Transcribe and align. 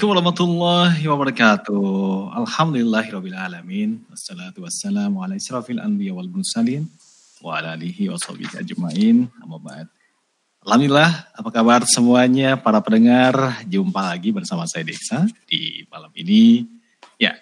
Assalamualaikum 0.00 0.32
warahmatullahi 0.32 1.04
wabarakatuh. 1.12 1.84
Alhamdulillahirrabbilalamin. 2.32 4.08
Wassalatu 4.08 4.64
wassalamu 4.64 5.20
ala 5.20 5.36
israfil 5.36 5.76
anbiya 5.76 6.16
wal 6.16 6.24
mursalin. 6.24 6.88
Wa 7.44 7.60
ala 7.60 7.76
alihi 7.76 8.08
wa 8.08 8.16
sahbihi 8.16 8.64
ajma'in. 8.64 9.28
Amma 9.44 9.60
ba'd. 9.60 9.92
Alhamdulillah, 10.64 11.36
apa 11.36 11.48
kabar 11.52 11.84
semuanya 11.84 12.56
para 12.56 12.80
pendengar? 12.80 13.60
Jumpa 13.68 14.16
lagi 14.16 14.32
bersama 14.32 14.64
saya 14.64 14.88
Deksa 14.88 15.28
di 15.44 15.84
malam 15.92 16.08
ini. 16.16 16.64
Ya, 17.20 17.36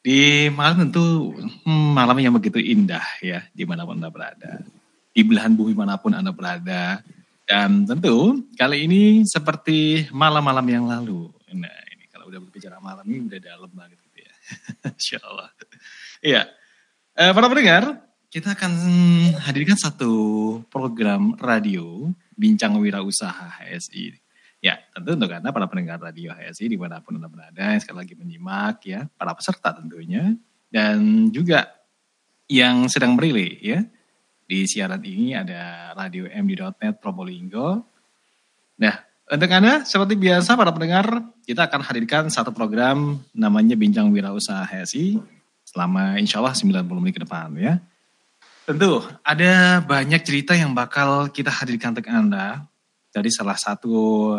di 0.00 0.48
malam 0.48 0.88
tentu 0.88 1.36
hmm, 1.36 1.92
malam 1.92 2.16
yang 2.24 2.32
begitu 2.32 2.56
indah 2.56 3.04
ya, 3.20 3.44
di 3.52 3.68
mana 3.68 3.84
pun 3.84 4.00
Anda 4.00 4.08
berada. 4.08 4.64
Di 5.12 5.20
belahan 5.28 5.52
bumi 5.52 5.76
mana 5.76 6.00
pun 6.00 6.16
Anda 6.16 6.32
berada. 6.32 7.04
Dan 7.44 7.84
tentu 7.84 8.48
kali 8.56 8.88
ini 8.88 9.28
seperti 9.28 10.08
malam-malam 10.08 10.64
yang 10.72 10.88
lalu. 10.88 11.36
Nah 11.52 11.88
ini 11.88 12.04
kalau 12.12 12.28
udah 12.28 12.40
berbicara 12.44 12.76
malam 12.78 13.04
ini 13.08 13.24
udah 13.24 13.40
dalam 13.40 13.70
banget 13.72 13.98
gitu 14.04 14.18
ya. 14.20 14.32
Insya 14.92 15.18
Allah. 15.24 15.48
Iya. 16.20 16.42
Eh, 17.18 17.34
para 17.34 17.50
pendengar, 17.50 17.98
kita 18.30 18.54
akan 18.54 18.72
hadirkan 19.42 19.74
satu 19.74 20.14
program 20.70 21.34
radio 21.34 22.14
Bincang 22.38 22.78
Wirausaha 22.78 23.58
HSI. 23.58 24.14
Ya, 24.62 24.78
tentu 24.94 25.18
untuk 25.18 25.34
Anda 25.34 25.50
para 25.50 25.66
pendengar 25.66 25.98
radio 25.98 26.30
HSI 26.30 26.70
di 26.70 26.78
mana 26.78 27.02
pun 27.02 27.18
Anda 27.18 27.26
berada, 27.26 27.74
yang 27.74 27.82
sekali 27.82 28.06
lagi 28.06 28.14
menyimak 28.14 28.86
ya, 28.86 29.10
para 29.18 29.34
peserta 29.34 29.74
tentunya. 29.74 30.38
Dan 30.70 31.26
juga 31.34 31.66
yang 32.46 32.86
sedang 32.86 33.18
berilih 33.18 33.58
ya, 33.66 33.82
di 34.46 34.70
siaran 34.70 35.02
ini 35.02 35.34
ada 35.34 35.90
Radio 35.98 36.30
MD.net 36.30 37.02
Probolinggo. 37.02 37.82
Nah, 38.78 38.94
untuk 39.26 39.50
Anda, 39.50 39.82
seperti 39.82 40.14
biasa 40.14 40.54
para 40.54 40.70
pendengar, 40.70 41.34
kita 41.42 41.66
akan 41.66 41.82
hadirkan 41.82 42.30
satu 42.30 42.54
program 42.54 43.18
namanya 43.34 43.74
Bincang 43.74 44.14
Wirausaha 44.14 44.70
HSI 44.70 45.37
selama 45.78 46.18
insya 46.18 46.42
Allah 46.42 46.58
90 46.58 46.90
menit 46.98 47.14
ke 47.14 47.22
depan 47.22 47.54
ya. 47.54 47.78
Tentu 48.66 48.98
ada 49.22 49.78
banyak 49.78 50.18
cerita 50.26 50.58
yang 50.58 50.74
bakal 50.74 51.30
kita 51.30 51.54
hadirkan 51.54 51.94
untuk 51.94 52.10
Anda 52.10 52.66
dari 53.14 53.30
salah 53.30 53.54
satu 53.54 54.34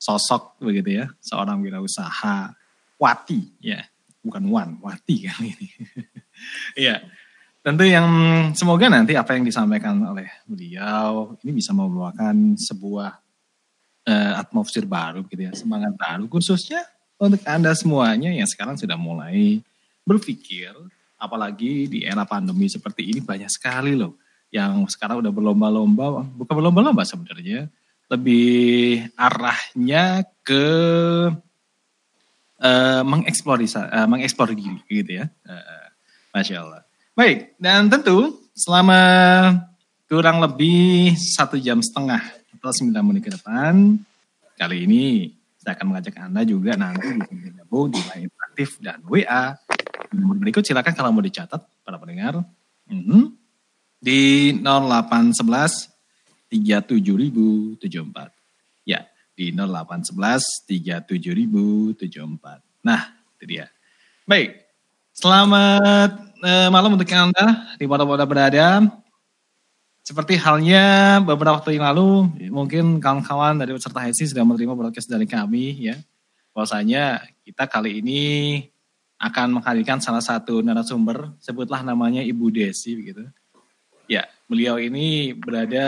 sosok 0.00 0.64
begitu 0.64 1.04
ya, 1.04 1.12
seorang 1.20 1.60
wirausaha 1.60 2.56
Wati 2.96 3.60
ya, 3.60 3.84
bukan 4.24 4.48
Wan, 4.48 4.80
Wati 4.80 5.28
kali 5.28 5.52
ini. 5.52 5.68
Iya. 6.74 7.04
Tentu 7.62 7.86
yang 7.86 8.08
semoga 8.58 8.90
nanti 8.90 9.14
apa 9.14 9.38
yang 9.38 9.46
disampaikan 9.46 9.94
oleh 10.02 10.26
beliau 10.42 11.38
ini 11.46 11.62
bisa 11.62 11.70
membawakan 11.70 12.58
sebuah 12.58 13.14
uh, 14.08 14.32
atmosfer 14.42 14.82
baru 14.88 15.22
gitu 15.30 15.46
ya, 15.46 15.52
semangat 15.54 15.94
baru 15.94 16.26
khususnya 16.26 16.82
untuk 17.20 17.38
Anda 17.46 17.70
semuanya 17.78 18.34
yang 18.34 18.48
sekarang 18.50 18.74
sudah 18.74 18.98
mulai 18.98 19.62
berpikir 20.02 20.74
apalagi 21.18 21.86
di 21.86 22.02
era 22.02 22.26
pandemi 22.26 22.66
seperti 22.66 23.06
ini 23.06 23.22
banyak 23.22 23.50
sekali 23.50 23.94
loh 23.94 24.18
yang 24.52 24.84
sekarang 24.84 25.24
udah 25.24 25.32
berlomba-lomba, 25.32 26.28
bukan 26.36 26.54
berlomba-lomba 26.60 27.08
sebenarnya, 27.08 27.72
lebih 28.12 29.08
arahnya 29.16 30.28
ke 30.44 30.66
uh, 32.60 33.02
mengeksplor 33.02 33.64
uh, 33.64 34.04
mengeksplor 34.04 34.52
diri 34.52 34.76
gitu 34.92 35.24
ya. 35.24 35.26
Uh, 35.48 35.88
Masya 36.36 36.60
Allah. 36.60 36.84
Baik, 37.16 37.56
dan 37.56 37.88
tentu 37.88 38.44
selama 38.52 39.00
kurang 40.04 40.44
lebih 40.44 41.16
satu 41.16 41.56
jam 41.56 41.80
setengah 41.80 42.20
atau 42.60 42.70
sembilan 42.72 43.04
menit 43.08 43.24
ke 43.24 43.32
depan, 43.32 43.96
kali 44.60 44.84
ini 44.84 45.32
saya 45.56 45.80
akan 45.80 45.86
mengajak 45.96 46.20
Anda 46.20 46.44
juga 46.44 46.76
nanti 46.76 47.08
bisa 47.08 47.32
bergabung 47.32 47.88
di 47.88 48.00
interaktif 48.20 48.68
dan 48.84 49.00
WA. 49.08 49.56
Nomor 50.12 50.36
berikut 50.36 50.60
silakan 50.64 50.92
kalau 50.92 51.10
mau 51.12 51.24
dicatat 51.24 51.60
para 51.84 51.96
pendengar. 51.96 52.44
Mhm. 52.88 53.32
Di 54.02 54.52
0811 54.60 55.88
37074. 56.52 58.34
Ya, 58.84 59.08
di 59.32 59.54
0811 59.54 60.44
37074. 60.68 62.60
Nah, 62.84 63.14
itu 63.38 63.44
dia. 63.56 63.72
Baik, 64.28 64.60
selamat 65.16 66.10
eh, 66.42 66.68
malam 66.68 66.98
untuk 66.98 67.08
Anda 67.08 67.72
di 67.78 67.86
mana-mana 67.88 68.26
berada. 68.28 68.84
Seperti 70.02 70.34
halnya 70.34 71.18
beberapa 71.22 71.62
waktu 71.62 71.78
yang 71.78 71.86
lalu, 71.94 72.26
mungkin 72.50 72.98
kawan-kawan 72.98 73.54
dari 73.54 73.70
peserta 73.70 74.02
HSI 74.02 74.34
sudah 74.34 74.42
menerima 74.42 74.74
broadcast 74.74 75.06
dari 75.06 75.30
kami 75.30 75.78
ya. 75.78 75.94
Bahwasanya 76.50 77.22
kita 77.46 77.70
kali 77.70 78.02
ini 78.02 78.22
akan 79.22 79.62
menghadirkan 79.62 80.02
salah 80.02 80.18
satu 80.18 80.66
narasumber, 80.66 81.30
sebutlah 81.38 81.86
namanya 81.86 82.26
Ibu 82.26 82.50
Desi 82.50 82.98
begitu. 82.98 83.22
Ya, 84.10 84.26
beliau 84.50 84.82
ini 84.82 85.30
berada 85.30 85.86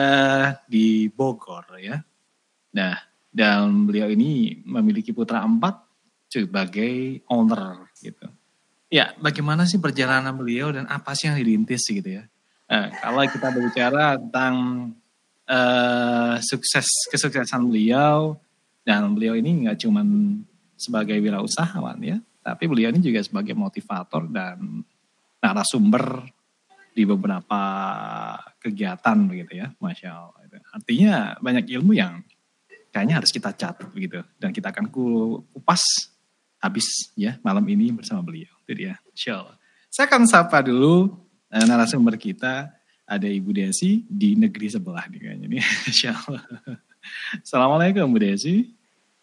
di 0.70 1.10
Bogor 1.10 1.66
ya. 1.82 1.98
Nah, 2.78 2.94
dan 3.34 3.90
beliau 3.90 4.06
ini 4.06 4.62
memiliki 4.62 5.10
putra 5.10 5.42
empat 5.42 5.82
sebagai 6.31 7.26
owner 7.26 7.90
gitu. 7.98 8.31
Ya, 8.86 9.10
bagaimana 9.19 9.66
sih 9.66 9.82
perjalanan 9.82 10.38
beliau 10.38 10.70
dan 10.70 10.87
apa 10.87 11.19
sih 11.19 11.26
yang 11.26 11.34
dirintis 11.34 11.82
gitu 11.90 12.22
ya? 12.22 12.30
Nah, 12.70 12.94
kalau 13.02 13.26
kita 13.26 13.50
berbicara 13.50 14.14
tentang 14.14 14.54
uh, 15.50 16.38
sukses 16.38 16.87
kesuksesan 17.10 17.66
beliau 17.66 18.38
dan 18.87 19.10
beliau 19.10 19.34
ini 19.34 19.66
nggak 19.66 19.82
cuma 19.82 20.06
sebagai 20.78 21.19
wirausahawan 21.19 21.98
ya, 21.98 22.19
tapi 22.44 22.69
beliau 22.69 22.93
ini 22.93 23.00
juga 23.00 23.25
sebagai 23.25 23.56
motivator 23.56 24.29
dan 24.29 24.85
narasumber 25.41 26.29
di 26.93 27.08
beberapa 27.08 27.62
kegiatan 28.61 29.17
begitu 29.25 29.64
ya, 29.64 29.73
masya 29.81 30.29
Allah. 30.29 30.44
Artinya 30.76 31.41
banyak 31.41 31.64
ilmu 31.73 31.96
yang 31.96 32.20
kayaknya 32.93 33.25
harus 33.25 33.32
kita 33.32 33.56
catat 33.56 33.88
begitu 33.91 34.20
dan 34.37 34.52
kita 34.52 34.70
akan 34.70 34.93
kupas 34.93 35.82
habis 36.61 37.11
ya 37.17 37.41
malam 37.41 37.64
ini 37.64 37.91
bersama 37.96 38.20
beliau. 38.20 38.52
Itu 38.62 38.76
dia, 38.76 39.00
insya 39.11 39.40
Allah. 39.40 39.56
Saya 39.88 40.05
akan 40.06 40.23
sapa 40.29 40.61
dulu 40.61 41.17
narasumber 41.49 42.20
kita 42.20 42.70
ada 43.05 43.29
Ibu 43.29 43.52
Desi 43.52 44.05
di 44.05 44.37
negeri 44.37 44.69
sebelah 44.69 45.08
nih 45.08 45.20
kayaknya 45.20 45.47
nih. 45.49 45.61
Insya 45.93 46.17
Allah. 46.17 46.44
Assalamualaikum 47.44 48.08
Bu 48.08 48.19
Desi. 48.19 48.73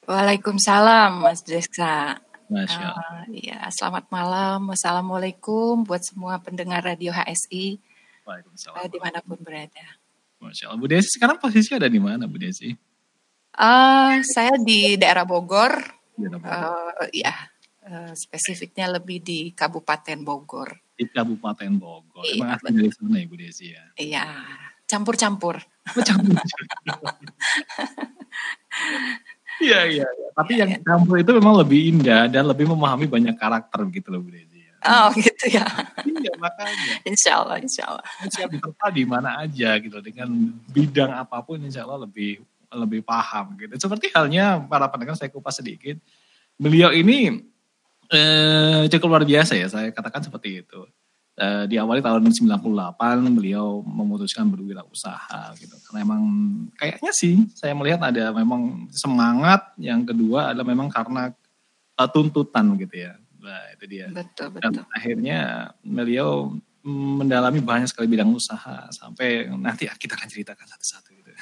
Waalaikumsalam 0.05 1.25
Mas 1.25 1.41
Desa. 1.41 2.21
Masya 2.51 2.83
Allah. 2.83 3.23
Uh, 3.23 3.31
ya, 3.31 3.63
selamat 3.71 4.11
malam. 4.11 4.67
Wassalamualaikum 4.67 5.87
buat 5.87 6.03
semua 6.03 6.35
pendengar 6.43 6.83
radio 6.83 7.15
HSI 7.15 7.79
Waalaikumsalam. 8.27 8.75
uh, 8.75 8.87
di 8.91 8.99
mana 8.99 9.23
pun 9.23 9.39
berada. 9.39 9.87
Masya 10.43 10.67
Allah. 10.67 10.83
Bu 10.83 10.91
Desi 10.91 11.15
sekarang 11.15 11.39
posisi 11.39 11.71
ada 11.71 11.87
di 11.87 11.95
mana 11.95 12.27
Bu 12.27 12.35
Desi? 12.35 12.75
Uh, 13.55 14.19
saya 14.27 14.51
di 14.59 14.99
daerah 14.99 15.23
Bogor, 15.23 15.79
Di 16.15 16.27
Bogor. 16.27 16.43
uh, 16.43 17.07
ya 17.15 17.31
uh, 17.87 18.11
spesifiknya 18.15 18.87
lebih 18.99 19.23
di 19.23 19.55
Kabupaten 19.55 20.19
Bogor. 20.19 20.75
Di 20.99 21.07
Kabupaten 21.07 21.71
Bogor. 21.79 22.27
Iya, 22.27 22.35
Emang 22.35 22.51
asli 22.59 22.75
dari 22.75 22.91
sana 22.91 23.15
ya 23.15 23.25
Bu 23.31 23.35
Desi 23.39 23.71
ya? 23.71 23.83
Iya, 23.95 24.23
campur-campur. 24.91 25.55
Iya, 25.95 26.19
iya. 29.61 29.81
iya. 29.87 30.07
Tapi 30.33 30.57
yang 30.57 30.69
campur 30.81 31.21
itu 31.21 31.31
memang 31.37 31.61
lebih 31.61 31.79
indah 31.93 32.25
dan 32.27 32.49
lebih 32.49 32.65
memahami 32.65 33.05
banyak 33.05 33.35
karakter 33.37 33.85
gitu 33.93 34.09
loh 34.09 34.21
Bu 34.25 34.33
Desi. 34.33 34.59
Ya. 34.59 34.73
Oh 34.81 35.09
gitu 35.13 35.45
ya. 35.53 35.65
Iya, 36.01 36.33
makanya. 36.41 36.95
Insya 37.05 37.45
Allah, 37.45 37.57
insya 37.61 37.83
Allah. 37.85 38.05
siap 38.29 38.49
diterpa 38.49 38.89
di 38.89 39.03
mana 39.05 39.37
aja 39.41 39.77
gitu 39.77 40.01
dengan 40.01 40.29
bidang 40.73 41.11
apa 41.13 41.37
pun 41.45 41.61
insya 41.61 41.85
Allah 41.85 42.09
lebih 42.09 42.41
lebih 42.71 43.01
paham 43.03 43.53
gitu. 43.59 43.77
Seperti 43.77 44.09
halnya 44.15 44.63
para 44.65 44.87
pendengar 44.89 45.13
saya 45.19 45.29
kupas 45.29 45.59
sedikit. 45.59 45.99
Beliau 46.57 46.89
ini 46.95 47.45
eh, 48.09 48.81
cukup 48.89 49.07
luar 49.07 49.25
biasa 49.27 49.53
ya 49.59 49.67
saya 49.67 49.91
katakan 49.91 50.23
seperti 50.23 50.63
itu. 50.63 50.81
Eh, 51.41 51.65
di 51.65 51.73
awal 51.81 52.05
tahun 52.05 52.29
98 52.29 52.61
beliau 53.33 53.81
memutuskan 53.81 54.45
berwirausaha 54.53 55.57
gitu. 55.57 55.73
Karena 55.89 56.05
emang 56.05 56.21
kayaknya 56.77 57.09
sih 57.17 57.49
saya 57.57 57.73
melihat 57.73 57.97
ada 58.05 58.29
memang 58.29 58.85
semangat. 58.93 59.73
Yang 59.81 60.13
kedua 60.13 60.53
adalah 60.53 60.69
memang 60.69 60.93
karena 60.93 61.33
eh, 61.97 62.09
tuntutan 62.13 62.77
gitu 62.77 62.93
ya. 62.93 63.17
Nah 63.41 63.73
itu 63.73 63.85
dia. 63.89 64.13
Betul, 64.13 64.53
Dan 64.53 64.69
betul. 64.69 64.85
akhirnya 64.93 65.39
beliau 65.81 66.53
mendalami 66.85 67.57
banyak 67.57 67.89
sekali 67.89 68.05
bidang 68.05 68.29
usaha 68.37 68.85
sampai 68.93 69.49
nanti 69.49 69.89
kita 69.89 70.13
akan 70.13 70.29
ceritakan 70.29 70.65
satu-satu 70.69 71.09
gitu. 71.09 71.31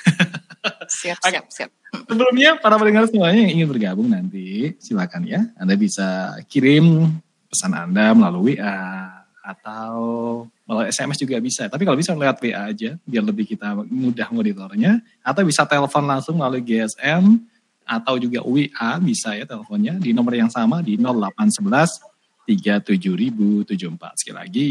Siap, 0.89 1.21
siap, 1.21 1.45
siap. 1.53 1.71
Sebelumnya 2.09 2.57
para 2.59 2.75
pendengar 2.75 3.07
semuanya 3.07 3.45
yang 3.45 3.61
ingin 3.61 3.69
bergabung 3.69 4.09
nanti 4.11 4.73
silakan 4.81 5.23
ya. 5.23 5.45
Anda 5.55 5.77
bisa 5.79 6.35
kirim 6.49 7.15
pesan 7.47 7.77
Anda 7.77 8.11
melalui 8.11 8.59
WA 8.59 9.18
atau 9.49 10.45
melalui 10.69 10.93
SMS 10.93 11.17
juga 11.17 11.41
bisa. 11.41 11.65
Tapi 11.65 11.81
kalau 11.81 11.97
bisa 11.97 12.13
lewat 12.13 12.37
WA 12.37 12.69
aja 12.69 12.93
biar 13.01 13.23
lebih 13.25 13.49
kita 13.49 13.73
mudah 13.89 14.29
monitornya 14.29 15.01
atau 15.25 15.41
bisa 15.41 15.65
telepon 15.65 16.05
langsung 16.05 16.37
melalui 16.37 16.61
GSM 16.61 17.41
atau 17.89 18.21
juga 18.21 18.45
WA 18.45 18.91
bisa 19.01 19.33
ya 19.33 19.49
teleponnya 19.49 19.97
di 19.97 20.13
nomor 20.13 20.37
yang 20.37 20.53
sama 20.53 20.85
di 20.85 20.93
0811 21.01 22.05
37074. 22.45 24.21
Sekali 24.21 24.37
lagi 24.37 24.69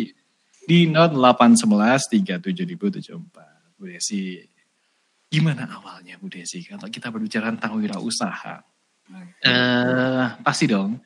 di 0.63 0.79
0811 0.91 2.11
37074. 2.15 3.79
Bu 3.79 3.87
Desi, 3.87 4.43
gimana 5.31 5.67
awalnya 5.71 6.19
Bu 6.19 6.31
Desi 6.31 6.63
kalau 6.67 6.87
kita 6.91 7.11
berbicara 7.11 7.55
tentang 7.55 7.79
wirausaha? 7.79 8.63
Eh, 9.41 10.27
pasti 10.45 10.69
dong 10.69 11.01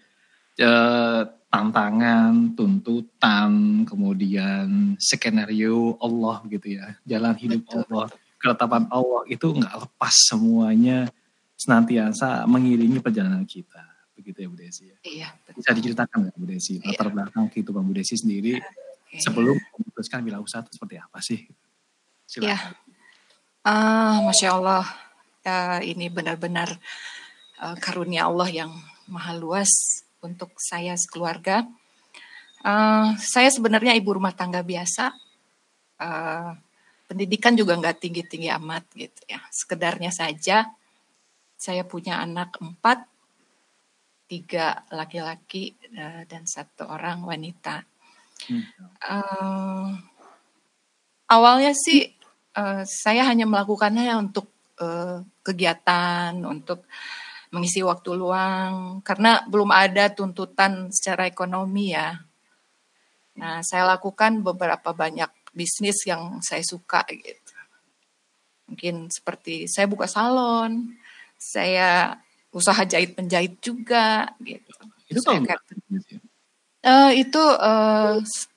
eh, 0.59 1.23
tantangan, 1.53 2.57
tuntutan, 2.57 3.85
kemudian 3.85 4.97
skenario 4.97 6.01
Allah 6.01 6.41
gitu 6.49 6.81
ya, 6.81 6.97
jalan 7.05 7.37
hidup 7.37 7.61
Betul, 7.69 7.85
Allah, 7.93 8.07
ketetapan 8.41 8.85
Allah 8.89 9.23
itu 9.29 9.47
nggak 9.53 9.75
lepas 9.85 10.15
semuanya 10.33 11.13
senantiasa 11.61 12.49
mengiringi 12.49 13.05
perjalanan 13.05 13.45
kita. 13.45 13.85
Begitu 14.17 14.39
ya 14.41 14.49
Bu 14.49 14.57
Desi 14.57 14.85
ya. 14.89 14.97
Iya, 15.05 15.29
betul. 15.45 15.61
Bisa 15.61 15.71
diceritakan 15.77 16.17
nggak 16.25 16.37
Bu 16.41 16.47
Desi 16.49 16.81
Iya. 16.81 16.89
latar 16.89 17.09
belakang 17.13 17.45
kehidupan 17.53 17.85
Bu 17.85 17.93
Desi 17.93 18.17
sendiri 18.17 18.57
Oke. 18.57 19.21
sebelum 19.21 19.57
memutuskan 19.77 20.25
wirausaha 20.25 20.65
itu 20.65 20.81
seperti 20.81 20.97
apa 20.97 21.19
sih? 21.21 21.45
Silakan. 22.25 22.49
Ya. 22.49 22.59
Ah, 23.63 24.25
Masya 24.25 24.57
Allah, 24.57 24.85
Ya, 25.43 25.83
ini 25.83 26.07
benar-benar 26.07 26.79
eh, 27.59 27.77
karunia 27.83 28.31
Allah 28.31 28.47
yang 28.47 28.71
maha 29.11 29.35
luas 29.35 30.02
untuk 30.23 30.55
saya 30.57 30.95
sekeluarga. 30.95 31.67
Eh, 32.63 33.09
saya 33.19 33.51
sebenarnya 33.51 33.99
ibu 33.99 34.15
rumah 34.15 34.33
tangga 34.33 34.63
biasa. 34.63 35.11
Eh, 35.99 36.51
pendidikan 37.11 37.53
juga 37.59 37.77
nggak 37.77 37.99
tinggi-tinggi 37.99 38.49
amat 38.57 38.85
gitu 38.95 39.21
ya. 39.27 39.43
Sekedarnya 39.51 40.15
saja. 40.15 40.71
Saya 41.59 41.87
punya 41.87 42.19
anak 42.23 42.59
empat, 42.59 43.07
tiga 44.31 44.87
laki-laki 44.95 45.75
eh, 45.93 46.23
dan 46.31 46.47
satu 46.47 46.87
orang 46.87 47.27
wanita. 47.27 47.83
Hmm. 48.47 48.65
Eh, 48.99 49.89
awalnya 51.31 51.75
sih 51.75 52.11
eh, 52.55 52.83
saya 52.87 53.23
hanya 53.27 53.47
melakukannya 53.51 54.15
untuk 54.19 54.47
eh, 54.79 55.23
kegiatan, 55.43 56.39
untuk 56.47 56.87
mengisi 57.53 57.85
waktu 57.85 58.17
luang, 58.17 59.05
karena 59.05 59.45
belum 59.45 59.69
ada 59.69 60.09
tuntutan 60.09 60.89
secara 60.89 61.29
ekonomi 61.29 61.93
ya. 61.93 62.17
Nah, 63.37 63.61
saya 63.61 63.85
lakukan 63.93 64.41
beberapa 64.41 64.93
banyak 64.97 65.29
bisnis 65.53 66.05
yang 66.09 66.41
saya 66.41 66.65
suka 66.65 67.05
gitu. 67.13 67.53
Mungkin 68.73 69.13
seperti 69.13 69.69
saya 69.69 69.85
buka 69.85 70.09
salon, 70.09 70.97
saya 71.37 72.17
usaha 72.53 72.81
jahit 72.89 73.13
penjahit 73.13 73.61
juga 73.61 74.33
gitu. 74.41 74.73
Itu 75.09 75.21
Saya 75.21 75.45
tahun 75.45 75.45
Bu 75.45 75.93
Desi? 75.93 76.17
Eh, 76.83 77.11
itu 77.21 77.43
s- 78.25 78.49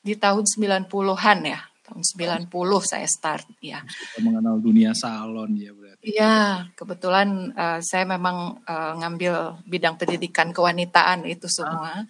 di 0.00 0.16
tahun 0.16 0.44
90-an 0.48 1.38
ya. 1.44 1.60
Tahun 1.84 2.00
90 2.04 2.80
saya 2.84 3.04
start 3.08 3.48
ya. 3.60 3.80
Kita 3.84 4.20
mengenal 4.24 4.60
dunia 4.60 4.92
salon 4.96 5.52
ya 5.56 5.72
berarti. 5.72 5.87
Iya, 6.08 6.72
kebetulan 6.72 7.52
eh, 7.52 7.80
saya 7.84 8.08
memang 8.08 8.64
eh, 8.64 8.92
ngambil 8.96 9.60
bidang 9.68 10.00
pendidikan 10.00 10.56
kewanitaan 10.56 11.28
itu 11.28 11.44
semua. 11.52 12.08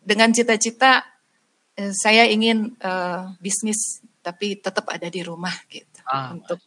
Dengan 0.00 0.32
cita-cita 0.32 1.04
eh, 1.76 1.92
saya 1.92 2.24
ingin 2.24 2.72
eh, 2.80 3.22
bisnis 3.36 4.00
tapi 4.24 4.56
tetap 4.56 4.88
ada 4.88 5.06
di 5.12 5.20
rumah 5.20 5.52
gitu. 5.68 6.00
Ah, 6.08 6.32
untuk 6.32 6.58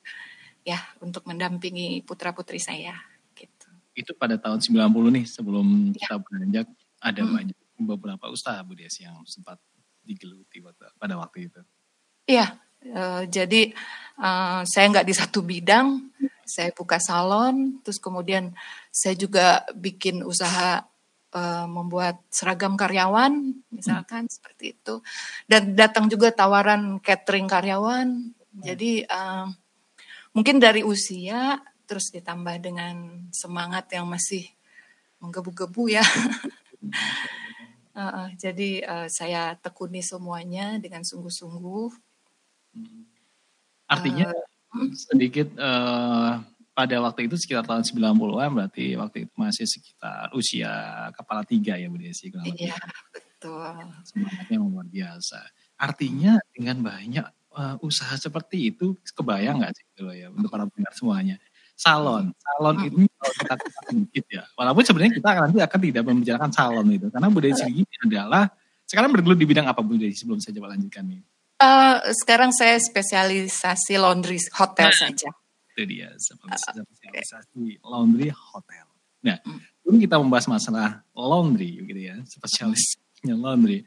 ya, 0.61 0.77
untuk 1.01 1.25
mendampingi 1.25 2.05
putra-putri 2.05 2.61
saya 2.61 2.93
gitu. 3.33 3.67
Itu 3.97 4.13
pada 4.13 4.38
tahun 4.38 4.61
90 4.61 5.09
nih 5.09 5.25
sebelum 5.25 5.91
Ya. 5.97 6.05
kita 6.05 6.15
beranjak 6.21 6.67
ada 7.01 7.21
Hmm. 7.25 7.33
banyak 7.33 7.57
beberapa 7.79 8.25
usaha 8.29 8.59
Bu 8.61 8.75
Desi 8.77 9.07
yang 9.07 9.23
sempat 9.25 9.57
digeluti 10.03 10.59
pada 10.99 11.15
waktu 11.17 11.47
itu. 11.49 11.61
Iya, 12.29 12.59
eh, 12.83 13.24
jadi 13.27 13.62
eh, 14.19 14.62
saya 14.63 14.86
nggak 14.91 15.07
di 15.07 15.13
satu 15.15 15.39
bidang, 15.43 16.12
saya 16.45 16.74
buka 16.74 16.98
salon, 16.98 17.79
terus 17.86 18.01
kemudian 18.01 18.51
saya 18.89 19.15
juga 19.15 19.63
bikin 19.75 20.24
usaha 20.25 20.83
eh, 21.36 21.67
membuat 21.67 22.21
seragam 22.31 22.79
karyawan, 22.79 23.53
misalkan 23.71 24.27
seperti 24.31 24.75
itu, 24.79 25.03
dan 25.45 25.75
datang 25.75 26.07
juga 26.07 26.31
tawaran 26.31 27.00
catering 27.03 27.48
karyawan. 27.48 28.07
Jadi 28.59 29.03
eh, 29.03 29.45
mungkin 30.33 30.57
dari 30.57 30.81
usia, 30.81 31.59
terus 31.89 32.13
ditambah 32.13 32.62
dengan 32.62 33.27
semangat 33.33 33.89
yang 33.93 34.05
masih 34.05 34.45
menggebu-gebu 35.19 36.00
ya. 36.00 36.05
Eh, 38.00 38.00
eh, 38.00 38.29
jadi 38.39 38.71
eh, 38.79 39.07
saya 39.12 39.59
tekuni 39.59 40.00
semuanya 40.00 40.79
dengan 40.79 41.03
sungguh-sungguh. 41.03 42.08
Artinya 43.86 44.29
Hmm. 44.69 44.93
sedikit 44.93 45.50
eh, 45.57 46.31
pada 46.77 46.95
waktu 47.01 47.25
itu 47.25 47.33
sekitar 47.41 47.65
tahun 47.65 47.81
90-an 47.81 48.53
berarti 48.53 48.93
waktu 49.01 49.25
itu 49.25 49.33
masih 49.33 49.65
sekitar 49.65 50.29
usia 50.38 50.69
kepala 51.17 51.41
tiga 51.41 51.74
ya 51.74 51.89
Bu 51.89 51.98
Desi. 51.98 52.29
Iya, 52.29 52.77
betul. 53.09 53.65
Semangatnya 54.05 54.57
luar 54.62 54.86
biasa. 54.86 55.41
Artinya 55.74 56.38
dengan 56.53 56.86
banyak 56.86 57.25
eh, 57.50 57.75
usaha 57.81 58.13
seperti 58.13 58.69
itu 58.69 58.93
kebayang 59.17 59.57
nggak 59.57 59.74
sih 59.74 59.83
gitu 59.89 60.01
loh 60.05 60.13
ya 60.13 60.29
untuk 60.29 60.53
para 60.53 60.69
pendengar 60.69 60.93
semuanya. 60.93 61.36
Salon, 61.74 62.29
salon 62.38 62.75
Hmm. 62.77 62.88
ini 62.93 63.03
kalau 63.09 63.33
kita 63.41 63.53
sedikit 63.89 64.25
ya. 64.29 64.43
Walaupun 64.53 64.83
sebenarnya 64.86 65.13
kita 65.17 65.29
nanti 65.33 65.57
akan 65.65 65.79
tidak 65.81 66.03
membicarakan 66.05 66.51
salon 66.53 66.88
itu 66.93 67.07
karena 67.09 67.27
Bu 67.33 67.41
Desi 67.41 67.65
ini 67.74 67.93
adalah 68.05 68.45
sekarang 68.86 69.09
bergelut 69.17 69.41
di 69.41 69.50
bidang 69.50 69.65
apa 69.65 69.81
Bu 69.81 69.98
Desi 69.98 70.21
sebelum 70.21 70.38
saya 70.38 70.53
coba 70.62 70.77
lanjutkan 70.77 71.09
nih. 71.09 71.25
Eh, 71.59 71.97
sekarang 72.15 72.55
saya 72.55 72.79
spesialisasi 72.79 73.99
laundry 73.99 74.39
hotel 74.55 74.87
Nah. 74.87 74.95
saja. 74.95 75.29
Itu 75.75 75.83
dia 75.83 76.07
spesialisasi 76.15 77.83
laundry 77.83 78.31
hotel. 78.31 78.87
Nah, 79.19 79.35
Hmm. 79.43 79.59
sebelum 79.83 79.97
kita 79.99 80.15
membahas 80.23 80.47
masalah 80.47 81.03
laundry 81.11 81.83
gitu 81.83 81.99
ya, 81.99 82.15
spesialisnya 82.23 83.35
laundry. 83.35 83.83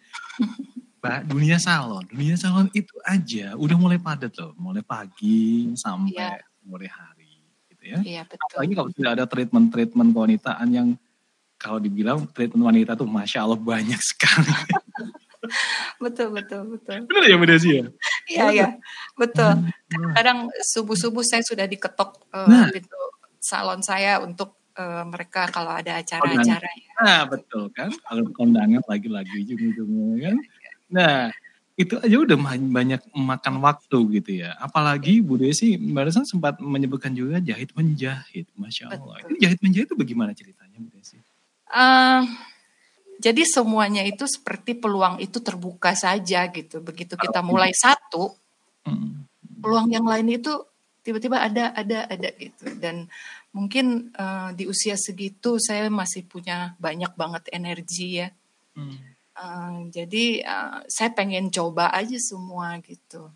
Mbak, 1.01 1.19
dunia 1.27 1.57
salon, 1.57 2.05
dunia 2.07 2.37
salon 2.37 2.69
itu 2.71 2.93
aja 3.03 3.57
udah 3.57 3.77
mulai 3.81 3.97
padat 3.97 4.37
loh, 4.37 4.53
mulai 4.55 4.85
pagi 4.85 5.73
sampai 5.75 6.13
Iya. 6.13 6.45
sore 6.63 6.87
hari, 6.87 7.33
gitu 7.73 7.85
ya. 7.89 7.99
Iya 8.05 8.23
betul. 8.29 8.47
Apalagi 8.53 8.73
kalau 8.77 8.91
sudah 8.93 9.11
ada 9.17 9.25
treatment-treatment 9.25 10.09
kewanitaan 10.13 10.69
yang 10.71 10.89
kalau 11.57 11.81
dibilang 11.81 12.29
treatment 12.29 12.69
wanita 12.69 12.93
tuh 12.95 13.09
masya 13.09 13.43
Allah 13.43 13.57
banyak 13.57 13.99
sekali. 13.99 14.45
Betul 15.99 16.29
betul 16.35 16.79
betul. 16.79 17.07
Benar 17.11 17.25
ya 17.27 17.37
Desi 17.43 17.71
ya? 17.79 17.85
Iya 18.31 18.47
iya 18.55 18.69
betul. 19.19 19.53
Nah, 19.59 20.13
Kadang 20.15 20.39
subuh-subuh 20.63 21.23
saya 21.27 21.43
sudah 21.43 21.67
diketok 21.67 22.31
eh, 22.31 22.47
Nah. 22.47 22.69
pintu 22.71 23.01
salon 23.43 23.83
saya 23.83 24.23
untuk 24.23 24.55
eh, 24.79 25.05
mereka 25.05 25.51
kalau 25.51 25.75
ada 25.75 25.99
acara-acara 25.99 26.69
ya. 26.79 26.91
Nah, 27.03 27.21
betul 27.27 27.69
kan? 27.75 27.91
Kalau 27.91 28.25
kondangan 28.33 28.83
lagi-lagi 28.87 29.43
ujung-ujungnya 29.45 30.31
kan. 30.31 30.37
Nah, 30.93 31.17
itu 31.73 31.97
aja 31.99 32.17
udah 32.21 32.37
banyak 32.69 33.01
makan 33.17 33.55
waktu 33.65 33.99
gitu 34.21 34.31
ya. 34.45 34.55
Apalagi 34.61 35.25
Bu 35.25 35.41
Desi 35.41 35.75
barusan 35.81 36.29
sempat 36.29 36.61
menyebutkan 36.61 37.11
juga 37.17 37.41
jahit 37.41 37.73
menjahit, 37.75 38.47
masya 38.55 38.93
Allah. 38.93 39.19
Betul. 39.19 39.35
Itu 39.35 39.41
jahit 39.43 39.59
menjahit 39.65 39.87
itu 39.91 39.97
bagaimana 39.99 40.33
ceritanya 40.37 40.77
Bu 40.79 40.89
Desi? 40.93 41.17
Eh, 41.73 42.23
jadi 43.23 43.43
semuanya 43.47 44.03
itu 44.03 44.27
seperti 44.27 44.75
peluang 44.75 45.23
itu 45.23 45.39
terbuka 45.39 45.95
saja 45.95 46.51
gitu. 46.51 46.83
Begitu 46.83 47.15
kita 47.15 47.39
mulai 47.41 47.71
satu, 47.73 48.35
Hmm. 48.83 49.23
peluang 49.63 49.95
yang 49.95 50.03
lain 50.03 50.27
itu 50.27 50.51
tiba-tiba 51.07 51.39
ada 51.39 51.71
ada 51.71 52.11
ada 52.11 52.29
gitu. 52.35 52.67
Dan 52.77 53.07
mungkin 53.55 54.11
eh, 54.11 54.49
di 54.59 54.67
usia 54.67 54.99
segitu 54.99 55.63
saya 55.63 55.87
masih 55.87 56.27
punya 56.27 56.75
banyak 56.83 57.15
banget 57.15 57.47
energi 57.55 58.27
ya. 58.27 58.29
Hmm. 58.75 58.99
Eh, 59.33 59.75
jadi 59.95 60.25
eh, 60.43 60.77
saya 60.91 61.15
pengen 61.15 61.47
coba 61.49 61.95
aja 61.95 62.19
semua 62.19 62.75
gitu. 62.83 63.31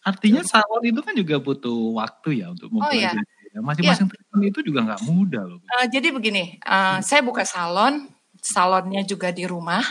Artinya 0.00 0.44
salon 0.44 0.84
itu 0.84 1.00
kan 1.00 1.12
juga 1.16 1.40
butuh 1.40 1.96
waktu 1.96 2.44
ya 2.44 2.52
untuk 2.52 2.68
Oh, 2.76 2.88
iya. 2.92 3.12
mempelajari. 3.16 3.38
Ya, 3.50 3.58
Masing-masing 3.66 4.06
treatment 4.06 4.44
itu 4.46 4.58
juga 4.62 4.80
nggak 4.86 5.02
mudah 5.10 5.42
loh. 5.42 5.58
Eh, 5.80 5.86
jadi 5.90 6.08
begini, 6.14 6.56
eh, 6.56 6.98
saya 7.02 7.18
buka 7.20 7.42
salon, 7.42 8.06
salonnya 8.40 9.04
juga 9.04 9.30
di 9.30 9.44
rumah. 9.44 9.84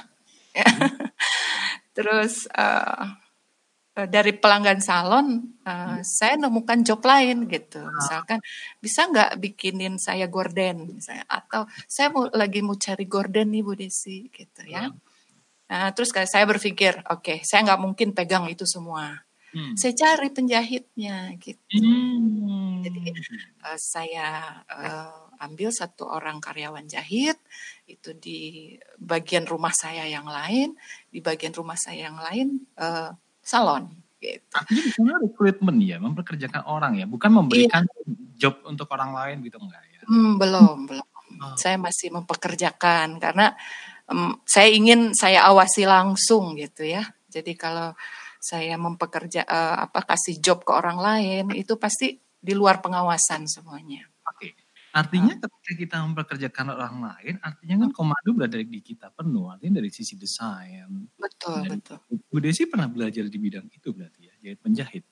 Terus 1.96 2.50
eh, 2.52 3.06
dari 4.08 4.32
pelanggan 4.38 4.80
salon, 4.80 5.60
eh, 5.66 6.00
saya 6.06 6.40
nemukan 6.40 6.82
job 6.86 7.02
lain 7.04 7.50
gitu. 7.50 7.84
Misalkan 7.84 8.40
bisa 8.80 9.10
nggak 9.10 9.40
bikinin 9.42 10.00
saya 10.00 10.30
gorden, 10.32 11.00
misalnya, 11.00 11.26
atau 11.28 11.68
saya 11.90 12.10
mau 12.14 12.28
lagi 12.32 12.64
mau 12.64 12.78
cari 12.80 13.06
gorden 13.06 13.52
nih 13.52 13.64
Bu 13.66 13.74
Desi, 13.76 14.32
gitu 14.32 14.62
ya. 14.64 14.88
Nah, 15.70 15.94
terus 15.94 16.10
saya 16.10 16.46
berpikir, 16.50 16.98
oke, 17.14 17.46
saya 17.46 17.62
nggak 17.62 17.82
mungkin 17.82 18.10
pegang 18.18 18.50
itu 18.50 18.66
semua. 18.66 19.29
Hmm. 19.50 19.74
Saya 19.74 19.94
cari 19.98 20.30
penjahitnya 20.30 21.34
gitu. 21.42 21.78
Hmm. 21.82 22.86
Jadi 22.86 23.12
eh, 23.66 23.80
saya 23.80 24.62
eh, 24.70 25.12
ambil 25.42 25.70
satu 25.72 26.06
orang 26.06 26.38
karyawan 26.44 26.86
jahit 26.86 27.40
itu 27.90 28.14
di 28.16 28.40
bagian 29.00 29.48
rumah 29.50 29.74
saya 29.74 30.06
yang 30.06 30.28
lain, 30.28 30.76
di 31.10 31.20
bagian 31.24 31.56
rumah 31.56 31.80
saya 31.80 32.12
yang 32.12 32.20
lain 32.20 32.62
eh, 32.78 33.10
salon 33.42 33.90
gitu. 34.20 34.52
Artinya 34.54 34.84
di 34.84 34.92
sana 34.92 35.14
rekrutmen 35.24 35.78
ya, 35.80 35.98
memperkerjakan 35.98 36.64
orang 36.68 37.00
ya, 37.00 37.06
bukan 37.08 37.32
memberikan 37.32 37.88
job 38.36 38.60
untuk 38.68 38.92
orang 38.92 39.16
lain 39.16 39.38
gitu 39.48 39.58
enggak 39.58 39.84
ya? 39.90 40.02
Hmm, 40.06 40.36
belum, 40.36 40.78
belum. 40.88 41.08
Oh. 41.40 41.56
Saya 41.56 41.80
masih 41.80 42.12
mempekerjakan 42.12 43.22
karena 43.22 43.56
em, 44.12 44.36
saya 44.44 44.68
ingin 44.70 45.16
saya 45.16 45.48
awasi 45.48 45.88
langsung 45.88 46.60
gitu 46.60 46.84
ya. 46.84 47.08
Jadi 47.30 47.56
kalau 47.56 47.96
saya 48.40 48.80
mempekerja 48.80 49.44
eh, 49.44 49.76
apa 49.86 50.08
kasih 50.08 50.40
job 50.40 50.64
ke 50.64 50.72
orang 50.72 50.98
lain 50.98 51.46
itu 51.54 51.76
pasti 51.76 52.16
di 52.40 52.56
luar 52.56 52.80
pengawasan 52.80 53.46
semuanya. 53.46 54.08
Oke. 54.26 54.56
Artinya 54.90 55.38
Ah. 55.38 55.46
ketika 55.46 55.74
kita 55.78 55.96
memperkerjakan 56.02 56.74
orang 56.74 56.98
lain, 57.14 57.36
artinya 57.46 57.86
kan 57.86 57.90
komando 57.94 58.30
berada 58.34 58.58
di 58.58 58.82
kita 58.82 59.14
penuh, 59.14 59.54
artinya 59.54 59.78
dari 59.78 59.94
sisi 59.94 60.18
desain. 60.18 60.90
Betul, 61.14 61.62
Dan 61.62 61.78
betul. 61.78 62.00
Bu 62.10 62.42
Desi 62.42 62.66
pernah 62.66 62.90
belajar 62.90 63.30
di 63.30 63.38
bidang 63.38 63.70
itu 63.70 63.94
berarti 63.94 64.26
ya, 64.26 64.34
jahit 64.42 64.60
menjahit. 64.66 65.04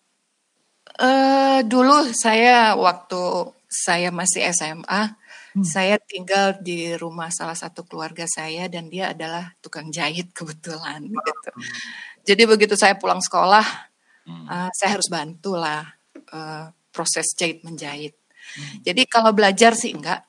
Eh 0.97 1.59
dulu 1.67 2.09
saya 2.15 2.73
waktu 2.73 3.53
saya 3.69 4.09
masih 4.09 4.49
SMA, 4.49 5.13
Hmm. 5.57 5.65
saya 5.65 5.97
tinggal 5.97 6.61
di 6.61 6.93
rumah 6.93 7.33
salah 7.33 7.57
satu 7.57 7.81
keluarga 7.81 8.29
saya 8.29 8.69
dan 8.69 8.93
dia 8.93 9.09
adalah 9.17 9.49
tukang 9.57 9.89
jahit 9.89 10.29
kebetulan 10.37 11.01
gitu. 11.09 11.49
Jadi 12.27 12.43
begitu 12.45 12.75
saya 12.77 12.93
pulang 12.93 13.19
sekolah, 13.23 13.65
Hmm. 14.27 14.45
eh, 14.45 14.69
saya 14.75 14.99
harus 14.99 15.07
bantulah 15.09 15.87
eh, 16.29 16.65
proses 16.93 17.31
jahit 17.33 17.63
menjahit. 17.65 18.13
Hmm. 18.53 18.83
Jadi 18.85 19.01
kalau 19.07 19.31
belajar 19.31 19.73
sih 19.73 19.95
enggak, 19.95 20.21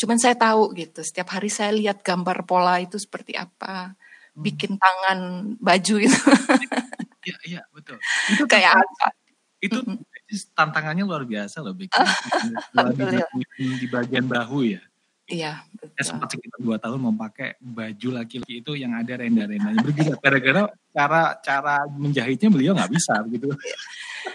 cuman 0.00 0.16
saya 0.18 0.34
tahu 0.34 0.72
gitu. 0.74 1.04
Setiap 1.04 1.28
hari 1.36 1.52
saya 1.52 1.70
lihat 1.76 2.00
gambar 2.02 2.42
pola 2.48 2.80
itu 2.82 2.96
seperti 2.98 3.36
apa, 3.36 3.92
Hmm. 4.36 4.42
bikin 4.44 4.72
tangan 4.80 5.18
baju 5.60 5.96
itu 6.00 6.18
Iya, 7.26 7.36
iya, 7.48 7.62
betul. 7.74 7.98
Itu 8.32 8.44
kayak 8.52 8.72
apa. 8.80 9.06
itu 9.60 9.78
tantangannya 10.54 11.06
luar 11.06 11.22
biasa 11.22 11.62
loh 11.62 11.74
bikin 11.74 12.02
di, 13.58 13.66
di 13.80 13.86
bagian 13.86 14.26
bahu 14.26 14.76
ya. 14.76 14.82
Iya, 15.26 15.58
Saya 15.58 15.90
betul. 15.90 16.06
sempat 16.06 16.28
sekitar 16.38 16.58
dua 16.62 16.76
tahun 16.78 17.02
memakai 17.02 17.58
baju 17.58 18.08
laki-laki 18.14 18.62
itu 18.62 18.78
yang 18.78 18.94
ada 18.94 19.18
renda-rendanya 19.18 19.82
bergila 19.82 20.14
gara-gara 20.22 20.70
cara 20.94 21.22
cara 21.42 21.74
menjahitnya 21.90 22.46
beliau 22.46 22.78
nggak 22.78 22.92
bisa 22.94 23.26
begitu. 23.26 23.50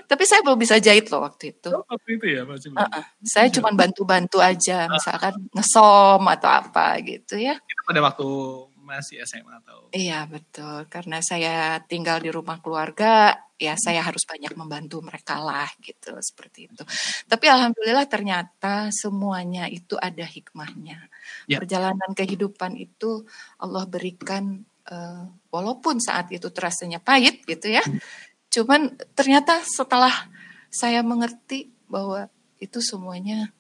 Tapi 0.04 0.24
saya 0.28 0.44
belum 0.44 0.60
bisa 0.60 0.84
jahit 0.84 1.08
loh 1.08 1.24
waktu 1.24 1.56
itu. 1.56 1.72
Waktu 1.72 2.10
itu 2.20 2.26
ya 2.28 2.44
masih 2.44 2.76
belum. 2.76 2.84
Uh-uh. 2.84 3.04
Saya 3.24 3.48
cuma 3.56 3.72
bantu-bantu 3.72 4.44
aja, 4.44 4.92
misalkan 4.92 5.32
ngesom 5.56 6.22
atau 6.28 6.50
apa 6.52 7.00
gitu 7.08 7.40
ya. 7.40 7.56
Itu 7.56 7.82
pada 7.88 8.04
waktu 8.04 8.28
masih 8.92 9.24
SMA 9.24 9.64
atau 9.64 9.88
Iya 9.96 10.28
betul, 10.28 10.84
karena 10.92 11.24
saya 11.24 11.80
tinggal 11.88 12.20
di 12.20 12.28
rumah 12.28 12.60
keluarga, 12.60 13.32
ya 13.56 13.80
saya 13.80 14.04
harus 14.04 14.28
banyak 14.28 14.52
membantu 14.60 15.00
mereka 15.00 15.40
lah 15.40 15.72
gitu, 15.80 16.12
seperti 16.20 16.68
itu. 16.68 16.84
Tapi 17.32 17.46
alhamdulillah 17.48 18.04
ternyata 18.12 18.92
semuanya 18.92 19.72
itu 19.72 19.96
ada 19.96 20.28
hikmahnya. 20.28 21.08
Ya. 21.48 21.58
Perjalanan 21.64 22.12
kehidupan 22.12 22.76
itu 22.76 23.24
Allah 23.64 23.88
berikan, 23.88 24.68
eh, 24.92 25.24
walaupun 25.48 26.04
saat 26.04 26.28
itu 26.36 26.52
terasanya 26.52 27.00
pahit 27.00 27.48
gitu 27.48 27.72
ya, 27.72 27.84
cuman 28.52 29.00
ternyata 29.16 29.64
setelah 29.64 30.12
saya 30.68 31.00
mengerti 31.04 31.72
bahwa 31.88 32.28
itu 32.60 32.80
semuanya, 32.84 33.52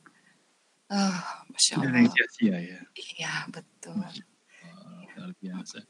ah 0.91 1.43
masya 1.51 1.79
Allah, 1.79 2.07
sia-sia 2.07 2.57
ya. 2.59 2.79
iya 2.95 3.33
betul. 3.51 3.99
Wah, 3.99 4.30
luar 5.21 5.33
biasa. 5.37 5.85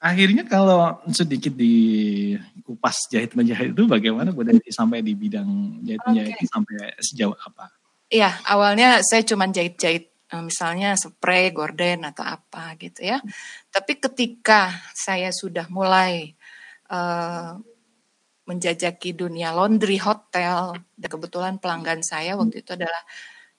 Akhirnya 0.00 0.48
kalau 0.48 0.96
sedikit 1.12 1.52
di 1.52 2.32
kupas 2.64 3.04
jahit 3.12 3.36
menjahit 3.36 3.76
itu 3.76 3.84
bagaimana 3.84 4.32
Bu 4.32 4.48
Desi 4.48 4.72
sampai 4.72 5.04
di 5.04 5.12
bidang 5.12 5.84
jahit 5.84 6.00
menjahit 6.08 6.40
itu 6.40 6.48
sampai 6.48 6.96
sejauh 7.04 7.36
apa? 7.36 7.68
Iya, 8.08 8.32
awalnya 8.48 9.04
saya 9.04 9.20
cuma 9.28 9.44
jahit-jahit 9.52 10.08
eh, 10.08 10.40
misalnya 10.42 10.96
spray, 10.96 11.52
gorden 11.52 12.08
atau 12.08 12.24
apa 12.24 12.80
gitu 12.80 13.04
ya. 13.12 13.20
Tapi 13.68 14.00
ketika 14.00 14.72
saya 14.96 15.28
sudah 15.36 15.68
mulai 15.68 16.32
eh, 16.88 17.50
menjajaki 18.48 19.12
dunia 19.12 19.52
laundry 19.52 20.00
hotel, 20.00 20.80
dan 20.96 21.08
kebetulan 21.12 21.54
pelanggan 21.60 22.00
saya 22.00 22.40
waktu 22.40 22.64
itu 22.64 22.72
adalah 22.72 23.04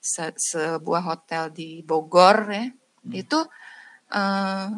se- 0.02 0.36
sebuah 0.36 1.06
hotel 1.06 1.54
di 1.54 1.86
Bogor 1.86 2.50
ya, 2.50 2.66
itu 3.14 3.38
eh, 4.10 4.68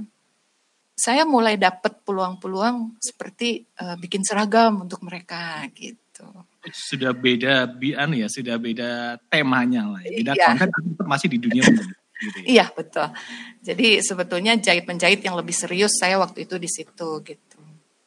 saya 0.94 1.26
mulai 1.26 1.58
dapat 1.58 2.06
peluang-peluang 2.06 3.02
seperti 3.02 3.66
eh, 3.66 3.96
bikin 3.98 4.22
seragam 4.22 4.86
untuk 4.86 5.02
mereka 5.02 5.66
gitu. 5.74 6.24
Sudah 6.70 7.10
beda 7.12 7.66
bian 7.66 8.14
ya, 8.14 8.30
sudah 8.30 8.56
beda 8.56 9.18
temanya 9.26 9.90
lah. 9.90 10.00
ya. 10.06 10.10
Beda 10.22 10.32
Iya. 10.38 10.46
konten 10.54 10.70
masih 11.04 11.28
di 11.28 11.38
dunia 11.42 11.62
gitu 11.66 11.82
ya. 11.82 12.46
Iya 12.46 12.66
betul. 12.72 13.10
Jadi 13.60 13.98
sebetulnya 14.00 14.54
jahit 14.56 14.86
menjahit 14.86 15.20
yang 15.20 15.34
lebih 15.34 15.52
serius 15.52 15.98
saya 15.98 16.16
waktu 16.16 16.46
itu 16.46 16.56
di 16.62 16.70
situ 16.70 17.20
gitu. 17.26 17.58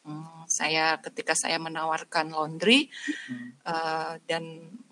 Hmm, 0.08 0.48
saya 0.48 0.96
ketika 1.04 1.36
saya 1.36 1.60
menawarkan 1.60 2.32
laundry 2.32 2.88
eh, 3.68 4.14
dan 4.24 4.44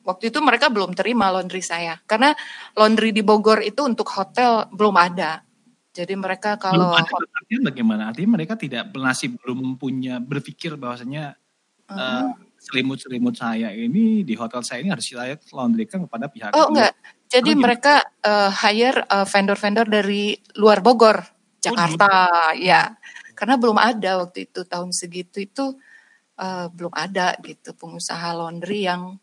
waktu 0.04 0.30
itu 0.30 0.44
mereka 0.44 0.68
belum 0.68 0.92
terima 0.94 1.32
laundry 1.32 1.64
saya 1.64 1.96
karena 2.04 2.36
laundry 2.76 3.16
di 3.16 3.24
Bogor 3.24 3.64
itu 3.64 3.88
untuk 3.88 4.12
hotel 4.12 4.68
belum 4.76 4.94
ada. 5.00 5.45
Jadi 5.96 6.14
mereka 6.20 6.60
Belum 6.60 6.92
kalau 6.92 6.92
ada 6.92 7.08
artinya 7.40 7.62
bagaimana? 7.72 8.02
Artinya 8.12 8.36
mereka 8.36 8.60
tidak 8.60 8.92
masih 8.92 9.40
belum 9.40 9.80
punya 9.80 10.20
berpikir 10.20 10.76
bahwasanya 10.76 11.40
eh, 11.88 12.24
selimut-selimut 12.60 13.32
saya 13.40 13.72
ini 13.72 14.28
di 14.28 14.36
hotel 14.36 14.60
saya 14.60 14.84
ini 14.84 14.92
harus 14.92 15.08
saya 15.08 15.40
laundrykan 15.56 16.04
kepada 16.04 16.28
pihak 16.28 16.52
oh 16.52 16.68
kedua. 16.68 16.72
enggak. 16.76 16.94
Jadi 17.32 17.52
Oh, 17.56 17.60
mereka 17.64 17.94
eh, 18.22 18.52
hire 18.52 19.00
eh, 19.08 19.24
vendor-vendor 19.24 19.88
dari 19.88 20.36
luar 20.60 20.84
Bogor, 20.84 21.24
Jakarta, 21.64 22.52
ya. 22.60 22.92
Karena 23.32 23.56
belum 23.56 23.80
ada 23.80 24.20
waktu 24.24 24.52
itu 24.52 24.64
tahun 24.68 24.92
segitu 24.96 25.44
itu 25.44 25.76
uh, 26.40 26.68
belum 26.72 26.92
ada 26.96 27.36
gitu 27.44 27.76
pengusaha 27.76 28.32
laundry 28.32 28.88
yang 28.88 29.20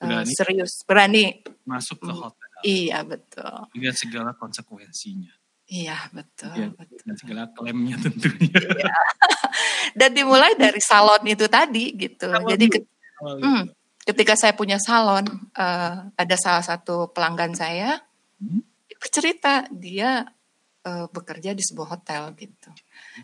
uh, 0.00 0.04
Berani. 0.04 0.32
serius 0.32 0.80
berani. 0.88 1.44
Masuk 1.68 2.00
ke 2.00 2.08
Hmm. 2.08 2.20
hotel 2.24 2.48
Iya 2.64 3.04
betul. 3.04 3.68
dengan 3.76 3.92
segala 3.92 4.30
konsekuensinya. 4.32 5.28
Iya 5.64 5.96
betul. 6.12 6.52
Ya, 6.54 6.68
betul. 6.70 6.98
dan 7.02 7.16
segala 7.16 7.42
klaimnya 7.50 7.96
tentunya. 7.96 8.52
Dan 9.98 10.10
dimulai 10.12 10.58
dari 10.58 10.82
salon 10.82 11.22
itu 11.24 11.46
tadi 11.46 11.94
gitu. 11.94 12.26
Salon 12.26 12.50
Jadi 12.50 12.66
ke- 12.66 12.84
hmm, 13.22 13.62
ketika 14.02 14.34
saya 14.34 14.52
punya 14.52 14.76
salon, 14.76 15.22
eh, 15.54 15.94
ada 16.12 16.36
salah 16.36 16.64
satu 16.64 17.08
pelanggan 17.08 17.54
saya 17.54 18.02
Hmm. 18.34 18.60
bercerita 18.98 19.64
dia 19.70 20.26
eh, 20.84 21.06
bekerja 21.08 21.56
di 21.56 21.62
sebuah 21.64 21.96
hotel 21.96 22.34
gitu, 22.36 22.68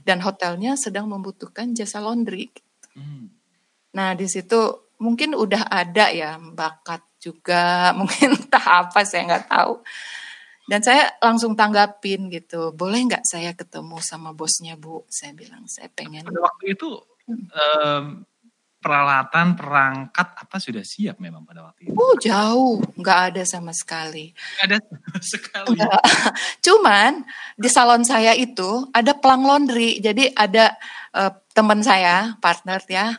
dan 0.00 0.23
hotelnya 0.25 0.80
sedang 0.80 1.04
membutuhkan 1.11 1.76
jasa 1.76 2.00
laundry. 2.00 2.49
Hmm. 2.97 3.28
Nah 3.92 4.16
di 4.16 4.25
situ 4.25 4.56
mungkin 4.97 5.37
udah 5.37 5.68
ada 5.68 6.09
ya 6.09 6.40
bakat 6.40 7.04
juga, 7.20 7.90
mungkin 7.99 8.32
entah 8.32 8.87
apa 8.87 9.04
saya 9.04 9.28
nggak 9.28 9.47
tahu. 9.50 9.75
Dan 10.70 10.86
saya 10.86 11.18
langsung 11.18 11.58
tanggapin 11.58 12.30
gitu, 12.30 12.70
boleh 12.70 13.10
nggak 13.10 13.26
saya 13.26 13.58
ketemu 13.58 13.98
sama 13.98 14.30
bosnya 14.30 14.78
bu? 14.78 15.02
Saya 15.10 15.34
bilang 15.34 15.66
saya 15.66 15.90
pengen. 15.90 16.22
Pada 16.30 16.46
waktu 16.46 16.78
itu 16.78 16.94
em, 17.26 18.22
peralatan 18.78 19.58
perangkat 19.58 20.28
apa 20.46 20.56
sudah 20.62 20.86
siap 20.86 21.18
memang 21.18 21.42
pada 21.42 21.66
waktu 21.66 21.90
itu. 21.90 21.98
Oh 21.98 22.14
jauh, 22.22 22.78
nggak 22.94 23.18
ada 23.34 23.42
sama 23.42 23.74
sekali. 23.74 24.30
Nggak 24.30 24.66
ada 24.70 24.78
sama 24.78 25.18
sekali. 25.18 25.68
Enggak. 25.74 26.02
Cuman 26.70 27.12
di 27.58 27.68
salon 27.68 28.06
saya 28.06 28.30
itu 28.38 28.86
ada 28.94 29.18
pelang 29.18 29.42
laundry. 29.42 29.98
Jadi 29.98 30.30
ada 30.38 30.78
eh, 31.18 31.32
teman 31.50 31.82
saya, 31.82 32.38
partner 32.38 32.78
ya, 32.86 33.18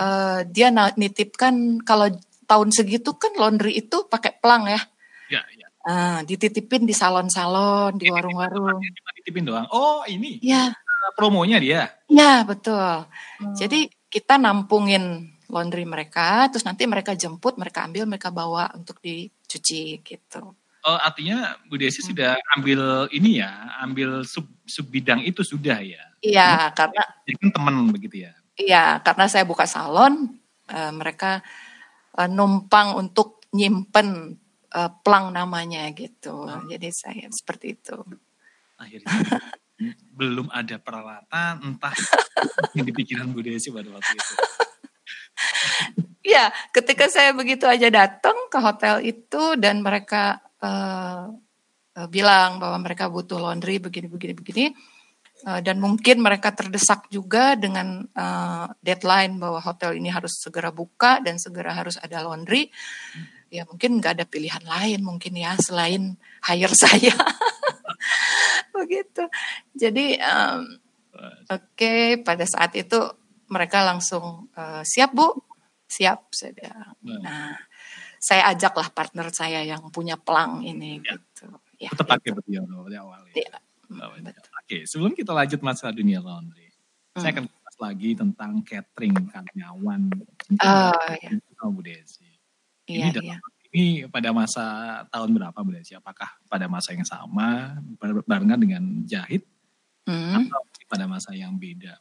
eh, 0.00 0.48
dia 0.48 0.72
nitipkan 0.72 1.84
kalau 1.84 2.08
tahun 2.48 2.72
segitu 2.72 3.20
kan 3.20 3.36
laundry 3.36 3.76
itu 3.84 4.08
pakai 4.08 4.32
pelang 4.40 4.64
ya. 4.64 4.80
Ya, 5.26 5.42
Ah, 5.86 6.18
dititipin 6.26 6.82
di 6.82 6.90
salon-salon, 6.90 7.94
di 7.94 8.10
warung-warung. 8.10 8.82
Cuma 8.82 9.10
titipin 9.14 9.46
doang. 9.46 9.70
Oh 9.70 10.02
ini 10.02 10.42
Ya, 10.42 10.74
promonya 11.14 11.62
dia. 11.62 11.94
ya 12.10 12.42
betul. 12.42 13.06
Jadi 13.54 13.86
kita 14.10 14.34
nampungin 14.34 15.30
laundry 15.46 15.86
mereka, 15.86 16.50
terus 16.50 16.66
nanti 16.66 16.90
mereka 16.90 17.14
jemput, 17.14 17.54
mereka 17.54 17.86
ambil, 17.86 18.02
mereka 18.02 18.34
bawa 18.34 18.66
untuk 18.74 18.98
dicuci 18.98 20.02
gitu. 20.02 20.58
Oh 20.82 20.98
artinya 20.98 21.54
Bu 21.66 21.78
Desi 21.78 22.02
Hmm. 22.02 22.08
sudah 22.10 22.32
ambil 22.58 23.06
ini 23.10 23.38
ya, 23.38 23.50
ambil 23.78 24.26
sub 24.26 24.46
sub 24.66 24.86
bidang 24.86 25.22
itu 25.22 25.46
sudah 25.46 25.78
ya. 25.82 26.02
Iya, 26.18 26.74
karena 26.74 27.02
Jadi 27.26 27.36
kan 27.42 27.50
teman 27.54 27.74
begitu 27.90 28.26
ya. 28.26 28.34
Iya, 28.58 28.98
karena 29.02 29.30
saya 29.30 29.46
buka 29.46 29.70
salon, 29.70 30.34
eh, 30.66 30.90
mereka 30.90 31.46
eh, 32.18 32.26
numpang 32.26 32.98
untuk 32.98 33.38
nyimpen 33.54 34.34
eh, 34.76 34.90
plang 35.00 35.32
namanya 35.32 35.88
gitu. 35.96 36.44
Jadi 36.68 36.88
saya 36.92 37.26
seperti 37.32 37.80
itu. 37.80 37.96
Akhirnya 38.76 39.40
belum 40.16 40.48
ada 40.52 40.76
peralatan, 40.80 41.52
entah 41.64 41.92
yang 42.76 42.84
di 42.84 42.92
pikiran 42.92 43.28
Bu 43.32 43.44
Desi 43.44 43.72
pada 43.72 43.88
waktu 43.88 44.12
itu. 44.16 44.34
Iya, 46.26 46.50
ketika 46.74 47.06
saya 47.06 47.30
begitu 47.36 47.68
aja 47.68 47.86
datang 47.86 48.34
ke 48.50 48.58
hotel 48.58 49.04
itu 49.04 49.54
dan 49.60 49.84
mereka 49.84 50.42
eh, 50.58 51.24
eh, 51.96 52.08
bilang 52.08 52.58
bahwa 52.58 52.82
mereka 52.82 53.06
butuh 53.06 53.38
laundry 53.38 53.78
begini 53.78 54.08
begini 54.10 54.34
begini 54.34 54.66
dan 55.46 55.76
mungkin 55.78 56.24
mereka 56.24 56.50
terdesak 56.56 57.12
juga 57.12 57.54
dengan 57.54 58.02
eh, 58.02 58.66
deadline 58.80 59.36
bahwa 59.36 59.60
hotel 59.60 59.94
ini 59.94 60.08
harus 60.08 60.40
segera 60.40 60.72
buka 60.72 61.20
dan 61.20 61.36
segera 61.36 61.76
harus 61.76 62.00
ada 62.00 62.24
laundry. 62.24 62.72
Ya 63.48 63.62
mungkin 63.64 63.98
nggak 63.98 64.18
ada 64.18 64.26
pilihan 64.26 64.62
lain 64.62 65.00
mungkin 65.00 65.32
ya 65.34 65.54
selain 65.56 66.14
hire 66.42 66.74
saya. 66.82 67.14
Begitu. 68.72 69.22
Jadi 69.72 70.18
em, 70.18 70.60
oke 71.46 71.94
pada 72.22 72.44
saat 72.44 72.74
itu 72.74 72.98
mereka 73.48 73.86
langsung 73.86 74.50
eh, 74.52 74.82
siap 74.82 75.14
bu, 75.14 75.30
siap 75.86 76.28
saya 76.30 76.52
bilang. 76.52 76.92
Nah, 77.22 77.54
saya 78.18 78.50
ajaklah 78.50 78.90
partner 78.90 79.30
saya 79.30 79.62
yang 79.62 79.86
punya 79.88 80.18
pelang 80.18 80.60
ini 80.60 80.98
Ya. 81.00 81.14
gitu. 81.14 81.46
Ya, 81.76 81.92
Tetap 81.92 82.08
pakai 82.10 82.32
gitu. 82.32 82.40
ya 82.48 82.60
dari 82.64 82.96
awal. 82.96 83.20
ya. 83.30 83.34
Iya, 83.36 83.56
betul. 84.18 84.50
Oke, 84.56 84.76
sebelum 84.84 85.12
kita 85.12 85.30
lanjut 85.30 85.60
masalah 85.60 85.92
dunia 85.92 86.18
laundry, 86.18 86.72
saya 87.14 87.30
Hmm. 87.30 87.32
akan 87.32 87.44
bahas 87.46 87.76
lagi 87.78 88.10
tentang 88.12 88.52
catering 88.60 89.14
karyawan. 89.30 90.02
Oh, 90.58 91.10
iya. 91.14 91.30
Oh, 91.62 91.70
Bu 91.70 91.80
Desi. 91.80 92.25
Iya, 92.86 92.98
Ini 93.02 93.08
dalam 93.12 93.26
iya. 93.26 93.38
ini 93.74 93.86
pada 94.06 94.30
masa 94.30 94.64
tahun 95.10 95.34
berapa 95.34 95.58
Bu 95.58 95.74
Desi? 95.74 95.92
Apakah 95.98 96.38
pada 96.46 96.70
masa 96.70 96.94
yang 96.94 97.04
sama 97.04 97.76
bar- 97.98 98.24
barengan 98.24 98.60
dengan 98.62 98.82
jahit 99.04 99.42
Hmm. 100.06 100.46
atau 100.46 100.62
pada 100.86 101.10
masa 101.10 101.34
yang 101.34 101.58
beda? 101.58 101.98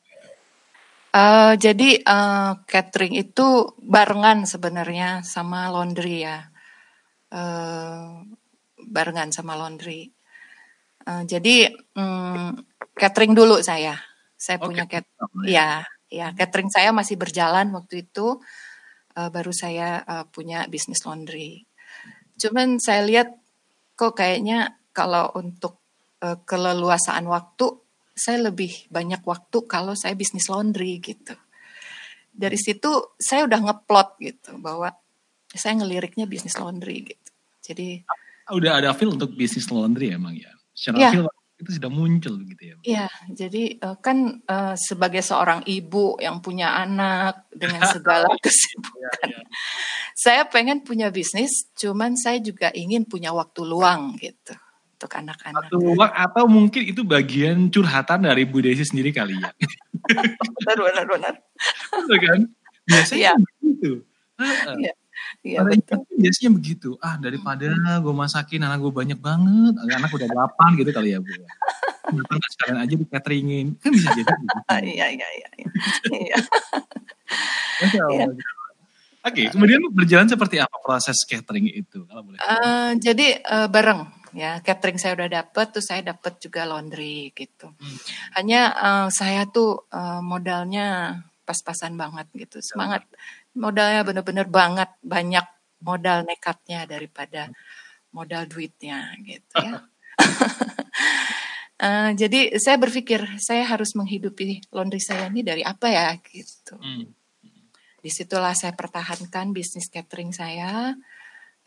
Eh, 1.15 1.53
jadi 1.57 1.89
eh, 2.05 2.51
catering 2.69 3.17
itu 3.17 3.73
barengan 3.81 4.45
sebenarnya 4.45 5.25
sama 5.25 5.67
laundry 5.73 6.21
ya, 6.27 6.47
Eh, 7.35 8.09
barengan 8.85 9.33
sama 9.33 9.57
laundry. 9.57 10.07
Eh, 11.03 11.23
jadi 11.25 11.73
mm, 11.97 12.51
catering 12.95 13.33
dulu 13.33 13.59
saya, 13.59 13.97
saya 14.37 14.61
Oh, 14.61 14.69
punya 14.69 14.85
cat, 14.85 15.03
catering. 15.03 15.49
ya, 15.49 15.83
ya 16.07 16.27
catering 16.31 16.69
saya 16.71 16.93
masih 16.95 17.17
berjalan 17.19 17.73
waktu 17.75 18.07
itu, 18.07 18.39
eh, 19.15 19.29
baru 19.31 19.51
saya 19.55 20.03
eh, 20.03 20.25
punya 20.29 20.67
bisnis 20.67 21.01
laundry. 21.07 21.63
Cuman 22.35 22.77
saya 22.83 23.01
lihat 23.07 23.31
kok 23.95 24.19
kayaknya 24.19 24.75
kalau 24.91 25.31
untuk 25.39 25.79
eh, 26.21 26.37
keleluasaan 26.43 27.25
waktu 27.31 27.71
saya 28.15 28.47
lebih 28.47 28.87
banyak 28.87 29.19
waktu 29.27 29.57
kalau 29.67 29.91
saya 29.95 30.15
bisnis 30.15 30.47
laundry 30.47 31.03
gitu. 31.03 31.35
Dari 32.35 32.55
situ 32.59 33.15
saya 33.19 33.47
udah 33.47 33.59
ngeplot 33.71 34.19
gitu 34.23 34.55
bahwa 34.59 34.91
saya 35.51 35.79
ngeliriknya 35.79 36.27
bisnis 36.27 36.55
laundry 36.59 37.15
gitu. 37.15 37.31
Jadi 37.63 38.03
Udah 38.45 38.77
ada 38.77 38.93
feel 38.93 39.15
untuk 39.17 39.33
bisnis 39.33 39.65
laundry 39.73 40.13
emang 40.13 40.37
ya? 40.37 40.53
Secara 40.75 40.95
Iya. 41.01 41.09
feel 41.17 41.25
itu 41.55 41.69
sudah 41.79 41.87
muncul 41.87 42.35
gitu 42.43 42.63
ya? 42.67 42.75
ya 42.83 43.07
jadi 43.31 43.79
eh, 43.79 43.97
kan 44.03 44.43
eh, 44.43 44.75
sebagai 44.75 45.23
seorang 45.23 45.63
ibu 45.63 46.19
yang 46.19 46.43
punya 46.43 46.75
anak 46.75 47.47
dengan 47.55 47.87
segala 47.95 48.27
kesibukan, 48.43 49.47
saya 50.15 50.43
pengen 50.51 50.83
punya 50.83 51.07
bisnis, 51.11 51.71
cuman 51.79 52.19
saya 52.19 52.43
juga 52.43 52.75
ingin 52.75 53.07
punya 53.07 53.31
waktu 53.31 53.63
luang 53.63 54.19
gitu 54.19 54.51
untuk 54.95 55.11
anak-anak. 55.11 55.67
Atau, 55.67 55.83
atau 55.99 56.43
mungkin 56.47 56.81
itu 56.87 57.03
bagian 57.03 57.67
curhatan 57.71 58.27
dari 58.27 58.47
Bu 58.47 58.63
Desi 58.63 58.83
sendiri 58.87 59.11
kali 59.15 59.35
ya? 59.39 59.51
Benar, 60.65 60.77
benar, 60.77 61.05
benar. 61.09 61.33
Betul 61.89 62.17
kan? 62.21 62.39
Biasanya 62.85 63.17
Iya. 63.17 63.33
begitu. 63.41 63.91
Heeh. 64.37 64.75
Iya, 64.85 64.93
iya 65.45 65.61
betul. 65.61 66.01
biasanya 66.17 66.51
begitu. 66.57 66.89
Ah 66.97 67.21
daripada 67.21 67.69
gue 68.01 68.13
masakin 68.17 68.65
anak 68.65 68.81
gue 68.81 68.93
banyak 68.93 69.19
banget, 69.21 69.73
anak 69.85 70.09
udah 70.09 70.27
delapan 70.27 70.69
gitu 70.81 70.89
kali 70.89 71.13
ya 71.13 71.19
bu. 71.21 71.29
Kenapa 72.05 72.33
nggak 72.37 72.51
sekalian 72.53 72.77
aja 72.81 72.93
di 72.97 73.05
cateringin? 73.05 73.67
Kan 73.77 73.89
bisa 73.93 74.09
jadi 74.13 74.25
begitu. 74.25 74.57
Ah, 74.69 74.79
Iya, 74.85 75.05
iya, 75.13 75.27
iya. 75.37 75.49
iya. 75.57 75.69
Iya. 76.09 76.37
Masya 77.81 78.01
Allah. 78.09 78.33
Oke, 79.25 79.49
kemudian 79.49 79.81
berjalan 79.89 80.29
seperti 80.29 80.61
apa 80.61 80.77
proses 80.85 81.17
catering 81.25 81.65
itu? 81.65 82.05
Kalau 82.05 82.21
boleh. 82.21 82.37
Eh, 82.37 82.91
jadi 83.01 83.41
eh, 83.41 83.67
bareng 83.69 84.05
ya 84.37 84.61
catering 84.61 85.01
saya 85.01 85.17
udah 85.17 85.29
dapet, 85.41 85.65
terus 85.73 85.89
saya 85.89 86.05
dapet 86.05 86.37
juga 86.37 86.61
laundry 86.69 87.33
gitu. 87.33 87.73
Hmm. 87.73 87.97
Hanya 88.37 88.61
eh, 88.77 89.07
saya 89.09 89.49
tuh 89.49 89.89
eh, 89.89 90.21
modalnya 90.21 91.17
pas-pasan 91.41 91.97
banget 91.97 92.29
gitu, 92.37 92.57
semangat 92.61 93.05
modalnya 93.55 94.03
bener-bener 94.03 94.47
banget 94.47 94.89
banyak 95.01 95.45
modal 95.81 96.23
nekatnya 96.27 96.87
daripada 96.87 97.51
modal 98.11 98.47
duitnya 98.47 99.11
gitu 99.23 99.55
ya. 99.59 99.83
Eh, 101.75 102.15
jadi 102.15 102.55
saya 102.55 102.79
berpikir 102.79 103.19
saya 103.35 103.67
harus 103.67 103.99
menghidupi 103.99 104.63
laundry 104.71 105.03
saya 105.03 105.27
ini 105.27 105.43
dari 105.43 105.59
apa 105.59 105.91
ya 105.91 106.15
gitu. 106.23 106.79
Hmm. 106.79 107.11
Di 107.99 108.07
situlah 108.07 108.55
saya 108.55 108.71
pertahankan 108.71 109.51
bisnis 109.51 109.91
catering 109.91 110.31
saya. 110.31 110.95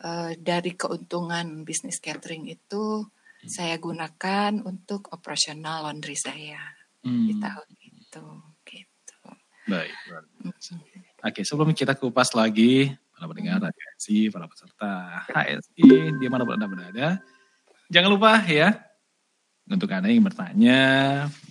Eh, 0.01 0.33
dari 0.41 0.73
keuntungan 0.73 1.61
bisnis 1.61 2.01
catering 2.01 2.49
itu 2.49 3.05
saya 3.45 3.77
gunakan 3.77 4.65
untuk 4.65 5.13
operasional 5.13 5.85
laundry 5.85 6.17
saya 6.17 6.57
di 7.05 7.37
Hmm. 7.37 7.45
tahun 7.45 7.69
itu. 7.77 8.25
Gitu. 8.65 9.17
Baik. 9.69 9.93
biasa. 10.41 10.73
Oke, 11.19 11.43
sebelum 11.43 11.75
kita 11.75 11.99
kupas 11.99 12.31
lagi 12.31 12.95
para 13.11 13.27
pendengar 13.27 13.59
Radio 13.59 13.83
HSI, 13.99 14.31
para 14.31 14.47
peserta 14.47 15.19
HSI, 15.27 16.15
di 16.15 16.25
mana 16.31 16.47
berada 16.47 16.63
berada, 16.63 17.19
jangan 17.91 18.15
lupa 18.15 18.39
ya 18.47 18.79
Untuk 19.69 19.85
Anda 19.93 20.09
yang 20.09 20.25
bertanya, 20.25 20.81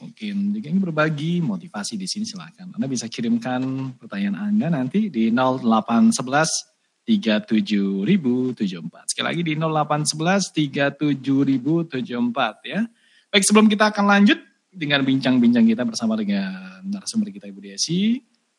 mungkin 0.03 0.51
juga 0.51 0.67
yang 0.67 0.83
berbagi 0.83 1.39
motivasi 1.39 1.95
di 1.95 2.11
sini 2.11 2.27
silakan. 2.27 2.75
Anda 2.75 2.91
bisa 2.91 3.07
kirimkan 3.07 3.95
pertanyaan 3.95 4.51
Anda 4.51 4.75
nanti 4.75 5.07
di 5.07 5.31
0811 5.31 7.07
37074. 7.07 8.59
Sekali 9.07 9.23
lagi 9.23 9.47
di 9.47 9.55
0811 9.55 10.51
37074 10.51 12.67
ya. 12.67 12.83
Baik, 13.31 13.45
sebelum 13.47 13.71
kita 13.71 13.95
akan 13.95 14.11
lanjut 14.11 14.43
dengan 14.67 15.07
bincang-bincang 15.07 15.63
kita 15.63 15.87
bersama 15.87 16.19
dengan 16.19 16.83
narasumber 16.91 17.31
kita 17.31 17.47
Ibu 17.47 17.63
Desi 17.63 18.19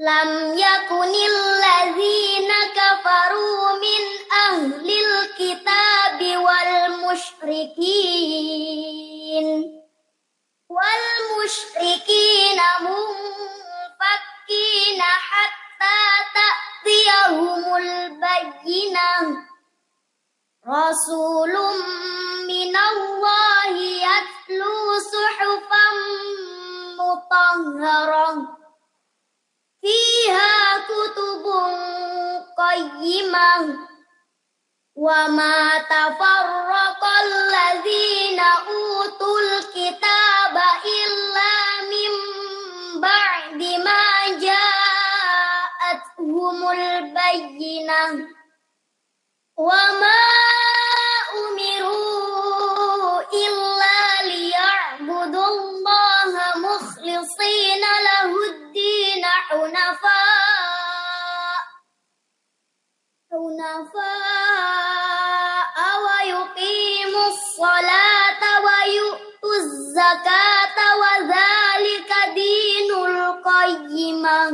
Lam 0.03 0.51
yakunil 0.59 1.37
ladzina 1.63 2.59
kafaru 2.75 3.79
min 3.79 4.03
ahlil 4.35 5.15
wal 6.43 6.73
musyrikin. 7.07 7.87
Wal 10.67 11.05
musyrikin 11.31 12.59
munfakkina 12.83 14.03
hatta 15.31 15.95
ta'tiyahumul 16.35 18.19
bayyinah 18.19 19.23
Rasulun 20.67 21.79
minallahi 22.43 24.03
yatlu 24.03 24.99
suhufan 24.99 25.95
fiha 29.83 30.55
kutubun 30.87 31.75
qayyimah 32.55 33.67
wa 34.95 35.27
ma 35.27 35.83
tafarraqal 35.91 37.27
ladzina 37.51 38.49
utul 38.71 39.49
kitaba 39.75 40.67
illa 40.87 41.51
min 41.91 42.13
ba'di 43.03 43.73
ma 43.83 43.99
ja'atuhumul 44.39 45.91
bayyinah 47.11 48.11
wa 49.59 49.81
ma 49.99 50.19
umiru 51.43 52.22
lahud-din 59.53 59.61
hunafa 59.61 60.19
hunafa 63.29 64.13
wa 66.05 66.17
yuqimus 66.23 67.37
salata 67.57 68.51
wa 68.65 68.77
yu'tuz 68.85 69.93
zakata 69.93 70.87
wa 71.01 71.13
dzalika 71.29 72.21
dinul 72.35 73.17
qayyimah 73.45 74.51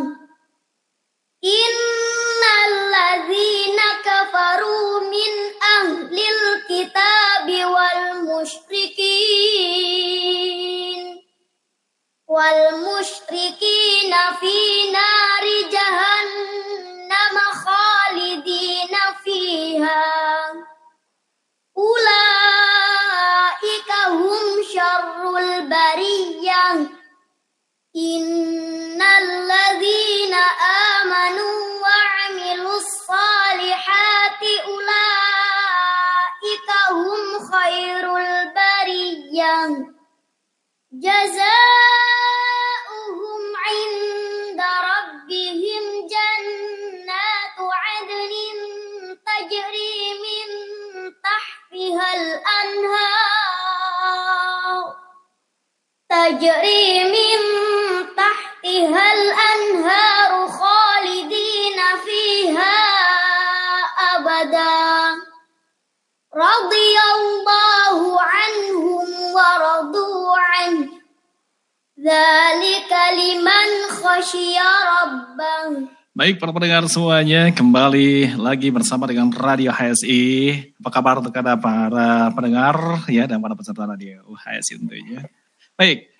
Innal 1.40 2.74
ladzina 2.92 3.88
kafaru 4.04 5.08
min 5.08 5.34
ahlil 5.80 6.40
tajri 56.30 57.10
min 57.10 57.42
tahtihal 58.13 59.24
anharu 59.34 60.46
khalidina 60.46 61.88
fiha 62.06 62.78
abada 64.13 64.78
radiyallahu 66.30 68.13
anhum 68.13 69.10
wa 69.34 69.50
radu 69.58 70.06
an 70.38 70.72
dzalika 71.98 73.02
liman 73.18 73.70
khasyiya 73.89 74.70
rabbah 74.86 75.98
Baik 76.13 76.36
para 76.36 76.52
pendengar 76.52 76.84
semuanya, 76.92 77.48
kembali 77.56 78.36
lagi 78.36 78.68
bersama 78.76 79.08
dengan 79.08 79.32
Radio 79.32 79.72
HSI. 79.72 80.52
Apa 80.84 80.89
kabar 80.92 81.24
untuk 81.24 81.32
ada 81.32 81.56
para 81.56 82.28
pendengar 82.36 83.08
ya 83.08 83.24
dan 83.24 83.39
para 83.39 83.56
peserta 83.56 83.88
Radio 83.88 84.28
HSI 84.36 84.84
tentunya. 84.84 85.24
Baik, 85.80 86.12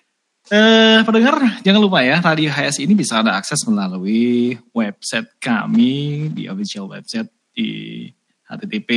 eh, 0.50 0.98
pendengar 1.06 1.62
jangan 1.62 1.80
lupa 1.80 2.02
ya 2.02 2.18
Radio 2.18 2.50
HSI 2.50 2.82
ini 2.84 2.94
bisa 2.98 3.22
Anda 3.22 3.38
akses 3.38 3.62
melalui 3.66 4.58
website 4.74 5.38
kami 5.38 6.28
di 6.34 6.48
official 6.50 6.90
website 6.90 7.30
di 7.54 8.10
http 8.50 8.90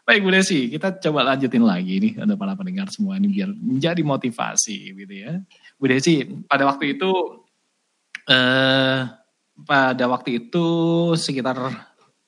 Baik 0.07 0.23
Bu 0.23 0.31
Desi, 0.31 0.71
kita 0.71 0.95
coba 1.03 1.35
lanjutin 1.35 1.67
lagi 1.67 1.99
nih 1.99 2.23
ada 2.23 2.39
para 2.39 2.55
pendengar 2.55 2.87
semua 2.95 3.19
ini 3.19 3.35
biar 3.35 3.51
menjadi 3.51 4.07
motivasi 4.07 4.95
gitu 4.95 5.15
ya. 5.27 5.43
Bu 5.75 5.91
Desi, 5.91 6.23
pada 6.47 6.71
waktu 6.71 6.95
itu 6.95 7.11
eh, 8.27 9.01
pada 9.67 10.05
waktu 10.11 10.47
itu 10.47 10.67
sekitar 11.17 11.57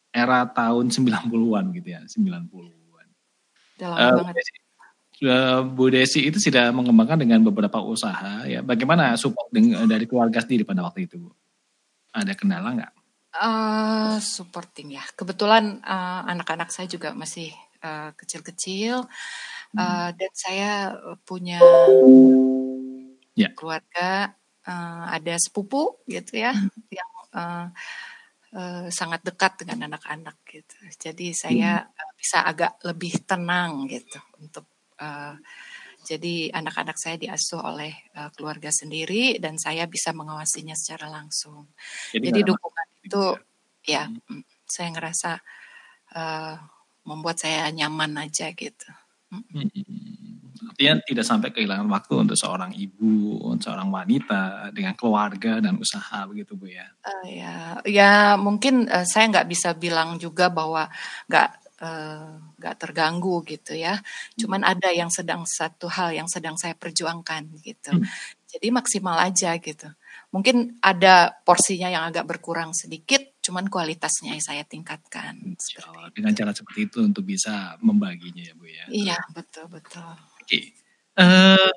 era 0.08 0.48
tahun 0.48 0.88
90-an 0.88 1.64
gitu 1.76 1.88
ya, 1.92 2.00
90-an. 2.06 3.06
Uh, 3.78 4.26
banget. 4.26 4.34
Bu 5.74 5.90
Desi 5.90 6.30
itu 6.30 6.38
sudah 6.38 6.70
mengembangkan 6.70 7.18
dengan 7.18 7.42
beberapa 7.42 7.82
usaha 7.82 8.46
ya. 8.46 8.62
Bagaimana 8.62 9.18
support 9.18 9.50
dari 9.86 10.06
keluarga 10.06 10.42
sendiri 10.42 10.62
pada 10.62 10.82
waktu 10.86 11.10
itu, 11.10 11.18
Bu? 11.18 11.30
Ada 12.14 12.38
kendala 12.38 12.74
nggak? 12.74 12.92
Uh, 13.34 14.16
supporting 14.22 14.94
ya. 14.94 15.04
Kebetulan 15.14 15.82
uh, 15.82 16.22
anak-anak 16.26 16.70
saya 16.70 16.86
juga 16.90 17.14
masih 17.14 17.50
uh, 17.82 18.14
kecil-kecil 18.14 19.06
uh, 19.74 19.78
hmm. 19.78 20.08
dan 20.18 20.32
saya 20.34 20.70
punya 21.22 21.58
ya. 23.34 23.50
keluarga, 23.54 24.37
uh, 24.68 25.04
ada 25.08 25.34
sepupu 25.40 26.04
gitu 26.04 26.36
ya, 26.36 26.52
hmm. 26.52 26.92
yang 26.92 27.10
uh, 27.32 27.66
uh, 28.52 28.86
sangat 28.92 29.24
dekat 29.24 29.64
dengan 29.64 29.88
anak-anak 29.88 30.36
gitu. 30.44 30.76
Jadi 31.00 31.32
saya 31.32 31.88
hmm. 31.88 32.20
bisa 32.20 32.44
agak 32.44 32.76
lebih 32.84 33.24
tenang 33.24 33.88
gitu 33.88 34.20
untuk 34.36 34.68
Uh, 34.98 35.38
jadi 36.02 36.50
anak-anak 36.50 36.98
saya 36.98 37.14
diasuh 37.14 37.62
oleh 37.62 37.94
uh, 38.18 38.34
keluarga 38.34 38.66
sendiri 38.74 39.38
dan 39.38 39.54
saya 39.62 39.86
bisa 39.86 40.10
mengawasinya 40.10 40.74
secara 40.74 41.06
langsung. 41.06 41.70
Jadi, 42.10 42.34
jadi 42.34 42.40
dukungan 42.42 42.88
itu 43.06 43.24
ya, 43.86 44.10
ya 44.10 44.10
hmm. 44.10 44.42
saya 44.66 44.88
ngerasa 44.90 45.30
uh, 46.18 46.54
membuat 47.06 47.38
saya 47.38 47.70
nyaman 47.70 48.26
aja 48.26 48.50
gitu. 48.58 48.90
Hmm. 49.30 49.70
Artinya 50.64 50.94
tidak 51.04 51.24
sampai 51.26 51.48
kehilangan 51.54 51.86
waktu 51.86 52.14
untuk 52.26 52.36
seorang 52.38 52.74
ibu, 52.74 53.38
untuk 53.46 53.70
seorang 53.70 53.88
wanita 53.92 54.74
dengan 54.74 54.94
keluarga 54.98 55.62
dan 55.62 55.78
usaha 55.78 56.26
begitu 56.26 56.58
bu 56.58 56.66
ya? 56.72 56.86
Uh, 57.06 57.26
ya, 57.28 57.54
ya 57.86 58.12
mungkin 58.34 58.90
uh, 58.90 59.06
saya 59.06 59.30
nggak 59.30 59.48
bisa 59.48 59.74
bilang 59.78 60.18
juga 60.18 60.50
bahwa 60.50 60.90
nggak 61.30 61.68
Eh, 61.78 62.30
nggak 62.58 62.74
uh, 62.74 62.78
terganggu 62.82 63.38
gitu 63.46 63.78
ya. 63.78 64.02
Cuman 64.34 64.66
ada 64.66 64.90
yang 64.90 65.14
sedang 65.14 65.46
satu 65.46 65.86
hal 65.86 66.10
yang 66.10 66.26
sedang 66.26 66.58
saya 66.58 66.74
perjuangkan 66.74 67.54
gitu. 67.62 67.94
Hmm. 67.94 68.02
Jadi 68.50 68.74
maksimal 68.74 69.14
aja 69.14 69.54
gitu. 69.62 69.86
Mungkin 70.34 70.82
ada 70.82 71.38
porsinya 71.46 71.86
yang 71.86 72.02
agak 72.02 72.26
berkurang 72.26 72.74
sedikit, 72.74 73.22
cuman 73.46 73.70
kualitasnya 73.70 74.34
saya 74.42 74.66
tingkatkan. 74.66 75.54
Oh, 75.86 76.10
dengan 76.10 76.34
cara 76.34 76.50
seperti 76.50 76.90
itu 76.90 76.98
untuk 76.98 77.22
bisa 77.22 77.78
membaginya 77.78 78.42
ya 78.42 78.54
Bu 78.58 78.66
ya. 78.66 78.84
Iya 78.90 79.18
betul 79.30 79.70
betul. 79.70 80.02
Oke. 80.48 80.56
Okay. 80.56 80.64
Uh, 81.18 81.68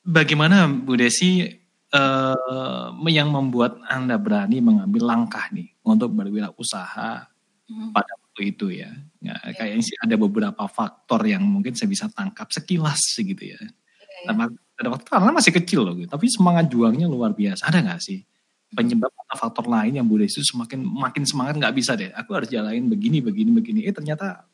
bagaimana 0.00 0.64
Bu 0.64 0.96
Desi 0.96 1.44
uh, 1.92 2.88
yang 3.04 3.28
membuat 3.28 3.76
Anda 3.84 4.16
berani 4.16 4.64
mengambil 4.64 5.12
langkah 5.12 5.52
nih 5.52 5.76
untuk 5.84 6.16
berwirausaha 6.16 7.28
hmm. 7.68 7.92
pada 7.92 8.12
waktu 8.16 8.56
itu 8.56 8.72
ya. 8.72 8.88
ya 9.20 9.36
kayaknya 9.52 9.84
sih 9.84 9.96
ada 10.00 10.16
beberapa 10.16 10.64
faktor 10.72 11.20
yang 11.28 11.44
mungkin 11.44 11.76
saya 11.76 11.92
bisa 11.92 12.08
tangkap 12.08 12.48
sekilas 12.48 13.20
gitu 13.20 13.44
ya. 13.44 13.60
ya, 14.24 14.32
ya. 14.32 14.88
waktu 14.88 15.08
karena 15.12 15.36
masih 15.36 15.52
kecil 15.52 15.84
loh, 15.84 15.92
gitu. 16.00 16.08
tapi 16.08 16.32
semangat 16.32 16.72
juangnya 16.72 17.04
luar 17.12 17.36
biasa. 17.36 17.68
Ada 17.68 17.84
nggak 17.84 18.00
sih 18.00 18.24
penyebab 18.72 19.12
atau 19.12 19.36
faktor 19.36 19.68
lain 19.68 20.00
yang 20.00 20.08
boleh 20.08 20.24
itu 20.24 20.40
semakin 20.40 20.80
makin 20.80 21.28
semangat 21.28 21.60
nggak 21.60 21.76
bisa 21.76 21.92
deh. 21.92 22.08
Aku 22.16 22.32
harus 22.32 22.48
jalanin 22.48 22.88
begini, 22.88 23.20
begini, 23.20 23.52
begini. 23.52 23.80
Eh 23.84 23.92
ternyata 23.92 24.48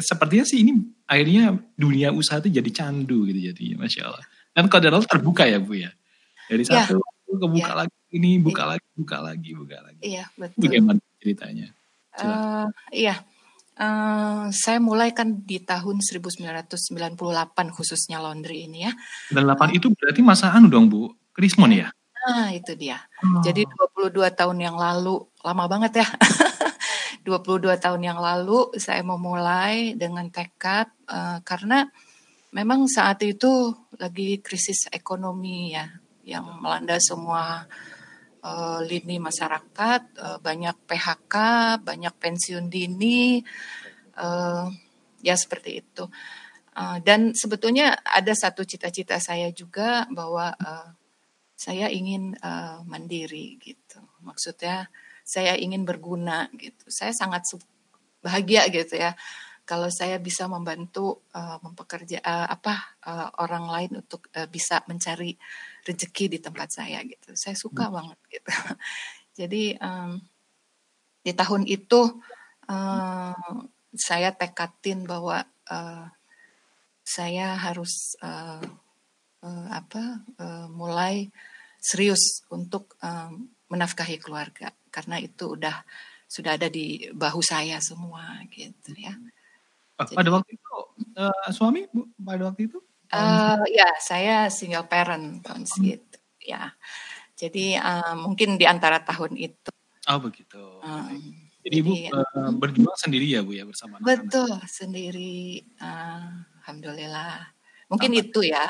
sepertinya 0.00 0.44
sih 0.48 0.64
ini 0.64 0.72
akhirnya 1.04 1.56
dunia 1.76 2.12
usaha 2.12 2.40
itu 2.40 2.48
jadi 2.48 2.70
candu 2.72 3.28
gitu 3.28 3.52
jadi 3.52 3.64
masya 3.76 4.08
Allah. 4.08 4.24
Dan 4.56 4.66
kadang 4.72 5.04
terbuka 5.04 5.44
ya 5.44 5.60
bu 5.60 5.78
ya. 5.78 5.90
Dari 6.48 6.64
ya. 6.64 6.88
satu 6.88 6.98
kebuka 7.28 7.72
ya. 7.72 7.78
lagi 7.84 7.98
ini, 8.10 8.40
buka 8.40 8.64
ya. 8.64 8.68
lagi, 8.74 8.88
buka 8.96 9.16
lagi, 9.20 9.50
buka 9.52 9.76
lagi. 9.84 10.00
Iya 10.00 10.24
betul. 10.34 10.58
Bagaimana 10.64 11.00
ceritanya? 11.20 11.68
Uh, 12.18 12.66
iya, 12.90 13.22
uh, 13.78 14.50
saya 14.50 14.82
mulai 14.82 15.14
kan 15.14 15.38
di 15.46 15.62
tahun 15.62 16.02
1998 16.02 17.14
khususnya 17.70 18.18
laundry 18.18 18.66
ini 18.66 18.90
ya. 18.90 18.92
98 19.30 19.38
uh, 19.38 19.68
itu 19.76 19.86
berarti 19.94 20.20
masa 20.24 20.50
anu 20.50 20.66
dong 20.66 20.90
Bu, 20.90 21.14
Krismon 21.30 21.70
ya? 21.70 21.88
Nah 22.26 22.50
itu 22.50 22.74
dia. 22.74 22.98
Oh. 23.22 23.40
Jadi 23.40 23.62
22 23.94 24.18
tahun 24.34 24.58
yang 24.58 24.74
lalu, 24.74 25.22
lama 25.46 25.64
banget 25.70 26.02
ya. 26.02 26.06
22 27.28 27.76
tahun 27.76 28.00
yang 28.00 28.16
lalu 28.16 28.72
saya 28.80 29.04
memulai 29.04 29.92
dengan 29.92 30.32
tekad 30.32 30.88
uh, 31.04 31.44
karena 31.44 31.84
memang 32.56 32.88
saat 32.88 33.20
itu 33.20 33.76
lagi 34.00 34.40
krisis 34.40 34.88
ekonomi 34.88 35.76
ya 35.76 35.84
yang 36.24 36.60
melanda 36.64 36.96
semua 36.96 37.68
uh, 38.44 38.80
lini 38.84 39.20
masyarakat, 39.20 40.00
uh, 40.16 40.38
banyak 40.40 40.76
PHK, 40.88 41.34
banyak 41.84 42.14
pensiun 42.16 42.68
dini, 42.68 43.44
uh, 44.16 44.68
ya 45.24 45.34
seperti 45.36 45.84
itu. 45.84 46.04
Uh, 46.78 47.00
dan 47.02 47.34
sebetulnya 47.34 47.96
ada 48.04 48.32
satu 48.36 48.62
cita-cita 48.62 49.18
saya 49.18 49.50
juga 49.50 50.06
bahwa 50.12 50.54
uh, 50.54 50.88
saya 51.58 51.90
ingin 51.90 52.38
uh, 52.38 52.86
mandiri 52.86 53.58
gitu. 53.58 53.98
Maksudnya 54.22 54.86
saya 55.28 55.60
ingin 55.60 55.84
berguna 55.84 56.48
gitu. 56.56 56.88
Saya 56.88 57.12
sangat 57.12 57.44
bahagia 58.24 58.64
gitu 58.72 58.96
ya 58.96 59.12
kalau 59.68 59.92
saya 59.92 60.16
bisa 60.16 60.48
membantu 60.48 61.28
uh, 61.36 61.60
mempekerja 61.60 62.24
uh, 62.24 62.48
apa 62.48 62.96
uh, 63.04 63.28
orang 63.44 63.68
lain 63.68 64.00
untuk 64.00 64.32
uh, 64.32 64.48
bisa 64.48 64.80
mencari 64.88 65.36
rezeki 65.84 66.24
di 66.32 66.38
tempat 66.40 66.72
saya 66.72 67.04
gitu. 67.04 67.36
Saya 67.36 67.52
suka 67.52 67.92
hmm. 67.92 67.92
banget 67.92 68.18
gitu. 68.32 68.48
Jadi 69.44 69.76
um, 69.76 70.16
di 71.20 71.32
tahun 71.36 71.68
itu 71.68 72.16
uh, 72.72 73.60
saya 73.92 74.32
tekatin 74.32 75.04
bahwa 75.04 75.44
uh, 75.68 76.08
saya 77.04 77.52
harus 77.60 78.16
uh, 78.24 78.64
uh, 79.44 79.68
apa 79.68 80.24
uh, 80.40 80.66
mulai 80.72 81.28
serius 81.76 82.40
untuk 82.48 82.96
um, 83.04 83.52
menafkahi 83.68 84.16
keluarga 84.16 84.72
karena 84.98 85.22
itu 85.22 85.54
udah 85.54 85.86
sudah 86.26 86.58
ada 86.58 86.66
di 86.66 87.06
bahu 87.14 87.38
saya 87.38 87.78
semua 87.78 88.42
gitu 88.50 88.98
ya. 88.98 89.14
Jadi, 89.98 90.14
pada 90.18 90.30
waktu 90.34 90.58
itu 90.58 90.74
uh, 91.14 91.48
suami 91.54 91.86
bu 91.88 92.10
pada 92.18 92.50
waktu 92.50 92.66
itu? 92.66 92.78
Uh, 93.08 93.62
ya 93.72 93.88
saya 94.02 94.52
single 94.52 94.84
parent 94.90 95.40
tahun 95.46 95.62
hmm. 95.64 95.70
segitu 95.70 96.18
ya. 96.42 96.74
Jadi 97.38 97.78
uh, 97.78 98.18
mungkin 98.18 98.58
di 98.58 98.66
antara 98.66 98.98
tahun 99.00 99.38
itu. 99.38 99.70
Oh 100.10 100.18
begitu. 100.18 100.60
Uh, 100.82 101.06
jadi, 101.62 101.74
ibu 101.80 101.92
uh, 102.12 102.50
berjuang 102.58 102.98
sendiri 102.98 103.26
ya 103.30 103.40
bu 103.46 103.54
ya 103.54 103.64
bersama 103.64 103.98
anak-anak. 103.98 104.26
Betul 104.26 104.52
sendiri. 104.66 105.62
Uh, 105.78 106.44
Alhamdulillah. 106.62 107.54
Mungkin 107.88 108.12
Sama. 108.12 108.20
itu 108.20 108.40
ya. 108.44 108.64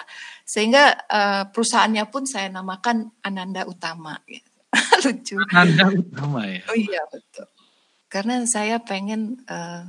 Sehingga 0.46 0.94
uh, 1.10 1.42
perusahaannya 1.50 2.04
pun 2.06 2.22
saya 2.24 2.46
namakan 2.54 3.10
Ananda 3.26 3.66
Utama. 3.66 4.14
Gitu. 4.24 4.47
Lucu. 5.04 5.36
Ananda 5.52 5.88
Utama 5.92 6.44
ya. 6.44 6.62
Oh 6.68 6.76
iya 6.76 7.02
betul. 7.08 7.46
Karena 8.08 8.40
saya 8.48 8.80
pengen 8.80 9.40
uh, 9.48 9.84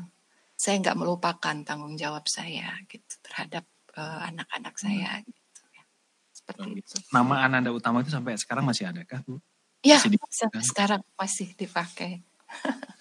saya 0.60 0.76
nggak 0.84 1.00
melupakan 1.00 1.56
tanggung 1.63 1.96
jawab 1.96 2.28
saya 2.28 2.76
gitu 2.92 3.15
terhadap 3.24 3.63
uh, 3.96 4.28
anak-anak 4.28 4.76
hmm. 4.76 4.84
saya 4.84 5.12
gitu 5.24 5.62
ya. 5.72 5.84
Seperti 6.36 6.68
oh, 6.68 6.80
itu. 6.80 6.96
Nama 7.15 7.36
Ananda 7.48 7.72
Utama 7.72 8.04
itu 8.04 8.12
sampai 8.12 8.36
sekarang 8.36 8.68
masih 8.68 8.92
ada 8.92 9.04
kah, 9.08 9.24
Bu? 9.24 9.39
Ya, 9.80 10.00
sampai 10.04 10.63
sekarang 10.63 11.02
masih 11.15 11.56
dipakai. 11.56 12.20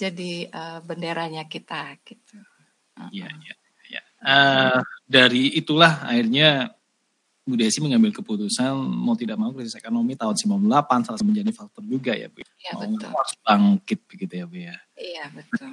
Jadi 0.00 0.50
uh, 0.50 0.82
benderanya 0.82 1.46
kita 1.46 1.94
gitu. 2.02 2.38
Iya, 3.14 3.30
iya, 3.30 3.54
iya. 3.86 4.02
Uh, 4.18 4.82
dari 5.06 5.54
itulah 5.54 6.02
akhirnya 6.02 6.74
Bu 7.48 7.56
Desi 7.56 7.80
mengambil 7.80 8.12
keputusan 8.12 8.76
mau 8.76 9.16
tidak 9.16 9.40
mau 9.40 9.48
krisis 9.56 9.72
ekonomi 9.80 10.12
tahun 10.12 10.36
98 10.36 10.68
salah 11.08 11.16
satu 11.16 11.24
menjadi 11.24 11.48
faktor 11.56 11.80
juga 11.80 12.12
ya 12.12 12.28
Bu. 12.28 12.44
Iya, 12.44 12.72
betul. 12.76 13.08
Harus 13.08 13.34
bangkit 13.40 13.98
begitu 14.04 14.32
ya 14.36 14.44
Bu 14.44 14.56
ya. 14.60 14.76
Iya, 15.00 15.24
betul. 15.32 15.72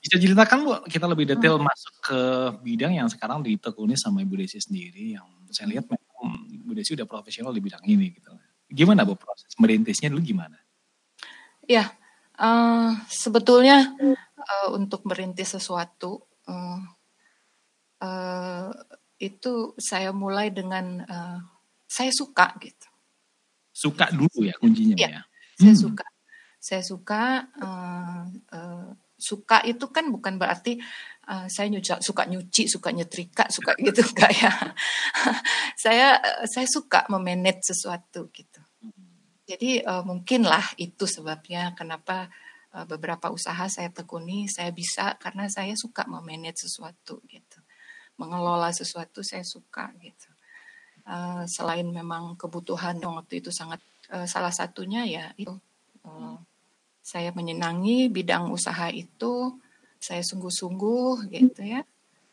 Bisa 0.00 0.16
ceritakan 0.16 0.58
Bu, 0.64 0.72
kita 0.88 1.04
lebih 1.04 1.28
detail 1.28 1.60
hmm. 1.60 1.68
masuk 1.68 1.94
ke 2.00 2.20
bidang 2.64 2.96
yang 2.96 3.08
sekarang 3.12 3.44
ditekuni 3.44 4.00
sama 4.00 4.24
Ibu 4.24 4.40
Desi 4.40 4.56
sendiri 4.64 5.20
yang 5.20 5.28
saya 5.52 5.68
lihat 5.76 5.84
memang 5.92 6.48
Ibu 6.48 6.72
Desi 6.72 6.96
udah 6.96 7.04
profesional 7.04 7.52
di 7.52 7.60
bidang 7.60 7.84
ini 7.84 8.16
gitu. 8.16 8.32
Gimana 8.72 9.04
Bu 9.04 9.12
proses 9.12 9.52
merintisnya 9.60 10.08
dulu 10.08 10.24
gimana? 10.24 10.56
Ya, 11.68 11.92
uh, 12.40 12.96
sebetulnya 13.12 13.92
uh, 14.40 14.68
untuk 14.72 15.04
merintis 15.04 15.52
sesuatu 15.52 16.24
uh, 16.48 16.80
uh, 18.00 18.72
itu 19.20 19.76
saya 19.76 20.10
mulai 20.16 20.48
dengan 20.48 21.04
uh, 21.04 21.38
saya 21.84 22.08
suka 22.10 22.56
gitu. 22.58 22.88
Suka 23.70 24.08
dulu 24.10 24.48
ya 24.48 24.56
kuncinya 24.56 24.96
Iya. 24.96 25.08
ya. 25.12 25.22
Saya 25.60 25.74
Hmm. 25.76 25.82
suka. 25.84 26.06
Saya 26.60 26.82
suka. 26.84 27.22
uh, 27.60 28.24
uh, 28.56 28.88
suka 29.20 29.60
itu 29.68 29.84
kan 29.92 30.08
bukan 30.08 30.40
berarti 30.40 30.80
uh, 31.28 31.44
saya 31.52 31.68
nyuci, 31.68 32.00
suka 32.00 32.24
nyuci, 32.24 32.64
suka 32.64 32.88
nyetrika, 32.88 33.52
suka 33.52 33.76
gitu 33.84 34.00
enggak 34.00 34.32
ya. 34.32 34.48
saya 35.84 36.16
uh, 36.16 36.48
saya 36.48 36.64
suka 36.64 37.04
memanage 37.12 37.68
sesuatu 37.68 38.32
gitu. 38.32 38.64
Jadi 39.44 39.84
uh, 39.84 40.00
mungkinlah 40.08 40.72
itu 40.80 41.04
sebabnya 41.04 41.76
kenapa 41.76 42.32
uh, 42.72 42.88
beberapa 42.88 43.28
usaha 43.28 43.68
saya 43.68 43.92
tekuni 43.92 44.48
saya 44.48 44.72
bisa 44.72 45.20
karena 45.20 45.52
saya 45.52 45.76
suka 45.76 46.08
memanage 46.08 46.64
sesuatu 46.64 47.20
gitu. 47.28 47.59
Mengelola 48.20 48.68
sesuatu 48.68 49.24
saya 49.24 49.40
suka 49.40 49.88
gitu. 50.04 50.28
Uh, 51.08 51.48
selain 51.48 51.88
memang 51.88 52.36
kebutuhan 52.36 53.00
waktu 53.00 53.40
itu 53.40 53.48
sangat 53.48 53.80
uh, 54.12 54.28
salah 54.28 54.52
satunya 54.52 55.08
ya 55.08 55.24
itu 55.40 55.56
uh, 56.04 56.36
saya 57.00 57.32
menyenangi 57.32 58.12
bidang 58.12 58.52
usaha 58.52 58.92
itu 58.92 59.56
saya 59.96 60.20
sungguh-sungguh 60.20 61.32
gitu 61.32 61.64
ya 61.64 61.82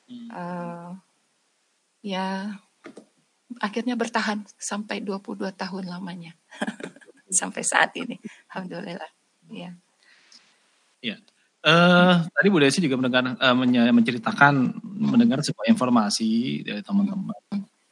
Uh, 0.08 0.95
ya 2.00 2.56
akhirnya 3.60 4.00
bertahan 4.00 4.39
sampai 4.56 5.04
22 5.04 5.52
tahun 5.52 5.84
lamanya 5.84 6.32
sampai 7.43 7.60
saat 7.67 7.91
ini 8.00 8.15
alhamdulillah 8.47 9.12
ya 9.52 9.76
Ya. 11.02 11.17
Eh, 11.67 12.13
tadi 12.32 12.47
Bu 12.47 12.63
Desi 12.63 12.80
juga 12.80 12.95
mendengar 12.95 13.27
menye- 13.51 13.91
menceritakan 13.91 14.80
mendengar 14.84 15.43
sebuah 15.43 15.67
informasi 15.67 16.63
dari 16.63 16.80
teman-teman 16.80 17.36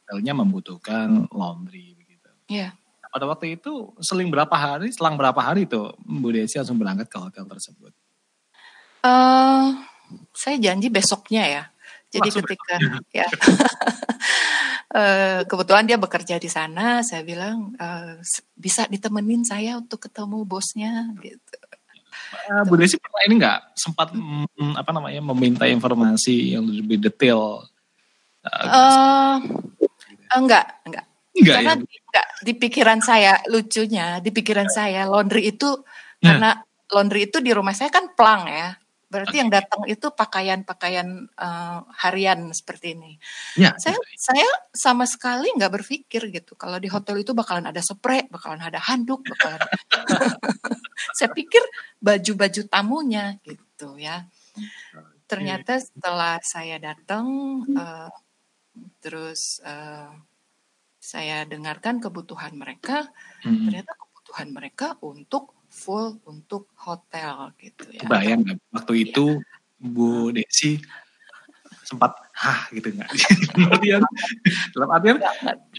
hotelnya 0.00 0.32
membutuhkan 0.32 1.28
laundry 1.28 1.92
begitu. 1.92 2.30
ya 2.48 2.72
Pada 3.06 3.28
waktu 3.28 3.56
itu 3.56 3.92
seling 4.00 4.28
berapa 4.28 4.52
hari, 4.52 4.92
selang 4.92 5.16
berapa 5.16 5.36
hari 5.36 5.64
itu 5.64 5.92
Bu 5.98 6.32
Desi 6.32 6.56
langsung 6.56 6.76
berangkat 6.76 7.08
ke 7.08 7.18
hotel 7.20 7.44
tersebut. 7.44 7.92
Eh, 9.04 9.66
saya 10.32 10.56
janji 10.56 10.88
besoknya 10.88 11.44
ya. 11.44 11.64
Jadi 12.06 12.28
Langsung 12.32 12.44
ketika 12.48 12.74
ya 13.12 13.26
eh, 15.00 15.40
kebetulan 15.44 15.84
dia 15.84 15.98
bekerja 15.98 16.38
di 16.38 16.48
sana, 16.48 17.02
saya 17.02 17.20
bilang 17.26 17.74
s- 18.22 18.40
bisa 18.54 18.86
ditemenin 18.86 19.42
saya 19.42 19.76
untuk 19.76 20.06
ketemu 20.08 20.46
bosnya 20.46 21.12
gitu. 21.20 21.56
Eh, 22.26 22.62
Bu 22.66 22.74
Desi 22.74 22.96
pernah 22.98 23.22
ini 23.26 23.34
nggak 23.38 23.58
sempat 23.74 24.08
mm, 24.14 24.74
apa 24.74 24.90
namanya 24.90 25.20
meminta 25.34 25.64
informasi 25.66 26.54
yang 26.54 26.66
lebih 26.66 26.98
detail? 26.98 27.66
Eh, 28.42 28.66
Eh, 28.66 29.36
enggak, 30.38 30.82
enggak. 30.86 31.04
enggak 31.34 31.54
Karena 31.60 31.72
ya? 31.74 31.82
di, 31.82 31.96
enggak, 32.06 32.26
di 32.42 32.52
pikiran 32.54 33.00
saya 33.02 33.32
lucunya, 33.46 34.06
di 34.22 34.30
pikiran 34.30 34.68
saya 34.70 35.06
laundry 35.06 35.50
itu 35.50 35.82
Nah. 36.16 36.32
karena 36.32 36.50
laundry 36.96 37.28
itu 37.28 37.44
di 37.44 37.52
rumah 37.52 37.76
saya 37.76 37.92
kan 37.92 38.08
plang 38.16 38.48
ya. 38.48 38.72
Berarti 39.06 39.38
yang 39.38 39.52
datang 39.52 39.86
itu 39.86 40.10
pakaian-pakaian 40.10 41.08
eh, 41.30 41.78
harian 42.02 42.50
seperti 42.50 42.98
ini. 42.98 43.14
Ya, 43.54 43.76
Saya 43.78 43.94
saya 44.18 44.48
sama 44.74 45.06
sekali 45.06 45.46
nggak 45.54 45.72
berpikir 45.78 46.26
gitu 46.32 46.58
kalau 46.58 46.80
di 46.82 46.90
hotel 46.90 47.22
itu 47.22 47.30
bakalan 47.30 47.70
ada 47.70 47.78
spray, 47.84 48.26
bakalan 48.26 48.58
ada 48.64 48.80
handuk, 48.82 49.22
bakalan 49.22 49.60
saya 51.16 51.30
pikir 51.32 51.62
baju-baju 51.98 52.62
tamunya 52.68 53.38
gitu 53.42 53.96
ya. 53.96 54.26
Ternyata 55.26 55.82
setelah 55.82 56.38
saya 56.42 56.78
datang 56.78 57.26
eh, 57.74 58.10
terus 59.02 59.58
eh, 59.64 60.10
saya 60.96 61.46
dengarkan 61.46 62.02
kebutuhan 62.02 62.54
mereka, 62.58 63.06
Mm. 63.46 63.70
ternyata 63.70 63.92
kebutuhan 63.94 64.48
mereka 64.50 64.86
untuk 65.06 65.54
full 65.70 66.18
untuk 66.26 66.66
hotel 66.82 67.54
gitu 67.62 67.86
ya. 67.94 68.02
Nggak 68.02 68.58
waktu 68.74 68.92
Iya. 68.96 69.04
itu 69.10 69.24
Bu 69.76 70.32
Desi 70.34 70.82
sempat 71.86 72.25
hah 72.36 72.60
gitu 72.72 72.92
nggak? 72.92 73.08
dalam 73.56 73.68
artian, 73.72 74.00
dalam 74.76 74.90
artian 74.92 75.16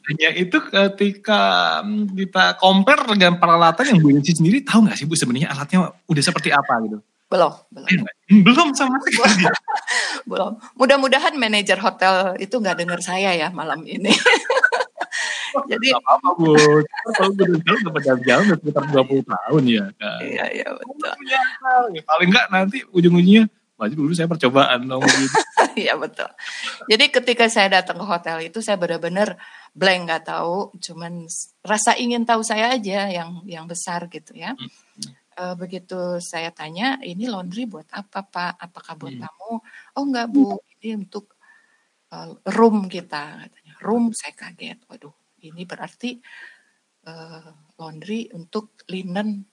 hanya 0.09 0.29
itu 0.33 0.57
ketika 0.57 1.41
mm, 1.85 2.17
kita 2.17 2.57
compare 2.57 3.05
dengan 3.13 3.37
peralatan 3.37 3.85
yang 3.93 3.99
Bu 4.01 4.09
Desi 4.17 4.33
sendiri 4.33 4.65
tahu 4.65 4.89
nggak 4.89 4.97
sih 4.97 5.05
Bu 5.05 5.13
sebenarnya 5.13 5.53
alatnya 5.53 5.93
udah 6.09 6.23
seperti 6.23 6.49
apa 6.49 6.73
gitu? 6.87 6.97
Belum, 7.27 7.53
belum. 7.75 7.87
Iya 7.91 8.11
belum 8.27 8.75
sama 8.75 8.99
sekali. 9.07 9.47
Belum. 10.27 10.59
Mudah-mudahan 10.75 11.31
manajer 11.39 11.79
hotel 11.79 12.35
itu 12.43 12.59
nggak 12.59 12.83
dengar 12.83 12.99
saya 12.99 13.31
ya 13.31 13.47
malam 13.47 13.87
ini. 13.87 14.11
Jadi 15.71 15.87
Gak 15.95 16.03
apa-apa 16.03 16.29
Bu. 16.35 16.51
Kalau 17.15 17.31
udah 17.31 17.91
berjalan-jalan 17.95 18.43
udah 18.51 18.57
sekitar 18.59 18.83
20 18.91 19.23
tahun 19.23 19.63
ya. 19.63 19.85
Kan? 19.95 20.19
iya 20.27 20.45
iya 20.51 20.67
betul. 20.75 21.13
Ya, 21.23 22.03
Paling 22.03 22.29
nggak 22.35 22.47
nanti 22.51 22.77
ujung-ujungnya 22.91 23.47
Wah, 23.77 23.87
dulu 23.93 24.09
saya 24.17 24.25
percobaan 24.25 24.89
dong 24.89 25.05
gitu. 25.05 25.37
Iya 25.77 25.93
betul. 25.93 26.25
Jadi 26.89 27.13
ketika 27.13 27.45
saya 27.53 27.69
datang 27.69 28.01
ke 28.01 28.05
hotel 28.09 28.49
itu 28.49 28.65
saya 28.65 28.81
benar-benar 28.81 29.37
blank 29.77 30.09
nggak 30.09 30.23
tahu, 30.25 30.73
cuman 30.81 31.29
rasa 31.61 31.93
ingin 31.93 32.25
tahu 32.25 32.41
saya 32.41 32.73
aja 32.73 33.05
yang 33.13 33.45
yang 33.45 33.69
besar 33.69 34.09
gitu 34.09 34.33
ya. 34.33 34.57
Eh, 35.37 35.53
begitu 35.53 36.17
saya 36.17 36.49
tanya, 36.49 36.97
ini 37.05 37.29
laundry 37.29 37.69
buat 37.69 37.85
apa 37.93 38.25
pak? 38.25 38.57
Apakah 38.57 38.97
buat 38.97 39.13
Hmm. 39.13 39.29
tamu? 39.29 39.61
Oh 39.93 40.03
enggak 40.09 40.33
bu, 40.33 40.57
ini 40.81 40.97
untuk 40.97 41.37
eh, 42.09 42.33
room 42.57 42.89
kita 42.89 43.45
katanya. 43.45 43.73
Room 43.85 44.09
saya 44.17 44.33
kaget. 44.33 44.81
Waduh, 44.89 45.13
ini 45.45 45.61
berarti 45.69 46.17
eh, 47.05 47.49
laundry 47.77 48.33
untuk 48.33 48.73
linen 48.89 49.45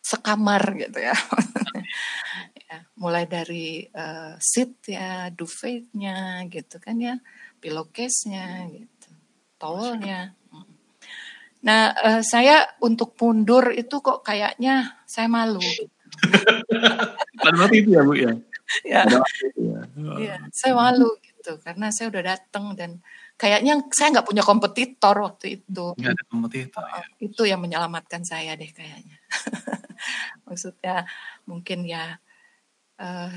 sekamar 0.00 0.72
gitu 0.80 1.04
ya. 1.04 1.12
ya 2.70 2.86
mulai 3.02 3.26
dari 3.26 3.82
eh, 3.82 4.34
seat 4.38 4.86
ya, 4.86 5.34
duvetnya 5.34 6.46
gitu 6.46 6.78
kan 6.78 6.96
ya, 7.02 7.18
pillowcase-nya 7.58 8.70
gitu, 8.70 9.10
towelnya. 9.58 10.38
Nah, 11.66 11.92
eh, 11.92 12.22
saya 12.22 12.64
untuk 12.80 13.18
mundur 13.18 13.74
itu 13.74 13.98
kok 13.98 14.22
kayaknya 14.22 15.02
saya 15.04 15.26
malu. 15.26 15.60
Pada 17.42 17.56
waktu 17.58 17.84
itu 17.84 17.90
ya 17.98 18.02
Bu 18.06 18.14
ya. 18.14 18.32
Ya, 18.86 19.02
Pada 19.02 19.26
ya. 19.58 19.80
iya, 20.22 20.36
saya 20.54 20.78
malu 20.78 21.10
gitu 21.18 21.58
karena 21.58 21.90
saya 21.90 22.06
udah 22.14 22.22
datang 22.22 22.78
dan 22.78 23.02
kayaknya 23.34 23.82
saya 23.90 24.14
nggak 24.14 24.28
punya 24.30 24.46
kompetitor 24.46 25.16
waktu 25.26 25.58
itu. 25.58 25.98
Nggak 25.98 26.12
ada 26.14 26.24
kompetitor 26.30 26.84
ya. 26.86 27.04
Itu 27.18 27.42
yang 27.50 27.60
menyelamatkan 27.60 28.22
saya 28.22 28.54
deh 28.54 28.70
kayaknya. 28.70 29.18
Maksudnya 30.46 31.04
mungkin 31.50 31.82
ya 31.82 32.22
eh, 33.00 33.32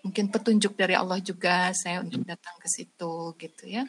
mungkin 0.00 0.32
petunjuk 0.32 0.72
dari 0.74 0.96
Allah 0.96 1.20
juga 1.20 1.70
saya 1.76 2.00
untuk 2.00 2.24
datang 2.24 2.56
ke 2.56 2.68
situ 2.68 3.36
gitu 3.36 3.64
ya. 3.68 3.84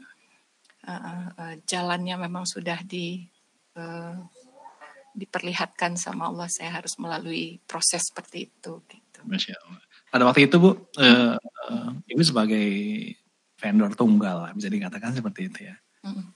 Eh, 0.84 1.27
eh, 1.39 1.56
jalannya 1.63 2.15
memang 2.27 2.43
sudah 2.43 2.84
di 2.84 3.23
eh, 3.80 4.15
diperlihatkan 5.12 5.99
sama 5.99 6.32
Allah 6.32 6.47
saya 6.47 6.80
harus 6.80 6.95
melalui 6.95 7.60
proses 7.67 7.99
seperti 8.08 8.47
itu 8.47 8.80
gitu. 8.88 9.19
Masya 9.27 9.56
Allah. 9.60 9.84
Pada 10.12 10.23
waktu 10.27 10.47
itu 10.47 10.56
Bu, 10.60 10.71
eh, 10.99 11.36
eh, 11.36 11.89
Ibu 12.15 12.23
sebagai 12.23 12.67
vendor 13.60 13.91
tunggal 13.93 14.51
bisa 14.55 14.72
dikatakan 14.72 15.11
seperti 15.15 15.51
itu 15.51 15.59
ya. 15.68 15.76
Mm. 16.07 16.32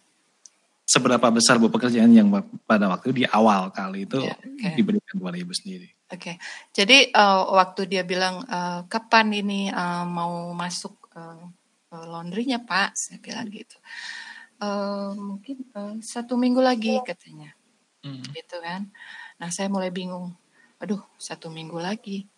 Seberapa 0.86 1.28
besar 1.34 1.58
Bu 1.58 1.72
pekerjaan 1.72 2.12
yang 2.14 2.30
pada 2.68 2.92
waktu 2.92 3.16
di 3.16 3.24
awal 3.26 3.72
kali 3.74 4.06
itu 4.06 4.22
Ya, 4.22 4.36
oke. 4.38 4.70
diberikan 4.76 5.16
kepada 5.18 5.38
Ibu 5.40 5.54
sendiri? 5.56 5.95
Oke, 6.06 6.38
jadi 6.70 7.10
eh, 7.10 7.42
waktu 7.50 7.90
dia 7.90 8.06
bilang 8.06 8.46
eh, 8.46 8.82
kapan 8.86 9.34
ini 9.42 9.74
eh, 9.74 10.06
mau 10.06 10.54
masuk 10.54 10.94
eh, 11.18 11.46
laundrynya 11.96 12.62
Pak, 12.62 12.94
saya 12.94 13.18
bilang 13.18 13.50
gitu. 13.50 13.74
Eh, 14.62 15.10
mungkin 15.18 15.58
eh, 15.74 15.96
satu 16.06 16.38
minggu 16.38 16.62
lagi 16.62 17.02
katanya, 17.02 17.50
Hmm. 18.06 18.22
gitu 18.38 18.62
kan. 18.62 18.86
Nah 19.42 19.50
saya 19.50 19.66
mulai 19.66 19.90
bingung, 19.90 20.30
aduh 20.78 21.02
satu 21.18 21.50
minggu 21.50 21.82
lagi. 21.82 22.30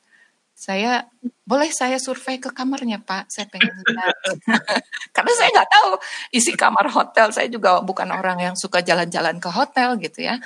Saya 0.58 1.06
boleh 1.46 1.70
saya 1.70 2.02
survei 2.02 2.42
ke 2.42 2.50
kamarnya 2.50 2.98
Pak, 2.98 3.30
saya 3.30 3.46
pengen 3.46 3.78
lihat. 3.78 4.18
Karena 5.16 5.32
saya 5.38 5.50
nggak 5.54 5.70
tahu 5.70 5.90
isi 6.34 6.58
kamar 6.58 6.90
hotel. 6.90 7.30
Saya 7.30 7.46
juga 7.46 7.78
bukan 7.86 8.10
orang 8.10 8.42
yang 8.42 8.56
suka 8.58 8.82
jalan-jalan 8.82 9.38
ke 9.38 9.54
hotel 9.54 10.02
gitu 10.02 10.26
ya. 10.26 10.42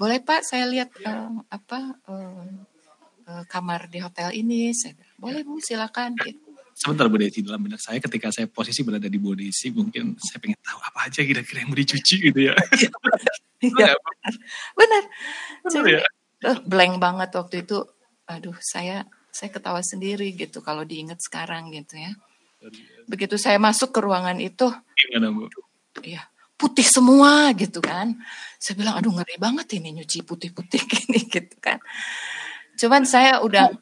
Boleh 0.00 0.24
Pak, 0.24 0.40
saya 0.48 0.64
lihat 0.64 0.88
eh, 1.04 1.30
apa 1.52 2.00
eh, 2.00 2.48
eh, 3.28 3.44
kamar 3.44 3.92
di 3.92 4.00
hotel 4.00 4.32
ini. 4.32 4.72
Saya 4.72 4.96
bilang, 4.96 5.20
boleh 5.20 5.40
Bu, 5.44 5.60
silakan. 5.60 6.16
Gitu. 6.16 6.40
Sebentar 6.72 7.12
Bu 7.12 7.20
Desi, 7.20 7.44
dalam 7.44 7.60
benak 7.60 7.84
saya 7.84 8.00
ketika 8.00 8.32
saya 8.32 8.48
posisi 8.48 8.80
berada 8.80 9.04
di 9.04 9.20
Bu 9.20 9.36
Desi, 9.36 9.68
mungkin 9.68 10.16
saya 10.16 10.40
pengen 10.40 10.56
tahu 10.64 10.80
apa 10.80 11.12
aja 11.12 11.20
kira-kira 11.20 11.60
yang 11.60 11.68
mau 11.68 11.76
dicuci 11.76 12.14
gitu 12.32 12.40
ya. 12.40 12.56
Iya, 13.62 13.94
benar. 13.94 14.34
Benar 14.74 15.04
Jadi, 15.70 15.90
ya? 15.94 16.02
eh, 16.50 16.58
blank 16.66 16.98
banget 16.98 17.30
waktu 17.30 17.62
itu. 17.62 17.78
Aduh, 18.26 18.58
saya 18.58 19.06
saya 19.32 19.48
ketawa 19.48 19.80
sendiri 19.80 20.28
gitu 20.36 20.60
kalau 20.60 20.84
diingat 20.84 21.18
sekarang 21.24 21.72
gitu 21.72 21.96
ya. 21.96 22.12
Begitu 23.08 23.40
saya 23.40 23.56
masuk 23.58 23.90
ke 23.90 23.98
ruangan 24.04 24.38
itu, 24.38 24.70
Gimana 24.94 25.34
Bu? 25.34 25.48
Iya, 26.04 26.22
putih 26.54 26.86
semua 26.86 27.50
gitu 27.56 27.82
kan. 27.82 28.14
Saya 28.60 28.78
bilang, 28.78 28.94
aduh 29.00 29.10
ngeri 29.10 29.36
banget 29.40 29.66
ini 29.80 29.98
nyuci 29.98 30.22
putih-putih 30.22 30.80
gini 30.92 31.26
gitu 31.26 31.56
kan. 31.58 31.82
Cuman 32.78 33.02
saya 33.08 33.42
udah 33.42 33.72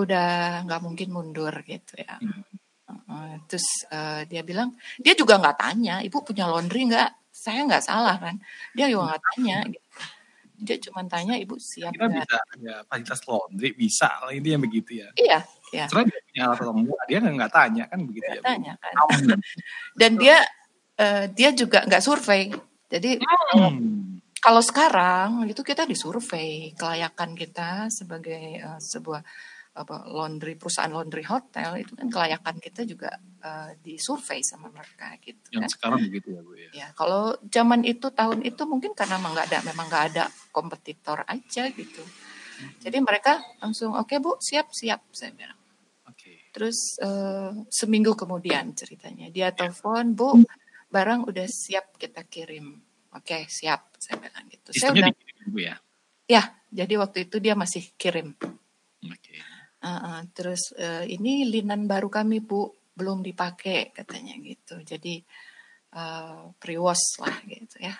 udah 0.00 0.28
nggak 0.66 0.82
mungkin 0.82 1.08
mundur 1.12 1.54
gitu 1.62 2.00
ya. 2.00 2.18
Uh, 2.90 3.38
terus 3.46 3.86
uh, 3.94 4.26
dia 4.26 4.42
bilang, 4.42 4.74
dia 4.98 5.14
juga 5.14 5.38
nggak 5.38 5.58
tanya, 5.62 6.02
ibu 6.02 6.18
punya 6.26 6.50
laundry 6.50 6.90
nggak? 6.90 7.30
Saya 7.30 7.62
nggak 7.68 7.84
salah 7.86 8.18
kan. 8.18 8.42
Dia 8.74 8.90
juga 8.90 9.14
nggak 9.14 9.22
tanya. 9.30 9.58
Gitu. 9.70 9.88
Dia 10.60 10.76
cuma 10.76 11.00
tanya, 11.08 11.40
ibu 11.40 11.56
siap 11.56 11.96
Kita 11.96 12.06
bisa 12.12 12.36
ya 12.60 12.84
fasilitas 12.84 13.20
laundry 13.24 13.72
bisa 13.72 14.08
lah 14.20 14.32
ini 14.32 14.48
yang 14.52 14.62
begitu 14.62 15.00
ya. 15.00 15.08
Iya, 15.16 15.38
iya. 15.72 15.84
Soalnya 15.88 16.12
dia 16.12 16.20
punya 16.28 16.42
alat 16.52 17.06
dia 17.08 17.18
nggak 17.24 17.52
tanya 17.52 17.84
kan 17.88 17.98
begitu 18.04 18.28
Nggak 18.28 18.36
ya. 18.36 18.42
Tanya 18.44 18.72
kan. 18.76 18.94
Dan 20.00 20.10
dia 20.20 20.36
eh, 21.00 21.24
dia 21.32 21.50
juga 21.56 21.78
nggak 21.88 22.04
survei. 22.04 22.52
Jadi 22.90 23.22
Hmm. 23.50 24.18
kalau 24.42 24.62
sekarang 24.62 25.46
itu 25.46 25.62
kita 25.62 25.86
disurvei 25.86 26.74
kelayakan 26.76 27.34
kita 27.34 27.88
sebagai 27.88 28.60
eh, 28.60 28.80
sebuah 28.80 29.22
apa 29.70 30.02
laundry 30.10 30.58
perusahaan 30.58 30.90
laundry 30.90 31.22
hotel 31.22 31.78
itu 31.78 31.94
kan 31.94 32.10
kelayakan 32.10 32.58
kita 32.58 32.82
juga 32.84 33.14
eh, 33.40 33.78
disurvei 33.80 34.42
sama 34.42 34.68
mereka 34.68 35.14
gitu 35.22 35.40
kan. 35.56 35.64
Yang 35.64 35.72
sekarang 35.78 35.98
begitu 36.04 36.28
ya 36.36 36.40
Bu 36.42 36.52
ya. 36.58 36.70
Ya 36.74 36.88
kalau 36.98 37.38
zaman 37.48 37.86
itu 37.86 38.10
tahun 38.10 38.42
itu 38.44 38.62
mungkin 38.66 38.92
karena 38.92 39.16
memang 39.16 39.32
nggak 39.38 39.48
ada 39.54 39.58
memang 39.64 39.86
nggak 39.88 40.06
ada 40.14 40.24
kompetitor 40.52 41.24
aja 41.26 41.70
gitu. 41.72 42.02
Jadi 42.82 42.98
mereka 43.00 43.40
langsung 43.62 43.96
oke 43.96 44.12
bu 44.20 44.36
siap 44.36 44.70
siap 44.74 45.08
saya 45.10 45.32
bilang. 45.32 45.56
Oke. 46.06 46.52
Terus 46.52 47.00
eh, 47.00 47.50
seminggu 47.72 48.12
kemudian 48.12 48.76
ceritanya 48.76 49.32
dia 49.32 49.54
telepon 49.56 50.12
bu 50.12 50.44
barang 50.90 51.30
udah 51.30 51.46
siap 51.48 51.96
kita 51.96 52.26
kirim. 52.28 52.76
Oke 53.16 53.48
siap 53.48 53.96
saya 53.96 54.20
bilang 54.20 54.44
gitu. 54.50 54.68
Saya 54.76 54.92
udah 54.92 55.08
dikirim 55.10 55.46
Bu 55.50 55.58
ya. 55.64 55.74
ya 56.28 56.42
jadi 56.70 56.94
waktu 57.00 57.26
itu 57.26 57.36
dia 57.40 57.54
masih 57.56 57.82
kirim. 57.96 58.36
Oke. 59.06 59.34
Uh, 59.80 59.88
uh, 59.88 60.20
terus 60.36 60.76
eh, 60.76 61.08
ini 61.08 61.48
linen 61.48 61.88
baru 61.88 62.12
kami 62.12 62.44
bu 62.44 62.68
belum 62.92 63.24
dipakai 63.24 63.96
katanya 63.96 64.36
gitu. 64.44 64.76
Jadi 64.84 65.24
eh, 65.96 66.42
pre-wash 66.60 67.24
lah 67.24 67.36
gitu 67.48 67.80
ya. 67.80 67.96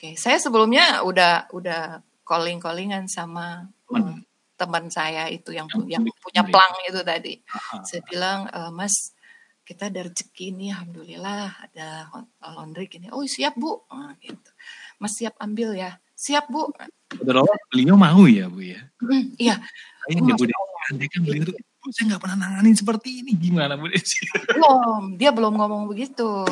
Oke 0.00 0.16
saya 0.16 0.40
sebelumnya 0.40 1.04
udah 1.04 1.52
udah 1.52 2.00
calling 2.24 2.56
callingan 2.56 3.04
sama 3.04 3.68
Teman. 3.84 4.00
eh, 4.00 4.18
teman 4.56 4.84
saya 4.88 5.28
itu 5.28 5.52
yang 5.52 5.68
Yang 5.68 5.92
yang 5.92 6.04
punya 6.24 6.42
plang 6.48 6.72
itu 6.88 7.00
tadi. 7.04 7.36
Aha. 7.52 7.84
Saya 7.84 8.00
bilang, 8.08 8.48
"Eh, 8.48 8.72
Mas, 8.72 9.12
kita 9.60 9.92
ada 9.92 10.08
rezeki 10.08 10.56
nih, 10.56 10.72
alhamdulillah 10.72 11.52
ada 11.68 12.08
hot- 12.16 12.32
laundry 12.40 12.88
gini. 12.88 13.12
Oh 13.12 13.28
siap 13.28 13.60
bu, 13.60 13.84
Ah, 13.92 14.16
gitu. 14.24 14.48
Mas 14.96 15.20
siap 15.20 15.36
ambil 15.36 15.76
ya, 15.76 16.00
siap 16.16 16.48
bu. 16.48 16.72
Udah 17.20 17.44
beliau 17.68 18.00
mau 18.00 18.24
ya 18.24 18.48
Bu 18.48 18.64
ya. 18.64 18.80
"Hmm, 19.04 19.36
iya, 19.36 19.60
Sayang 20.08 20.32
ya 20.32 20.34
Bu. 20.40 20.48
Andai 20.88 21.08
kan 21.12 21.20
beliau 21.28 21.44
Bu 21.80 21.88
saya 21.96 22.12
nggak 22.12 22.22
pernah 22.22 22.38
nanganin 22.44 22.76
seperti 22.76 23.24
ini. 23.24 23.32
Gimana 23.40 23.72
Bu 23.80 23.88
Desi? 23.88 24.20
belum. 24.52 25.16
Dia 25.16 25.32
belum 25.32 25.56
ngomong 25.56 25.88
begitu. 25.88 26.44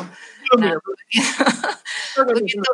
Nah, 0.57 0.73
begitu 2.33 2.65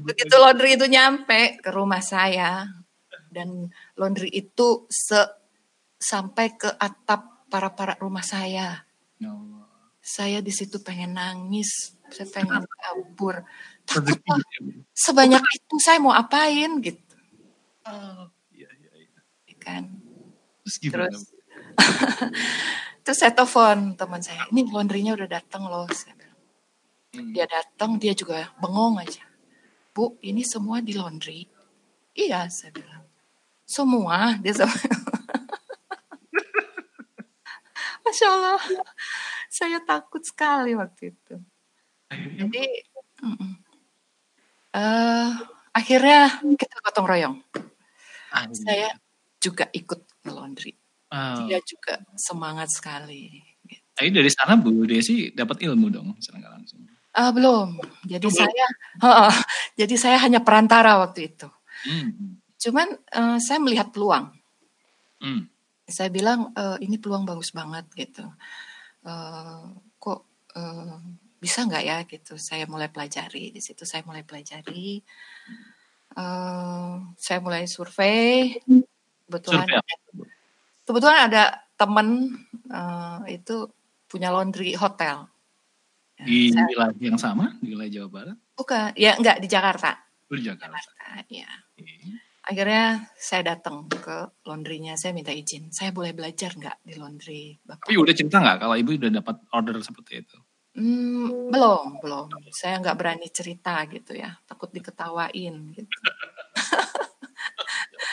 begitu 0.00 0.34
laundry 0.40 0.80
itu 0.80 0.88
nyampe 0.88 1.60
ke 1.60 1.68
rumah 1.68 2.00
saya 2.00 2.64
dan 3.28 3.68
laundry 4.00 4.32
itu 4.32 4.88
se 4.88 5.20
sampai 6.00 6.56
ke 6.56 6.72
atap 6.80 7.44
para 7.52 7.76
para 7.76 8.00
rumah 8.00 8.24
saya. 8.24 8.88
Ya 9.20 9.28
Allah. 9.28 9.68
Saya 10.00 10.40
di 10.40 10.48
situ 10.48 10.80
pengen 10.80 11.20
nangis, 11.20 11.92
saya 12.08 12.24
pengen 12.32 12.64
kabur. 12.64 13.44
Takut 13.84 14.16
lah, 14.24 14.40
ya, 14.40 14.60
sebanyak 14.96 15.44
itu 15.44 15.76
saya 15.80 16.00
mau 16.00 16.16
apain 16.16 16.80
gitu, 16.80 17.00
Oh, 17.88 18.28
iya, 18.52 18.68
iya, 18.68 18.92
iya. 19.00 19.56
kan? 19.56 19.88
Terus 20.64 20.76
gimana? 20.76 21.08
Terus 21.08 21.24
terus 23.04 23.18
saya 23.18 23.32
telepon 23.32 23.96
teman 23.98 24.20
saya, 24.20 24.44
ini 24.52 24.68
laundrynya 24.68 25.16
udah 25.16 25.28
datang 25.28 25.66
loh. 25.68 25.88
Saya 25.92 26.14
bilang. 26.16 26.40
Hmm. 27.14 27.32
Dia 27.32 27.46
datang, 27.48 27.96
dia 27.96 28.12
juga 28.12 28.52
bengong 28.60 29.00
aja. 29.00 29.24
Bu, 29.96 30.14
ini 30.22 30.44
semua 30.44 30.78
di 30.84 30.94
laundry. 30.94 31.48
Iya, 32.14 32.46
saya 32.52 32.70
bilang. 32.70 33.04
Semua, 33.68 34.38
dia 34.38 34.54
sama. 34.54 34.72
Masya 38.04 38.28
Allah, 38.32 38.62
saya 39.52 39.78
takut 39.84 40.24
sekali 40.24 40.72
waktu 40.72 41.12
itu. 41.12 41.34
Jadi. 42.08 42.64
Eh, 44.68 45.30
akhirnya 45.74 46.38
kita 46.56 46.76
gotong 46.84 47.08
royong. 47.08 47.36
Saya 48.52 48.94
juga 49.42 49.66
ikut 49.72 50.00
ke 50.22 50.30
laundry. 50.30 50.72
Ah, 51.08 51.44
Dia 51.48 51.58
juga 51.64 51.98
semangat 52.14 52.68
sekali. 52.68 53.40
gitu. 53.64 53.84
Tapi 53.96 54.08
dari 54.12 54.30
sana 54.30 54.54
Bu 54.54 54.84
Desi 54.84 55.32
dapat 55.32 55.64
ilmu 55.64 55.88
dong 55.88 56.08
secara 56.20 56.54
langsung. 56.54 56.84
Ah, 57.16 57.32
belum. 57.34 57.80
Jadi 58.06 58.28
Belum. 58.28 58.38
saya, 58.38 58.66
Heeh. 59.02 59.32
jadi 59.80 59.94
saya 59.98 60.16
hanya 60.22 60.38
perantara 60.44 61.00
waktu 61.02 61.32
itu. 61.34 61.48
Hmm. 61.88 62.38
Cuman 62.58 62.88
eh, 62.94 63.38
saya 63.42 63.58
melihat 63.58 63.90
peluang. 63.90 64.30
Hmm. 65.18 65.48
Saya 65.88 66.12
bilang 66.12 66.52
"Eh, 66.52 66.84
ini 66.84 67.00
peluang 67.00 67.24
bagus 67.24 67.50
banget 67.50 67.88
gitu. 67.96 68.22
Eh, 69.08 69.64
kok 69.98 70.20
eh, 70.54 70.94
bisa 71.40 71.64
nggak 71.66 71.82
ya 71.82 71.98
gitu? 72.06 72.36
Saya 72.38 72.68
mulai 72.70 72.86
pelajari 72.92 73.50
di 73.50 73.60
situ. 73.64 73.82
Saya 73.88 74.04
mulai 74.06 74.22
pelajari. 74.22 75.00
Eh, 76.14 76.94
saya 77.18 77.38
mulai 77.42 77.64
survei. 77.66 78.58
Kebetulan 79.26 79.66
Survei? 79.66 80.37
Kebetulan 80.88 81.28
ada 81.28 81.68
teman 81.76 82.32
eh, 82.66 83.36
itu 83.36 83.68
punya 84.08 84.32
laundry 84.32 84.72
hotel. 84.72 85.28
Ya, 86.18 86.24
Di 86.24 86.50
saya- 86.50 86.66
wilayah 86.72 86.96
yang 86.98 87.20
sama, 87.20 87.54
di 87.60 87.76
wilayah 87.76 87.92
Jawa 88.02 88.08
Barat, 88.10 88.36
bukan, 88.56 88.90
ya 88.96 89.14
enggak 89.14 89.38
di 89.38 89.46
Jakarta. 89.46 89.94
Oh, 90.32 90.34
di 90.34 90.42
Jakarta. 90.42 90.74
Jakarta, 90.74 91.22
ya. 91.30 91.46
Oke. 91.76 91.94
Akhirnya 92.48 93.12
saya 93.14 93.54
datang 93.54 93.84
ke 93.92 94.32
laundrynya, 94.48 94.96
saya 94.96 95.12
minta 95.12 95.30
izin. 95.36 95.68
Saya 95.68 95.92
boleh 95.92 96.16
belajar 96.16 96.56
nggak 96.56 96.80
di 96.80 96.96
laundry, 96.96 97.60
Bapak? 97.60 97.84
Tapi 97.86 98.00
udah 98.00 98.14
cerita 98.16 98.40
nggak 98.40 98.58
kalau 98.64 98.74
ibu 98.74 98.96
udah 98.96 99.12
dapat 99.20 99.36
order 99.52 99.76
seperti 99.84 100.24
itu? 100.24 100.38
Hmm, 100.74 101.52
belum, 101.52 102.00
belum. 102.00 102.26
Saya 102.50 102.80
nggak 102.80 102.96
berani 102.96 103.28
cerita 103.28 103.84
gitu 103.86 104.16
ya, 104.16 104.32
takut 104.48 104.72
diketawain 104.72 105.54
gitu. 105.76 105.92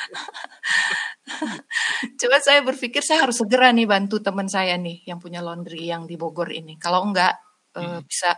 Coba 2.19 2.37
saya 2.41 2.59
berpikir 2.65 3.01
saya 3.01 3.25
harus 3.27 3.39
segera 3.39 3.71
nih 3.71 3.87
bantu 3.87 4.19
teman 4.19 4.47
saya 4.47 4.75
nih 4.79 5.05
yang 5.07 5.19
punya 5.19 5.39
laundry 5.43 5.87
yang 5.87 6.07
di 6.07 6.15
Bogor 6.15 6.51
ini. 6.51 6.79
Kalau 6.79 7.05
enggak 7.05 7.35
eh, 7.77 7.99
bisa 8.03 8.35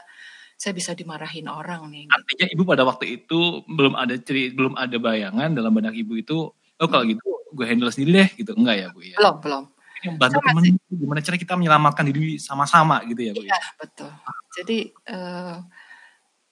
saya 0.57 0.73
bisa 0.73 0.97
dimarahin 0.97 1.45
orang 1.45 1.85
nih. 1.93 2.09
Artinya 2.09 2.45
ibu 2.49 2.65
pada 2.65 2.81
waktu 2.81 3.21
itu 3.21 3.61
belum 3.69 3.93
ada 3.93 4.17
ceri, 4.17 4.49
belum 4.57 4.73
ada 4.73 4.97
bayangan 4.97 5.53
dalam 5.53 5.69
benak 5.69 5.93
ibu 5.93 6.17
itu, 6.17 6.49
oh 6.49 6.87
kalau 6.89 7.05
gitu 7.05 7.21
gue 7.53 7.65
handle 7.65 7.93
sendiri 7.93 8.25
deh 8.25 8.29
gitu, 8.41 8.51
enggak 8.57 8.75
ya 8.81 8.87
bu 8.89 8.99
ya? 9.05 9.17
Belum, 9.21 9.37
belum. 9.37 9.63
Bantu 10.17 10.37
itu 10.65 10.93
gimana 10.93 11.21
cara 11.21 11.37
kita 11.37 11.53
menyelamatkan 11.57 12.05
diri 12.09 12.41
sama-sama 12.41 13.01
gitu 13.05 13.21
ya 13.21 13.31
bu 13.37 13.45
ya? 13.45 13.53
Iya, 13.53 13.59
betul. 13.77 14.11
Jadi 14.57 14.77
eh, 14.89 15.55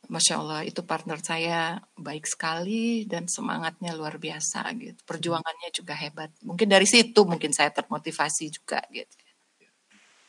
Masya 0.10 0.36
Allah 0.42 0.62
itu 0.66 0.82
partner 0.86 1.20
saya 1.22 1.82
baik 1.98 2.26
sekali 2.30 3.06
dan 3.10 3.26
semangatnya 3.26 3.94
luar 3.98 4.16
biasa 4.22 4.66
gitu. 4.78 5.00
Perjuangannya 5.06 5.70
juga 5.74 5.94
hebat. 5.98 6.30
Mungkin 6.42 6.68
dari 6.70 6.88
situ 6.88 7.26
mungkin 7.26 7.52
saya 7.52 7.70
termotivasi 7.74 8.46
juga 8.54 8.80
gitu. 8.94 9.16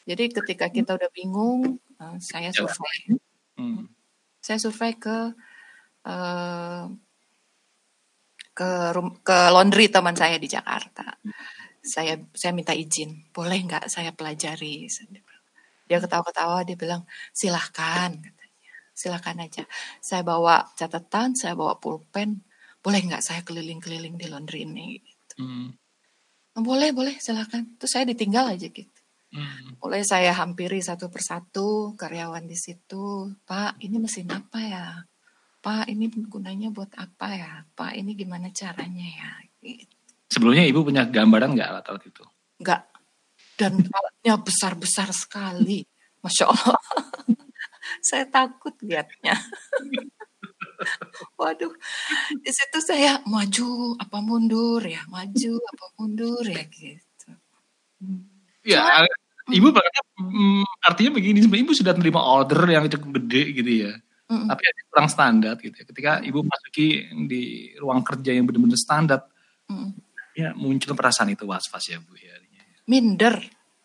Jadi 0.06 0.24
ketika 0.30 0.66
kita 0.70 0.94
udah 0.94 1.10
bingung, 1.10 1.82
eh, 1.98 2.16
saya 2.22 2.54
survei. 2.54 3.18
Hmm. 3.58 3.90
Saya 4.38 4.58
survei 4.62 4.94
ke 4.94 5.34
eh, 6.06 6.84
ke 8.56 8.70
rum- 8.96 9.20
ke 9.20 9.38
laundry 9.52 9.92
teman 9.92 10.16
saya 10.16 10.40
di 10.40 10.48
Jakarta. 10.48 11.18
Saya 11.82 12.18
saya 12.32 12.52
minta 12.56 12.72
izin, 12.72 13.30
boleh 13.30 13.58
nggak 13.66 13.90
saya 13.90 14.10
pelajari? 14.14 14.88
Dia 15.86 15.98
ketawa-ketawa, 16.02 16.66
dia 16.66 16.74
bilang 16.78 17.02
silahkan 17.30 18.10
silahkan 18.96 19.36
aja. 19.36 19.68
Saya 20.00 20.24
bawa 20.24 20.72
catatan, 20.72 21.36
saya 21.36 21.52
bawa 21.52 21.76
pulpen, 21.76 22.40
boleh 22.80 23.00
nggak 23.04 23.20
saya 23.20 23.44
keliling-keliling 23.44 24.16
di 24.16 24.26
laundry 24.32 24.64
ini? 24.64 24.96
Hmm. 25.36 25.76
Boleh, 26.56 26.96
boleh, 26.96 27.20
silahkan. 27.20 27.76
Terus 27.76 27.92
saya 27.92 28.08
ditinggal 28.08 28.56
aja 28.56 28.64
gitu. 28.72 29.00
Hmm. 29.36 29.76
Mulai 29.84 30.00
saya 30.08 30.32
hampiri 30.32 30.80
satu 30.80 31.12
persatu 31.12 31.92
karyawan 32.00 32.48
di 32.48 32.56
situ. 32.56 33.36
Pak, 33.44 33.76
ini 33.84 34.00
mesin 34.00 34.32
apa 34.32 34.58
ya? 34.64 34.86
Pak, 35.60 35.92
ini 35.92 36.08
gunanya 36.24 36.72
buat 36.72 36.88
apa 36.96 37.36
ya? 37.36 37.52
Pak, 37.76 37.92
ini 38.00 38.16
gimana 38.16 38.48
caranya 38.48 39.04
ya? 39.04 39.30
Gitu. 39.60 39.92
Sebelumnya 40.32 40.64
ibu 40.64 40.80
punya 40.80 41.04
gambaran 41.04 41.52
nggak 41.52 41.68
alat-alat 41.68 42.02
itu? 42.08 42.24
Enggak, 42.62 42.88
dan 43.60 43.72
alatnya 43.98 44.34
besar-besar 44.40 45.10
sekali. 45.12 45.84
Masya 46.24 46.44
Allah. 46.48 46.80
saya 48.00 48.24
takut 48.26 48.74
lihatnya. 48.82 49.36
Waduh, 51.40 51.72
di 52.40 52.50
situ 52.52 52.78
saya 52.84 53.20
maju 53.24 53.96
apa 53.96 54.18
mundur 54.20 54.84
ya, 54.84 55.00
maju 55.08 55.52
apa 55.60 55.86
mundur 55.96 56.44
ya 56.44 56.64
gitu. 56.68 57.30
Ya, 58.66 59.08
ibu 59.48 59.72
makanya 59.72 60.02
mm, 60.20 60.64
artinya 60.84 61.10
begini, 61.16 61.40
sebenarnya 61.40 61.64
ibu 61.64 61.72
sudah 61.72 61.92
menerima 61.96 62.20
order 62.20 62.60
yang 62.68 62.84
cukup 62.92 63.10
gede 63.22 63.42
gitu 63.56 63.72
ya. 63.88 63.92
Mm-mm. 64.26 64.50
Tapi 64.50 64.62
ada 64.66 64.80
kurang 64.90 65.08
standar 65.08 65.54
gitu 65.62 65.76
ya. 65.78 65.84
Ketika 65.86 66.10
ibu 66.26 66.42
masuki 66.42 67.06
di 67.30 67.70
ruang 67.78 68.02
kerja 68.02 68.34
yang 68.34 68.46
benar-benar 68.46 68.80
standar, 68.80 69.20
Mm. 69.66 69.98
ya 70.38 70.54
muncul 70.54 70.94
perasaan 70.94 71.34
itu 71.34 71.42
was-was 71.42 71.90
ya 71.90 71.98
bu 71.98 72.14
ya. 72.14 72.38
Minder, 72.86 73.34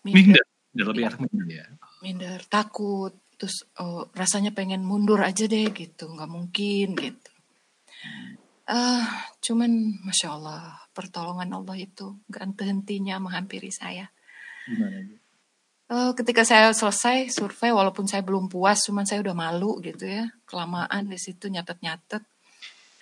minder, 0.05 0.13
Minder, 0.13 0.43
minder 0.69 0.85
lebih 0.93 1.03
arah 1.09 1.17
minder 1.17 1.47
ya. 1.49 1.65
minder, 2.05 2.37
takut. 2.45 3.17
Terus 3.41 3.65
oh, 3.81 4.05
rasanya 4.13 4.53
pengen 4.53 4.85
mundur 4.85 5.17
aja 5.25 5.49
deh 5.49 5.73
gitu, 5.73 6.05
nggak 6.13 6.29
mungkin 6.29 6.93
gitu. 6.93 7.31
Ah, 8.69 9.25
cuman 9.41 9.97
masya 10.05 10.37
Allah, 10.37 10.77
pertolongan 10.93 11.49
Allah 11.49 11.73
itu 11.81 12.21
nggak 12.29 12.41
henti-hentinya 12.45 13.17
menghampiri 13.17 13.73
saya. 13.73 14.13
Gimana 14.69 15.01
bu? 15.09 15.17
Eh, 15.91 16.11
ketika 16.15 16.47
saya 16.47 16.71
selesai 16.71 17.33
survei, 17.35 17.75
walaupun 17.75 18.07
saya 18.07 18.23
belum 18.23 18.47
puas, 18.47 18.79
cuman 18.87 19.03
saya 19.03 19.19
udah 19.25 19.35
malu 19.35 19.83
gitu 19.83 20.07
ya, 20.07 20.23
kelamaan 20.47 21.11
di 21.11 21.19
situ 21.19 21.51
nyatet-nyatet. 21.51 22.23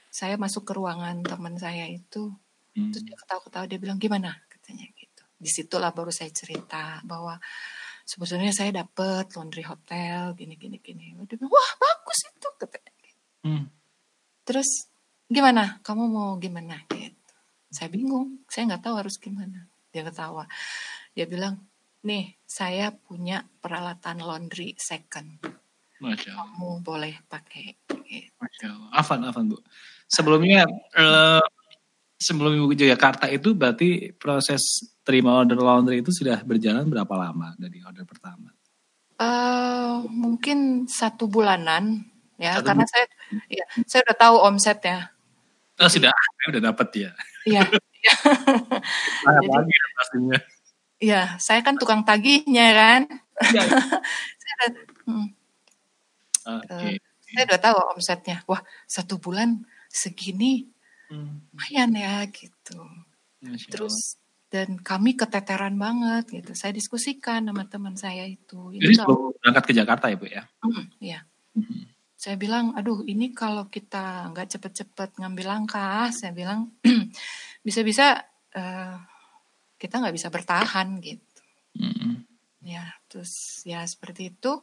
Saya 0.09 0.41
masuk 0.41 0.65
ke 0.65 0.73
ruangan 0.73 1.21
teman 1.21 1.53
saya 1.59 1.85
itu, 1.85 2.33
Hmm. 2.73 2.89
terus 2.89 3.05
dia 3.05 3.13
ketawa-ketawa, 3.13 3.65
dia 3.69 3.77
bilang 3.77 4.01
gimana, 4.01 4.41
katanya 4.49 4.89
gitu. 4.97 5.21
Di 5.37 5.49
situlah 5.53 5.93
baru 5.93 6.09
saya 6.09 6.33
cerita 6.33 6.97
bahwa 7.05 7.37
sebetulnya 8.09 8.49
saya 8.49 8.73
dapet 8.73 9.29
laundry 9.37 9.61
hotel, 9.61 10.33
gini 10.33 10.57
gini 10.57 10.81
gini. 10.81 11.13
Dia 11.29 11.37
bilang 11.37 11.53
wah 11.53 11.71
bagus 11.77 12.19
itu, 12.25 12.49
katanya. 12.57 12.91
Hmm. 13.45 13.65
Terus 14.41 14.89
gimana, 15.29 15.77
kamu 15.85 16.03
mau 16.09 16.29
gimana 16.41 16.81
gitu. 16.89 17.35
Saya 17.69 17.93
bingung, 17.93 18.41
saya 18.49 18.73
nggak 18.73 18.81
tahu 18.89 18.95
harus 18.97 19.21
gimana. 19.21 19.69
Dia 19.93 20.01
ketawa, 20.01 20.49
dia 21.13 21.29
bilang 21.29 21.61
nih 22.01 22.33
saya 22.49 22.89
punya 22.89 23.45
peralatan 23.61 24.25
laundry 24.25 24.73
second. 24.81 25.37
Masya 25.99 26.31
Allah. 26.31 26.47
kamu 26.47 26.69
boleh 26.81 27.13
pakai 27.29 27.75
gitu. 28.07 28.41
Masya 28.41 28.67
Allah. 28.71 28.89
Afan, 28.95 29.19
Afan 29.21 29.51
Bu. 29.51 29.59
Sebelumnya, 30.09 30.65
eh, 30.95 31.43
sebelum 32.19 32.51
Ibu 32.53 32.75
ke 32.75 32.83
Jakarta 32.85 33.25
itu 33.25 33.55
berarti 33.55 34.11
proses 34.13 34.83
terima 35.01 35.39
order 35.39 35.55
laundry 35.55 36.03
itu 36.03 36.11
sudah 36.11 36.43
berjalan 36.43 36.83
berapa 36.85 37.15
lama 37.15 37.55
dari 37.55 37.79
order 37.79 38.03
pertama? 38.03 38.51
Eh, 39.15 39.95
mungkin 40.07 40.83
satu 40.85 41.27
bulanan 41.27 42.03
ya 42.35 42.59
Satu 42.59 42.67
karena 42.71 42.85
saya 42.87 43.05
ya 43.47 43.65
saya 43.83 44.03
udah 44.05 44.17
tahu 44.17 44.35
omset 44.43 44.79
ya 44.79 45.11
Oh, 45.79 45.87
sudah, 45.87 46.11
udah 46.51 46.59
dapat 46.71 46.87
ya. 46.93 47.11
iya 47.47 47.63
iya. 47.99 48.13
Jadi- 49.23 49.47
lagi 49.47 49.75
pastinya. 49.95 50.39
iya 50.99 51.21
saya 51.35 51.63
kan 51.63 51.75
tukang 51.75 52.03
tagihnya 52.03 52.67
kan 52.75 53.01
Iya. 53.39 53.63
saya 54.43 54.53
udah, 54.59 54.69
hmm, 55.07 55.27
Oke. 56.59 56.99
saya 57.23 57.43
udah 57.47 57.59
tahu 57.59 57.77
omsetnya 57.95 58.43
wah 58.43 58.59
satu 58.83 59.15
bulan 59.15 59.63
segini 59.87 60.67
Hmm, 61.09 61.41
lumayan 61.49 61.91
ya 61.97 62.15
gitu 62.29 62.79
Masya 63.41 63.69
terus 63.73 64.21
dan 64.49 64.77
kami 64.81 65.13
keteteran 65.17 65.77
banget 65.77 66.29
gitu 66.29 66.53
saya 66.53 66.73
diskusikan 66.73 67.45
sama 67.45 67.65
teman 67.65 67.97
saya 67.97 68.25
itu 68.25 68.73
Jadi 68.77 68.97
kalau 68.97 69.33
berangkat 69.37 69.63
ke 69.69 69.73
Jakarta 69.73 70.05
ya 70.09 70.17
Bu 70.17 70.25
ya? 70.29 70.43
Hmm, 70.61 70.85
iya 71.01 71.21
Hmm. 71.57 71.89
saya 72.13 72.35
bilang, 72.37 72.77
aduh 72.77 73.01
ini 73.09 73.33
kalau 73.33 73.71
kita 73.71 74.29
nggak 74.29 74.53
cepet-cepet 74.53 75.17
ngambil 75.17 75.49
langkah, 75.49 76.13
saya 76.13 76.29
bilang 76.29 76.69
bisa-bisa 77.65 78.21
eh, 78.53 78.95
kita 79.79 79.97
nggak 79.97 80.15
bisa 80.15 80.27
bertahan 80.29 80.99
gitu. 80.99 81.41
Hmm. 81.79 82.27
Ya, 82.59 82.91
terus 83.07 83.63
ya 83.63 83.87
seperti 83.87 84.35
itu. 84.35 84.59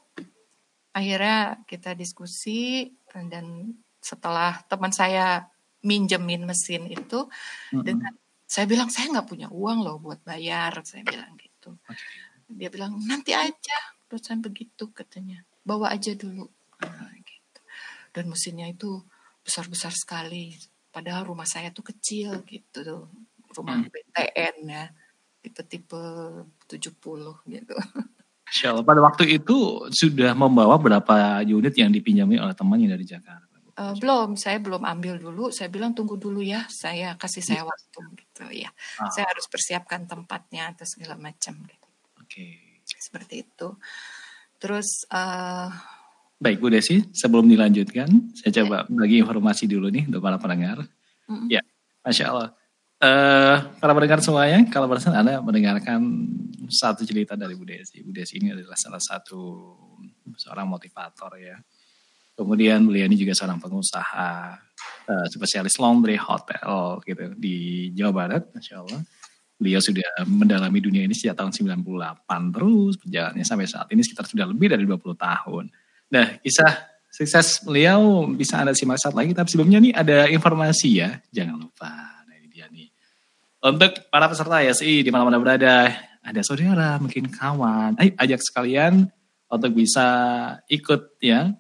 Akhirnya 0.93 1.65
kita 1.65 1.97
diskusi 1.97 2.93
dan 3.11 3.73
setelah 4.05 4.61
teman 4.69 4.93
saya 4.93 5.49
minjemin 5.85 6.47
mesin 6.47 6.87
itu, 6.89 7.29
Hmm. 7.73 7.83
dengan 7.85 8.13
saya 8.47 8.65
bilang 8.71 8.89
saya 8.89 9.11
nggak 9.11 9.29
punya 9.29 9.49
uang 9.51 9.83
loh 9.83 9.97
buat 9.99 10.23
bayar, 10.23 10.81
saya 10.87 11.03
bilang 11.03 11.35
gitu. 11.37 11.75
Oke. 11.75 11.99
Dia 12.47 12.71
bilang 12.71 12.95
nanti 13.03 13.35
aja, 13.35 13.79
perusahaan 14.07 14.39
begitu 14.39 14.89
katanya, 14.95 15.43
bawa 15.67 15.91
aja 15.91 16.15
dulu. 16.15 16.47
Nah, 16.79 17.11
gitu. 17.19 17.61
Dan 18.15 18.31
mesinnya 18.31 18.71
itu 18.71 19.03
besar-besar 19.43 19.91
sekali. 19.91 20.55
Padahal 20.95 21.27
rumah 21.27 21.45
saya 21.45 21.75
tuh 21.75 21.91
kecil 21.91 22.47
gitu 22.47 22.79
tuh. 22.87 23.03
Rumah 23.53 23.83
Hmm. 23.83 23.91
BTN 23.91 24.55
ya. 24.71 24.85
Tipe-tipe 25.43 26.03
70 26.67 27.39
gitu. 27.47 27.75
Allah. 28.67 28.83
Pada 28.87 29.01
waktu 29.03 29.43
itu 29.43 29.87
sudah 29.91 30.35
membawa 30.39 30.79
berapa 30.79 31.43
unit 31.43 31.75
yang 31.75 31.91
dipinjami 31.91 32.39
oleh 32.39 32.55
temannya 32.55 32.91
dari 32.95 33.03
Jakarta? 33.03 33.46
Bu? 33.77 33.83
Eh, 33.85 33.95
belum, 34.01 34.29
saya 34.41 34.57
belum 34.57 34.83
ambil 34.83 35.21
dulu. 35.21 35.53
Saya 35.53 35.69
bilang 35.69 35.93
tunggu 35.93 36.17
dulu 36.17 36.41
ya. 36.41 36.65
Saya 36.73 37.13
kasih 37.21 37.45
saya 37.45 37.63
waktu 37.63 38.01
gitu 38.17 38.45
ya. 38.51 38.73
Ah, 38.97 39.13
Saya 39.13 39.29
harus 39.29 39.45
persiapkan 39.47 40.09
tempatnya 40.09 40.73
atau 40.73 40.89
segala 40.89 41.21
macam 41.21 41.61
gitu. 41.69 41.87
Oke. 42.17 42.81
Seperti 42.89 43.45
itu. 43.45 43.69
Terus 44.57 45.05
eh, 45.13 45.69
Baik 46.37 46.61
Bu 46.61 46.69
Desi, 46.69 47.01
sebelum 47.17 47.49
dilanjutkan, 47.49 48.09
saya 48.37 48.53
coba 48.61 48.85
bagi 48.93 49.25
informasi 49.25 49.65
dulu 49.65 49.89
nih 49.89 50.05
untuk 50.05 50.21
para 50.21 50.37
pendengar. 50.37 50.85
mm, 51.29 51.49
Ya, 51.49 51.65
Masya 52.05 52.25
Allah. 52.29 52.51
Eh, 52.97 53.57
para 53.81 53.93
pendengar 53.97 54.21
semuanya, 54.21 54.61
kalau 54.69 54.85
barusan 54.89 55.17
Anda 55.17 55.41
mendengarkan 55.41 56.01
satu 56.69 57.05
cerita 57.09 57.37
dari 57.41 57.57
Bu 57.57 57.65
Desi. 57.65 58.05
Bu 58.05 58.13
Desi 58.13 58.37
ini 58.41 58.53
adalah 58.53 58.77
salah 58.77 59.01
satu 59.01 59.41
seorang 60.37 60.69
motivator 60.69 61.33
ya. 61.41 61.57
Kemudian 62.37 62.85
beliau 62.85 63.09
ini 63.09 63.17
juga 63.17 63.33
seorang 63.33 63.57
pengusaha 63.57 64.61
eh, 65.09 65.27
spesialis 65.33 65.81
laundry 65.81 66.21
hotel 66.21 67.01
gitu 67.03 67.33
di 67.35 67.89
Jawa 67.97 68.13
Barat, 68.13 68.53
Masya 68.53 68.85
Allah. 68.85 69.01
Beliau 69.57 69.81
sudah 69.81 70.29
mendalami 70.29 70.85
dunia 70.85 71.09
ini 71.09 71.17
sejak 71.17 71.41
tahun 71.41 71.49
98 71.49 72.29
terus 72.53 73.01
perjalanannya 73.01 73.47
sampai 73.49 73.65
saat 73.65 73.89
ini 73.89 74.05
sekitar 74.05 74.29
sudah 74.29 74.45
lebih 74.45 74.69
dari 74.69 74.85
20 74.85 75.17
tahun. 75.17 75.73
Nah, 76.13 76.37
kisah 76.45 76.97
sukses 77.17 77.65
beliau 77.65 78.29
bisa 78.29 78.61
Anda 78.61 78.77
simak 78.77 79.01
saat 79.01 79.17
lagi. 79.17 79.33
Tapi 79.33 79.49
sebelumnya 79.49 79.81
nih 79.81 79.93
ada 79.97 80.19
informasi 80.29 81.01
ya. 81.01 81.17
Jangan 81.33 81.57
lupa. 81.57 81.89
Nah 82.29 82.35
ini 82.37 82.49
dia 82.53 82.69
nih. 82.69 82.93
Untuk 83.65 84.13
para 84.13 84.29
peserta 84.29 84.61
YSI 84.61 85.01
di 85.01 85.09
mana 85.09 85.25
mana 85.25 85.41
berada. 85.41 85.89
Ada 86.27 86.43
saudara, 86.43 86.99
mungkin 86.99 87.31
kawan. 87.31 88.03
Ayo 88.03 88.13
ajak 88.19 88.43
sekalian 88.43 89.07
untuk 89.47 89.73
bisa 89.79 90.07
ikut 90.67 91.23
ya. 91.23 91.55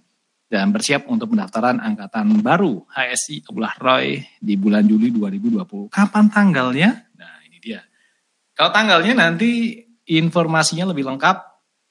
Dan 0.56 0.72
bersiap 0.72 1.04
untuk 1.12 1.36
pendaftaran 1.36 1.76
angkatan 1.84 2.40
baru 2.40 2.80
HSI 2.88 3.44
Abdullah 3.44 3.76
Roy 3.76 4.24
di 4.40 4.56
bulan 4.56 4.88
Juli 4.88 5.12
2020. 5.12 5.92
Kapan 5.92 6.32
tanggalnya? 6.32 7.12
Nah 7.12 7.44
ini 7.44 7.60
dia. 7.60 7.84
Kalau 8.56 8.72
tanggalnya 8.72 9.12
nanti 9.20 9.84
informasinya 10.08 10.88
lebih 10.88 11.04
lengkap 11.12 11.36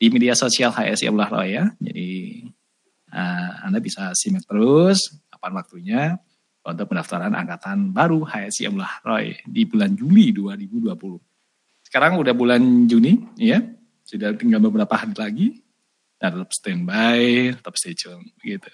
di 0.02 0.10
media 0.10 0.34
sosial 0.34 0.74
HSI 0.74 1.14
Abdullah 1.14 1.30
Roy 1.30 1.62
ya. 1.62 1.70
Jadi 1.78 2.10
uh, 3.14 3.70
Anda 3.70 3.78
bisa 3.78 4.18
simak 4.18 4.50
terus 4.50 5.14
kapan 5.30 5.62
waktunya 5.62 6.02
untuk 6.66 6.90
pendaftaran 6.90 7.38
angkatan 7.38 7.94
baru 7.94 8.26
HSI 8.26 8.74
Abdullah 8.74 8.98
Roy 9.06 9.46
di 9.46 9.62
bulan 9.70 9.94
Juli 9.94 10.34
2020. 10.34 11.86
Sekarang 11.86 12.18
udah 12.18 12.34
bulan 12.34 12.90
Juni 12.90 13.14
ya. 13.38 13.62
Sudah 14.02 14.34
tinggal 14.34 14.58
beberapa 14.58 14.98
hari 14.98 15.14
lagi. 15.14 15.48
Nah, 16.22 16.30
tetap 16.32 16.52
standby, 16.56 17.52
tetap 17.56 17.76
stay 17.76 17.94
tune 17.94 18.24
gitu. 18.40 18.72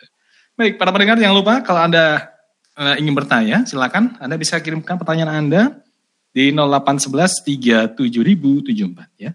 Baik, 0.53 0.77
para 0.77 0.93
pendengar 0.93 1.17
jangan 1.17 1.35
lupa 1.35 1.53
kalau 1.65 1.81
Anda 1.81 2.29
uh, 2.77 2.95
ingin 3.01 3.17
bertanya, 3.17 3.65
silakan 3.65 4.13
Anda 4.21 4.37
bisa 4.37 4.61
kirimkan 4.61 5.01
pertanyaan 5.01 5.47
Anda 5.47 5.81
di 6.31 6.53
0811 6.53 7.97
37074 7.97 9.19
ya 9.19 9.33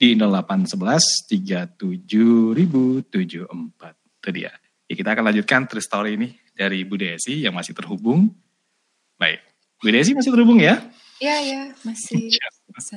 di 0.00 0.16
0811 0.16 1.76
37074. 1.76 4.20
Itu 4.20 4.30
dia. 4.32 4.52
Ya, 4.88 4.94
kita 4.96 5.12
akan 5.14 5.24
lanjutkan 5.32 5.68
true 5.68 5.84
story 5.84 6.16
ini 6.16 6.28
dari 6.56 6.84
Bu 6.86 6.96
Desi 6.96 7.44
yang 7.44 7.54
masih 7.56 7.74
terhubung. 7.76 8.30
Baik. 9.20 9.40
Bu 9.80 9.90
Desi 9.92 10.14
masih 10.16 10.32
terhubung 10.32 10.60
ya? 10.60 10.80
ya 11.20 11.36
ya 11.44 11.62
masih 11.84 12.32
Bisa. 12.70 12.96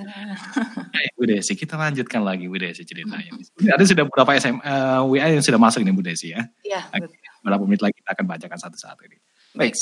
Baik, 0.93 1.11
Bu 1.17 1.23
Desi, 1.25 1.53
kita 1.57 1.75
lanjutkan 1.75 2.21
lagi 2.21 2.45
Bu 2.45 2.57
Desi 2.57 2.85
ceritanya. 2.85 3.33
Ada 3.57 3.83
sudah 3.83 4.03
beberapa 4.05 4.31
SM, 4.37 4.57
eh, 4.61 5.01
WA 5.09 5.27
yang 5.33 5.43
sudah 5.43 5.59
masuk 5.59 5.81
nih 5.81 5.93
Bu 5.93 6.03
Desi 6.05 6.31
ya. 6.33 6.41
Ya, 6.61 6.85
betul. 6.93 7.17
Beberapa 7.43 7.63
menit 7.67 7.81
lagi 7.83 7.95
kita 7.97 8.15
akan 8.15 8.25
bacakan 8.29 8.59
satu-satu 8.59 9.01
ini. 9.09 9.17
Baik. 9.57 9.73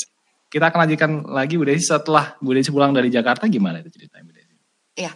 Kita 0.52 0.68
akan 0.68 0.78
lanjutkan 0.84 1.10
lagi 1.28 1.54
Bu 1.56 1.64
Desi 1.68 1.86
setelah 1.88 2.36
Bu 2.40 2.56
Desi 2.56 2.72
pulang 2.72 2.90
dari 2.90 3.12
Jakarta 3.12 3.48
gimana 3.48 3.80
itu 3.80 3.92
ceritanya 3.92 4.24
Bu 4.24 4.32
Desi? 4.32 4.54
Eh, 4.96 5.14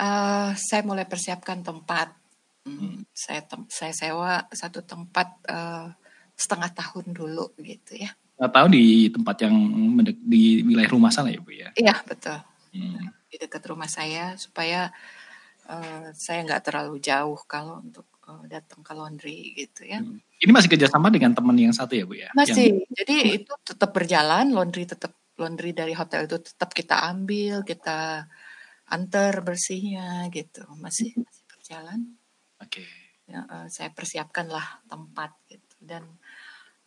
Uh, 0.00 0.54
saya 0.56 0.86
mulai 0.86 1.04
persiapkan 1.04 1.60
tempat. 1.60 2.14
Hmm, 2.64 3.04
saya 3.12 3.40
tem 3.44 3.64
saya 3.72 3.92
sewa 3.96 4.44
satu 4.52 4.84
tempat 4.84 5.28
uh, 5.48 5.92
setengah 6.36 6.70
tahun 6.72 7.12
dulu 7.12 7.52
gitu 7.60 8.00
ya. 8.00 8.12
Nggak 8.40 8.52
tahu 8.52 8.66
di 8.72 9.12
tempat 9.12 9.36
yang 9.44 9.56
di 10.24 10.64
wilayah 10.64 10.90
rumah 10.92 11.12
sana 11.12 11.28
ya 11.28 11.40
bu 11.44 11.52
ya? 11.52 11.68
Iya 11.76 12.00
betul. 12.04 12.38
Hmm. 12.72 13.12
Di 13.30 13.38
dekat 13.38 13.62
rumah 13.70 13.86
saya 13.86 14.34
supaya 14.34 14.90
uh, 15.70 16.10
saya 16.12 16.42
nggak 16.42 16.66
terlalu 16.66 16.98
jauh 16.98 17.38
kalau 17.46 17.78
untuk 17.78 18.10
uh, 18.26 18.42
datang 18.50 18.82
ke 18.82 18.92
laundry 18.92 19.54
gitu 19.54 19.86
ya. 19.86 20.02
Hmm. 20.02 20.18
Ini 20.42 20.50
masih 20.50 20.68
kerjasama 20.74 21.14
dengan 21.14 21.30
teman 21.30 21.54
yang 21.54 21.70
satu 21.70 21.94
ya 21.94 22.04
bu 22.04 22.18
ya? 22.18 22.28
Masih. 22.34 22.82
Yang... 22.82 22.90
Jadi 22.98 23.16
hmm. 23.16 23.36
itu 23.38 23.52
tetap 23.62 23.90
berjalan 23.94 24.46
laundry 24.50 24.84
tetap 24.84 25.14
laundry 25.38 25.70
dari 25.72 25.94
hotel 25.94 26.28
itu 26.28 26.36
tetap 26.42 26.74
kita 26.74 27.06
ambil 27.06 27.64
kita 27.64 28.28
antar 28.90 29.40
bersihnya 29.46 30.26
gitu 30.34 30.66
masih 30.82 31.14
masih 31.14 31.44
berjalan. 31.46 32.00
Oke. 32.58 32.82
Okay. 32.82 32.88
Ya, 33.30 33.46
uh, 33.46 33.70
saya 33.70 33.94
persiapkanlah 33.94 34.82
tempat 34.90 35.30
gitu 35.46 35.78
dan 35.78 36.02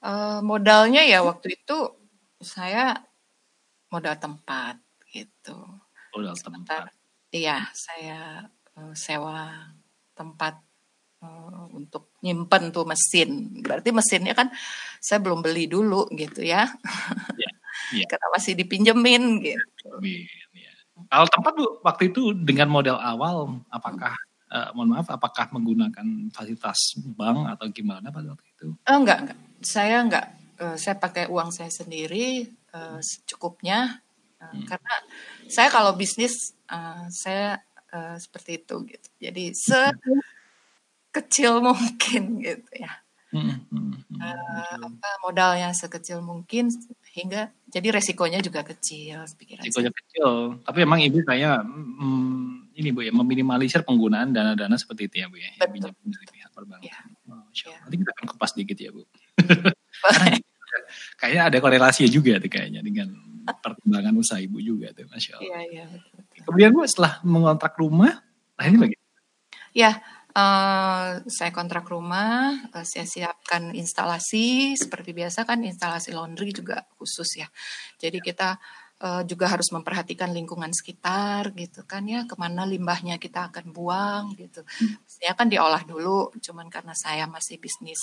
Uh, 0.04 0.44
modalnya 0.44 1.00
ya 1.08 1.24
waktu 1.24 1.56
itu 1.56 1.96
saya 2.44 3.08
modal 3.88 4.20
tempat 4.20 4.76
gitu. 5.08 5.56
Modal 6.14 6.36
tempat. 6.38 6.93
Iya, 7.34 7.57
saya 7.74 8.45
uh, 8.78 8.93
sewa 8.93 9.74
tempat 10.14 10.61
uh, 11.26 11.66
untuk 11.74 12.14
nyimpen 12.22 12.70
tuh 12.70 12.86
mesin. 12.86 13.61
Berarti 13.66 13.89
mesinnya 13.89 14.38
kan 14.38 14.53
saya 15.01 15.18
belum 15.20 15.41
beli 15.41 15.66
dulu 15.66 16.07
gitu 16.14 16.45
ya. 16.45 16.70
Iya. 17.38 17.51
Yeah. 17.89 18.09
Karena 18.09 18.28
masih 18.34 18.53
dipinjemin 18.57 19.41
gitu. 19.41 19.89
Ya. 20.01 20.74
Kalau 21.09 21.28
tempat 21.30 21.53
Bu, 21.57 21.78
waktu 21.86 22.09
itu 22.09 22.34
dengan 22.34 22.70
modal 22.70 22.97
awal 22.97 23.61
apakah 23.70 24.14
uh, 24.49 24.70
mohon 24.74 24.97
maaf 24.97 25.09
apakah 25.14 25.49
menggunakan 25.53 26.30
fasilitas 26.34 26.97
bank 27.18 27.53
atau 27.53 27.66
gimana 27.70 28.09
pada 28.09 28.34
waktu 28.34 28.45
itu? 28.49 28.68
Oh, 28.78 28.97
enggak, 28.97 29.26
enggak 29.26 29.39
saya 29.64 30.03
nggak 30.03 30.26
uh, 30.59 30.78
saya 30.78 30.95
pakai 30.99 31.32
uang 31.32 31.49
saya 31.49 31.72
sendiri 31.72 32.45
uh, 32.76 32.99
secukupnya 32.99 34.03
hmm. 34.52 34.66
karena 34.68 34.96
saya 35.48 35.70
kalau 35.72 35.96
bisnis 35.96 36.56
uh, 36.68 37.08
saya 37.08 37.62
uh, 37.94 38.18
seperti 38.20 38.60
itu 38.64 38.76
gitu 38.89 39.08
jadi 39.22 39.54
sekecil 41.12 41.62
mungkin 41.68 42.41
gitu 42.44 42.72
ya 42.76 43.04
uh, 43.34 44.78
apa 44.78 45.10
modalnya 45.26 45.74
sekecil 45.74 46.22
mungkin 46.22 46.70
hingga 47.14 47.50
jadi 47.70 47.88
resikonya 47.94 48.39
juga 48.41 48.62
kecil 48.62 49.26
pikiran 49.38 49.66
resikonya 49.66 49.91
saya. 49.94 50.00
kecil 50.02 50.30
tapi 50.62 50.78
memang 50.86 51.00
ibu 51.02 51.20
saya 51.26 51.62
hmm, 51.62 52.74
ini 52.78 52.89
bu 52.94 53.06
ya 53.06 53.14
meminimalisir 53.14 53.82
penggunaan 53.86 54.34
dana-dana 54.34 54.78
seperti 54.78 55.10
itu 55.10 55.16
ya 55.26 55.28
bu 55.30 55.38
ya 55.38 55.50
Betul. 55.62 55.94
dari 55.94 56.28
pihak 56.30 56.50
perbankan 56.54 56.89
ya. 56.89 57.34
oh, 57.34 57.46
ya. 57.54 57.78
nanti 57.86 57.96
kita 58.02 58.12
akan 58.18 58.26
kupas 58.34 58.52
dikit 58.58 58.78
ya 58.78 58.89
bu 58.94 59.02
kayaknya 61.20 61.41
ada 61.50 61.58
korelasi 61.62 62.10
juga 62.10 62.41
tuh 62.41 62.50
kayaknya 62.50 62.82
dengan 62.82 63.10
perkembangan 63.44 64.16
usaha 64.16 64.39
ibu 64.39 64.58
juga 64.64 64.96
tuh, 64.96 65.08
masya 65.12 65.39
Allah. 65.39 65.48
Iya, 65.48 65.60
iya. 65.68 65.86
Kemudian 66.44 66.72
bu 66.72 66.88
setelah 66.88 67.20
mengontrak 67.24 67.76
rumah, 67.76 68.24
nah 68.56 68.66
ini 68.66 68.78
bagaimana? 68.80 69.12
Ya, 69.74 69.91
uh, 70.38 71.22
saya 71.30 71.52
kontrak 71.54 71.86
rumah, 71.89 72.58
uh, 72.74 72.86
saya 72.86 73.06
siapkan 73.06 73.74
instalasi 73.74 74.78
seperti 74.78 75.14
biasa 75.14 75.46
kan 75.46 75.62
instalasi 75.62 76.14
laundry 76.14 76.54
juga 76.54 76.86
khusus 76.98 77.41
ya. 77.41 77.48
Jadi 78.02 78.22
kita 78.22 78.58
uh, 79.02 79.22
juga 79.26 79.50
harus 79.50 79.70
memperhatikan 79.74 80.34
lingkungan 80.34 80.74
sekitar 80.74 81.54
gitu 81.58 81.86
kan 81.86 82.06
ya, 82.06 82.26
ke 82.30 82.36
mana 82.38 82.66
limbahnya 82.66 83.18
kita 83.22 83.50
akan 83.54 83.74
buang 83.74 84.34
gitu. 84.38 84.66
Mestinya 85.06 85.34
kan 85.38 85.48
diolah 85.50 85.84
dulu, 85.86 86.34
cuman 86.38 86.68
karena 86.70 86.94
saya 86.98 87.30
masih 87.30 87.58
bisnis 87.62 88.02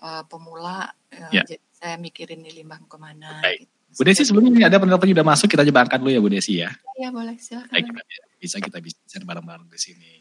uh, 0.00 0.24
pemula, 0.28 0.92
uh, 1.12 1.32
ya. 1.32 1.44
jadi 1.44 1.60
saya 1.76 1.96
mikirin 2.00 2.40
nih 2.40 2.64
limbah 2.64 2.80
ke 2.84 2.96
mana. 2.96 3.44
Baik. 3.44 3.68
Gitu. 3.68 3.75
Bu 3.96 4.04
Desi 4.04 4.28
sebelumnya 4.28 4.68
ada 4.68 4.76
penelpon 4.76 5.08
sudah 5.08 5.24
masuk, 5.24 5.48
kita 5.48 5.64
coba 5.64 5.88
angkat 5.88 5.98
dulu 6.04 6.12
ya 6.12 6.20
Bu 6.20 6.28
Desi 6.28 6.60
ya. 6.60 6.68
Iya 7.00 7.08
boleh, 7.08 7.40
silakan. 7.40 7.72
Baik, 7.72 7.88
bisa 8.36 8.60
kita 8.60 8.76
bisa 8.84 9.16
bareng-bareng 9.24 9.72
di 9.72 9.80
sini. 9.80 10.12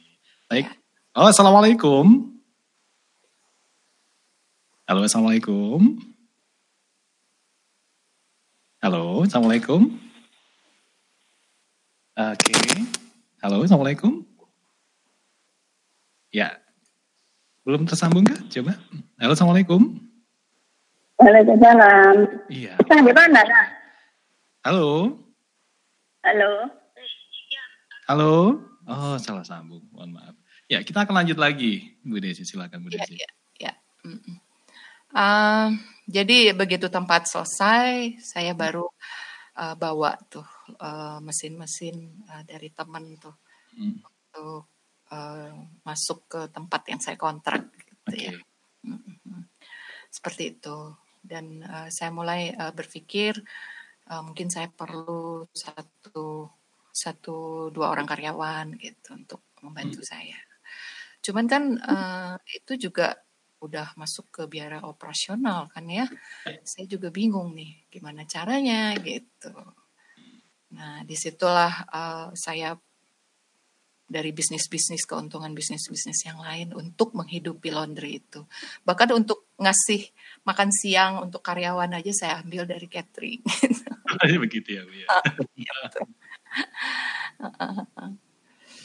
Baik. 0.47 0.71
Ya. 0.71 0.73
Oh, 1.19 1.27
Assalamualaikum. 1.27 2.31
Halo, 4.87 5.03
Assalamualaikum. 5.03 5.99
Halo, 8.79 9.27
Assalamualaikum. 9.27 9.91
Oke. 12.15 12.47
Okay. 12.47 12.79
Halo, 13.43 13.59
Assalamualaikum. 13.59 14.23
Ya, 16.31 16.63
belum 17.65 17.89
tersambung 17.89 18.23
kah? 18.23 18.39
Coba. 18.47 18.77
Halo, 19.17 19.33
Assalamualaikum. 19.33 20.04
Waalaikumsalam. 21.25 22.15
Iya. 22.53 22.77
Kita 22.77 23.01
di 23.01 23.09
mana, 23.09 23.41
Halo. 24.61 25.17
Halo. 26.21 26.69
Halo. 28.05 28.33
Oh, 28.85 29.17
salah 29.17 29.41
sambung. 29.41 29.81
Mohon 29.89 30.21
maaf. 30.21 30.35
Ya, 30.69 30.85
kita 30.85 31.01
akan 31.01 31.25
lanjut 31.25 31.41
lagi. 31.41 31.97
Bu 32.05 32.21
Desi, 32.21 32.45
silakan 32.45 32.85
Bu 32.85 32.93
iya, 32.93 33.01
Desi. 33.01 33.17
Ya, 33.17 33.29
ya, 33.57 33.73
ya. 33.73 33.73
Uh, 35.17 35.73
jadi 36.05 36.53
begitu 36.53 36.93
tempat 36.93 37.25
selesai, 37.25 38.21
saya 38.21 38.53
baru 38.53 38.85
uh, 39.57 39.73
bawa 39.73 40.13
tuh 40.29 40.45
uh, 40.77 41.17
mesin-mesin 41.25 42.21
uh, 42.29 42.45
dari 42.45 42.69
teman 42.69 43.17
tuh 43.17 43.33
hmm. 43.73 43.97
untuk 44.05 44.69
uh, 45.09 45.49
masuk 45.81 46.29
ke 46.29 46.41
tempat 46.53 46.85
yang 46.85 47.01
saya 47.01 47.17
kontrak 47.17 47.65
gitu 47.73 48.13
okay. 48.13 48.29
ya. 48.29 48.37
Seperti 50.13 50.53
itu. 50.53 51.04
Dan 51.25 51.65
uh, 51.65 51.89
saya 51.89 52.13
mulai 52.13 52.53
uh, 52.53 52.69
berpikir 52.69 53.41
uh, 54.13 54.21
mungkin 54.21 54.53
saya 54.53 54.69
perlu 54.69 55.49
satu 55.49 56.49
satu 56.95 57.69
dua 57.75 57.91
orang 57.91 58.07
karyawan 58.07 58.77
gitu 58.79 59.17
untuk 59.17 59.41
membantu 59.65 60.05
hmm. 60.05 60.09
saya. 60.09 60.39
Cuman 61.25 61.45
kan 61.49 61.63
uh, 61.81 62.37
itu 62.53 62.87
juga 62.87 63.17
udah 63.65 63.97
masuk 63.97 64.29
ke 64.29 64.43
biara 64.45 64.85
operasional 64.85 65.67
kan 65.73 65.89
ya. 65.89 66.05
Saya 66.61 66.85
juga 66.85 67.09
bingung 67.09 67.57
nih 67.57 67.89
gimana 67.89 68.23
caranya 68.29 68.93
gitu. 69.01 69.51
Nah 70.77 71.01
di 71.01 71.17
situlah 71.17 71.73
uh, 71.89 72.29
saya 72.37 72.77
dari 74.05 74.29
bisnis-bisnis 74.31 75.09
keuntungan 75.09 75.49
bisnis-bisnis 75.57 76.29
yang 76.29 76.37
lain 76.37 76.77
untuk 76.77 77.17
menghidupi 77.17 77.73
laundry 77.73 78.21
itu. 78.21 78.45
Bahkan 78.85 79.09
untuk 79.17 79.49
ngasih 79.57 80.13
makan 80.45 80.69
siang 80.69 81.25
untuk 81.25 81.41
karyawan 81.41 81.89
aja 81.97 82.11
saya 82.13 82.33
ambil 82.45 82.69
dari 82.69 82.85
catering. 82.85 83.41
Begitu 84.45 84.77
ya, 84.77 84.81
Bu 84.85 84.93
ya. 84.93 85.07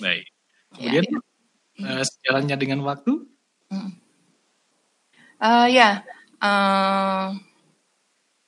Baik. 0.01 0.25
Kemudian 0.73 1.05
ya, 1.05 1.21
ya. 1.77 2.01
Uh, 2.01 2.05
sejalannya 2.05 2.57
dengan 2.57 2.81
waktu? 2.83 3.13
Uh, 5.41 5.69
ya. 5.69 6.01
Uh, 6.41 7.37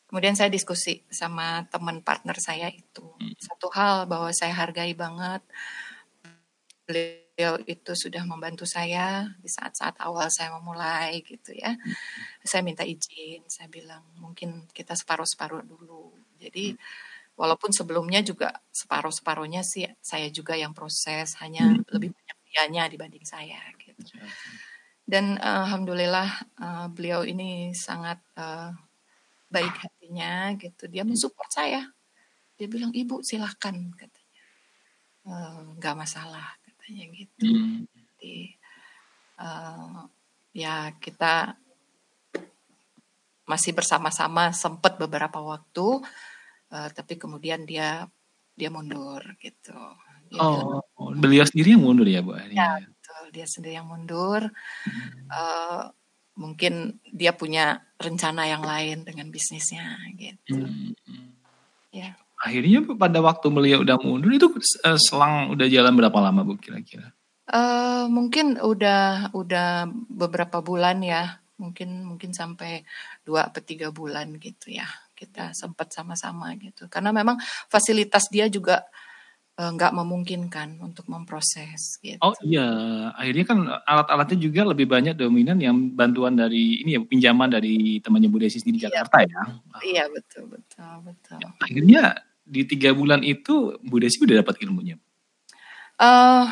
kemudian 0.08 0.32
saya 0.32 0.48
diskusi 0.48 1.04
sama 1.12 1.68
teman 1.68 2.00
partner 2.00 2.36
saya 2.40 2.72
itu. 2.72 3.04
Hmm. 3.20 3.36
Satu 3.36 3.68
hal 3.76 4.08
bahwa 4.08 4.32
saya 4.32 4.56
hargai 4.56 4.96
banget 4.96 5.44
beliau 6.88 7.21
itu 7.64 7.92
sudah 7.96 8.28
membantu 8.28 8.68
saya 8.68 9.24
di 9.40 9.48
saat-saat 9.48 9.96
awal 10.04 10.28
saya 10.28 10.52
memulai 10.52 11.24
gitu 11.24 11.56
ya. 11.56 11.72
Hmm. 11.72 11.94
Saya 12.44 12.60
minta 12.60 12.84
izin, 12.84 13.40
saya 13.48 13.72
bilang 13.72 14.04
mungkin 14.20 14.68
kita 14.70 14.92
separuh-separuh 14.92 15.64
dulu. 15.64 16.12
Jadi 16.36 16.76
hmm. 16.76 16.80
walaupun 17.40 17.72
sebelumnya 17.72 18.20
juga 18.20 18.52
separuh-separuhnya 18.68 19.64
sih 19.64 19.88
saya 20.04 20.28
juga 20.28 20.52
yang 20.60 20.76
proses, 20.76 21.40
hanya 21.40 21.72
hmm. 21.72 21.88
lebih 21.88 22.12
banyak 22.12 22.36
dianya 22.52 22.84
dibanding 22.92 23.24
saya 23.24 23.60
gitu. 23.80 24.12
Dan 25.02 25.40
uh, 25.40 25.64
alhamdulillah 25.66 26.28
uh, 26.60 26.86
beliau 26.92 27.24
ini 27.24 27.72
sangat 27.72 28.20
uh, 28.36 28.76
baik 29.48 29.72
hatinya 29.80 30.52
gitu. 30.60 30.84
Dia 30.86 31.02
mensupport 31.02 31.48
saya. 31.48 31.82
Dia 32.60 32.68
bilang 32.68 32.92
ibu 32.92 33.24
silahkan 33.24 33.74
katanya, 33.96 34.42
nggak 35.80 35.94
uh, 35.96 35.98
masalah 35.98 36.61
katanya 36.82 37.04
gitu. 37.14 37.46
Hmm. 37.46 37.86
Jadi 37.94 38.58
uh, 39.38 40.02
ya 40.50 40.90
kita 40.98 41.54
masih 43.46 43.70
bersama-sama 43.70 44.50
sempat 44.50 44.98
beberapa 44.98 45.38
waktu, 45.38 46.02
uh, 46.74 46.88
tapi 46.90 47.14
kemudian 47.22 47.62
dia 47.62 48.10
dia 48.58 48.66
mundur 48.66 49.22
gitu. 49.38 49.78
Dia 50.26 50.42
oh, 50.42 50.82
bilang, 50.98 51.22
beliau 51.22 51.46
sendiri 51.46 51.78
yang 51.78 51.86
mundur 51.86 52.08
ya 52.10 52.18
bu? 52.18 52.34
Ya 52.50 52.82
betul, 52.82 53.24
dia 53.30 53.46
sendiri 53.46 53.78
yang 53.78 53.86
mundur. 53.86 54.50
Hmm. 54.82 55.22
Uh, 55.30 55.82
mungkin 56.34 56.98
dia 57.14 57.30
punya 57.30 57.86
rencana 57.94 58.50
yang 58.50 58.66
lain 58.66 59.06
dengan 59.06 59.30
bisnisnya 59.30 60.02
gitu. 60.18 60.58
Hmm. 60.58 61.30
Ya. 61.94 62.18
Akhirnya 62.42 62.82
pada 62.98 63.22
waktu 63.22 63.46
beliau 63.48 63.86
udah 63.86 63.96
mundur 64.02 64.34
itu 64.34 64.50
eh, 64.82 64.98
selang 64.98 65.54
udah 65.54 65.66
jalan 65.70 65.94
berapa 65.94 66.18
lama 66.18 66.42
Bu 66.42 66.58
kira-kira? 66.58 67.14
Eh, 67.46 68.04
mungkin 68.10 68.58
udah 68.58 69.30
udah 69.34 69.86
beberapa 70.10 70.58
bulan 70.58 71.02
ya, 71.02 71.38
mungkin 71.58 72.02
mungkin 72.02 72.34
sampai 72.34 72.82
dua 73.22 73.46
atau 73.50 73.62
tiga 73.62 73.94
bulan 73.94 74.34
gitu 74.42 74.74
ya. 74.74 74.86
Kita 75.14 75.54
sempat 75.54 75.94
sama-sama 75.94 76.50
gitu. 76.58 76.90
Karena 76.90 77.14
memang 77.14 77.38
fasilitas 77.70 78.26
dia 78.26 78.50
juga 78.50 78.82
eh, 79.54 79.70
nggak 79.70 79.92
memungkinkan 79.94 80.82
untuk 80.82 81.06
memproses 81.06 81.98
gitu. 82.02 82.18
Oh 82.24 82.34
iya, 82.42 82.66
akhirnya 83.14 83.44
kan 83.46 83.58
alat-alatnya 83.86 84.38
juga 84.40 84.66
lebih 84.66 84.90
banyak 84.90 85.14
dominan 85.14 85.62
yang 85.62 85.94
bantuan 85.94 86.34
dari 86.34 86.82
ini 86.82 86.98
ya 86.98 87.00
pinjaman 87.06 87.54
dari 87.54 88.00
temannya 88.02 88.26
Bu 88.32 88.42
Desi 88.42 88.58
di 88.64 88.80
Iya. 88.80 88.90
Jakarta 88.90 89.22
ya. 89.22 89.42
Iya 89.84 90.04
betul 90.10 90.50
betul 90.50 90.90
betul. 91.06 91.38
Akhirnya 91.60 92.16
di 92.52 92.68
tiga 92.68 92.92
bulan 92.92 93.24
itu 93.24 93.80
Bu 93.80 93.96
Desi 93.96 94.20
udah 94.20 94.44
dapat 94.44 94.60
ilmunya. 94.60 95.00
Eh 95.96 96.46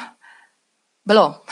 belum. 1.05 1.33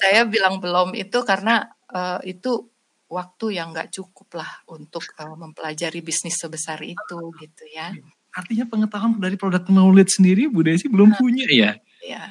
Saya 0.00 0.24
bilang 0.24 0.64
belum 0.64 0.96
itu 0.96 1.20
karena 1.28 1.68
eh, 1.92 2.32
itu 2.32 2.72
waktu 3.12 3.60
yang 3.60 3.76
nggak 3.76 3.92
cukup 3.92 4.40
lah 4.40 4.48
untuk 4.72 5.04
eh, 5.20 5.36
mempelajari 5.36 6.00
bisnis 6.00 6.40
sebesar 6.40 6.80
itu 6.80 7.18
gitu 7.36 7.64
ya. 7.76 7.92
Artinya 8.32 8.64
pengetahuan 8.64 9.20
dari 9.20 9.36
produk 9.36 9.62
knowledge 9.68 10.16
sendiri 10.16 10.48
Bu 10.48 10.64
Desi 10.64 10.88
belum 10.88 11.12
punya 11.20 11.44
ya. 11.52 11.76
Ya, 12.00 12.24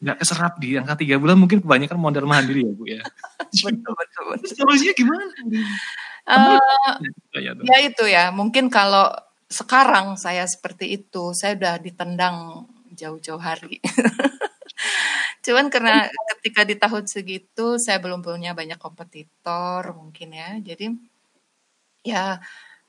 Nggak 0.00 0.24
keserap 0.24 0.56
di 0.60 0.80
angka 0.80 0.96
tiga 1.00 1.20
bulan 1.20 1.36
mungkin 1.36 1.60
kebanyakan 1.60 2.00
modal 2.00 2.24
mandiri 2.24 2.64
ya 2.64 2.72
Bu 2.72 2.84
ya. 2.88 3.00
betul 3.68 3.92
betul 3.92 4.22
betul. 4.32 4.48
Terus 4.48 4.56
solusinya 4.56 4.94
gimana? 4.96 5.24
Eh, 6.24 6.58
Ya, 7.68 7.76
itu 7.84 8.04
ya, 8.08 8.32
mungkin 8.32 8.72
kalau 8.72 9.12
sekarang 9.50 10.16
saya 10.16 10.48
seperti 10.48 10.96
itu, 10.96 11.36
saya 11.36 11.54
udah 11.58 11.74
ditendang 11.82 12.64
jauh-jauh 12.94 13.42
hari. 13.42 13.82
Cuman 15.44 15.68
karena 15.68 16.08
ketika 16.36 16.64
di 16.64 16.74
tahun 16.80 17.04
segitu 17.04 17.76
saya 17.76 18.00
belum 18.00 18.24
punya 18.24 18.56
banyak 18.56 18.80
kompetitor 18.80 19.92
mungkin 19.92 20.32
ya. 20.32 20.56
Jadi 20.64 20.86
ya 22.00 22.40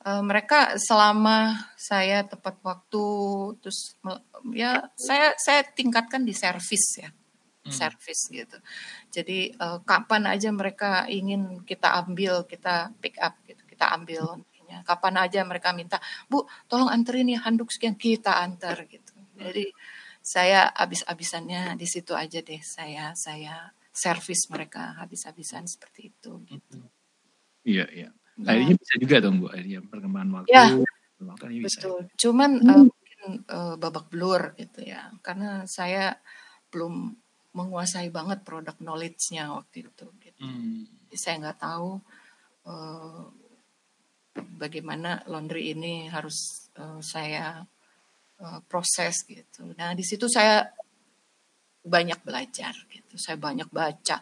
eh, 0.06 0.22
mereka 0.24 0.80
selama 0.80 1.68
saya 1.76 2.24
tepat 2.24 2.56
waktu 2.64 3.04
terus 3.60 3.96
ya 4.56 4.88
saya 4.96 5.36
saya 5.36 5.60
tingkatkan 5.68 6.24
di 6.24 6.32
servis 6.32 6.84
ya. 6.96 7.10
Hmm. 7.66 7.74
Servis 7.74 8.30
gitu. 8.30 8.58
Jadi 9.10 9.50
eh, 9.50 9.78
kapan 9.82 10.30
aja 10.30 10.48
mereka 10.54 11.10
ingin 11.10 11.66
kita 11.66 11.98
ambil, 11.98 12.46
kita 12.46 12.94
pick 13.02 13.18
up 13.18 13.34
gitu, 13.42 13.62
kita 13.66 13.90
ambil 13.90 14.38
laundry-nya. 14.38 14.86
Kapan 14.86 15.14
aja 15.26 15.42
mereka 15.42 15.74
minta, 15.74 15.98
"Bu, 16.30 16.46
tolong 16.70 16.86
anterin 16.88 17.26
ya 17.26 17.42
handuk 17.42 17.74
sekian," 17.74 17.98
kita 17.98 18.38
antar 18.38 18.86
gitu. 18.86 19.12
Jadi 19.36 19.66
saya 20.26 20.70
habis-habisannya 20.74 21.78
di 21.78 21.86
situ 21.86 22.10
aja 22.10 22.42
deh 22.42 22.58
saya 22.58 23.14
saya 23.14 23.70
servis 23.94 24.50
mereka 24.50 24.98
habis-habisan 24.98 25.70
seperti 25.70 26.10
itu 26.10 26.42
gitu. 26.50 26.82
Iya, 27.62 27.86
iya. 27.90 28.08
Ya, 28.36 28.52
Akhirnya 28.52 28.76
bisa 28.76 28.94
juga 29.00 29.16
dong 29.24 29.36
Bu, 29.40 29.46
akhirnya 29.48 29.80
perkembangan 29.86 30.30
waktu. 30.42 30.52
Ya. 30.52 30.66
Ini 31.24 31.64
bisa. 31.64 31.80
betul. 31.80 32.00
Cuman 32.20 32.50
eh, 32.60 32.84
mungkin 32.84 33.20
eh, 33.48 33.74
babak 33.80 34.06
belur 34.12 34.52
gitu 34.60 34.84
ya. 34.84 35.08
Karena 35.24 35.64
saya 35.64 36.20
belum 36.68 37.16
menguasai 37.56 38.12
banget 38.12 38.44
produk 38.44 38.76
knowledge-nya 38.76 39.48
waktu 39.56 39.88
itu 39.88 40.06
gitu. 40.20 40.44
Hmm. 40.44 40.84
Jadi 41.08 41.16
saya 41.16 41.34
nggak 41.40 41.58
tahu 41.58 41.90
eh, 42.68 43.24
bagaimana 44.60 45.24
laundry 45.24 45.72
ini 45.72 46.12
harus 46.12 46.68
eh, 46.76 47.00
saya 47.00 47.64
eh, 48.36 48.60
proses 48.68 49.24
gitu. 49.24 49.72
Nah 49.72 49.96
di 49.96 50.04
situ 50.04 50.28
saya 50.28 50.68
banyak 51.80 52.20
belajar 52.20 52.76
gitu. 52.92 53.16
Saya 53.16 53.40
banyak 53.40 53.72
baca. 53.72 54.20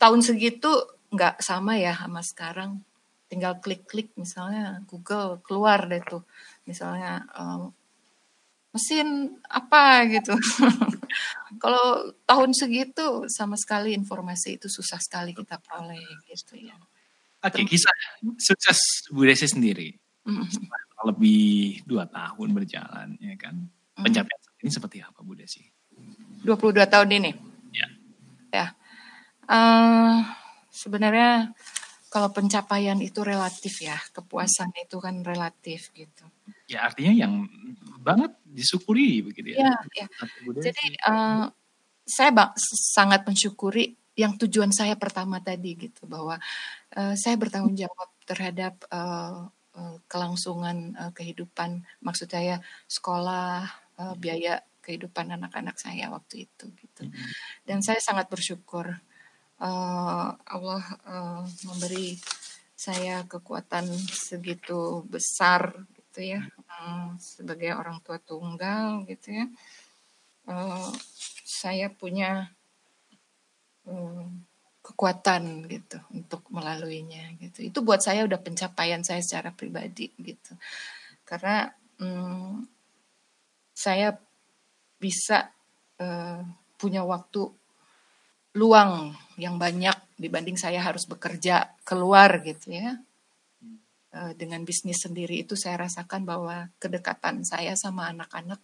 Tahun 0.00 0.20
segitu 0.24 0.72
nggak 1.12 1.44
sama 1.44 1.76
ya 1.76 1.92
sama 1.92 2.24
sekarang. 2.24 2.80
Tinggal 3.28 3.60
klik-klik 3.60 4.14
misalnya 4.16 4.80
Google 4.88 5.42
keluar 5.44 5.84
deh 5.84 6.00
tuh. 6.00 6.24
Misalnya 6.64 7.28
eh, 7.28 7.83
mesin 8.74 9.38
apa 9.46 10.02
gitu. 10.10 10.34
Kalau 11.62 12.10
tahun 12.26 12.50
segitu 12.50 13.30
sama 13.30 13.54
sekali 13.54 13.94
informasi 13.94 14.58
itu 14.58 14.66
susah 14.66 14.98
sekali 14.98 15.30
kita 15.30 15.62
peroleh 15.62 16.02
gitu 16.26 16.58
ya. 16.58 16.74
Oke, 17.44 17.62
kisah 17.62 17.94
sukses 18.34 19.06
Bu 19.14 19.22
Desi 19.22 19.46
sendiri. 19.46 19.94
Mm. 20.26 20.48
Setelah 20.50 20.82
lebih 21.06 21.84
dua 21.86 22.08
tahun 22.08 22.50
berjalan, 22.56 23.14
ya 23.20 23.36
kan? 23.38 23.68
Pencapaian 23.94 24.40
saat 24.42 24.58
ini 24.58 24.70
seperti 24.72 24.98
apa 25.04 25.22
Bu 25.22 25.38
Desi? 25.38 25.62
22 26.42 26.84
tahun 26.90 27.08
ini. 27.14 27.30
Ya. 27.70 27.88
Ya. 28.50 28.66
Eh, 29.46 30.16
sebenarnya 30.72 31.54
kalau 32.10 32.32
pencapaian 32.32 32.98
itu 32.98 33.20
relatif 33.22 33.84
ya, 33.84 33.96
kepuasan 34.10 34.72
itu 34.80 34.96
kan 34.98 35.22
relatif 35.22 35.94
gitu. 35.94 36.26
Ya 36.64 36.88
artinya 36.88 37.12
yang 37.12 37.44
banget 38.00 38.32
disyukuri 38.44 39.24
begitu 39.24 39.56
ya. 39.56 39.72
Ya, 39.72 39.74
ya. 40.04 40.06
Jadi 40.60 40.84
eh, 40.96 41.44
saya 42.04 42.30
bang- 42.32 42.54
sangat 42.94 43.24
mensyukuri 43.24 43.96
yang 44.14 44.38
tujuan 44.38 44.70
saya 44.70 44.94
pertama 44.94 45.42
tadi 45.42 45.74
gitu 45.74 46.06
bahwa 46.06 46.38
eh, 46.94 47.14
saya 47.18 47.34
bertanggung 47.40 47.74
jawab 47.74 48.08
terhadap 48.24 48.74
eh, 48.88 49.40
eh, 49.76 49.96
kelangsungan 50.08 50.76
eh, 50.94 51.12
kehidupan, 51.16 51.82
maksud 52.04 52.28
saya 52.30 52.60
sekolah, 52.88 53.66
eh, 54.00 54.14
biaya 54.20 54.60
kehidupan 54.84 55.32
anak-anak 55.32 55.80
saya 55.80 56.12
waktu 56.12 56.44
itu 56.44 56.64
gitu. 56.76 57.08
Dan 57.64 57.80
saya 57.80 57.98
sangat 58.04 58.28
bersyukur 58.28 58.86
eh, 59.60 60.28
Allah 60.36 60.84
eh, 61.08 61.42
memberi 61.66 62.16
saya 62.74 63.24
kekuatan 63.24 63.88
segitu 64.12 65.08
besar 65.08 65.72
gitu 66.14 66.38
ya 66.38 66.46
eh, 66.46 67.10
sebagai 67.18 67.74
orang 67.74 67.98
tua 68.06 68.22
tunggal 68.22 69.02
gitu 69.10 69.34
ya. 69.34 69.50
Eh, 70.46 70.90
saya 71.42 71.90
punya 71.90 72.54
eh, 73.90 74.26
kekuatan 74.78 75.66
gitu 75.66 75.98
untuk 76.14 76.46
melaluinya 76.54 77.34
gitu. 77.42 77.66
Itu 77.66 77.82
buat 77.82 77.98
saya 77.98 78.22
udah 78.30 78.38
pencapaian 78.38 79.02
saya 79.02 79.26
secara 79.26 79.50
pribadi 79.50 80.14
gitu. 80.22 80.54
Karena 81.26 81.66
mm, 81.98 82.62
saya 83.74 84.14
bisa 85.02 85.50
eh, 85.98 86.46
punya 86.78 87.02
waktu 87.02 87.42
luang 88.54 89.18
yang 89.34 89.58
banyak 89.58 89.98
dibanding 90.14 90.54
saya 90.54 90.78
harus 90.78 91.10
bekerja 91.10 91.74
keluar 91.82 92.38
gitu 92.46 92.70
ya. 92.70 93.02
Eh, 94.14 94.32
dengan 94.38 94.62
bisnis 94.62 95.02
sendiri 95.02 95.42
itu 95.42 95.58
saya 95.58 95.90
rasakan 95.90 96.22
bahwa 96.22 96.70
kedekatan 96.78 97.42
saya 97.42 97.74
sama 97.74 98.14
anak-anak 98.14 98.62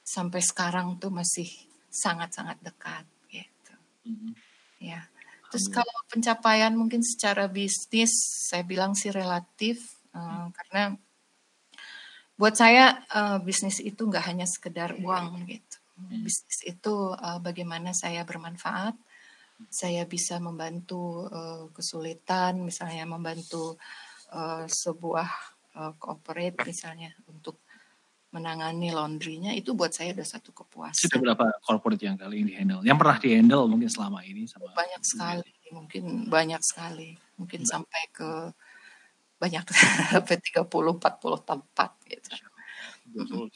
sampai 0.00 0.40
sekarang 0.40 0.96
tuh 0.96 1.12
masih 1.12 1.44
sangat-sangat 1.92 2.56
dekat 2.64 3.04
gitu. 3.28 3.74
Mhm. 4.08 4.32
Ya. 4.80 5.04
Terus 5.52 5.68
kalau 5.68 5.92
pencapaian 6.08 6.72
mungkin 6.72 7.04
secara 7.04 7.44
bisnis 7.44 8.08
saya 8.48 8.64
bilang 8.64 8.96
sih 8.96 9.12
relatif 9.12 10.00
eh, 10.16 10.46
karena 10.48 10.96
buat 12.40 12.56
saya 12.56 13.04
eh, 13.12 13.38
bisnis 13.44 13.84
itu 13.84 14.00
nggak 14.00 14.24
hanya 14.32 14.48
sekedar 14.48 14.96
uang 14.96 15.44
gitu. 15.44 15.76
Bisnis 16.24 16.64
itu 16.64 17.12
eh, 17.12 17.38
bagaimana 17.44 17.92
saya 17.92 18.24
bermanfaat, 18.24 18.96
saya 19.68 20.08
bisa 20.08 20.40
membantu 20.40 21.28
eh, 21.28 21.68
kesulitan, 21.76 22.64
misalnya 22.64 23.04
membantu 23.04 23.76
eh, 24.32 24.64
sebuah 24.66 25.28
eh, 25.76 25.92
corporate 26.00 26.58
misalnya 26.66 27.10
untuk 27.30 27.62
menangani 28.34 28.92
laundrynya 28.92 29.56
itu 29.56 29.72
buat 29.72 29.94
saya 29.94 30.12
udah 30.12 30.26
satu 30.26 30.52
kepuasan. 30.52 31.08
Sudah 31.08 31.18
berapa 31.22 31.44
corporate 31.64 32.04
yang 32.04 32.20
kali 32.20 32.44
ini 32.44 32.52
handle? 32.52 32.84
Yang 32.84 32.98
pernah 33.00 33.16
di 33.16 33.28
handle 33.32 33.64
mungkin 33.64 33.88
selama 33.88 34.20
ini 34.26 34.44
sama 34.44 34.74
banyak 34.76 35.02
sekali 35.02 35.56
mungkin 35.72 36.30
banyak 36.30 36.62
sekali 36.62 37.18
mungkin 37.38 37.66
sampai 37.66 38.02
ke 38.14 38.30
banyak 39.36 39.64
sampai 40.12 40.36
30 40.38 40.68
40 40.68 41.42
tempat 41.42 41.90
gitu 42.06 42.30
20, 43.06 43.48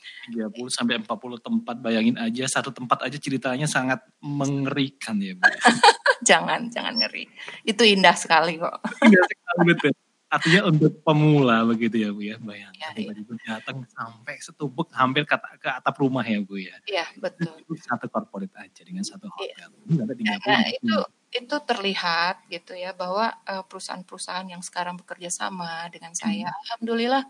30 0.54 0.70
sampai 0.70 0.94
40 1.02 1.42
tempat 1.42 1.76
bayangin 1.82 2.16
aja 2.16 2.46
satu 2.46 2.70
tempat 2.70 3.02
aja 3.02 3.18
ceritanya 3.18 3.66
sangat 3.66 3.98
mengerikan 4.22 5.18
ya 5.18 5.34
Bu. 5.34 5.44
jangan 6.28 6.70
jangan 6.70 6.94
ngeri 7.00 7.26
itu 7.66 7.82
indah 7.82 8.14
sekali 8.14 8.60
kok 8.60 8.78
Iya 9.04 9.20
sekali, 9.26 9.62
betul. 9.74 9.92
Artinya 10.30 10.70
untuk 10.70 11.02
pemula 11.02 11.66
begitu 11.66 11.98
ya 11.98 12.14
Bu 12.14 12.22
ya 12.22 12.38
bayangin 12.38 12.78
Iya, 12.78 12.88
iya. 12.94 12.96
tiba-tiba 13.10 13.34
datang 13.42 13.82
sampai 13.90 14.38
setubuk 14.38 14.86
hampir 14.94 15.26
ke, 15.26 15.34
ke 15.58 15.66
atap 15.68 15.98
rumah 15.98 16.22
ya 16.22 16.38
Bu 16.38 16.54
ya. 16.54 16.78
iya 16.86 17.02
betul 17.18 17.50
Itu 17.58 17.74
satu 17.76 18.06
corporate 18.06 18.54
aja 18.54 18.82
dengan 18.86 19.02
satu 19.02 19.26
Iya. 19.42 19.66
hotel. 19.66 19.68
Ini 19.90 19.98
ada 20.00 20.14
30 20.14 20.46
Nah, 20.46 20.62
itu 20.70 20.96
itu 21.30 21.56
terlihat 21.62 22.46
gitu 22.46 22.72
ya 22.74 22.94
bahwa 22.94 23.26
eh, 23.42 23.62
perusahaan-perusahaan 23.62 24.46
yang 24.46 24.62
sekarang 24.62 24.94
bekerja 24.96 25.30
sama 25.30 25.90
dengan 25.90 26.14
saya, 26.14 26.50
alhamdulillah 26.66 27.26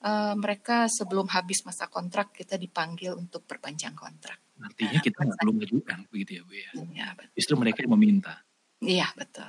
eh, 0.00 0.34
mereka 0.34 0.88
sebelum 0.88 1.28
habis 1.28 1.60
masa 1.62 1.88
kontrak 1.88 2.32
kita 2.32 2.56
dipanggil 2.56 3.12
untuk 3.14 3.44
perpanjang 3.44 3.92
kontrak. 3.92 4.40
Artinya 4.56 4.96
kita 4.98 5.18
nggak 5.18 5.36
perlu 5.36 5.52
mengajukan 5.52 5.98
begitu 6.08 6.40
ya 6.40 6.42
Bu 6.44 6.54
ya. 6.54 6.70
Iya 6.72 7.06
betul. 7.16 7.32
Justru 7.36 7.54
mereka 7.56 7.78
yang 7.84 7.92
meminta. 7.92 8.34
Iya 8.80 9.08
betul. 9.12 9.48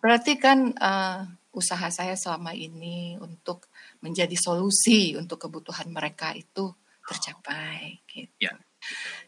Berarti 0.00 0.32
kan 0.36 0.58
eh, 0.72 1.18
usaha 1.56 1.88
saya 1.88 2.12
selama 2.12 2.52
ini 2.52 3.16
untuk 3.16 3.72
menjadi 4.04 4.36
solusi 4.36 5.16
untuk 5.16 5.48
kebutuhan 5.48 5.88
mereka 5.88 6.36
itu 6.36 6.68
tercapai. 7.00 8.04
Gitu. 8.04 8.28
Ya. 8.36 8.52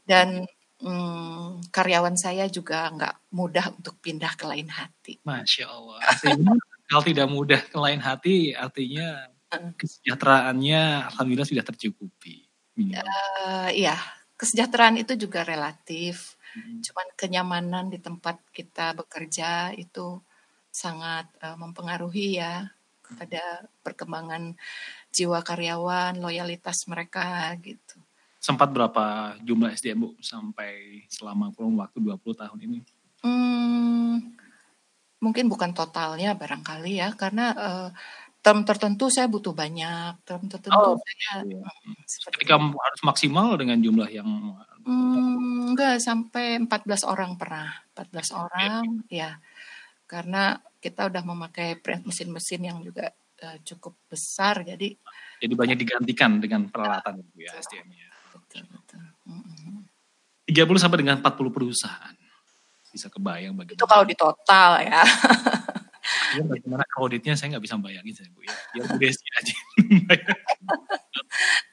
Dan 0.05 0.45
mm, 0.85 1.73
karyawan 1.73 2.21
saya 2.21 2.45
juga 2.53 2.93
nggak 2.93 3.33
mudah 3.33 3.73
untuk 3.73 3.97
pindah 4.05 4.37
ke 4.37 4.45
lain 4.45 4.69
hati. 4.69 5.25
Masya 5.25 5.65
Allah. 5.73 5.99
Artinya 6.05 6.53
kalau 6.85 7.03
tidak 7.09 7.29
mudah 7.33 7.61
ke 7.65 7.79
lain 7.81 8.01
hati, 8.05 8.53
artinya 8.53 9.33
kesejahteraannya 9.49 11.09
alhamdulillah 11.09 11.49
sudah 11.49 11.65
tercukupi. 11.65 12.45
Eh, 12.79 13.69
iya, 13.75 13.97
kesejahteraan 14.39 15.01
itu 15.01 15.17
juga 15.19 15.43
relatif. 15.43 16.39
Hmm. 16.55 16.81
Cuman 16.81 17.09
kenyamanan 17.19 17.91
di 17.91 17.99
tempat 17.99 18.41
kita 18.55 18.95
bekerja 18.95 19.73
itu 19.75 20.21
sangat 20.79 21.27
eh, 21.43 21.57
mempengaruhi 21.59 22.39
ya 22.39 22.71
kepada 23.03 23.67
perkembangan 23.83 24.55
jiwa 25.11 25.43
karyawan, 25.43 26.21
loyalitas 26.23 26.87
mereka 26.87 27.51
gitu. 27.59 27.99
Sempat 28.39 28.71
berapa 28.71 29.35
jumlah 29.43 29.75
SDM 29.75 29.99
Bu 29.99 30.09
sampai 30.23 31.03
selama 31.11 31.51
kurun 31.51 31.75
waktu 31.83 31.99
20 31.99 32.23
tahun 32.39 32.59
ini? 32.63 32.79
Hmm, 33.27 34.39
mungkin 35.19 35.51
bukan 35.51 35.75
totalnya 35.75 36.39
barangkali 36.39 37.03
ya, 37.03 37.11
karena 37.19 37.51
eh, 37.57 37.89
term 38.39 38.63
tertentu 38.63 39.11
saya 39.11 39.27
butuh 39.27 39.51
banyak, 39.51 40.23
term 40.23 40.47
tertentu 40.47 40.95
Oh, 40.95 40.95
saya 40.95 41.43
iya. 41.43 41.59
mm, 41.67 42.07
seperti 42.07 42.47
Ketika 42.47 42.63
harus 42.63 43.01
maksimal 43.03 43.59
dengan 43.59 43.83
jumlah 43.83 44.09
yang 44.13 44.29
Hmm, 44.89 45.77
enggak 45.77 46.01
sampai 46.01 46.57
14 46.65 47.05
orang 47.05 47.37
pernah. 47.37 47.77
14 47.93 48.33
orang, 48.33 49.05
ya. 49.13 49.37
Karena 50.09 50.57
kita 50.81 51.13
udah 51.13 51.21
memakai 51.21 51.77
mesin-mesin 52.03 52.65
yang 52.65 52.81
juga 52.81 53.13
eh, 53.39 53.59
cukup 53.61 53.95
besar, 54.09 54.65
jadi 54.65 54.97
jadi 55.39 55.55
banyak 55.55 55.77
digantikan 55.79 56.41
dengan 56.41 56.67
peralatan 56.73 57.21
Bu 57.29 57.45
ya 57.45 57.53
SDM-nya. 57.61 58.09
betul 58.33 58.65
betul. 58.73 59.05
Mm-mm. 59.29 59.85
30 60.49 60.81
sampai 60.81 60.99
dengan 61.05 61.21
40 61.21 61.53
perusahaan. 61.53 62.17
Bisa 62.89 63.13
kebayang 63.13 63.53
Itu 63.53 63.61
bagaimana. 63.77 63.91
kalau 63.93 64.05
di 64.09 64.17
total 64.17 64.71
ya. 64.81 65.03
Ya, 66.29 66.41
bagaimana 66.45 66.85
auditnya 66.97 67.37
saya 67.37 67.57
nggak 67.57 67.69
bisa 67.69 67.77
bayangin 67.77 68.17
saya 68.17 68.33
Bu 68.33 68.41
ya. 68.41 68.53
Biar 68.73 68.85
Bu 68.89 68.97
Desi 68.97 69.27
aja. 69.29 69.55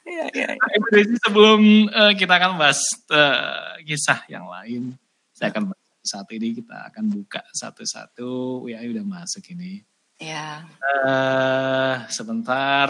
Iya, 0.06 0.26
iya. 0.32 0.48
Nah, 0.54 0.70
Ibu 0.76 0.88
Desi 0.92 1.14
sebelum 1.18 1.60
eh, 1.90 2.12
kita 2.14 2.38
akan 2.38 2.60
bahas 2.60 2.80
eh, 3.10 3.82
kisah 3.84 4.22
yang 4.30 4.46
lain, 4.46 4.94
saya 5.34 5.50
akan 5.50 5.72
bahas 5.74 5.85
satu 6.06 6.38
ini 6.38 6.62
kita 6.62 6.94
akan 6.94 7.10
buka 7.10 7.42
satu-satu. 7.50 8.64
Ya 8.70 8.80
udah 8.86 9.04
masuk 9.04 9.42
ini. 9.50 9.82
Ya, 10.16 10.64
eh 11.04 12.08
sebentar. 12.08 12.88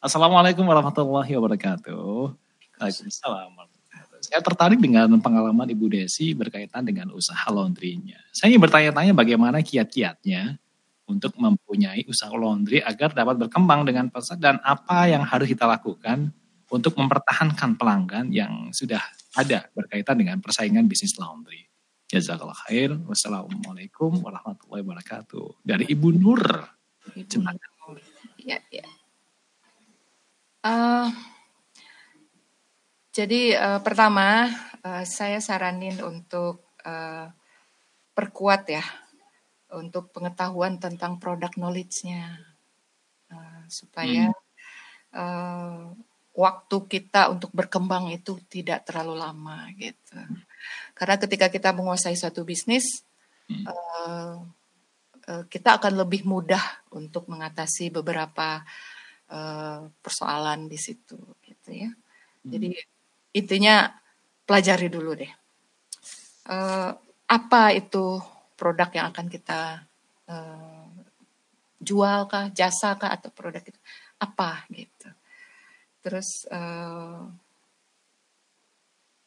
Assalamualaikum 0.00 0.64
warahmatullahi 0.64 1.34
wabarakatuh. 1.36 2.32
Waalaikumsalam. 2.80 3.50
warahmatullahi 3.52 4.00
wabarakatuh. 4.08 4.24
Saya 4.24 4.40
tertarik 4.40 4.80
dengan 4.80 5.12
pengalaman 5.20 5.68
Ibu 5.68 5.92
Desi 5.92 6.32
berkaitan 6.32 6.88
dengan 6.88 7.12
usaha 7.12 7.44
laundrynya. 7.52 8.16
Saya 8.32 8.56
ingin 8.56 8.62
bertanya-tanya 8.64 9.12
bagaimana 9.12 9.60
kiat-kiatnya 9.60 10.56
untuk 11.04 11.36
mempunyai 11.36 12.08
usaha 12.08 12.32
laundry 12.32 12.80
agar 12.80 13.12
dapat 13.12 13.36
berkembang 13.36 13.84
dengan 13.84 14.08
pesat 14.08 14.40
dan 14.40 14.56
apa 14.64 15.12
yang 15.12 15.20
harus 15.20 15.44
kita 15.44 15.68
lakukan 15.68 16.32
untuk 16.72 16.96
mempertahankan 16.96 17.76
pelanggan 17.76 18.32
yang 18.32 18.72
sudah 18.72 19.00
ada 19.36 19.68
berkaitan 19.76 20.16
dengan 20.16 20.40
persaingan 20.40 20.88
bisnis 20.88 21.14
laundry. 21.20 21.68
Jazakallah 22.14 22.54
khair. 22.66 22.94
Wassalamualaikum 23.10 24.22
warahmatullahi 24.22 24.86
wabarakatuh. 24.86 25.66
Dari 25.66 25.90
Ibu 25.90 26.08
Nur. 26.14 26.42
Ya, 28.38 28.62
ya. 28.70 28.86
Eh, 30.64 31.08
jadi 33.10 33.42
eh, 33.58 33.80
pertama 33.82 34.46
eh, 34.80 35.04
saya 35.04 35.42
saranin 35.42 35.98
untuk 36.00 36.78
eh, 36.86 37.26
perkuat 38.14 38.62
ya 38.70 38.84
untuk 39.74 40.14
pengetahuan 40.14 40.78
tentang 40.78 41.18
produk 41.18 41.50
knowledge-nya 41.58 42.54
Eh, 43.34 43.62
supaya 43.66 44.28
eh, 45.14 45.82
waktu 46.34 46.76
kita 46.86 47.32
untuk 47.32 47.50
berkembang 47.50 48.12
itu 48.14 48.38
tidak 48.46 48.86
terlalu 48.86 49.14
lama 49.18 49.70
gitu. 49.74 50.18
Karena 50.94 51.18
ketika 51.18 51.50
kita 51.50 51.74
menguasai 51.74 52.14
suatu 52.16 52.46
bisnis, 52.46 53.02
Hmm. 53.44 53.68
eh, 55.28 55.44
kita 55.52 55.76
akan 55.76 56.00
lebih 56.00 56.24
mudah 56.24 56.62
untuk 56.96 57.28
mengatasi 57.28 57.92
beberapa 57.92 58.64
eh, 59.28 59.80
persoalan 60.00 60.64
di 60.64 60.78
situ, 60.80 61.16
gitu 61.44 61.70
ya. 61.72 61.90
Jadi 62.44 62.76
intinya 63.36 63.88
pelajari 64.48 64.88
dulu 64.88 65.12
deh, 65.16 65.32
Eh, 66.44 66.90
apa 67.24 67.62
itu 67.72 68.20
produk 68.52 68.88
yang 68.92 69.06
akan 69.12 69.26
kita 69.32 69.80
eh, 70.28 70.88
jual 71.80 72.28
kah, 72.28 72.52
jasa 72.52 72.96
kah, 73.00 73.16
atau 73.16 73.32
produk 73.32 73.64
itu 73.64 73.80
apa 74.20 74.68
gitu. 74.72 75.08
Terus 76.04 76.44
eh, 76.52 77.20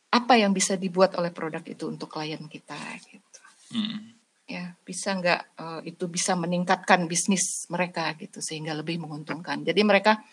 apa 0.08 0.40
yang 0.40 0.56
bisa 0.56 0.80
dibuat 0.80 1.16
oleh 1.20 1.30
produk 1.30 1.62
itu 1.64 1.84
untuk 1.88 2.08
klien 2.10 2.40
kita 2.48 2.78
gitu 3.04 3.26
Hmm. 3.68 4.16
ya 4.48 4.72
bisa 4.80 5.12
nggak 5.12 5.42
eh, 5.60 5.92
itu 5.92 6.08
bisa 6.08 6.40
meningkatkan 6.40 7.04
bisnis 7.04 7.68
mereka 7.68 8.16
gitu 8.16 8.40
sehingga 8.40 8.72
lebih 8.72 8.96
menguntungkan 8.96 9.60
jadi 9.60 9.84
mereka 9.84 10.24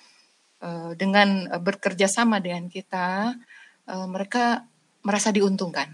eh, 0.62 0.94
dengan 0.94 1.50
bekerja 1.58 2.06
sama 2.06 2.38
dengan 2.38 2.70
kita 2.70 3.34
eh, 3.90 4.06
mereka 4.06 4.62
merasa 5.02 5.34
diuntungkan 5.34 5.90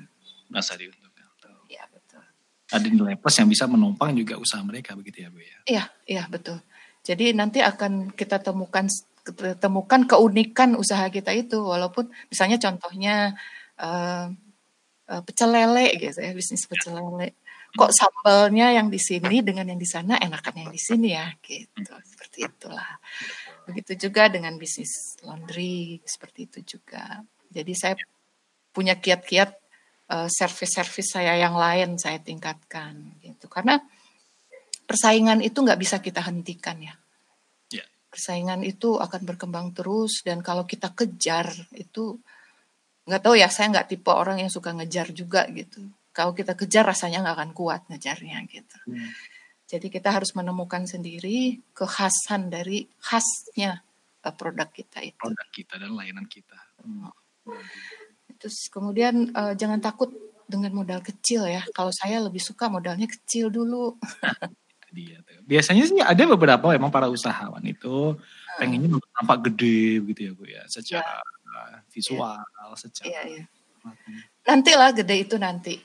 Masa 0.52 0.76
diuntungkan. 0.76 1.24
ya 1.72 1.80
betul 1.88 2.20
Ada 2.68 2.86
nilai 2.92 3.16
plus 3.16 3.40
yang 3.40 3.48
bisa 3.48 3.64
menopang 3.64 4.12
juga 4.12 4.36
usaha 4.36 4.60
mereka 4.60 4.92
begitu 4.92 5.24
ya 5.24 5.28
Bu 5.32 5.40
ya. 5.40 5.58
iya 5.64 5.84
iya 6.04 6.22
betul 6.28 6.60
jadi 7.00 7.32
nanti 7.32 7.64
akan 7.64 8.12
kita 8.12 8.36
temukan 8.44 8.84
temukan 9.56 10.04
keunikan 10.04 10.76
usaha 10.76 11.08
kita 11.08 11.32
itu 11.32 11.56
walaupun 11.56 12.08
misalnya 12.28 12.60
contohnya 12.60 13.32
eh, 13.80 14.26
eh, 15.10 15.22
pecel 15.24 15.50
lele 15.50 15.86
gitu 15.96 16.18
ya 16.20 16.32
bisnis 16.36 16.68
pecel 16.68 16.94
lele. 16.96 17.40
Kok 17.70 17.94
sambalnya 17.94 18.74
yang 18.74 18.90
di 18.90 18.98
sini 18.98 19.46
dengan 19.46 19.62
yang 19.70 19.78
di 19.78 19.86
sana 19.86 20.18
enakan 20.18 20.66
yang 20.66 20.70
di 20.74 20.80
sini 20.80 21.14
ya 21.14 21.30
gitu. 21.38 21.94
Seperti 22.02 22.46
itulah. 22.46 22.98
Begitu 23.64 24.10
juga 24.10 24.26
dengan 24.26 24.58
bisnis 24.58 25.16
laundry 25.22 26.02
seperti 26.02 26.50
itu 26.50 26.78
juga. 26.78 27.22
Jadi 27.50 27.72
saya 27.78 27.94
punya 28.74 28.98
kiat-kiat 28.98 29.50
eh, 30.10 30.28
servis-servis 30.28 31.14
saya 31.14 31.38
yang 31.38 31.54
lain 31.54 31.94
saya 31.94 32.18
tingkatkan 32.18 33.18
gitu. 33.22 33.46
Karena 33.46 33.78
persaingan 34.90 35.38
itu 35.38 35.62
nggak 35.62 35.78
bisa 35.78 36.02
kita 36.02 36.26
hentikan 36.26 36.82
ya. 36.82 36.94
Ya. 37.70 37.86
persaingan 38.10 38.66
itu 38.66 38.98
akan 38.98 39.22
berkembang 39.22 39.70
terus 39.70 40.26
dan 40.26 40.42
kalau 40.42 40.66
kita 40.66 40.90
kejar 40.90 41.54
itu 41.78 42.18
nggak 43.08 43.22
tahu 43.24 43.34
ya 43.36 43.48
saya 43.48 43.72
nggak 43.72 43.88
tipe 43.92 44.10
orang 44.12 44.40
yang 44.42 44.50
suka 44.52 44.72
ngejar 44.76 45.12
juga 45.12 45.46
gitu 45.50 45.80
kalau 46.10 46.34
kita 46.34 46.52
kejar 46.58 46.84
rasanya 46.84 47.22
nggak 47.24 47.36
akan 47.38 47.50
kuat 47.56 47.80
ngejarnya 47.88 48.38
gitu 48.50 48.76
Hmm. 48.86 49.10
jadi 49.70 49.86
kita 49.86 50.10
harus 50.10 50.34
menemukan 50.34 50.82
sendiri 50.84 51.62
kekhasan 51.72 52.50
dari 52.50 52.90
khasnya 52.98 53.80
eh, 54.20 54.34
produk 54.34 54.68
kita 54.68 54.98
itu 55.00 55.16
Produk 55.16 55.48
kita 55.54 55.74
dan 55.78 55.94
layanan 55.94 56.26
kita. 56.26 56.58
Hmm. 56.82 57.08
terus 58.38 58.68
kemudian 58.68 59.30
eh, 59.32 59.52
jangan 59.56 59.80
takut 59.80 60.10
dengan 60.50 60.74
modal 60.74 60.98
kecil 60.98 61.46
ya 61.46 61.62
kalau 61.70 61.94
saya 61.94 62.18
lebih 62.18 62.42
suka 62.42 62.66
modalnya 62.66 63.06
kecil 63.06 63.48
dulu 63.54 63.94
Itu 64.90 64.90
dia 64.90 65.22
tuh. 65.22 65.38
Biasanya 65.46 65.82
sih 65.86 66.02
ada 66.02 66.22
beberapa 66.26 66.74
emang 66.74 66.90
para 66.90 67.06
usahawan 67.06 67.62
itu 67.62 68.18
pengennya 68.58 68.98
tampak 69.14 69.46
gede 69.50 70.02
gitu 70.10 70.20
ya 70.26 70.32
Bu 70.34 70.44
ya. 70.50 70.62
Secara 70.66 71.22
visual, 71.90 72.40
secara 72.76 73.06
iya 73.08 73.22
iya. 73.26 73.44
nantilah 74.46 74.90
gede 74.96 75.16
itu 75.26 75.36
nanti. 75.40 75.76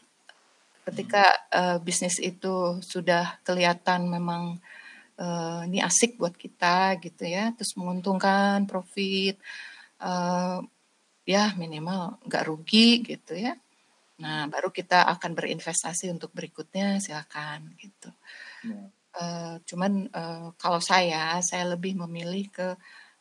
Ketika 0.86 1.24
eh, 1.50 1.78
bisnis 1.82 2.22
itu 2.22 2.78
sudah 2.86 3.42
kelihatan 3.42 4.06
memang 4.06 4.62
eh, 5.18 5.62
ini 5.66 5.82
asik 5.82 6.22
buat 6.22 6.38
kita 6.38 7.02
gitu 7.02 7.26
ya 7.26 7.50
terus 7.58 7.74
menguntungkan 7.74 8.70
profit 8.70 9.36
eh, 10.02 10.58
ya 11.26 11.44
minimal 11.58 12.22
nggak 12.28 12.46
rugi 12.46 13.02
gitu 13.02 13.34
ya. 13.34 13.58
Nah 14.22 14.46
baru 14.46 14.70
kita 14.70 15.10
akan 15.18 15.32
berinvestasi 15.34 16.14
untuk 16.14 16.30
berikutnya 16.38 17.02
silakan 17.02 17.74
gitu. 17.82 18.14
Ya. 18.62 18.94
Eh, 19.16 19.56
cuman 19.66 20.12
eh, 20.12 20.48
kalau 20.62 20.78
saya 20.84 21.42
saya 21.42 21.74
lebih 21.74 21.96
memilih 21.96 22.46
ke 22.52 22.68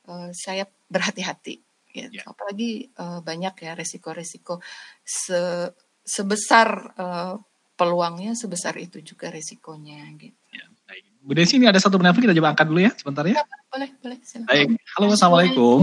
uh, 0.08 0.30
saya 0.32 0.68
berhati-hati 0.88 1.60
gitu. 1.94 2.18
Ya. 2.18 2.26
Apalagi 2.26 2.90
uh, 2.98 3.22
banyak 3.22 3.54
ya 3.62 3.78
resiko-resiko 3.78 4.58
se 5.06 5.70
sebesar 6.02 6.68
uh, 6.98 7.38
peluangnya 7.78 8.34
sebesar 8.34 8.74
itu 8.82 9.00
juga 9.00 9.30
resikonya 9.30 10.02
gitu. 10.18 10.36
Ya, 10.50 10.66
baik. 10.90 11.04
Bu 11.24 11.32
Desi 11.32 11.56
ini 11.56 11.70
ada 11.70 11.80
satu 11.80 11.96
penelpon 11.96 12.20
kita 12.20 12.36
coba 12.36 12.52
angkat 12.52 12.66
dulu 12.68 12.80
ya 12.82 12.92
sebentar 12.92 13.24
ya. 13.24 13.40
Boleh, 13.72 13.90
boleh. 14.02 14.18
Silakan. 14.20 14.50
Baik. 14.50 14.68
Halo, 14.98 15.06
Assalamualaikum. 15.14 15.80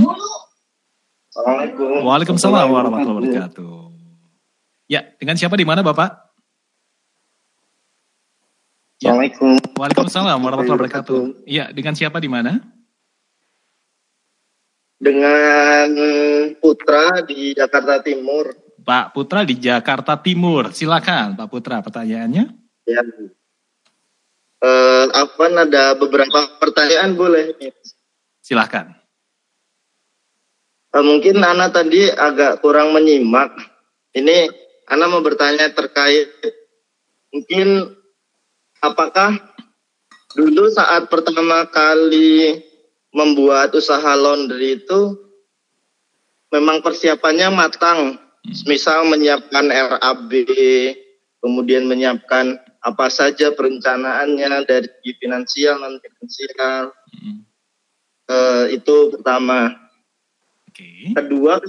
Assalamualaikum. 1.32 2.04
Waalaikumsalam 2.06 2.68
warahmatullahi 2.68 3.32
wabarakatuh. 3.32 3.76
Ya, 4.92 5.08
dengan 5.16 5.40
siapa 5.40 5.56
di 5.56 5.64
mana 5.64 5.80
Bapak? 5.80 6.36
Ya. 9.00 9.16
Assalamualaikum. 9.16 9.56
Waalaikumsalam 9.80 10.38
warahmatullahi 10.44 10.80
wabarakatuh. 10.84 11.22
Iya, 11.48 11.72
dengan 11.72 11.96
siapa 11.96 12.20
di 12.20 12.28
mana? 12.28 12.60
Dengan 15.02 15.90
Putra 16.62 17.26
di 17.26 17.58
Jakarta 17.58 18.06
Timur. 18.06 18.54
Pak 18.86 19.18
Putra 19.18 19.42
di 19.42 19.58
Jakarta 19.58 20.14
Timur. 20.22 20.70
Silakan 20.70 21.34
Pak 21.34 21.48
Putra 21.50 21.82
pertanyaannya. 21.82 22.46
Ya. 22.86 23.02
Eh, 24.62 25.06
apa 25.10 25.46
ada 25.50 25.98
beberapa 25.98 26.62
pertanyaan 26.62 27.18
boleh? 27.18 27.58
Silakan. 28.46 28.94
Eh, 30.94 31.02
mungkin 31.02 31.42
Ana 31.42 31.74
tadi 31.74 32.06
agak 32.06 32.62
kurang 32.62 32.94
menyimak. 32.94 33.58
Ini 34.14 34.54
Ana 34.86 35.10
mau 35.10 35.26
bertanya 35.26 35.72
terkait 35.74 36.30
mungkin 37.32 37.96
apakah 38.84 39.40
dulu 40.36 40.68
saat 40.68 41.08
pertama 41.08 41.64
kali 41.72 42.60
membuat 43.12 43.76
usaha 43.76 44.16
laundry 44.16 44.80
itu 44.80 45.20
memang 46.52 46.84
persiapannya 46.84 47.48
matang, 47.52 48.20
misal 48.68 49.08
menyiapkan 49.08 49.72
RAB, 49.72 50.32
kemudian 51.40 51.88
menyiapkan 51.88 52.60
apa 52.82 53.08
saja 53.14 53.54
perencanaannya 53.54 54.66
dari 54.66 54.90
segi 54.90 55.12
finansial 55.22 55.78
non 55.80 56.02
finansial 56.02 56.92
Hmm. 57.12 57.44
Eh, 58.32 58.80
itu 58.80 59.12
pertama. 59.12 59.76
Oke. 60.64 61.12
Kedua 61.12 61.60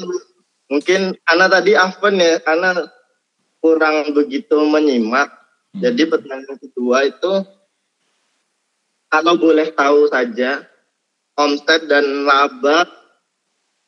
mungkin 0.71 1.19
Ana 1.27 1.51
tadi 1.51 1.75
Afan 1.75 2.15
ya, 2.15 2.39
Ana 2.47 2.87
kurang 3.59 4.15
begitu 4.15 4.55
menyimak. 4.63 5.35
Hmm. 5.75 5.83
Jadi 5.83 6.07
pertanyaan 6.07 6.63
kedua 6.63 7.11
itu 7.11 7.43
kalau 9.11 9.35
boleh 9.35 9.75
tahu 9.75 10.07
saja 10.15 10.63
omset 11.37 11.89
dan 11.89 12.05
laba 12.25 12.87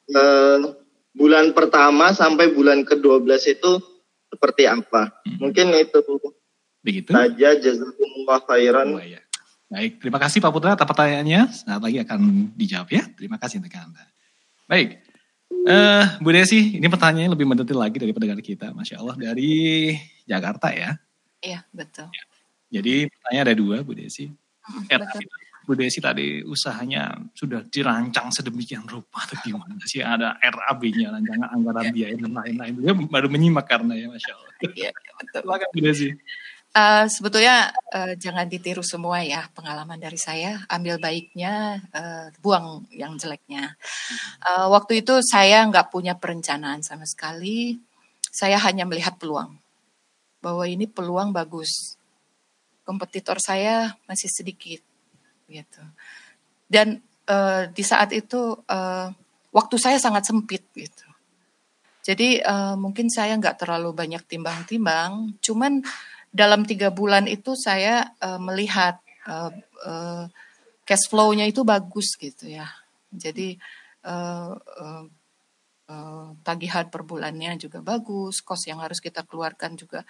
eh, 0.09 0.59
bulan 1.15 1.55
pertama 1.55 2.11
sampai 2.11 2.51
bulan 2.53 2.83
ke-12 2.83 3.31
itu 3.55 3.73
seperti 4.29 4.67
apa? 4.67 5.15
Hmm. 5.25 5.49
Mungkin 5.49 5.71
itu 5.79 5.99
Begitu. 6.85 7.11
saja 7.15 7.49
jazakumullah 7.57 8.41
khairan. 8.45 8.89
Oh, 8.99 9.03
iya. 9.03 9.23
Baik, 9.71 9.99
terima 9.99 10.21
kasih 10.21 10.39
Pak 10.39 10.53
Putra 10.53 10.77
atas 10.77 10.87
pertanyaannya. 10.87 11.41
Saat 11.51 11.81
lagi 11.83 11.99
akan 12.05 12.53
dijawab 12.55 12.89
ya. 12.93 13.03
Terima 13.17 13.41
kasih 13.41 13.59
untuk 13.59 13.73
Anda. 13.75 14.05
Baik, 14.69 15.01
eh 15.67 16.05
Bu 16.21 16.31
Desi, 16.31 16.77
ini 16.77 16.87
pertanyaannya 16.87 17.33
lebih 17.33 17.47
mendetail 17.49 17.81
lagi 17.81 17.97
dari 17.99 18.13
pendengar 18.13 18.39
kita. 18.45 18.71
Masya 18.77 19.01
Allah, 19.01 19.17
dari 19.17 19.93
Jakarta 20.29 20.71
ya. 20.71 20.95
Iya, 21.41 21.65
betul. 21.73 22.09
Jadi 22.71 23.09
pertanyaan 23.09 23.45
ada 23.51 23.57
dua 23.57 23.77
Bu 23.83 23.93
Desi. 23.97 24.29
Mm, 24.29 24.89
Eh, 24.89 24.99
betul. 25.01 25.21
Bu 25.65 25.73
Desi 25.73 25.99
tadi 25.99 26.45
usahanya 26.45 27.17
sudah 27.33 27.65
dirancang 27.65 28.29
sedemikian 28.29 28.85
rupa 28.85 29.25
atau 29.25 29.41
gimana 29.41 29.81
sih? 29.89 30.05
Ada 30.05 30.37
RAB-nya, 30.39 31.09
rancangan 31.09 31.49
anggaran 31.57 31.89
biaya 31.89 32.15
dan 32.21 32.33
lain-lain. 32.37 32.73
Dia 32.85 32.93
baru 32.93 33.29
menyimak 33.33 33.65
karena 33.65 33.97
ya 33.97 34.07
Masya 34.13 34.33
Allah. 34.37 34.53
Iya, 34.65 34.91
betul. 34.95 35.41
Silakan 35.45 35.69
Bu 35.73 35.81
Desi. 35.81 36.09
Eh, 36.75 37.07
sebetulnya 37.07 37.71
eh, 37.95 38.19
jangan 38.19 38.51
ditiru 38.51 38.83
semua 38.83 39.23
ya 39.23 39.47
pengalaman 39.55 39.95
dari 39.95 40.19
saya. 40.19 40.59
Ambil 40.67 40.99
baiknya, 40.99 41.79
eh, 41.95 42.35
buang 42.43 42.85
yang 42.91 43.15
jeleknya. 43.15 43.79
Eh, 44.43 44.67
waktu 44.67 45.07
itu 45.07 45.23
saya 45.23 45.63
nggak 45.71 45.95
punya 45.95 46.19
perencanaan 46.19 46.83
sama 46.83 47.07
sekali. 47.07 47.79
Saya 48.35 48.59
hanya 48.59 48.83
melihat 48.85 49.15
peluang 49.23 49.55
bahwa 50.43 50.67
ini 50.67 50.91
peluang 50.91 51.31
bagus. 51.31 51.95
Kompetitor 52.83 53.39
saya 53.41 53.97
masih 54.05 54.29
sedikit, 54.29 54.83
gitu. 55.55 55.83
Dan 56.67 56.99
eh, 57.31 57.71
di 57.71 57.85
saat 57.87 58.11
itu 58.11 58.59
eh, 58.67 59.09
waktu 59.55 59.77
saya 59.79 60.03
sangat 60.03 60.27
sempit, 60.27 60.67
gitu. 60.75 61.07
Jadi 62.05 62.43
eh, 62.43 62.75
mungkin 62.77 63.09
saya 63.09 63.39
nggak 63.39 63.63
terlalu 63.65 63.95
banyak 63.95 64.27
timbang-timbang, 64.27 65.39
cuman 65.41 65.81
dalam 66.35 66.67
tiga 66.67 66.91
bulan 66.91 67.31
itu 67.31 67.55
saya 67.55 68.11
eh, 68.19 68.41
melihat 68.43 68.99
eh, 69.31 69.53
eh, 69.87 70.25
cash 70.85 71.07
flow-nya 71.09 71.49
itu 71.49 71.65
bagus 71.65 72.19
gitu 72.21 72.51
ya. 72.51 72.69
Jadi 73.09 73.57
eh, 74.05 74.53
eh, 74.59 75.05
eh, 75.89 76.29
tagihan 76.45 76.87
per 76.93 77.03
bulannya 77.09 77.57
juga 77.57 77.81
bagus, 77.81 78.45
kos 78.45 78.69
yang 78.69 78.85
harus 78.85 79.01
kita 79.01 79.25
keluarkan 79.25 79.79
juga 79.81 80.05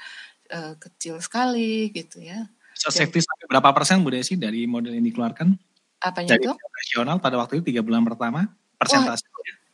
eh, 0.51 0.75
kecil 0.81 1.23
sekali 1.23 1.93
gitu 1.95 2.25
ya. 2.25 2.43
Bisa 2.75 2.91
safety 2.91 3.23
sampai 3.23 3.47
berapa 3.47 3.71
persen 3.71 4.03
Bu 4.03 4.11
Desi 4.11 4.35
dari 4.35 4.67
model 4.67 4.99
yang 4.99 5.07
dikeluarkan? 5.07 5.55
Apanya 6.03 6.37
Dari 6.37 6.45
itu? 6.45 6.53
operasional 6.53 7.17
pada 7.23 7.39
waktu 7.41 7.63
itu 7.63 7.73
tiga 7.73 7.81
bulan 7.81 8.03
pertama, 8.05 8.51
persentase. 8.77 9.25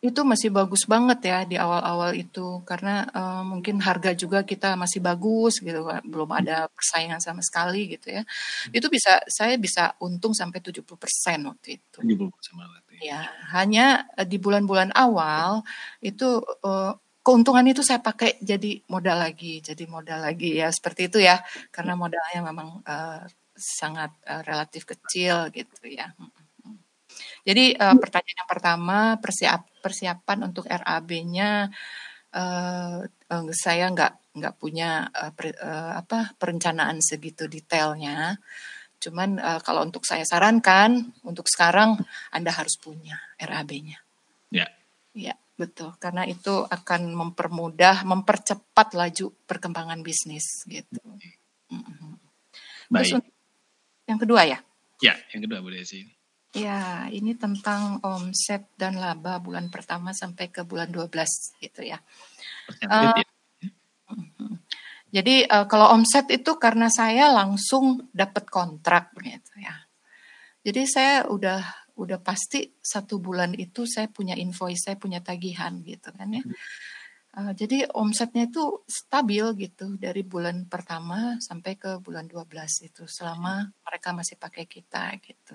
Itu 0.01 0.25
masih 0.25 0.49
bagus 0.49 0.89
banget 0.89 1.21
ya 1.29 1.39
di 1.45 1.61
awal-awal 1.61 2.17
itu 2.17 2.65
karena 2.65 3.05
eh, 3.05 3.43
mungkin 3.45 3.85
harga 3.85 4.17
juga 4.17 4.49
kita 4.49 4.73
masih 4.73 5.05
bagus 5.05 5.61
gitu 5.61 5.85
belum 5.85 6.31
ada 6.33 6.73
persaingan 6.73 7.21
sama 7.21 7.45
sekali 7.45 7.99
gitu 7.99 8.09
ya. 8.09 8.23
Itu 8.73 8.89
bisa 8.89 9.21
saya 9.29 9.61
bisa 9.61 9.93
untung 10.01 10.33
sampai 10.33 10.65
70% 10.65 10.89
waktu 11.45 11.77
itu. 11.77 11.99
70% 12.01 12.33
berarti. 12.57 12.97
Ya, 13.05 13.29
hanya 13.53 14.09
eh, 14.17 14.25
di 14.25 14.41
bulan-bulan 14.41 14.97
awal 14.97 15.65
itu 16.01 16.41
eh, 16.65 16.93
keuntungan 17.21 17.67
itu 17.69 17.85
saya 17.85 18.01
pakai 18.01 18.41
jadi 18.41 18.81
modal 18.89 19.21
lagi, 19.21 19.61
jadi 19.61 19.85
modal 19.85 20.25
lagi 20.25 20.57
ya 20.61 20.69
seperti 20.73 21.13
itu 21.13 21.19
ya, 21.21 21.41
karena 21.69 21.93
modalnya 21.95 22.41
memang 22.41 22.81
eh, 22.85 23.23
sangat 23.55 24.17
eh, 24.25 24.43
relatif 24.45 24.89
kecil 24.89 25.53
gitu 25.53 25.85
ya. 25.85 26.13
Jadi 27.45 27.77
eh, 27.77 27.97
pertanyaan 28.01 28.41
yang 28.45 28.51
pertama 28.51 28.99
persiap 29.21 29.69
persiapan 29.85 30.39
untuk 30.49 30.65
RAB-nya 30.69 31.69
eh, 32.33 32.99
eh, 33.05 33.45
saya 33.53 33.87
nggak 33.93 34.13
nggak 34.41 34.55
punya 34.57 35.09
eh, 35.13 35.33
per- 35.37 35.61
eh, 35.61 35.93
apa 36.01 36.33
perencanaan 36.41 37.05
segitu 37.05 37.45
detailnya. 37.47 38.41
Cuman 39.01 39.37
eh, 39.41 39.61
kalau 39.61 39.85
untuk 39.85 40.09
saya 40.09 40.25
sarankan 40.25 41.13
untuk 41.25 41.45
sekarang 41.49 42.01
Anda 42.33 42.53
harus 42.53 42.81
punya 42.81 43.21
RAB-nya. 43.37 44.01
Ya. 44.53 44.67
Ya, 45.11 45.35
betul. 45.61 45.93
Karena 46.01 46.25
itu 46.25 46.65
akan 46.65 47.13
mempermudah, 47.13 48.09
mempercepat 48.09 48.97
laju 48.97 49.37
perkembangan 49.45 50.01
bisnis 50.01 50.65
gitu. 50.65 50.97
Mhm. 51.69 52.17
Terus 52.89 53.11
Baik. 53.13 53.17
untuk 53.21 53.35
yang 54.09 54.19
kedua 54.19 54.43
ya. 54.49 54.59
Ya, 55.01 55.15
yang 55.37 55.41
kedua 55.45 55.61
Bu 55.61 55.71
Desi. 55.71 56.09
Ya, 56.51 57.07
ini 57.15 57.39
tentang 57.39 58.03
omset 58.03 58.67
dan 58.75 58.99
laba 58.99 59.39
bulan 59.39 59.71
pertama 59.71 60.11
sampai 60.11 60.51
ke 60.51 60.67
bulan 60.67 60.91
12 60.91 61.55
gitu 61.63 61.87
ya. 61.87 62.03
Persentage 62.67 63.23
ya. 63.23 63.29
Jadi 65.11 65.47
eh, 65.47 65.67
kalau 65.71 65.95
omset 65.95 66.27
itu 66.35 66.59
karena 66.59 66.91
saya 66.91 67.31
langsung 67.31 68.11
dapat 68.11 68.51
kontrak 68.51 69.15
gitu 69.23 69.55
ya. 69.63 69.75
Jadi 70.67 70.83
saya 70.91 71.25
udah 71.31 71.63
udah 72.01 72.19
pasti 72.25 72.73
satu 72.81 73.21
bulan 73.21 73.53
itu 73.53 73.85
saya 73.85 74.09
punya 74.09 74.33
invoice, 74.33 74.89
saya 74.89 74.97
punya 74.97 75.21
tagihan 75.21 75.85
gitu 75.85 76.09
kan 76.17 76.33
ya. 76.33 76.43
Eh, 77.31 77.53
jadi 77.55 77.87
omsetnya 77.95 78.51
itu 78.51 78.83
stabil 78.91 79.45
gitu 79.55 79.95
dari 79.95 80.27
bulan 80.27 80.67
pertama 80.67 81.39
sampai 81.39 81.79
ke 81.79 82.03
bulan 82.03 82.27
12 82.27 82.91
itu 82.91 83.07
selama 83.07 83.71
mereka 83.87 84.11
masih 84.11 84.35
pakai 84.35 84.67
kita 84.67 85.15
gitu. 85.23 85.55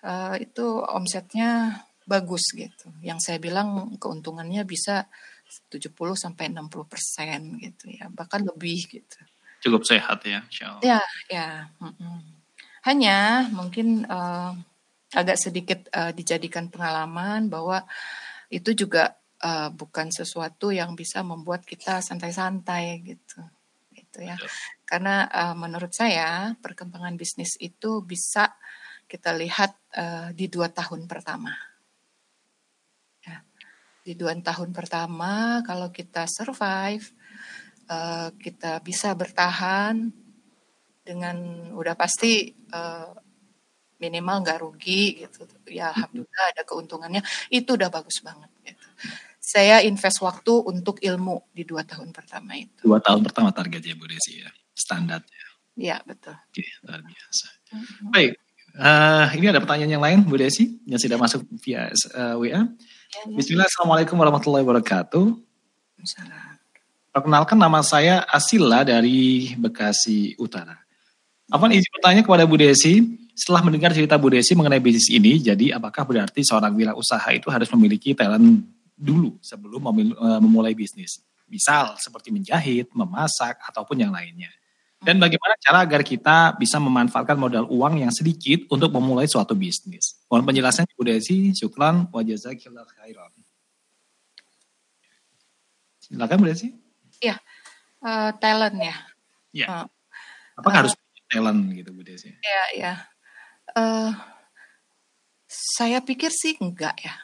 Eh, 0.00 0.48
itu 0.48 0.66
omsetnya 0.88 1.84
bagus 2.08 2.48
gitu. 2.56 2.88
Yang 3.04 3.28
saya 3.28 3.38
bilang 3.40 4.00
keuntungannya 4.00 4.64
bisa 4.64 5.04
70 5.68 6.16
sampai 6.16 6.48
60 6.48 6.88
persen 6.88 7.60
gitu 7.60 7.92
ya, 7.92 8.08
bahkan 8.08 8.40
lebih 8.40 8.88
gitu. 8.88 9.20
Cukup 9.60 9.84
sehat 9.84 10.24
ya, 10.24 10.40
Insya 10.48 10.64
Allah. 10.76 10.82
Ya, 10.84 11.00
ya. 11.28 11.48
Hanya 12.88 13.48
mungkin 13.52 14.08
eh, 14.08 14.52
agak 15.14 15.38
sedikit 15.38 15.86
eh, 15.90 16.12
dijadikan 16.12 16.68
pengalaman 16.68 17.46
bahwa 17.48 17.82
itu 18.50 18.74
juga 18.74 19.14
eh, 19.42 19.70
bukan 19.70 20.10
sesuatu 20.10 20.74
yang 20.74 20.92
bisa 20.98 21.22
membuat 21.22 21.62
kita 21.64 22.02
santai-santai 22.02 23.00
gitu, 23.06 23.40
gitu 23.94 24.18
ya. 24.26 24.36
Karena 24.84 25.26
eh, 25.30 25.54
menurut 25.56 25.94
saya 25.94 26.52
perkembangan 26.58 27.14
bisnis 27.14 27.56
itu 27.62 28.02
bisa 28.02 28.52
kita 29.06 29.32
lihat 29.32 29.72
eh, 29.94 30.28
di 30.34 30.46
dua 30.50 30.70
tahun 30.70 31.06
pertama. 31.06 31.54
di 34.04 34.12
dua 34.12 34.36
tahun 34.36 34.76
pertama 34.76 35.64
kalau 35.64 35.88
kita 35.88 36.28
survive, 36.28 37.08
uh, 37.88 38.28
kita 38.36 38.80
bisa 38.84 39.12
bertahan 39.16 40.12
dengan 41.04 41.36
udah 41.76 41.96
pasti 41.96 42.52
uh, 42.72 43.12
minimal 43.98 44.42
nggak 44.42 44.58
rugi 44.60 45.24
gitu. 45.24 45.46
Ya 45.70 45.90
alhamdulillah 45.94 46.46
ada 46.54 46.62
keuntungannya. 46.66 47.22
Itu 47.50 47.78
udah 47.78 47.88
bagus 47.90 48.20
banget. 48.20 48.50
Gitu. 48.64 48.86
Saya 49.44 49.84
invest 49.84 50.24
waktu 50.24 50.52
untuk 50.64 51.04
ilmu 51.04 51.52
di 51.52 51.68
dua 51.68 51.84
tahun 51.84 52.16
pertama 52.16 52.56
itu. 52.56 52.80
Dua 52.80 52.96
tahun 52.98 53.20
pertama 53.20 53.52
targetnya 53.52 53.92
Bu 53.92 54.08
Desi 54.08 54.40
ya, 54.40 54.48
standarnya. 54.72 55.44
Iya 55.76 56.00
betul. 56.06 56.32
Oke, 56.32 56.64
luar 56.86 57.04
biasa. 57.04 57.46
Mm-hmm. 57.74 58.08
Baik, 58.14 58.32
uh, 58.78 59.26
ini 59.36 59.46
ada 59.52 59.60
pertanyaan 59.60 59.92
yang 59.98 60.04
lain 60.04 60.18
Bu 60.24 60.40
Desi 60.40 60.80
yang 60.88 60.96
sudah 60.96 61.20
masuk 61.20 61.44
via 61.60 61.92
uh, 62.16 62.40
WA. 62.40 62.64
Ya, 62.64 62.64
Bismillah, 63.30 63.68
Assalamualaikum 63.68 64.16
warahmatullahi 64.16 64.64
wabarakatuh. 64.64 65.36
Perkenalkan 67.14 67.58
nama 67.60 67.84
saya 67.84 68.24
Asila 68.26 68.82
dari 68.82 69.52
Bekasi 69.54 70.34
Utara. 70.40 70.74
Apa 71.52 71.68
izin 71.68 71.92
bertanya 72.00 72.22
kepada 72.24 72.48
Bu 72.48 72.56
Desi, 72.56 73.04
setelah 73.34 73.66
mendengar 73.66 73.90
cerita 73.90 74.14
Bu 74.14 74.30
Desi 74.30 74.54
mengenai 74.54 74.78
bisnis 74.78 75.10
ini, 75.10 75.42
jadi 75.42 75.74
apakah 75.74 76.06
berarti 76.06 76.46
seorang 76.46 76.70
wirausaha 76.78 77.34
itu 77.34 77.50
harus 77.50 77.66
memiliki 77.74 78.14
talent 78.14 78.62
dulu 78.94 79.34
sebelum 79.42 79.82
eh, 79.90 80.40
memulai 80.40 80.72
bisnis? 80.78 81.18
Misal 81.50 81.98
seperti 81.98 82.30
menjahit, 82.30 82.94
memasak, 82.94 83.58
ataupun 83.66 84.00
yang 84.00 84.14
lainnya. 84.14 84.48
Dan 85.04 85.20
bagaimana 85.20 85.52
cara 85.60 85.84
agar 85.84 86.00
kita 86.00 86.56
bisa 86.56 86.80
memanfaatkan 86.80 87.36
modal 87.36 87.68
uang 87.68 88.00
yang 88.00 88.12
sedikit 88.14 88.64
untuk 88.72 88.88
memulai 88.88 89.28
suatu 89.28 89.52
bisnis? 89.52 90.16
Mohon 90.32 90.48
penjelasannya 90.48 90.94
Bu 90.96 91.04
Desi, 91.04 91.52
syukran, 91.52 92.08
wa 92.08 92.24
jazakillah 92.24 92.88
khairan. 92.96 93.28
Silakan 96.00 96.36
Bu 96.40 96.46
Desi. 96.48 96.72
Iya, 97.20 97.36
uh, 98.00 98.32
talent 98.40 98.78
ya. 98.80 98.96
Iya. 99.52 99.66
Uh, 99.68 99.86
Apakah 100.56 100.72
uh, 100.72 100.80
harus 100.86 100.92
talent 101.28 101.60
gitu 101.76 101.90
Bu 101.92 102.00
Desi? 102.00 102.32
Iya, 102.40 102.64
iya. 102.72 102.92
Uh, 103.74 104.14
saya 105.46 106.00
pikir 106.02 106.30
sih 106.30 106.54
enggak 106.62 106.94
ya. 107.02 107.14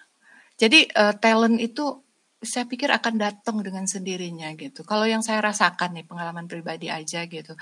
Jadi 0.60 0.90
uh, 0.92 1.14
talent 1.16 1.56
itu 1.56 2.04
saya 2.40 2.64
pikir 2.64 2.88
akan 2.88 3.20
datang 3.20 3.60
dengan 3.60 3.84
sendirinya 3.84 4.48
gitu. 4.56 4.80
Kalau 4.80 5.04
yang 5.04 5.20
saya 5.20 5.44
rasakan 5.44 6.00
nih 6.00 6.08
pengalaman 6.08 6.48
pribadi 6.48 6.88
aja 6.88 7.28
gitu. 7.28 7.52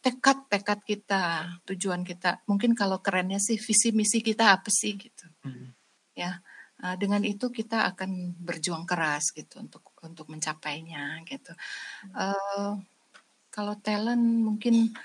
Tekad 0.00 0.48
tekad 0.48 0.80
kita, 0.80 1.52
tujuan 1.68 2.00
kita. 2.00 2.40
Mungkin 2.48 2.72
kalau 2.72 3.04
kerennya 3.04 3.36
sih 3.36 3.60
visi 3.60 3.92
misi 3.92 4.24
kita 4.24 4.56
apa 4.56 4.72
sih 4.72 4.96
gitu. 4.96 5.26
Hmm. 5.44 5.76
Ya. 6.16 6.40
Uh, 6.82 6.96
dengan 6.98 7.22
itu 7.22 7.52
kita 7.52 7.86
akan 7.94 8.34
berjuang 8.40 8.88
keras 8.88 9.30
gitu 9.36 9.60
untuk 9.60 9.92
untuk 10.02 10.26
mencapainya 10.32 11.20
gitu. 11.28 11.52
Uh, 12.16 12.80
kalau 13.52 13.76
talent 13.84 14.24
mungkin 14.24 14.96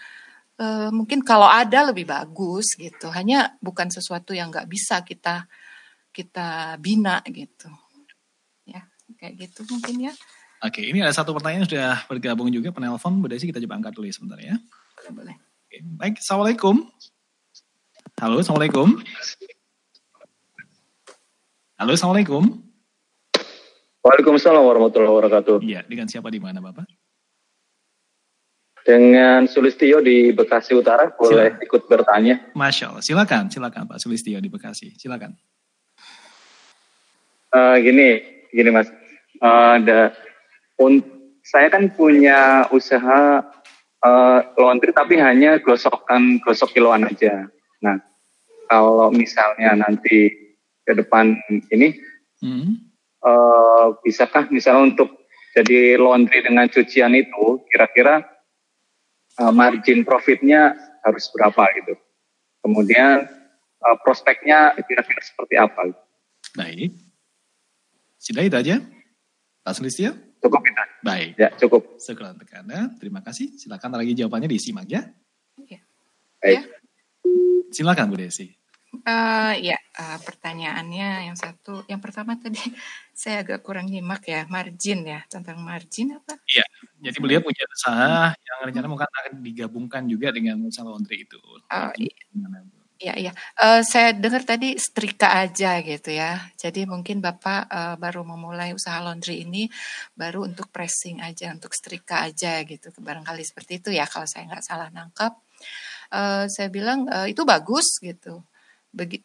uh, 0.59 0.89
mungkin 0.93 1.25
kalau 1.25 1.47
ada 1.47 1.89
lebih 1.89 2.05
bagus 2.05 2.73
gitu. 2.77 3.09
Hanya 3.09 3.57
bukan 3.63 3.89
sesuatu 3.89 4.35
yang 4.35 4.53
nggak 4.53 4.69
bisa 4.69 5.01
kita 5.01 5.49
kita 6.11 6.77
bina 6.81 7.21
gitu 7.29 7.69
kayak 9.15 9.33
gitu 9.47 9.63
mungkin 9.71 10.11
ya. 10.11 10.13
Oke, 10.65 10.81
ini 10.81 10.99
ada 11.05 11.13
satu 11.13 11.31
pertanyaan 11.37 11.63
yang 11.63 11.69
sudah 11.69 11.91
bergabung 12.09 12.49
juga 12.49 12.73
penelpon, 12.73 13.21
Bu 13.21 13.29
Desi 13.29 13.45
kita 13.45 13.61
coba 13.61 13.77
angkat 13.77 13.93
dulu 13.93 14.05
ya 14.09 14.13
sebentar 14.13 14.39
ya. 14.41 14.55
Boleh, 14.97 15.11
boleh. 15.13 15.35
Oke, 15.37 15.77
baik, 15.85 16.15
Assalamualaikum. 16.17 16.75
Halo, 18.17 18.41
Assalamualaikum. 18.41 18.87
Halo, 21.77 21.91
Assalamualaikum. 21.93 22.43
Waalaikumsalam 24.01 24.63
warahmatullahi 24.65 25.13
wabarakatuh. 25.13 25.61
Iya, 25.61 25.85
dengan 25.85 26.09
siapa 26.09 26.33
di 26.33 26.41
mana 26.41 26.57
Bapak? 26.57 26.89
Dengan 28.87 29.43
Sulistio 29.51 29.99
di 29.99 30.31
Bekasi 30.31 30.71
Utara, 30.71 31.11
boleh 31.11 31.59
silakan. 31.59 31.65
ikut 31.67 31.81
bertanya? 31.91 32.35
Masya 32.55 32.95
Allah, 32.95 33.03
silakan, 33.03 33.51
silakan 33.51 33.83
Pak 33.83 33.99
Sulistio 33.99 34.39
di 34.39 34.47
Bekasi, 34.47 34.95
silakan. 34.95 35.35
Uh, 37.51 37.75
gini, 37.83 38.23
gini 38.47 38.71
mas, 38.71 38.87
uh, 39.43 39.75
ada, 39.75 40.15
un, 40.79 41.03
saya 41.43 41.67
kan 41.67 41.91
punya 41.91 42.71
usaha 42.71 43.43
uh, 44.07 44.39
laundry 44.55 44.95
tapi 44.95 45.19
hanya 45.19 45.59
gosokan 45.59 46.39
gosok 46.39 46.71
kiloan 46.71 47.11
aja. 47.11 47.43
Nah, 47.83 47.99
kalau 48.71 49.11
misalnya 49.11 49.75
nanti 49.75 50.31
ke 50.87 50.95
depan 50.95 51.35
ini, 51.75 51.91
hmm. 52.39 52.87
uh, 53.19 53.99
bisakah 53.99 54.47
misalnya 54.47 54.95
untuk 54.95 55.27
jadi 55.51 55.99
laundry 55.99 56.39
dengan 56.39 56.71
cucian 56.71 57.11
itu, 57.19 57.67
kira-kira 57.67 58.36
uh, 59.41 59.53
margin 59.53 60.03
profitnya 60.03 60.75
harus 61.05 61.29
berapa 61.31 61.63
gitu? 61.81 61.93
Kemudian 62.65 63.25
uh, 63.81 63.97
prospeknya 64.03 64.75
kira-kira 64.83 65.21
seperti 65.23 65.55
apa? 65.55 65.93
Baik. 66.57 66.91
Sudah 68.17 68.43
itu 68.43 68.57
aja? 68.57 68.75
Pak 69.63 69.73
Sulistyo? 69.77 70.11
Cukup 70.41 70.61
kita. 70.61 70.83
Baik. 71.05 71.31
Ya, 71.37 71.49
cukup. 71.57 71.97
Sekian 71.97 72.37
tekannya. 72.37 72.97
Terima 73.01 73.21
kasih. 73.21 73.57
Silakan 73.57 73.97
lagi 73.97 74.13
jawabannya 74.17 74.49
disimak 74.49 74.89
ya. 74.89 75.05
Ya. 75.65 75.81
Baik. 76.41 76.61
Ya. 76.61 76.61
Silakan 77.73 78.09
Bu 78.09 78.17
Desi. 78.17 78.57
Uh, 79.07 79.55
ya, 79.63 79.79
uh, 79.95 80.19
pertanyaannya 80.19 81.31
yang 81.31 81.37
satu, 81.39 81.87
yang 81.87 82.03
pertama 82.03 82.35
tadi 82.35 82.59
saya 83.15 83.39
agak 83.39 83.63
kurang 83.63 83.87
nyimak 83.87 84.27
ya, 84.27 84.43
margin 84.51 85.07
ya, 85.07 85.23
tentang 85.31 85.63
margin 85.63 86.19
apa? 86.19 86.35
Iya, 86.43 86.67
jadi 86.99 87.17
beliau 87.23 87.39
punya 87.39 87.63
usaha 87.71 88.35
yang 88.35 88.57
rencana 88.67 88.91
mungkin 88.91 89.07
akan 89.07 89.33
digabungkan 89.39 90.03
juga 90.11 90.35
dengan 90.35 90.59
usaha 90.67 90.83
laundry 90.83 91.23
itu. 91.23 91.39
Oh, 91.71 91.91
iya. 91.95 92.11
Iya, 92.97 93.13
iya. 93.15 93.31
Uh, 93.55 93.85
saya 93.85 94.09
dengar 94.11 94.41
tadi 94.41 94.73
setrika 94.75 95.39
aja 95.39 95.79
gitu 95.85 96.11
ya. 96.11 96.43
Jadi 96.57 96.89
mungkin 96.89 97.21
Bapak 97.21 97.69
uh, 97.69 97.95
baru 97.95 98.25
memulai 98.25 98.73
usaha 98.73 98.97
laundry 98.99 99.45
ini 99.45 99.69
baru 100.17 100.49
untuk 100.49 100.67
pressing 100.73 101.21
aja, 101.21 101.53
untuk 101.53 101.77
setrika 101.77 102.25
aja 102.25 102.59
gitu. 102.65 102.89
Barangkali 102.97 103.45
seperti 103.45 103.79
itu 103.79 103.89
ya 103.93 104.09
kalau 104.09 104.25
saya 104.25 104.49
nggak 104.49 104.65
salah 104.65 104.89
nangkap. 104.89 105.37
Uh, 106.09 106.49
saya 106.49 106.73
bilang 106.73 107.05
uh, 107.05 107.29
itu 107.29 107.45
bagus 107.45 108.01
gitu. 108.01 108.41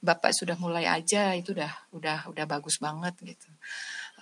Bapak 0.03 0.35
sudah 0.35 0.59
mulai 0.59 0.85
aja 0.85 1.33
itu 1.33 1.55
udah 1.55 1.73
udah 1.95 2.19
udah 2.29 2.45
bagus 2.45 2.77
banget 2.83 3.15
gitu. 3.23 3.49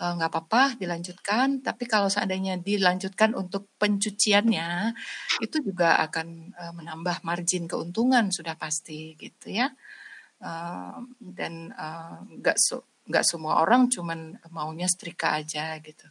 Eh, 0.01 0.13
nggak 0.17 0.31
apa-apa 0.33 0.81
dilanjutkan 0.81 1.61
tapi 1.61 1.85
kalau 1.85 2.09
seandainya 2.09 2.57
dilanjutkan 2.57 3.37
untuk 3.37 3.69
pencuciannya 3.77 4.97
itu 5.45 5.57
juga 5.61 6.01
akan 6.09 6.57
uh, 6.57 6.73
menambah 6.73 7.21
margin 7.21 7.69
keuntungan 7.69 8.33
sudah 8.33 8.57
pasti 8.57 9.13
gitu 9.21 9.53
ya. 9.53 9.69
Uh, 10.41 11.05
dan 11.21 11.69
nggak 12.41 12.57
uh, 12.57 12.63
so, 12.65 12.89
nggak 13.05 13.25
semua 13.29 13.61
orang 13.61 13.93
cuman 13.93 14.41
maunya 14.49 14.89
setrika 14.89 15.37
aja 15.37 15.77
gitu. 15.85 16.09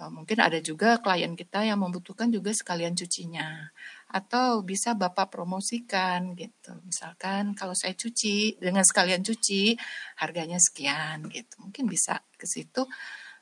Uh, 0.00 0.08
mungkin 0.08 0.38
ada 0.40 0.56
juga 0.62 0.96
klien 1.02 1.34
kita 1.36 1.68
yang 1.68 1.82
membutuhkan 1.84 2.30
juga 2.30 2.54
sekalian 2.56 2.96
cucinya 2.96 3.68
atau 4.08 4.64
bisa 4.64 4.96
Bapak 4.96 5.28
promosikan 5.28 6.32
gitu. 6.32 6.72
Misalkan 6.88 7.52
kalau 7.52 7.76
saya 7.76 7.92
cuci 7.92 8.56
dengan 8.56 8.80
sekalian 8.80 9.20
cuci 9.20 9.76
harganya 10.24 10.56
sekian 10.56 11.28
gitu. 11.28 11.60
Mungkin 11.60 11.84
bisa 11.84 12.24
ke 12.40 12.48
situ 12.48 12.88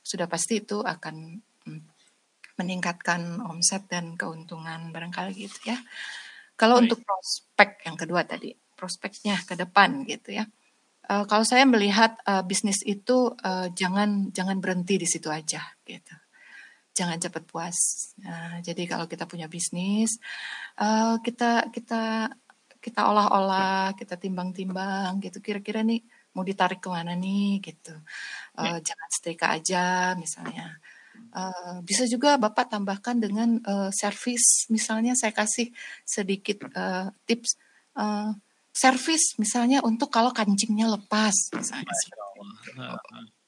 sudah 0.03 0.27
pasti 0.27 0.63
itu 0.63 0.83
akan 0.83 1.39
mm, 1.71 1.83
meningkatkan 2.59 3.39
omset 3.47 3.87
dan 3.87 4.19
keuntungan 4.19 4.91
barangkali 4.91 5.33
gitu 5.39 5.71
ya. 5.71 5.79
Kalau 6.59 6.81
Baik. 6.81 6.85
untuk 6.89 6.99
prospek 7.07 7.71
yang 7.87 7.97
kedua 8.01 8.21
tadi, 8.27 8.51
prospeknya 8.75 9.39
ke 9.47 9.55
depan 9.55 10.03
gitu 10.03 10.35
ya. 10.35 10.45
Uh, 11.07 11.23
kalau 11.31 11.47
saya 11.47 11.63
melihat 11.63 12.19
uh, 12.27 12.43
bisnis 12.43 12.83
itu 12.83 13.31
uh, 13.39 13.71
jangan 13.71 14.35
jangan 14.35 14.59
berhenti 14.59 14.99
di 14.99 15.07
situ 15.07 15.31
aja 15.31 15.63
gitu 15.87 16.26
jangan 16.97 17.21
cepat 17.21 17.45
puas. 17.45 17.79
Nah, 18.25 18.65
jadi 18.65 18.89
kalau 18.89 19.05
kita 19.05 19.29
punya 19.29 19.47
bisnis, 19.53 20.17
uh, 20.81 21.21
kita 21.21 21.69
kita 21.69 22.33
kita 22.81 23.01
olah-olah, 23.05 23.93
kita 23.99 24.17
timbang-timbang 24.17 25.21
gitu. 25.21 25.45
Kira-kira 25.45 25.85
nih 25.85 26.01
mau 26.33 26.41
ditarik 26.47 26.81
ke 26.81 26.89
mana 26.89 27.13
nih 27.13 27.61
gitu. 27.61 27.93
Uh, 28.57 28.81
Jangan 28.81 29.09
setrika 29.13 29.47
aja 29.53 30.17
misalnya. 30.17 30.81
Uh, 31.37 31.85
bisa 31.85 32.09
juga 32.09 32.41
bapak 32.41 32.73
tambahkan 32.73 33.21
dengan 33.21 33.61
uh, 33.67 33.93
servis. 33.93 34.65
Misalnya 34.73 35.13
saya 35.13 35.37
kasih 35.37 35.69
sedikit 36.09 36.65
uh, 36.73 37.13
tips. 37.29 37.61
Uh, 37.97 38.33
servis 38.77 39.41
misalnya 39.41 39.81
untuk 39.81 40.13
kalau 40.13 40.31
kancingnya 40.37 40.85
lepas 40.85 41.33
misalnya. 41.57 41.89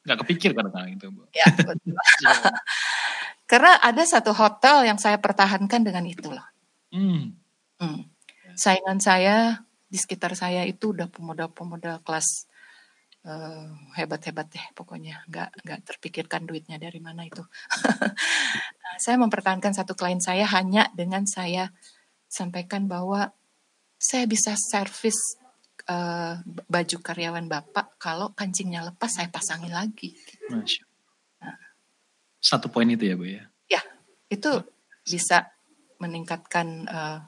Nggak 0.08 0.18
kepikir 0.24 0.56
kadang-kadang 0.56 0.96
itu 0.96 1.06
bu. 1.12 1.28
Ya 1.36 1.46
betul. 1.52 1.92
Karena 3.48 3.80
ada 3.80 4.04
satu 4.04 4.36
hotel 4.36 4.84
yang 4.84 5.00
saya 5.00 5.16
pertahankan 5.16 5.80
dengan 5.80 6.04
itu 6.04 6.28
loh. 6.28 6.44
Hmm. 6.92 7.32
Hmm. 7.80 8.04
Saingan 8.52 9.00
saya 9.00 9.64
di 9.88 9.96
sekitar 9.96 10.36
saya 10.36 10.68
itu 10.68 10.92
udah 10.92 11.08
pemuda-pemuda 11.08 12.04
kelas 12.04 12.44
eh, 13.24 13.66
hebat-hebat 13.96 14.52
deh 14.52 14.66
pokoknya 14.76 15.24
nggak 15.32 15.64
nggak 15.64 15.80
terpikirkan 15.88 16.44
duitnya 16.44 16.76
dari 16.76 17.00
mana 17.00 17.24
itu. 17.24 17.40
Nah, 18.88 18.96
saya 18.96 19.20
mempertahankan 19.20 19.76
satu 19.76 19.92
klien 19.92 20.16
saya 20.16 20.48
hanya 20.48 20.88
dengan 20.96 21.28
saya 21.28 21.68
sampaikan 22.24 22.88
bahwa 22.88 23.36
saya 24.00 24.24
bisa 24.24 24.56
servis 24.56 25.36
eh, 25.84 26.40
baju 26.44 26.96
karyawan 27.04 27.52
bapak 27.52 28.00
kalau 28.00 28.32
kancingnya 28.32 28.88
lepas 28.88 29.12
saya 29.12 29.28
pasangin 29.28 29.76
lagi. 29.76 30.16
Masya. 30.48 30.87
Satu 32.38 32.70
poin 32.70 32.86
itu 32.86 33.04
ya 33.06 33.14
Bu 33.18 33.26
ya. 33.26 33.42
Ya 33.66 33.82
itu 34.30 34.62
bisa 35.02 35.50
meningkatkan 35.98 36.86
eh, 36.86 37.18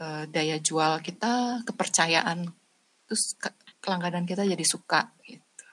eh, 0.00 0.24
daya 0.32 0.56
jual 0.58 1.04
kita, 1.04 1.62
kepercayaan, 1.68 2.48
terus 3.04 3.36
ke- 3.36 3.52
kita 4.24 4.42
jadi 4.48 4.64
suka. 4.64 5.12
Gitu. 5.20 5.64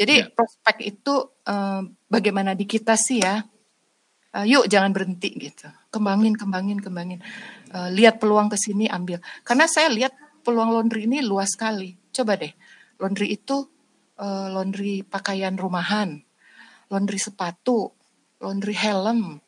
Jadi 0.00 0.14
Ya. 0.24 0.26
prospek 0.32 0.76
itu 0.82 1.14
eh, 1.46 1.80
bagaimana 2.10 2.58
di 2.58 2.66
kita 2.66 2.98
sih 2.98 3.22
ya? 3.22 3.44
Eh, 4.30 4.46
yuk 4.46 4.70
jangan 4.70 4.94
berhenti 4.94 5.30
gitu, 5.38 5.66
kembangin, 5.90 6.34
kembangin, 6.38 6.78
kembangin. 6.78 7.18
Eh, 7.70 7.88
lihat 7.94 8.18
peluang 8.22 8.50
ke 8.50 8.58
sini 8.58 8.86
ambil. 8.90 9.18
Karena 9.46 9.66
saya 9.70 9.90
lihat 9.90 10.14
peluang 10.46 10.70
laundry 10.74 11.06
ini 11.06 11.22
luas 11.22 11.54
sekali. 11.54 11.94
Coba 12.10 12.34
deh, 12.34 12.50
laundry 12.98 13.34
itu 13.34 13.66
eh, 14.18 14.46
laundry 14.50 15.02
pakaian 15.06 15.54
rumahan, 15.54 16.18
laundry 16.90 17.16
sepatu, 17.22 17.94
laundry 18.42 18.74
helm. 18.74 19.38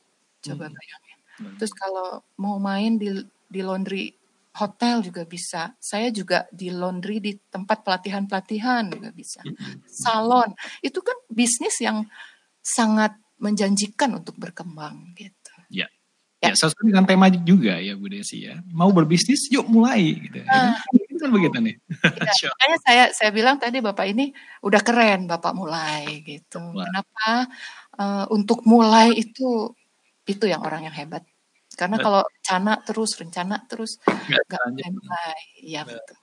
Coba 0.42 0.70
Hmm. 0.70 0.74
bayangin. 0.78 1.18
Terus 1.58 1.72
kalau 1.74 2.22
mau 2.38 2.56
main 2.62 2.96
di 2.96 3.10
di 3.50 3.60
laundry 3.60 4.14
hotel 4.52 5.00
juga 5.02 5.24
bisa. 5.24 5.72
Saya 5.80 6.12
juga 6.12 6.44
di 6.52 6.68
laundry 6.70 7.18
di 7.18 7.32
tempat 7.50 7.82
pelatihan-pelatihan 7.84 8.88
juga 8.92 9.10
bisa. 9.10 9.40
Salon 9.88 10.52
itu 10.84 11.00
kan 11.02 11.16
bisnis 11.32 11.76
yang 11.80 12.04
sangat 12.62 13.16
menjanjikan 13.42 14.12
untuk 14.14 14.38
berkembang 14.38 15.16
gitu. 15.18 15.54
Ya. 15.72 15.88
Ya. 16.42 16.50
Ya, 16.50 16.58
sesuai 16.58 16.90
dengan 16.90 17.06
tema 17.06 17.30
juga 17.30 17.78
ya 17.78 17.94
Bu 17.94 18.10
Desi 18.10 18.50
ya. 18.50 18.58
Mau 18.74 18.90
berbisnis, 18.90 19.46
yuk 19.50 19.66
mulai 19.70 20.18
gitu. 20.26 20.42
Ah. 20.50 20.74
Itu 20.90 21.01
kan 21.22 21.30
begitu 21.30 21.56
nih. 21.62 21.76
Ya, 22.42 22.50
makanya 22.50 22.78
saya 22.82 23.04
saya 23.14 23.30
bilang 23.30 23.56
tadi 23.62 23.78
bapak 23.78 24.06
ini 24.10 24.34
udah 24.66 24.80
keren 24.82 25.30
bapak 25.30 25.54
mulai 25.54 26.22
gitu. 26.26 26.58
Mulai. 26.58 26.90
Kenapa 26.90 27.46
Eh, 27.92 28.24
untuk 28.32 28.64
mulai 28.64 29.12
itu 29.12 29.68
itu 30.24 30.44
yang 30.48 30.64
orang 30.64 30.88
yang 30.88 30.96
hebat. 30.96 31.28
Karena 31.72 31.96
Betul. 32.00 32.04
kalau 32.08 32.22
rencana 32.28 32.72
terus 32.84 33.10
rencana 33.16 33.56
terus 33.68 34.00
Nggak 34.04 34.42
nggak 34.48 34.60
lanjut. 34.64 34.92
mulai. 34.96 35.40
Iya 35.60 35.80
betul. 35.88 36.16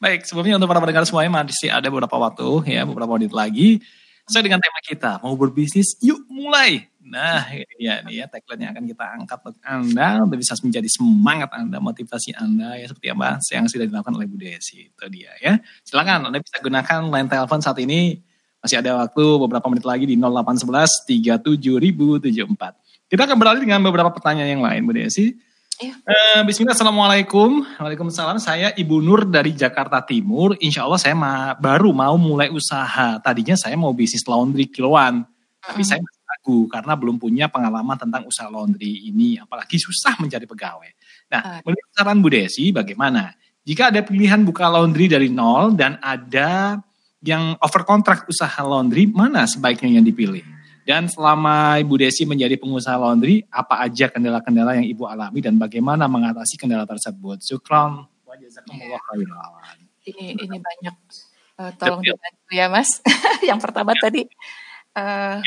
Baik, 0.00 0.20
sebelumnya 0.24 0.56
untuk 0.56 0.68
para 0.72 0.80
pendengar 0.80 1.04
semuanya 1.04 1.44
masih 1.44 1.68
ada 1.68 1.88
beberapa 1.92 2.16
waktu 2.16 2.48
ya, 2.68 2.88
beberapa 2.88 3.12
menit 3.20 3.32
lagi. 3.36 3.80
Sesuai 4.24 4.44
dengan 4.46 4.60
tema 4.60 4.80
kita, 4.84 5.20
mau 5.20 5.36
berbisnis, 5.36 5.96
yuk 6.00 6.24
mulai. 6.28 6.88
Nah, 7.00 7.48
ya, 7.80 8.04
ini 8.04 8.20
ya 8.20 8.28
tagline 8.28 8.68
yang 8.68 8.72
akan 8.76 8.84
kita 8.84 9.04
angkat 9.16 9.38
untuk 9.40 9.64
Anda 9.64 10.20
untuk 10.20 10.36
bisa 10.36 10.52
menjadi 10.60 10.84
semangat 10.84 11.48
Anda, 11.56 11.80
motivasi 11.80 12.36
Anda 12.36 12.76
ya 12.76 12.92
seperti 12.92 13.08
apa 13.08 13.40
yang 13.50 13.64
sudah 13.72 13.88
dilakukan 13.88 14.20
oleh 14.20 14.28
Bu 14.28 14.36
Desi. 14.36 14.92
Itu 14.92 15.08
dia 15.08 15.32
ya. 15.40 15.56
Silakan 15.80 16.28
Anda 16.28 16.44
bisa 16.44 16.60
gunakan 16.60 17.08
line 17.08 17.28
telepon 17.32 17.64
saat 17.64 17.80
ini. 17.80 18.20
Masih 18.60 18.84
ada 18.84 19.00
waktu 19.00 19.24
beberapa 19.40 19.64
menit 19.72 19.88
lagi 19.88 20.04
di 20.04 20.20
0811 20.20 21.08
37074. 21.08 23.08
Kita 23.08 23.24
akan 23.24 23.36
beralih 23.40 23.64
dengan 23.64 23.80
beberapa 23.80 24.12
pertanyaan 24.12 24.60
yang 24.60 24.62
lain 24.62 24.84
Bu 24.84 24.92
Desi. 24.92 25.32
Iya. 25.80 25.96
Eh, 26.04 26.40
Bismillah, 26.44 26.76
Assalamualaikum. 26.76 27.64
Waalaikumsalam. 27.80 28.36
Saya 28.36 28.76
Ibu 28.76 29.00
Nur 29.00 29.24
dari 29.24 29.56
Jakarta 29.56 30.04
Timur. 30.04 30.52
Insya 30.60 30.84
Allah 30.84 31.00
saya 31.00 31.16
ma- 31.16 31.56
baru 31.56 31.96
mau 31.96 32.20
mulai 32.20 32.52
usaha. 32.52 33.16
Tadinya 33.24 33.56
saya 33.56 33.80
mau 33.80 33.96
bisnis 33.96 34.20
laundry 34.28 34.68
kiloan. 34.68 35.24
Tapi 35.64 35.80
saya 35.80 36.04
masih 36.04 36.19
ragu 36.40 36.64
karena 36.72 36.96
belum 36.96 37.20
punya 37.20 37.52
pengalaman 37.52 38.00
tentang 38.00 38.24
usaha 38.24 38.48
laundry 38.48 39.12
ini. 39.12 39.36
Apalagi 39.36 39.76
susah 39.76 40.16
mencari 40.16 40.48
pegawai. 40.48 40.90
Nah, 41.28 41.40
Ah. 41.44 41.60
menurut 41.60 41.88
saran 41.92 42.18
Bu 42.24 42.32
Desi 42.32 42.72
bagaimana? 42.72 43.36
Jika 43.60 43.92
ada 43.92 44.00
pilihan 44.00 44.40
buka 44.40 44.72
laundry 44.72 45.04
dari 45.04 45.28
nol 45.28 45.76
dan 45.76 46.00
ada 46.00 46.80
yang 47.20 47.60
over 47.60 47.84
kontrak 47.84 48.24
usaha 48.24 48.64
laundry, 48.64 49.04
mana 49.04 49.44
sebaiknya 49.44 50.00
yang 50.00 50.06
dipilih? 50.08 50.40
Dan 50.88 51.12
selama 51.12 51.76
Ibu 51.84 52.00
Desi 52.00 52.24
menjadi 52.24 52.56
pengusaha 52.56 52.96
laundry, 52.96 53.44
apa 53.52 53.84
aja 53.84 54.08
kendala-kendala 54.08 54.80
yang 54.80 54.88
Ibu 54.88 55.04
alami 55.04 55.44
dan 55.44 55.60
bagaimana 55.60 56.08
mengatasi 56.08 56.56
kendala 56.56 56.88
tersebut? 56.88 57.44
Syukron. 57.44 58.08
Jazakumullah 58.40 58.98
khairan. 59.12 59.76
Ini 60.08 60.40
ini 60.40 60.56
banyak. 60.56 60.96
Eh, 61.60 61.70
tolong 61.76 62.00
dibantu 62.00 62.50
ya 62.50 62.66
Mas. 62.72 62.88
yang 63.48 63.60
pertama 63.60 63.92
tadi 63.92 64.24
eh, 64.96 65.38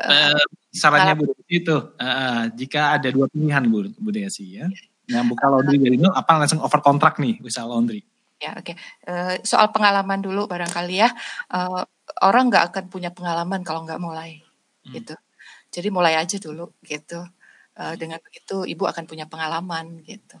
Eh, 0.00 0.42
sarannya 0.72 1.14
Bu 1.18 1.24
Desi 1.28 1.52
itu, 1.60 1.76
eh, 2.00 2.44
jika 2.56 2.96
ada 2.96 3.08
dua 3.12 3.26
pilihan 3.28 3.64
Bu, 3.68 3.92
Bu 4.00 4.10
Desi 4.14 4.56
ya, 4.56 4.66
yang 5.10 5.26
buka 5.28 5.50
laundry 5.50 5.76
dari 5.82 5.96
nol, 6.00 6.14
apa 6.14 6.40
langsung 6.40 6.62
over 6.64 6.80
kontrak 6.80 7.18
nih 7.20 7.36
usaha 7.44 7.66
laundry? 7.68 8.00
Ya, 8.40 8.56
oke. 8.56 8.72
Eh, 9.04 9.34
soal 9.44 9.68
pengalaman 9.74 10.24
dulu 10.24 10.48
barangkali 10.48 10.94
ya. 11.04 11.10
Eh, 11.52 11.82
orang 12.24 12.48
nggak 12.48 12.64
akan 12.72 12.84
punya 12.88 13.10
pengalaman 13.12 13.60
kalau 13.66 13.84
nggak 13.84 14.00
mulai, 14.00 14.40
Hmm. 14.88 14.96
gitu. 14.96 15.14
Jadi 15.70 15.88
mulai 15.92 16.16
aja 16.16 16.36
dulu, 16.40 16.72
gitu. 16.82 17.20
Eh, 17.76 17.94
dengan 18.00 18.18
begitu 18.24 18.64
ibu 18.68 18.84
akan 18.88 19.04
punya 19.08 19.24
pengalaman, 19.28 20.00
gitu. 20.04 20.36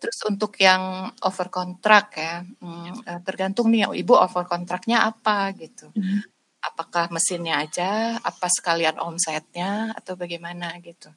Terus 0.00 0.18
untuk 0.30 0.54
yang 0.60 1.10
over 1.26 1.48
kontrak 1.52 2.14
ya, 2.18 2.42
hmm, 2.42 2.92
eh, 3.06 3.20
tergantung 3.26 3.68
nih 3.72 3.90
ibu 3.98 4.14
over 4.16 4.44
kontraknya 4.48 5.06
apa, 5.10 5.52
gitu. 5.58 5.90
Hmm. 5.94 6.22
Apakah 6.68 7.12
mesinnya 7.14 7.60
aja, 7.64 8.16
apa 8.20 8.46
sekalian 8.48 8.96
omsetnya, 9.02 9.92
atau 9.98 10.14
bagaimana 10.16 10.66
gitu. 10.80 11.08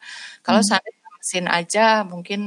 Kalau 0.45 0.59
Hmm. 0.61 0.67
seandainya 0.67 1.07
mesin 1.17 1.45
aja, 1.47 1.85
mungkin 2.03 2.41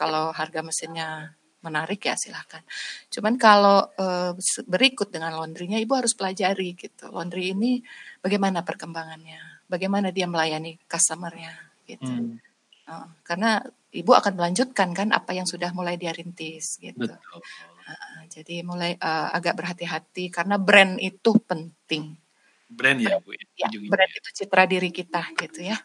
kalau 0.00 0.32
harga 0.32 0.60
mesinnya 0.64 1.36
menarik 1.64 2.00
ya 2.06 2.14
silahkan. 2.14 2.62
Cuman 3.10 3.34
kalau 3.36 3.90
se- 4.38 4.66
berikut 4.66 5.08
dengan 5.10 5.34
laundrynya, 5.34 5.78
ibu 5.82 5.92
harus 5.98 6.14
pelajari 6.14 6.78
gitu. 6.78 7.10
Laundry 7.10 7.52
ini 7.54 7.82
bagaimana 8.22 8.62
perkembangannya, 8.62 9.66
bagaimana 9.66 10.08
dia 10.14 10.26
melayani 10.30 10.78
customernya 10.86 11.52
gitu. 11.90 12.06
Hmm, 12.06 12.38
Eh, 12.86 13.06
karena 13.26 13.58
ibu 13.90 14.14
akan 14.14 14.38
melanjutkan 14.38 14.94
kan 14.94 15.10
apa 15.10 15.34
yang 15.34 15.42
sudah 15.42 15.74
mulai 15.74 15.98
dia 15.98 16.14
rintis 16.14 16.78
gitu. 16.78 17.02
betul. 17.02 17.42
Jadi 18.30 18.62
mulai 18.66 18.94
eh, 18.98 19.28
agak 19.38 19.54
berhati-hati 19.58 20.30
karena 20.30 20.56
brand 20.58 20.98
itu 21.02 21.30
penting. 21.50 22.14
Brand 22.66 22.98
ya 22.98 23.22
Bu? 23.22 23.30
Ya, 23.32 23.70
ujung-ujungnya. 23.70 23.90
brand 23.94 24.12
itu 24.12 24.30
citra 24.42 24.64
diri 24.66 24.90
kita 24.90 25.22
gitu 25.38 25.60
ya. 25.62 25.78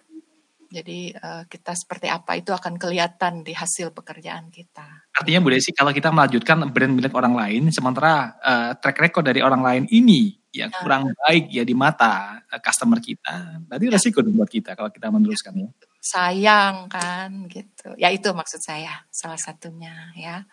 Jadi 0.72 1.12
eh, 1.12 1.44
kita 1.52 1.76
seperti 1.76 2.08
apa 2.08 2.40
itu 2.40 2.56
akan 2.56 2.80
kelihatan 2.80 3.44
di 3.44 3.52
hasil 3.52 3.92
pekerjaan 3.92 4.48
kita. 4.48 5.12
Artinya 5.12 5.44
Bu 5.44 5.52
Desi, 5.52 5.76
kalau 5.76 5.92
kita 5.92 6.16
melanjutkan 6.16 6.64
brand 6.72 6.96
milik 6.96 7.12
orang 7.12 7.36
lain, 7.36 7.68
sementara 7.76 8.40
eh, 8.40 8.72
track 8.80 8.98
record 9.04 9.28
dari 9.28 9.44
orang 9.44 9.62
lain 9.62 9.84
ini 9.92 10.42
yang 10.52 10.72
kurang 10.72 11.16
baik 11.16 11.48
ya 11.48 11.64
di 11.68 11.76
mata 11.76 12.44
eh, 12.48 12.60
customer 12.64 13.04
kita, 13.04 13.68
berarti 13.68 13.86
resiko 13.92 14.24
dong 14.24 14.40
buat 14.40 14.48
kita 14.48 14.76
kalau 14.76 14.92
kita 14.92 15.08
meneruskan 15.12 15.54
ya. 15.60 15.70
sayang 16.02 16.90
kan 16.90 17.52
gitu. 17.52 17.94
Ya 18.00 18.10
itu 18.10 18.32
maksud 18.32 18.64
saya 18.64 19.06
salah 19.12 19.38
satunya 19.38 20.16
ya. 20.16 20.48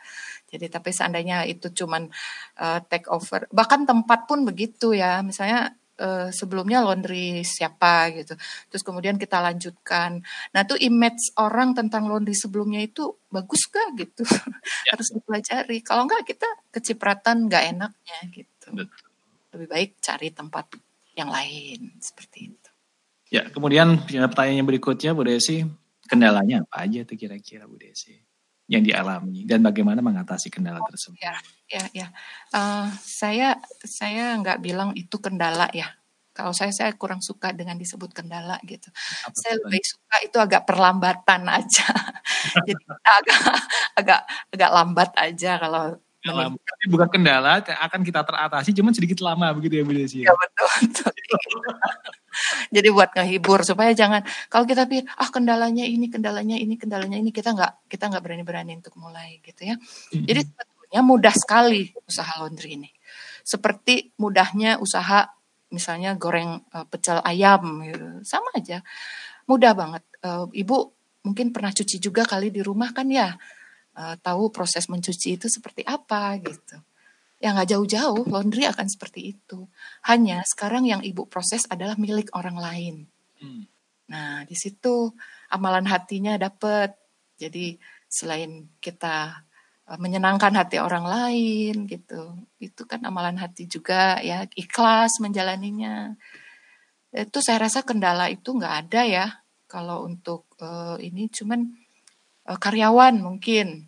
Jadi 0.51 0.67
tapi 0.67 0.91
seandainya 0.91 1.47
itu 1.47 1.71
cuman 1.71 2.11
eh, 2.59 2.81
take 2.91 3.07
over, 3.07 3.47
bahkan 3.55 3.87
tempat 3.87 4.27
pun 4.27 4.43
begitu 4.43 4.99
ya. 4.99 5.23
Misalnya 5.23 5.79
eh, 5.99 6.29
sebelumnya 6.31 6.81
laundry 6.81 7.43
siapa 7.43 8.15
gitu. 8.15 8.39
Terus 8.71 8.83
kemudian 8.87 9.19
kita 9.19 9.43
lanjutkan. 9.43 10.23
Nah, 10.55 10.63
tuh 10.63 10.79
image 10.79 11.35
orang 11.43 11.75
tentang 11.75 12.07
laundry 12.07 12.39
sebelumnya 12.39 12.79
itu 12.79 13.19
bagus 13.29 13.67
gak 13.69 13.99
gitu. 13.99 14.23
Harus 14.95 15.09
dipelajari. 15.13 15.83
Kalau 15.83 16.07
enggak 16.07 16.23
kita 16.25 16.49
kecipratan 16.71 17.51
nggak 17.51 17.65
enaknya 17.75 18.19
gitu. 18.31 18.69
Betul. 18.73 19.07
Lebih 19.59 19.69
baik 19.69 19.91
cari 19.99 20.29
tempat 20.31 20.79
yang 21.19 21.35
lain 21.35 21.99
seperti 21.99 22.55
itu. 22.55 22.71
Ya, 23.29 23.45
kemudian 23.51 24.09
pertanyaan 24.09 24.65
yang 24.65 24.69
berikutnya 24.71 25.13
Bu 25.13 25.27
Desi, 25.27 25.61
kendalanya 26.09 26.65
apa 26.65 26.89
aja 26.89 27.05
tuh 27.05 27.19
kira-kira 27.19 27.69
Bu 27.69 27.77
Desi 27.77 28.28
yang 28.69 28.85
dialami 28.85 29.49
dan 29.49 29.65
bagaimana 29.65 30.05
mengatasi 30.05 30.53
kendala 30.53 30.85
tersebut? 30.85 31.17
Ya, 31.19 31.41
ya, 31.73 31.85
ya. 31.97 32.07
Eh, 32.53 32.87
saya 33.01 33.57
saya 33.81 34.37
nggak 34.37 34.61
bilang 34.61 34.93
itu 34.93 35.17
kendala 35.17 35.73
ya. 35.73 35.97
Kalau 36.37 36.55
saya 36.55 36.71
saya 36.71 36.95
kurang 36.95 37.19
suka 37.19 37.51
dengan 37.51 37.75
disebut 37.75 38.15
kendala 38.15 38.63
gitu. 38.63 38.87
Apa 39.27 39.35
Saya 39.35 39.59
lebih 39.59 39.83
suka 39.83 40.17
itu 40.23 40.39
agak 40.39 40.63
perlambatan 40.69 41.51
aja. 41.51 41.89
Jadi 42.63 42.79
agak 43.03 43.41
agak 43.99 44.21
agak 44.55 44.71
lambat 44.71 45.11
aja 45.19 45.59
kalau. 45.59 45.99
Tapi 46.19 46.85
bukan 46.93 47.09
kendala, 47.09 47.63
akan 47.63 48.05
kita 48.05 48.21
teratasi, 48.21 48.75
cuman 48.77 48.93
sedikit 48.93 49.23
lama 49.23 49.49
begitu 49.55 49.81
ya 49.81 49.85
Bu 49.87 49.95
Desi. 49.97 50.19
Ya 50.27 50.35
betul, 50.35 50.69
betul. 50.85 51.15
Jadi 52.75 52.89
buat 52.93 53.11
ngehibur 53.15 53.63
supaya 53.67 53.91
jangan 53.93 54.23
kalau 54.53 54.65
kita 54.65 54.85
pikir 54.87 55.07
ah 55.17 55.29
kendalanya 55.29 55.85
ini, 55.85 56.07
kendalanya 56.09 56.57
ini, 56.57 56.75
kendalanya 56.79 57.19
ini 57.19 57.31
kita 57.31 57.55
nggak 57.55 57.91
kita 57.91 58.11
nggak 58.11 58.23
berani-berani 58.23 58.79
untuk 58.79 58.95
mulai 59.01 59.41
gitu 59.43 59.69
ya. 59.69 59.77
Jadi 60.13 60.41
sebetulnya 60.45 61.01
mudah 61.05 61.35
sekali 61.37 61.93
usaha 62.07 62.33
laundry 62.41 62.81
ini. 62.81 62.91
seperti 63.49 64.13
mudahnya 64.21 64.77
usaha 64.77 65.25
misalnya 65.73 66.13
goreng 66.21 66.61
uh, 66.73 66.85
pecel 66.85 67.21
ayam 67.25 67.81
gitu. 67.85 68.21
sama 68.25 68.53
aja 68.57 68.85
mudah 69.49 69.73
banget 69.73 70.05
uh, 70.25 70.49
ibu 70.53 70.93
mungkin 71.25 71.53
pernah 71.53 71.73
cuci 71.73 71.97
juga 72.01 72.25
kali 72.25 72.53
di 72.53 72.61
rumah 72.65 72.93
kan 72.93 73.09
ya 73.09 73.37
uh, 73.97 74.15
tahu 74.21 74.53
proses 74.53 74.89
mencuci 74.89 75.41
itu 75.41 75.47
seperti 75.49 75.85
apa 75.85 76.37
gitu 76.41 76.77
ya 77.39 77.55
nggak 77.55 77.71
jauh-jauh 77.71 78.27
laundry 78.27 78.67
akan 78.67 78.87
seperti 78.91 79.39
itu 79.39 79.71
hanya 80.07 80.43
sekarang 80.43 80.87
yang 80.87 81.03
ibu 81.07 81.27
proses 81.31 81.67
adalah 81.71 81.95
milik 81.95 82.35
orang 82.35 82.59
lain 82.59 82.95
hmm. 83.39 83.63
nah 84.11 84.43
di 84.43 84.59
situ 84.59 85.15
amalan 85.51 85.87
hatinya 85.87 86.35
dapat 86.35 86.99
jadi 87.39 87.79
selain 88.11 88.67
kita 88.83 89.49
Eh, 89.89 89.97
menyenangkan 89.97 90.53
hati 90.53 90.77
orang 90.77 91.09
lain 91.09 91.89
gitu. 91.89 92.37
Itu 92.61 92.85
kan 92.85 93.01
amalan 93.09 93.41
hati 93.41 93.65
juga 93.65 94.21
ya, 94.21 94.45
ikhlas 94.53 95.17
menjalaninya. 95.25 96.13
Itu 97.09 97.41
saya 97.41 97.65
rasa 97.65 97.81
kendala 97.89 98.29
itu 98.29 98.53
nggak 98.53 98.75
ada 98.85 99.03
ya 99.09 99.27
kalau 99.65 100.05
untuk 100.05 100.45
uh, 100.61 101.01
ini 101.01 101.33
cuman 101.33 101.73
uh, 102.45 102.59
karyawan 102.61 103.17
mungkin. 103.17 103.88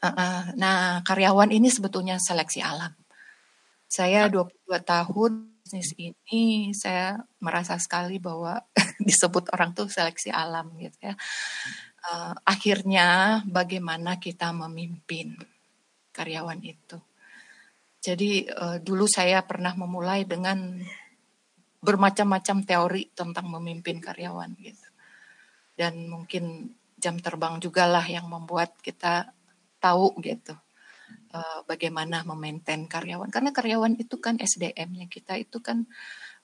Uh, 0.00 0.08
uh, 0.12 0.40
nah, 0.60 1.00
karyawan 1.06 1.52
ini 1.52 1.72
sebetulnya 1.72 2.20
seleksi 2.20 2.60
alam. 2.60 2.92
Saya 3.86 4.28
22 4.28 4.82
tahun 4.82 5.32
bisnis 5.66 5.98
ini 5.98 6.70
saya 6.70 7.18
merasa 7.42 7.74
sekali 7.80 8.22
bahwa 8.22 8.62
disebut 9.06 9.50
orang 9.50 9.74
tuh 9.74 9.90
seleksi 9.90 10.30
alam 10.30 10.70
gitu 10.78 11.10
ya 11.10 11.18
uh, 12.12 12.34
akhirnya 12.46 13.40
bagaimana 13.46 14.18
kita 14.22 14.54
memimpin 14.54 15.34
karyawan 16.14 16.60
itu. 16.62 16.98
Jadi 18.00 18.46
uh, 18.46 18.78
dulu 18.78 19.10
saya 19.10 19.42
pernah 19.42 19.74
memulai 19.74 20.22
dengan 20.22 20.78
bermacam-macam 21.82 22.56
teori 22.62 23.02
tentang 23.12 23.50
memimpin 23.50 23.98
karyawan 23.98 24.54
gitu. 24.62 24.88
Dan 25.76 26.08
mungkin 26.08 26.72
jam 26.96 27.20
terbang 27.20 27.60
juga 27.60 27.84
lah 27.84 28.06
yang 28.06 28.30
membuat 28.30 28.78
kita 28.80 29.35
tahu 29.86 30.18
gitu 30.22 30.54
uh, 31.36 31.60
bagaimana 31.68 32.22
memaintain 32.24 32.84
karyawan. 32.88 33.28
Karena 33.28 33.50
karyawan 33.52 33.94
itu 34.00 34.16
kan 34.18 34.40
SDM-nya 34.40 35.06
kita 35.10 35.36
itu 35.36 35.60
kan 35.60 35.84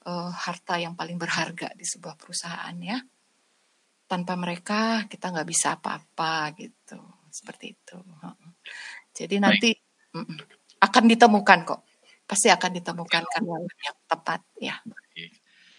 uh, 0.07 0.31
harta 0.33 0.79
yang 0.79 0.95
paling 0.99 1.17
berharga 1.17 1.73
di 1.77 1.85
sebuah 1.87 2.15
perusahaan 2.19 2.77
ya. 2.79 2.99
Tanpa 4.07 4.37
mereka 4.37 5.09
kita 5.09 5.33
nggak 5.33 5.49
bisa 5.49 5.81
apa-apa 5.81 6.53
gitu. 6.61 7.01
Seperti 7.33 7.73
itu. 7.73 7.97
Jadi 9.17 9.37
nanti 9.41 9.71
Baik. 9.73 10.45
akan 10.85 11.05
ditemukan 11.09 11.59
kok. 11.65 11.81
Pasti 12.29 12.49
akan 12.53 12.71
ditemukan 12.77 13.23
kan 13.25 13.43
yang 13.45 13.97
tepat 14.05 14.41
ya. 14.61 14.77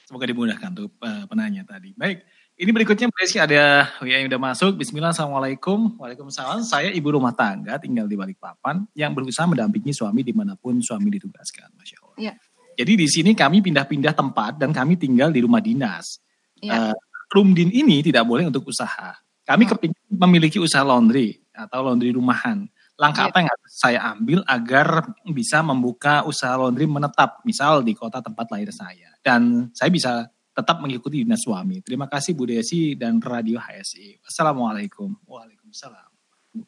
Semoga 0.09 0.25
dimudahkan 0.25 0.71
tuh 0.73 0.89
eh, 1.01 1.25
penanya 1.29 1.61
tadi. 1.65 1.93
Baik 1.93 2.25
ini 2.63 2.71
berikutnya 2.71 3.11
Desi 3.11 3.37
ada 3.43 3.91
yang 4.07 4.31
udah 4.31 4.39
masuk. 4.39 4.79
Bismillah, 4.79 5.11
Assalamualaikum. 5.11 5.99
Waalaikumsalam. 5.99 6.63
Saya 6.63 6.95
ibu 6.95 7.11
rumah 7.11 7.35
tangga 7.35 7.75
tinggal 7.75 8.07
di 8.07 8.15
Balikpapan 8.15 8.87
yang 8.95 9.11
berusaha 9.11 9.43
mendampingi 9.43 9.91
suami 9.91 10.23
di 10.23 10.31
mana 10.31 10.55
pun 10.55 10.79
suami 10.79 11.11
ditugaskan. 11.11 11.75
Masya 11.75 11.97
Allah. 11.99 12.17
Ya. 12.31 12.33
Jadi 12.79 13.03
di 13.03 13.07
sini 13.11 13.31
kami 13.35 13.59
pindah-pindah 13.59 14.15
tempat 14.15 14.55
dan 14.55 14.71
kami 14.71 14.95
tinggal 14.95 15.35
di 15.35 15.43
rumah 15.43 15.59
dinas. 15.59 16.23
Ya. 16.63 16.95
Uh, 16.95 16.95
Rumdin 17.35 17.73
ini 17.73 17.99
tidak 17.99 18.23
boleh 18.23 18.47
untuk 18.47 18.63
usaha. 18.71 19.11
Kami 19.43 19.67
oh. 19.67 19.69
kepingin 19.75 20.03
memiliki 20.15 20.55
usaha 20.61 20.87
laundry 20.87 21.43
atau 21.51 21.83
laundry 21.83 22.15
rumahan. 22.15 22.63
Langkah 22.95 23.27
yeah. 23.27 23.33
apa 23.33 23.37
yang 23.43 23.49
harus 23.51 23.73
saya 23.73 23.99
ambil 24.15 24.39
agar 24.47 24.87
bisa 25.27 25.59
membuka 25.65 26.23
usaha 26.23 26.55
laundry 26.55 26.87
menetap, 26.87 27.43
misal 27.43 27.83
di 27.83 27.91
kota 27.91 28.23
tempat 28.23 28.47
lahir 28.53 28.71
saya. 28.71 29.11
Dan 29.19 29.73
saya 29.75 29.89
bisa 29.91 30.31
tetap 30.53 30.77
mengikuti 30.79 31.25
dinas 31.25 31.41
suami. 31.41 31.81
Terima 31.81 32.05
kasih 32.05 32.37
Bu 32.37 32.45
Desi 32.45 32.93
dan 32.93 33.17
Radio 33.17 33.57
HSI. 33.57 34.21
Wassalamualaikum. 34.21 35.09
Waalaikumsalam. 35.25 36.09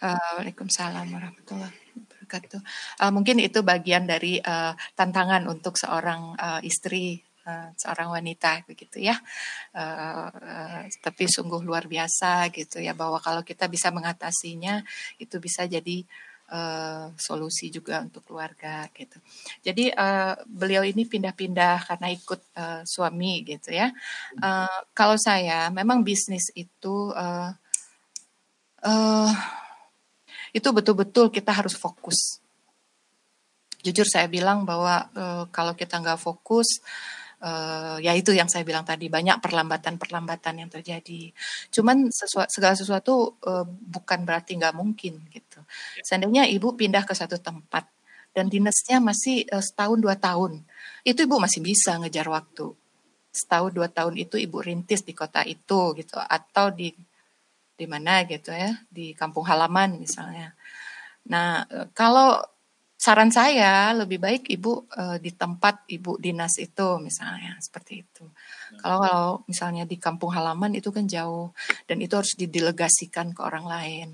Uh, 0.02 0.42
Waalaikumsalam 0.42 1.06
warahmatullahi 1.14 1.78
wabarakatuh. 1.94 2.62
Uh, 3.06 3.12
mungkin 3.14 3.38
itu 3.38 3.62
bagian 3.62 4.10
dari 4.10 4.42
uh, 4.42 4.74
tantangan 4.98 5.46
untuk 5.46 5.78
seorang 5.78 6.34
uh, 6.36 6.60
istri 6.66 7.22
seorang 7.78 8.10
wanita 8.10 8.66
begitu 8.66 8.98
ya. 9.06 9.14
Uh, 9.70 10.34
uh, 10.34 10.82
tapi 10.98 11.30
sungguh 11.30 11.62
luar 11.62 11.86
biasa 11.86 12.50
gitu 12.50 12.82
ya 12.82 12.98
bahwa 12.98 13.22
kalau 13.22 13.46
kita 13.46 13.70
bisa 13.70 13.94
mengatasinya 13.94 14.82
itu 15.22 15.38
bisa 15.38 15.70
jadi 15.70 16.02
uh, 16.52 17.10
solusi 17.18 17.74
juga 17.74 18.02
untuk 18.02 18.26
keluarga 18.26 18.86
gitu. 18.94 19.18
Jadi 19.66 19.90
uh, 19.94 20.38
beliau 20.46 20.86
ini 20.86 21.06
pindah-pindah 21.06 21.88
karena 21.90 22.08
ikut 22.14 22.42
uh, 22.58 22.82
suami 22.86 23.42
gitu 23.46 23.74
ya. 23.74 23.90
Uh, 24.38 24.80
kalau 24.94 25.18
saya 25.18 25.70
memang 25.74 26.06
bisnis 26.06 26.52
itu 26.54 27.10
uh, 27.14 27.50
uh, 28.86 29.32
itu 30.54 30.68
betul-betul 30.72 31.34
kita 31.34 31.52
harus 31.52 31.76
fokus. 31.76 32.40
Jujur 33.86 34.06
saya 34.10 34.26
bilang 34.26 34.66
bahwa 34.66 35.10
uh, 35.14 35.44
kalau 35.54 35.78
kita 35.78 36.02
nggak 36.02 36.18
fokus, 36.18 36.82
uh, 37.42 37.98
ya 38.00 38.14
itu 38.16 38.32
yang 38.32 38.48
saya 38.48 38.64
bilang 38.64 38.88
tadi 38.88 39.12
banyak 39.12 39.42
perlambatan-perlambatan 39.42 40.64
yang 40.64 40.70
terjadi. 40.72 41.32
Cuman 41.74 42.08
sesuatu, 42.12 42.50
segala 42.52 42.76
sesuatu 42.78 43.36
uh, 43.44 43.66
bukan 43.68 44.24
berarti 44.24 44.56
nggak 44.56 44.76
mungkin 44.76 45.24
gitu. 45.32 45.60
Ya. 46.00 46.04
Seandainya 46.04 46.44
ibu 46.48 46.76
pindah 46.76 47.04
ke 47.04 47.12
satu 47.18 47.40
tempat 47.42 47.88
dan 48.32 48.48
dinasnya 48.48 49.00
masih 49.04 49.48
uh, 49.52 49.64
setahun 49.64 50.00
dua 50.00 50.16
tahun, 50.16 50.64
itu 51.04 51.26
ibu 51.26 51.36
masih 51.42 51.60
bisa 51.64 52.00
ngejar 52.00 52.28
waktu. 52.32 52.72
Setahun 53.36 53.72
dua 53.76 53.92
tahun 53.92 54.16
itu 54.16 54.40
ibu 54.40 54.64
rintis 54.64 55.04
di 55.04 55.12
kota 55.12 55.44
itu 55.44 55.92
gitu 56.00 56.16
atau 56.16 56.72
di 56.72 56.96
di 57.76 57.86
mana 57.92 58.24
gitu 58.24 58.56
ya 58.56 58.72
di 58.88 59.12
kampung 59.12 59.44
halaman 59.44 60.00
misalnya. 60.00 60.56
Nah 61.28 61.68
kalau 61.92 62.40
saran 62.96 63.30
saya 63.30 63.92
lebih 63.92 64.18
baik 64.24 64.48
ibu 64.48 64.88
uh, 64.96 65.20
di 65.20 65.36
tempat 65.36 65.84
ibu 65.92 66.16
dinas 66.16 66.56
itu 66.58 66.98
misalnya 67.04 67.60
seperti 67.60 68.08
itu. 68.08 68.26
Ya. 68.72 68.80
Kalau 68.82 69.00
kalau 69.04 69.26
misalnya 69.46 69.84
di 69.84 70.00
kampung 70.00 70.32
halaman 70.32 70.74
itu 70.74 70.90
kan 70.90 71.06
jauh 71.06 71.52
dan 71.86 72.00
itu 72.00 72.16
harus 72.16 72.34
didelegasikan 72.40 73.36
ke 73.36 73.42
orang 73.44 73.68
lain. 73.68 74.10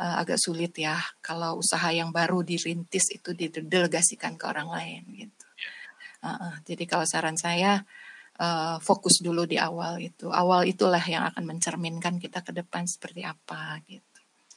Uh, 0.00 0.16
agak 0.16 0.40
sulit 0.40 0.72
ya 0.80 0.96
kalau 1.20 1.60
usaha 1.60 1.92
yang 1.92 2.08
baru 2.08 2.40
dirintis 2.40 3.12
itu 3.12 3.36
didelegasikan 3.36 4.40
ke 4.40 4.44
orang 4.48 4.72
lain 4.72 5.02
gitu. 5.12 5.46
Uh, 6.24 6.32
uh, 6.32 6.54
jadi 6.64 6.88
kalau 6.88 7.04
saran 7.04 7.36
saya 7.36 7.84
uh, 8.40 8.80
fokus 8.80 9.20
dulu 9.20 9.44
di 9.44 9.60
awal 9.60 10.00
itu. 10.00 10.32
Awal 10.32 10.72
itulah 10.72 11.04
yang 11.04 11.28
akan 11.28 11.44
mencerminkan 11.44 12.16
kita 12.16 12.40
ke 12.40 12.56
depan 12.56 12.88
seperti 12.88 13.28
apa 13.28 13.76
gitu. 13.84 14.09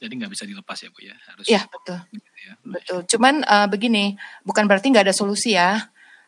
Jadi 0.03 0.19
nggak 0.19 0.31
bisa 0.35 0.43
dilepas 0.43 0.75
ya 0.83 0.89
Bu 0.91 0.99
ya? 0.99 1.15
Harus 1.31 1.45
Iya 1.47 1.63
betul. 1.71 1.99
Gitu 2.11 2.29
ya. 2.43 2.53
Betul. 2.59 2.99
Cuman 3.07 3.35
uh, 3.47 3.67
begini, 3.71 4.19
bukan 4.43 4.67
berarti 4.67 4.91
nggak 4.91 5.07
ada 5.07 5.15
solusi 5.15 5.55
ya. 5.55 5.79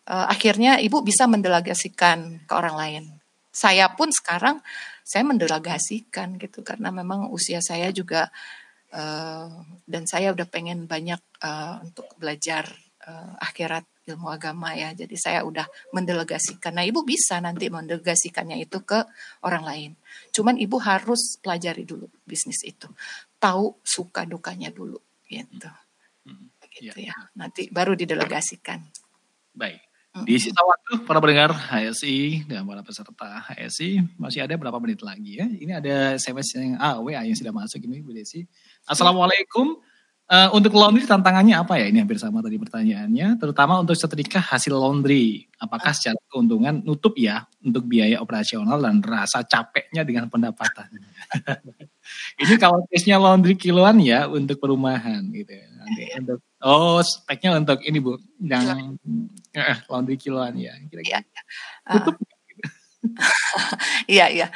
Uh, 0.08 0.32
akhirnya 0.32 0.80
Ibu 0.80 1.04
bisa 1.04 1.28
mendelegasikan 1.28 2.48
ke 2.48 2.54
orang 2.56 2.76
lain. 2.80 3.04
Saya 3.52 3.92
pun 3.92 4.16
sekarang 4.16 4.64
saya 5.04 5.28
mendelegasikan 5.28 6.40
gitu 6.40 6.64
karena 6.64 6.90
memang 6.90 7.28
usia 7.30 7.60
saya 7.60 7.92
juga 7.92 8.32
uh, 8.96 9.52
dan 9.84 10.04
saya 10.08 10.32
udah 10.32 10.48
pengen 10.48 10.88
banyak 10.88 11.20
uh, 11.44 11.84
untuk 11.84 12.10
belajar 12.16 12.66
uh, 13.08 13.34
akhirat 13.42 13.86
ilmu 14.06 14.30
agama 14.30 14.74
ya. 14.78 14.94
Jadi 14.94 15.16
saya 15.18 15.42
udah 15.46 15.66
mendelegasikan. 15.94 16.78
Nah, 16.78 16.86
Ibu 16.86 17.02
bisa 17.02 17.42
nanti 17.42 17.70
mendelegasikannya 17.70 18.62
itu 18.62 18.82
ke 18.86 19.02
orang 19.46 19.64
lain. 19.66 19.92
Cuman 20.30 20.58
Ibu 20.62 20.78
harus 20.82 21.38
pelajari 21.42 21.86
dulu 21.86 22.06
bisnis 22.26 22.62
itu 22.66 22.90
tahu 23.42 23.78
suka 23.86 24.26
dukanya 24.26 24.74
dulu 24.74 24.98
gitu. 25.30 25.70
Hmm. 26.26 26.50
Gitu 26.70 26.98
ya. 26.98 27.14
ya. 27.14 27.16
Nanti 27.38 27.70
baru 27.70 27.94
didelegasikan. 27.94 28.82
Baik. 29.54 29.82
Hmm. 30.16 30.24
Di 30.24 30.40
sisa 30.40 30.64
waktu 30.64 31.04
para 31.04 31.20
pendengar 31.20 31.52
HSI 31.52 32.48
dan 32.48 32.64
para 32.64 32.80
peserta 32.80 33.44
HSI 33.52 34.16
masih 34.16 34.48
ada 34.48 34.56
berapa 34.56 34.80
menit 34.80 35.04
lagi 35.04 35.44
ya. 35.44 35.46
Ini 35.46 35.72
ada 35.76 36.16
SMS 36.16 36.56
yang 36.56 36.80
ah, 36.80 37.04
WA 37.04 37.22
yang 37.22 37.36
sudah 37.36 37.52
masuk 37.52 37.84
ini 37.84 38.00
Bu 38.00 38.16
Desi. 38.16 38.48
Assalamualaikum. 38.88 39.76
Uh, 40.26 40.50
untuk 40.58 40.74
laundry 40.74 41.06
tantangannya 41.06 41.54
apa 41.54 41.78
ya? 41.78 41.86
Ini 41.94 42.02
hampir 42.02 42.18
sama 42.18 42.42
tadi 42.42 42.58
pertanyaannya. 42.58 43.38
Terutama 43.38 43.78
untuk 43.78 43.94
setrika 43.94 44.42
hasil 44.42 44.74
laundry. 44.74 45.46
Apakah 45.62 45.94
ah. 45.94 45.96
secara 45.96 46.18
keuntungan 46.26 46.82
nutup 46.82 47.14
ya 47.14 47.46
untuk 47.62 47.86
biaya 47.86 48.18
operasional 48.18 48.82
dan 48.82 49.06
rasa 49.06 49.46
capeknya 49.46 50.02
dengan 50.02 50.26
pendapatan? 50.26 50.90
Ini 52.42 52.58
kalau 52.58 52.86
case-nya 52.90 53.22
laundry 53.22 53.54
kiloan 53.54 54.02
ya 54.02 54.26
untuk 54.26 54.58
perumahan 54.58 55.26
gitu 55.30 55.54
ya. 55.54 55.68
Nanti 55.78 56.04
untuk 56.18 56.40
oh 56.66 57.02
speknya 57.06 57.58
untuk 57.58 57.82
ini 57.86 57.98
Bu, 58.02 58.18
yang 58.42 58.98
eh, 59.54 59.78
laundry 59.90 60.18
kiloan 60.18 60.58
ya. 60.58 60.74
Kira-kira. 60.90 61.22
Tutup. 61.86 62.18
Iya 64.10 64.26
iya. 64.30 64.48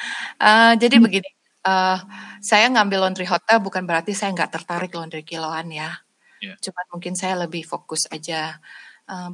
Uh, 0.41 0.73
jadi 0.81 0.97
hmm. 0.97 1.05
begini 1.05 1.29
uh, 1.65 1.99
saya 2.39 2.65
ngambil 2.71 3.09
laundry 3.09 3.27
hotel 3.27 3.59
bukan 3.63 3.83
berarti 3.83 4.15
saya 4.15 4.35
nggak 4.35 4.59
tertarik 4.59 4.91
laundry 4.93 5.23
kiloan 5.23 5.71
ya. 5.71 5.99
Yeah. 6.39 6.55
Cuma 6.63 6.81
mungkin 6.91 7.19
saya 7.19 7.35
lebih 7.35 7.67
fokus 7.67 8.07
aja 8.07 8.59
uh, 9.11 9.31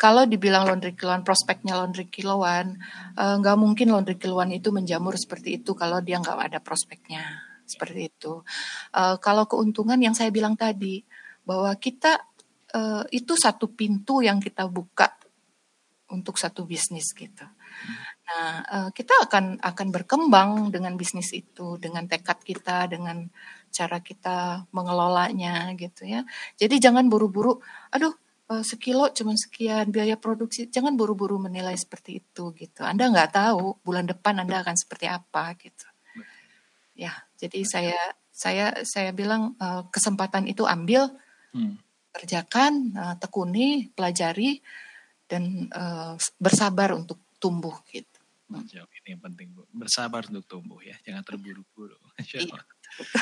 kalau 0.00 0.24
dibilang 0.24 0.64
laundry 0.64 0.96
kiloan, 0.96 1.20
prospeknya 1.20 1.76
laundry 1.76 2.08
kiloan, 2.08 2.80
uh, 3.18 3.36
nggak 3.36 3.56
mungkin 3.60 3.92
laundry 3.92 4.16
kiloan 4.16 4.48
itu 4.54 4.72
menjamur 4.72 5.12
seperti 5.20 5.60
itu 5.60 5.76
kalau 5.76 6.00
dia 6.00 6.16
nggak 6.22 6.38
ada 6.52 6.58
prospeknya 6.62 7.20
seperti 7.68 8.08
itu. 8.08 8.40
Uh, 8.96 9.20
kalau 9.20 9.44
keuntungan 9.44 10.00
yang 10.00 10.16
saya 10.16 10.32
bilang 10.32 10.56
tadi 10.56 11.04
bahwa 11.44 11.68
kita 11.76 12.16
uh, 12.72 13.04
itu 13.12 13.36
satu 13.36 13.68
pintu 13.68 14.24
yang 14.24 14.40
kita 14.40 14.64
buka 14.64 15.12
untuk 16.08 16.40
satu 16.40 16.64
bisnis 16.64 17.12
gitu. 17.12 17.44
Nah, 18.28 18.60
uh, 18.68 18.88
kita 18.92 19.24
akan 19.24 19.56
akan 19.56 19.88
berkembang 19.88 20.68
dengan 20.68 20.92
bisnis 21.00 21.32
itu, 21.32 21.80
dengan 21.80 22.04
tekad 22.04 22.44
kita, 22.44 22.84
dengan 22.84 23.24
cara 23.72 24.04
kita 24.04 24.68
mengelolanya 24.68 25.72
gitu 25.80 26.04
ya. 26.04 26.28
Jadi 26.60 26.76
jangan 26.76 27.08
buru-buru, 27.08 27.56
aduh 27.88 28.12
uh, 28.52 28.64
sekilo 28.64 29.08
cuma 29.16 29.32
sekian 29.32 29.88
biaya 29.88 30.20
produksi, 30.20 30.68
jangan 30.68 30.92
buru-buru 30.92 31.40
menilai 31.40 31.72
seperti 31.76 32.20
itu 32.20 32.52
gitu. 32.52 32.84
Anda 32.84 33.08
nggak 33.08 33.32
tahu 33.32 33.80
bulan 33.80 34.04
depan 34.04 34.44
Anda 34.44 34.60
akan 34.60 34.76
seperti 34.76 35.08
apa 35.08 35.56
gitu. 35.56 35.88
Ya, 36.98 37.14
jadi 37.38 37.62
saya 37.64 38.00
saya 38.34 38.74
saya 38.82 39.14
bilang 39.14 39.54
uh, 39.62 39.86
kesempatan 39.88 40.50
itu 40.50 40.66
ambil, 40.66 41.14
hmm. 41.54 41.78
kerjakan, 42.12 42.92
uh, 42.92 43.14
tekuni, 43.16 43.88
pelajari 43.94 44.60
dan 45.30 45.70
uh, 45.72 46.18
bersabar 46.42 46.92
untuk 46.92 47.22
tumbuh 47.38 47.78
gitu. 47.94 48.17
Jawab 48.48 48.88
ini 49.04 49.08
yang 49.12 49.22
penting 49.22 49.52
Bu. 49.52 49.68
Bersabar 49.76 50.24
untuk 50.24 50.44
tumbuh 50.48 50.80
ya, 50.80 50.96
jangan 51.04 51.22
terburu-buru. 51.24 51.96
Iya, 52.24 52.48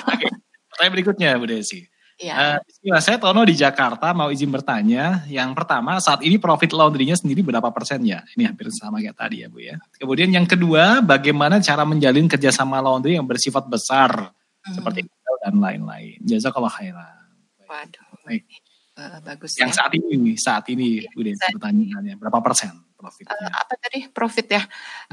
Oke, 0.09 0.27
pertanyaan 0.70 0.93
berikutnya 0.94 1.28
Bu 1.36 1.47
Desi. 1.51 1.82
Ya. 2.16 2.57
Uh, 2.65 2.97
saya 2.97 3.20
Tono 3.20 3.44
di 3.44 3.53
Jakarta 3.53 4.16
mau 4.16 4.32
izin 4.32 4.48
bertanya. 4.48 5.27
Yang 5.28 5.53
pertama 5.53 6.01
saat 6.01 6.24
ini 6.24 6.40
profit 6.40 6.73
laundry-nya 6.73 7.12
sendiri 7.12 7.44
berapa 7.44 7.69
persen 7.69 8.01
ya? 8.09 8.24
Ini 8.32 8.48
hampir 8.48 8.73
sama 8.73 9.05
kayak 9.05 9.20
tadi 9.20 9.44
ya 9.44 9.53
Bu 9.53 9.61
ya. 9.61 9.77
Kemudian 10.01 10.32
yang 10.32 10.48
kedua 10.48 11.05
bagaimana 11.05 11.61
cara 11.61 11.85
menjalin 11.85 12.24
kerjasama 12.24 12.81
laundry 12.81 13.20
yang 13.20 13.28
bersifat 13.28 13.69
besar 13.69 14.32
hmm. 14.32 14.74
seperti 14.81 15.05
dan 15.44 15.61
lain-lain. 15.61 16.16
Jazakallah 16.24 16.73
khairan. 16.73 17.27
Waduh. 17.69 18.07
Baik. 18.24 18.48
Uh, 18.97 19.20
bagus 19.20 19.53
yang 19.61 19.69
ya. 19.69 19.77
saat 19.77 19.93
ini 19.93 20.40
saat 20.40 20.65
ini 20.73 21.05
Bu 21.12 21.20
Desi 21.20 21.53
pertanyaannya 21.53 22.16
berapa 22.16 22.40
persen 22.40 22.73
profitnya? 23.07 23.39
Uh, 23.39 23.55
apa 23.55 23.74
tadi 23.78 23.99
profit 24.11 24.47
ya? 24.51 24.62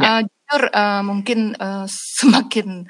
ya. 0.01 0.09
Uh, 0.09 0.21
jujur 0.25 0.63
uh, 0.73 1.01
mungkin 1.05 1.39
uh, 1.61 1.85
semakin 2.17 2.89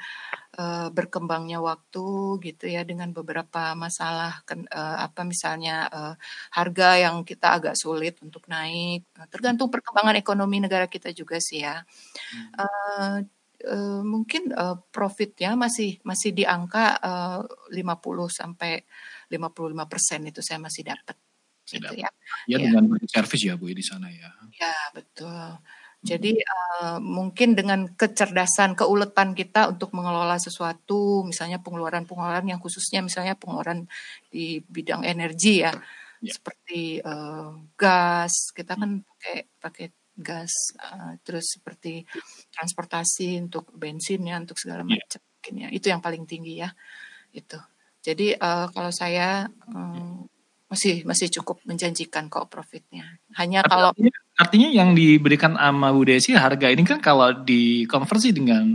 uh, 0.58 0.88
berkembangnya 0.88 1.60
waktu 1.60 2.40
gitu 2.40 2.64
ya 2.70 2.82
dengan 2.86 3.12
beberapa 3.12 3.74
masalah 3.76 4.40
uh, 4.48 4.98
apa 5.04 5.20
misalnya 5.26 5.86
uh, 5.90 6.14
harga 6.54 6.88
yang 7.04 7.22
kita 7.26 7.60
agak 7.60 7.74
sulit 7.76 8.16
untuk 8.24 8.46
naik 8.48 9.04
tergantung 9.28 9.68
perkembangan 9.68 10.16
ekonomi 10.16 10.62
negara 10.62 10.86
kita 10.88 11.10
juga 11.12 11.36
sih 11.42 11.62
ya 11.66 11.82
hmm. 11.82 12.48
uh, 12.56 13.18
uh, 13.68 14.02
mungkin 14.04 14.52
uh, 14.54 14.78
profitnya 14.92 15.58
masih 15.58 15.98
masih 16.06 16.30
di 16.36 16.44
angka 16.46 16.98
uh, 17.00 17.42
50 17.72 17.84
sampai 18.30 18.84
55 19.30 19.90
persen 19.90 20.20
itu 20.28 20.40
saya 20.44 20.60
masih 20.62 20.86
dapat 20.86 21.16
gitu 21.66 21.92
ya. 21.96 22.10
Ya, 22.44 22.56
ya 22.60 22.68
dengan 22.68 23.00
service 23.08 23.44
ya 23.44 23.54
Bu 23.56 23.72
di 23.72 23.84
sana 23.84 24.12
ya. 24.12 24.30
Ya 24.60 24.76
betul. 24.92 25.58
Jadi 26.04 26.36
uh, 26.36 27.00
mungkin 27.00 27.56
dengan 27.56 27.88
kecerdasan, 27.88 28.76
keuletan 28.76 29.32
kita 29.32 29.72
untuk 29.72 29.96
mengelola 29.96 30.36
sesuatu, 30.36 31.24
misalnya 31.24 31.64
pengeluaran-pengeluaran 31.64 32.44
yang 32.44 32.60
khususnya 32.60 33.00
misalnya 33.00 33.40
pengeluaran 33.40 33.88
di 34.28 34.60
bidang 34.60 35.00
energi 35.08 35.64
ya, 35.64 35.72
ya. 36.20 36.32
seperti 36.36 37.00
uh, 37.00 37.56
gas, 37.72 38.52
kita 38.52 38.76
kan 38.76 39.00
pakai 39.00 39.48
pakai 39.56 39.86
gas, 40.12 40.52
uh, 40.76 41.16
terus 41.24 41.56
seperti 41.56 42.04
transportasi 42.52 43.40
untuk 43.40 43.72
bensin 43.72 44.28
ya, 44.28 44.36
untuk 44.36 44.60
segala 44.60 44.84
ya. 44.84 45.00
macam, 45.00 45.20
ya. 45.56 45.68
itu 45.72 45.88
yang 45.88 46.04
paling 46.04 46.28
tinggi 46.28 46.60
ya, 46.60 46.68
itu. 47.32 47.56
Jadi 48.04 48.36
uh, 48.36 48.68
kalau 48.68 48.92
saya 48.92 49.48
um, 49.72 50.28
masih 50.74 51.06
masih 51.06 51.30
cukup 51.40 51.62
menjanjikan 51.62 52.26
kok 52.26 52.50
profitnya. 52.50 53.06
Hanya 53.38 53.62
artinya, 53.62 53.70
kalau 53.70 53.90
artinya 54.34 54.68
yang 54.74 54.90
diberikan 54.92 55.54
sama 55.54 55.94
Bu 55.94 56.02
Desi 56.02 56.34
harga 56.34 56.66
ini 56.66 56.82
kan 56.82 56.98
kalau 56.98 57.30
dikonversi 57.30 58.34
dengan 58.34 58.66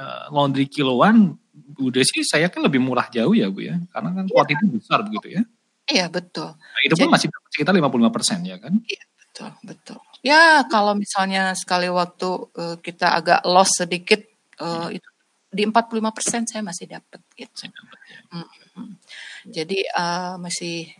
uh, 0.00 0.32
laundry 0.32 0.64
kiloan 0.66 1.36
Bu 1.52 1.92
Desi 1.92 2.24
saya 2.24 2.48
kan 2.48 2.64
lebih 2.64 2.80
murah 2.80 3.12
jauh 3.12 3.36
ya 3.36 3.52
Bu 3.52 3.60
ya. 3.60 3.76
Karena 3.92 4.16
kan 4.16 4.24
kuat 4.32 4.48
itu 4.48 4.64
besar 4.80 5.04
begitu 5.04 5.36
ya. 5.36 5.42
Iya 5.86 6.10
betul. 6.10 6.50
Nah, 6.50 6.80
itu 6.82 6.94
pun 6.98 7.06
Jadi, 7.06 7.14
masih 7.14 7.28
sekitar 7.54 7.72
55 7.76 8.16
persen 8.16 8.38
ya 8.42 8.56
kan? 8.58 8.74
Iya 8.82 9.04
betul 9.20 9.50
betul. 9.62 9.98
Ya 10.26 10.66
kalau 10.66 10.98
misalnya 10.98 11.54
sekali 11.54 11.86
waktu 11.86 12.28
uh, 12.56 12.76
kita 12.82 13.14
agak 13.14 13.46
loss 13.46 13.78
sedikit 13.78 14.24
uh, 14.58 14.90
hmm. 14.90 14.96
itu 14.98 15.08
di 15.46 15.62
45 15.62 16.16
persen 16.16 16.42
saya 16.44 16.66
masih 16.66 16.90
dapat 16.90 17.20
gitu. 17.38 17.54
Saya 17.54 17.70
dapat, 17.70 17.98
ya. 18.10 18.18
hmm. 18.34 18.92
Jadi 19.46 19.78
uh, 19.94 20.34
masih 20.42 20.90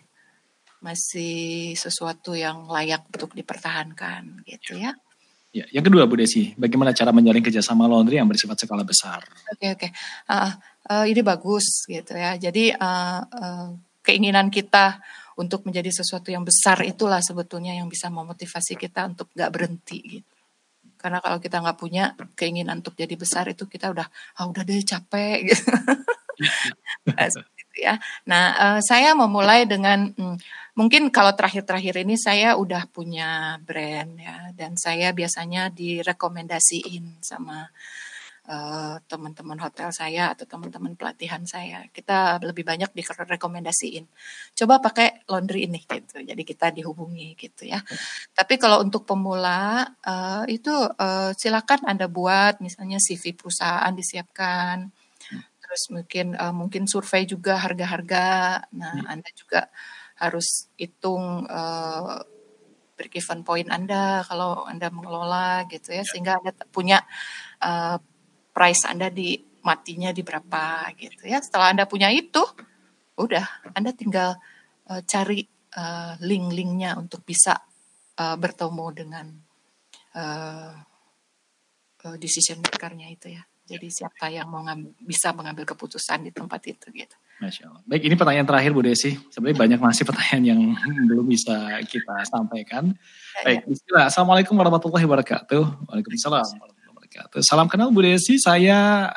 masih 0.86 1.74
sesuatu 1.74 2.38
yang 2.38 2.70
layak 2.70 3.02
untuk 3.10 3.34
dipertahankan 3.34 4.46
gitu 4.46 4.78
ya. 4.78 4.94
Ya, 5.50 5.64
yang 5.72 5.88
kedua 5.88 6.04
Bu 6.04 6.20
Desi, 6.20 6.52
bagaimana 6.54 6.92
cara 6.92 7.10
menjalin 7.16 7.40
kerjasama 7.40 7.88
laundry 7.88 8.20
yang 8.20 8.28
bersifat 8.28 8.60
skala 8.60 8.84
besar? 8.84 9.24
Oke 9.50 9.72
oke, 9.72 9.88
uh, 10.28 10.52
uh, 10.92 11.04
ini 11.08 11.24
bagus 11.24 11.88
gitu 11.88 12.12
ya. 12.12 12.36
Jadi 12.36 12.76
uh, 12.76 13.20
uh, 13.24 13.72
keinginan 14.04 14.52
kita 14.52 15.00
untuk 15.40 15.64
menjadi 15.64 15.88
sesuatu 15.90 16.28
yang 16.28 16.44
besar 16.44 16.84
itulah 16.84 17.24
sebetulnya 17.24 17.72
yang 17.72 17.88
bisa 17.88 18.12
memotivasi 18.12 18.76
kita 18.76 19.08
untuk 19.08 19.32
gak 19.32 19.48
berhenti 19.48 20.20
gitu. 20.20 20.32
Karena 20.96 21.20
kalau 21.20 21.38
kita 21.40 21.60
nggak 21.60 21.78
punya 21.78 22.16
keinginan 22.34 22.80
untuk 22.80 22.96
jadi 22.96 23.14
besar 23.14 23.46
itu 23.52 23.68
kita 23.68 23.92
udah 23.92 24.08
ah 24.40 24.44
udah 24.48 24.64
deh 24.64 24.80
capek 24.80 25.38
gitu. 25.52 25.72
nah, 27.08 27.28
ya. 27.76 27.94
Nah, 28.24 28.44
uh, 28.56 28.80
saya 28.80 29.12
memulai 29.12 29.68
dengan 29.68 30.12
hmm, 30.12 30.36
mungkin 30.76 31.08
kalau 31.08 31.32
terakhir-terakhir 31.32 32.04
ini 32.04 32.20
saya 32.20 32.54
udah 32.60 32.84
punya 32.92 33.56
brand 33.64 34.12
ya 34.20 34.52
dan 34.52 34.76
saya 34.76 35.16
biasanya 35.16 35.72
direkomendasiin 35.72 37.24
sama 37.24 37.66
uh, 38.46 39.00
teman-teman 39.08 39.58
hotel 39.58 39.90
saya 39.90 40.36
atau 40.36 40.44
teman-teman 40.44 40.94
pelatihan 40.94 41.42
saya. 41.48 41.88
Kita 41.90 42.38
lebih 42.44 42.62
banyak 42.62 42.92
direkomendasiin. 42.92 44.04
Coba 44.52 44.78
pakai 44.78 45.26
laundry 45.32 45.66
ini 45.66 45.80
gitu. 45.82 46.22
Jadi 46.22 46.42
kita 46.44 46.70
dihubungi 46.70 47.34
gitu 47.40 47.66
ya. 47.66 47.82
Tapi 48.36 48.54
kalau 48.60 48.84
untuk 48.84 49.08
pemula 49.08 49.84
uh, 50.04 50.44
itu 50.46 50.72
uh, 50.76 51.32
silakan 51.34 51.88
Anda 51.88 52.06
buat 52.06 52.60
misalnya 52.60 53.00
CV 53.02 53.32
perusahaan 53.32 53.92
disiapkan 53.92 54.92
terus 55.66 55.90
mungkin 55.90 56.38
uh, 56.38 56.54
mungkin 56.54 56.86
survei 56.86 57.26
juga 57.26 57.58
harga-harga. 57.58 58.62
Nah, 58.70 59.02
hmm. 59.02 59.10
Anda 59.10 59.30
juga 59.34 59.66
harus 60.16 60.72
hitung 60.80 61.44
uh, 61.46 62.24
break-even 62.96 63.44
point 63.44 63.68
Anda 63.68 64.24
kalau 64.24 64.64
Anda 64.64 64.88
mengelola 64.88 65.68
gitu 65.68 65.92
ya, 65.92 66.00
ya. 66.00 66.04
sehingga 66.08 66.40
Anda 66.40 66.52
punya 66.72 67.04
uh, 67.60 68.00
price 68.56 68.88
Anda 68.88 69.12
di 69.12 69.36
matinya 69.60 70.10
di 70.10 70.24
berapa 70.24 70.90
gitu 70.96 71.28
ya. 71.28 71.38
Setelah 71.44 71.76
Anda 71.76 71.84
punya 71.84 72.08
itu, 72.08 72.40
udah 73.20 73.44
Anda 73.76 73.92
tinggal 73.92 74.40
uh, 74.88 75.02
cari 75.04 75.44
uh, 75.76 76.16
link-linknya 76.24 76.96
untuk 76.96 77.20
bisa 77.26 77.60
uh, 78.16 78.36
bertemu 78.40 78.86
dengan 78.96 79.26
uh, 80.16 80.72
uh, 82.08 82.16
decision 82.16 82.64
makernya 82.64 83.12
itu 83.12 83.36
ya. 83.36 83.44
Jadi 83.66 83.90
siapa 83.90 84.30
yang 84.30 84.46
mau 84.46 84.62
ngambil, 84.62 84.94
bisa 85.02 85.34
mengambil 85.34 85.66
keputusan 85.66 86.22
di 86.24 86.30
tempat 86.30 86.62
itu 86.70 86.86
gitu. 86.94 87.16
Masya 87.36 87.68
Allah. 87.68 87.82
Baik, 87.84 88.02
ini 88.08 88.14
pertanyaan 88.16 88.48
terakhir 88.48 88.72
Bu 88.72 88.80
Desi. 88.80 89.12
Sebenarnya 89.28 89.58
banyak 89.60 89.80
masih 89.80 90.04
pertanyaan 90.08 90.42
yang 90.56 90.60
belum 91.10 91.26
bisa 91.28 91.52
kita 91.84 92.24
sampaikan. 92.24 92.96
Ya, 93.36 93.40
Baik. 93.44 93.68
Bismillah. 93.68 94.08
Assalamualaikum 94.08 94.56
warahmatullahi 94.56 95.04
wabarakatuh. 95.04 95.62
Waalaikumsalam 95.84 96.40
warahmatullahi 96.40 96.90
wabarakatuh. 96.96 97.40
Salam 97.44 97.68
kenal 97.68 97.92
Bu 97.92 98.00
Desi. 98.00 98.40
Saya 98.40 99.12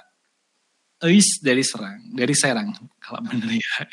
Eis 1.00 1.40
dari 1.40 1.64
Serang, 1.64 2.12
dari 2.12 2.36
Serang. 2.36 2.76
Kalau 3.00 3.24
benar 3.32 3.56
ya. 3.56 3.88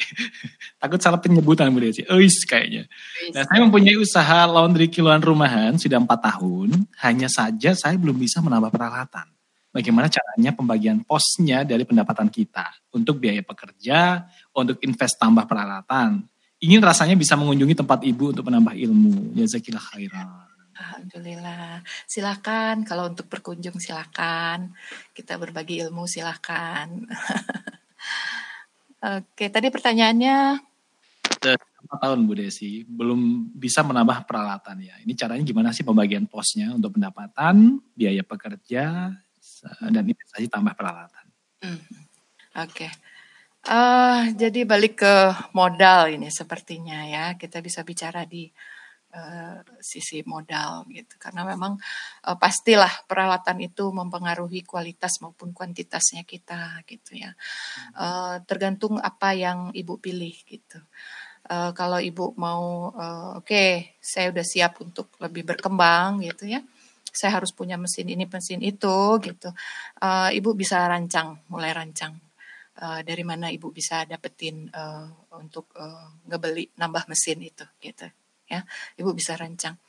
Takut 0.83 0.99
salah 0.99 1.23
penyebutan 1.23 1.71
Bu 1.71 1.79
Desi. 1.79 2.03
Eis 2.11 2.43
kayaknya. 2.43 2.91
Nah, 3.31 3.47
saya 3.47 3.63
mempunyai 3.63 3.95
usaha 3.95 4.43
laundry 4.51 4.91
kiloan 4.91 5.23
rumahan 5.23 5.79
sudah 5.79 6.03
empat 6.03 6.35
tahun. 6.35 6.83
Hanya 6.99 7.31
saja 7.31 7.79
saya 7.79 7.95
belum 7.95 8.19
bisa 8.19 8.43
menambah 8.43 8.75
peralatan 8.75 9.36
bagaimana 9.77 10.09
caranya 10.09 10.57
pembagian 10.57 11.05
posnya 11.05 11.69
dari 11.69 11.85
pendapatan 11.85 12.33
kita 12.33 12.73
untuk 12.97 13.21
biaya 13.21 13.45
pekerja, 13.45 14.25
untuk 14.57 14.81
invest 14.81 15.21
tambah 15.21 15.45
peralatan. 15.45 16.25
Ingin 16.57 16.81
rasanya 16.81 17.13
bisa 17.13 17.37
mengunjungi 17.37 17.77
tempat 17.77 18.01
ibu 18.09 18.33
untuk 18.33 18.49
menambah 18.49 18.73
ilmu. 18.73 19.37
Jazakillah 19.37 19.85
khairan. 19.93 20.29
Alhamdulillah. 20.77 21.85
Silakan 22.09 22.89
kalau 22.89 23.13
untuk 23.13 23.29
berkunjung 23.29 23.77
silakan. 23.77 24.73
Kita 25.13 25.37
berbagi 25.37 25.85
ilmu 25.85 26.09
silakan. 26.09 27.05
Oke, 29.21 29.53
tadi 29.53 29.69
pertanyaannya 29.69 30.37
Empat 31.87 32.03
tahun 32.03 32.27
Bu 32.27 32.35
Desi 32.35 32.83
belum 32.83 33.53
bisa 33.55 33.87
menambah 33.87 34.27
peralatan 34.27 34.83
ya. 34.83 34.99
Ini 35.07 35.13
caranya 35.15 35.45
gimana 35.47 35.71
sih 35.71 35.87
pembagian 35.87 36.27
posnya 36.27 36.75
untuk 36.75 36.99
pendapatan, 36.99 37.79
biaya 37.95 38.27
pekerja, 38.27 39.15
dan 39.91 40.05
investasi 40.07 40.47
tambah 40.51 40.75
peralatan. 40.75 41.25
Hmm. 41.63 41.83
Oke. 42.57 42.89
Uh, 43.67 44.31
jadi 44.39 44.63
balik 44.63 45.03
ke 45.03 45.15
modal 45.51 46.07
ini 46.07 46.31
sepertinya 46.31 47.03
ya 47.03 47.35
kita 47.35 47.59
bisa 47.59 47.83
bicara 47.83 48.23
di 48.23 48.47
uh, 49.11 49.59
sisi 49.83 50.23
modal 50.23 50.87
gitu 50.87 51.19
karena 51.19 51.43
memang 51.43 51.75
uh, 52.31 52.39
pastilah 52.39 53.11
peralatan 53.11 53.67
itu 53.67 53.91
mempengaruhi 53.91 54.63
kualitas 54.63 55.19
maupun 55.19 55.51
kuantitasnya 55.51 56.23
kita 56.23 56.87
gitu 56.87 57.19
ya 57.19 57.35
uh, 57.99 58.39
tergantung 58.47 59.03
apa 59.03 59.35
yang 59.35 59.75
ibu 59.75 59.99
pilih 59.99 60.39
gitu 60.47 60.79
uh, 61.51 61.75
kalau 61.75 61.99
ibu 61.99 62.39
mau 62.39 62.95
uh, 62.95 63.43
oke 63.43 63.51
okay, 63.51 63.99
saya 63.99 64.31
udah 64.31 64.47
siap 64.47 64.79
untuk 64.79 65.11
lebih 65.19 65.43
berkembang 65.43 66.23
gitu 66.23 66.47
ya 66.47 66.63
saya 67.17 67.41
harus 67.41 67.57
punya 67.57 67.81
mesin 67.81 68.13
ini 68.13 68.29
mesin 68.29 68.61
itu 68.61 69.17
gitu. 69.25 69.49
Uh, 70.05 70.29
ibu 70.37 70.53
bisa 70.53 70.85
rancang 70.85 71.41
mulai 71.49 71.73
rancang. 71.73 72.13
Uh, 72.77 73.01
dari 73.01 73.25
mana 73.25 73.49
ibu 73.49 73.73
bisa 73.73 74.05
dapetin 74.05 74.69
uh, 74.69 75.09
untuk 75.41 75.73
uh, 75.81 76.13
ngebeli 76.29 76.69
nambah 76.77 77.09
mesin 77.09 77.41
itu 77.41 77.65
gitu 77.81 78.05
ya. 78.45 78.61
Ibu 79.01 79.17
bisa 79.17 79.33
rancang. 79.41 79.81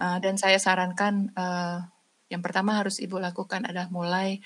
Uh, 0.00 0.16
dan 0.16 0.40
saya 0.40 0.56
sarankan 0.56 1.28
uh, 1.36 1.84
yang 2.32 2.40
pertama 2.40 2.80
harus 2.80 3.04
ibu 3.04 3.20
lakukan 3.20 3.68
adalah 3.68 3.92
mulai 3.92 4.40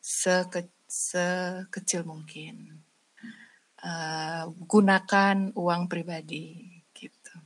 seke, 0.00 0.72
sekecil 0.88 2.08
mungkin. 2.08 2.80
Uh, 3.78 4.50
gunakan 4.64 5.52
uang 5.54 5.86
pribadi 5.86 6.66
gitu. 6.96 7.36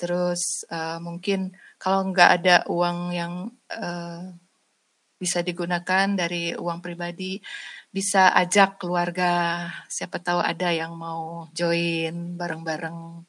Terus 0.00 0.64
uh, 0.72 0.96
mungkin 0.98 1.52
kalau 1.80 2.12
nggak 2.12 2.30
ada 2.36 2.56
uang 2.68 2.98
yang 3.16 3.48
uh, 3.72 4.28
bisa 5.20 5.40
digunakan 5.40 6.08
dari 6.12 6.52
uang 6.52 6.80
pribadi 6.84 7.40
bisa 7.88 8.32
ajak 8.36 8.80
keluarga 8.80 9.64
siapa 9.88 10.20
tahu 10.20 10.40
ada 10.40 10.72
yang 10.72 10.96
mau 10.96 11.48
join 11.56 12.36
bareng-bareng 12.36 13.24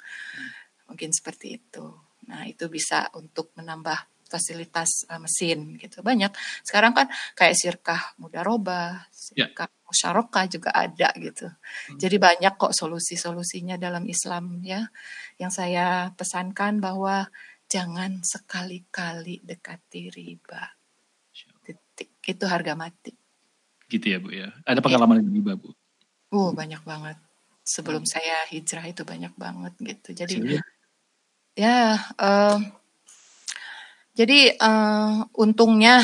mungkin 0.87 1.09
seperti 1.15 1.59
itu 1.59 1.87
nah 2.27 2.43
itu 2.47 2.67
bisa 2.67 3.11
untuk 3.15 3.51
menambah 3.59 4.27
fasilitas 4.31 5.03
uh, 5.11 5.19
mesin 5.19 5.75
gitu 5.75 5.99
banyak 5.99 6.31
sekarang 6.63 6.95
kan 6.95 7.11
kayak 7.35 7.59
sirkah 7.59 8.15
mudaroba 8.15 9.03
ya. 9.35 9.51
sirkah 9.51 9.67
yeah. 9.67 9.83
musyarakah 9.83 10.45
juga 10.47 10.71
ada 10.71 11.11
gitu 11.19 11.51
hmm. 11.51 11.99
jadi 11.99 12.15
banyak 12.15 12.53
kok 12.55 12.71
solusi-solusinya 12.71 13.75
dalam 13.75 14.07
Islam 14.07 14.63
ya 14.63 14.87
yang 15.35 15.51
saya 15.51 16.15
pesankan 16.15 16.79
bahwa 16.79 17.27
jangan 17.71 18.19
sekali-kali 18.19 19.39
dekati 19.47 20.11
riba 20.11 20.75
titik 21.63 22.19
itu 22.27 22.43
harga 22.43 22.75
mati 22.75 23.21
gitu 23.91 24.05
ya 24.07 24.17
Bu 24.23 24.31
ya. 24.31 24.49
Ada 24.63 24.79
pengalaman 24.79 25.19
ya. 25.19 25.27
riba 25.27 25.53
Bu? 25.59 25.75
Oh 26.31 26.55
banyak 26.55 26.79
banget. 26.87 27.19
Sebelum 27.67 28.07
hmm. 28.07 28.09
saya 28.09 28.47
hijrah 28.47 28.87
itu 28.87 29.03
banyak 29.03 29.35
banget 29.35 29.75
gitu. 29.83 30.15
Jadi 30.15 30.35
Hasilnya? 30.39 30.61
ya 31.51 31.99
uh, 32.15 32.57
jadi 34.15 34.55
uh, 34.55 35.27
untungnya 35.35 35.99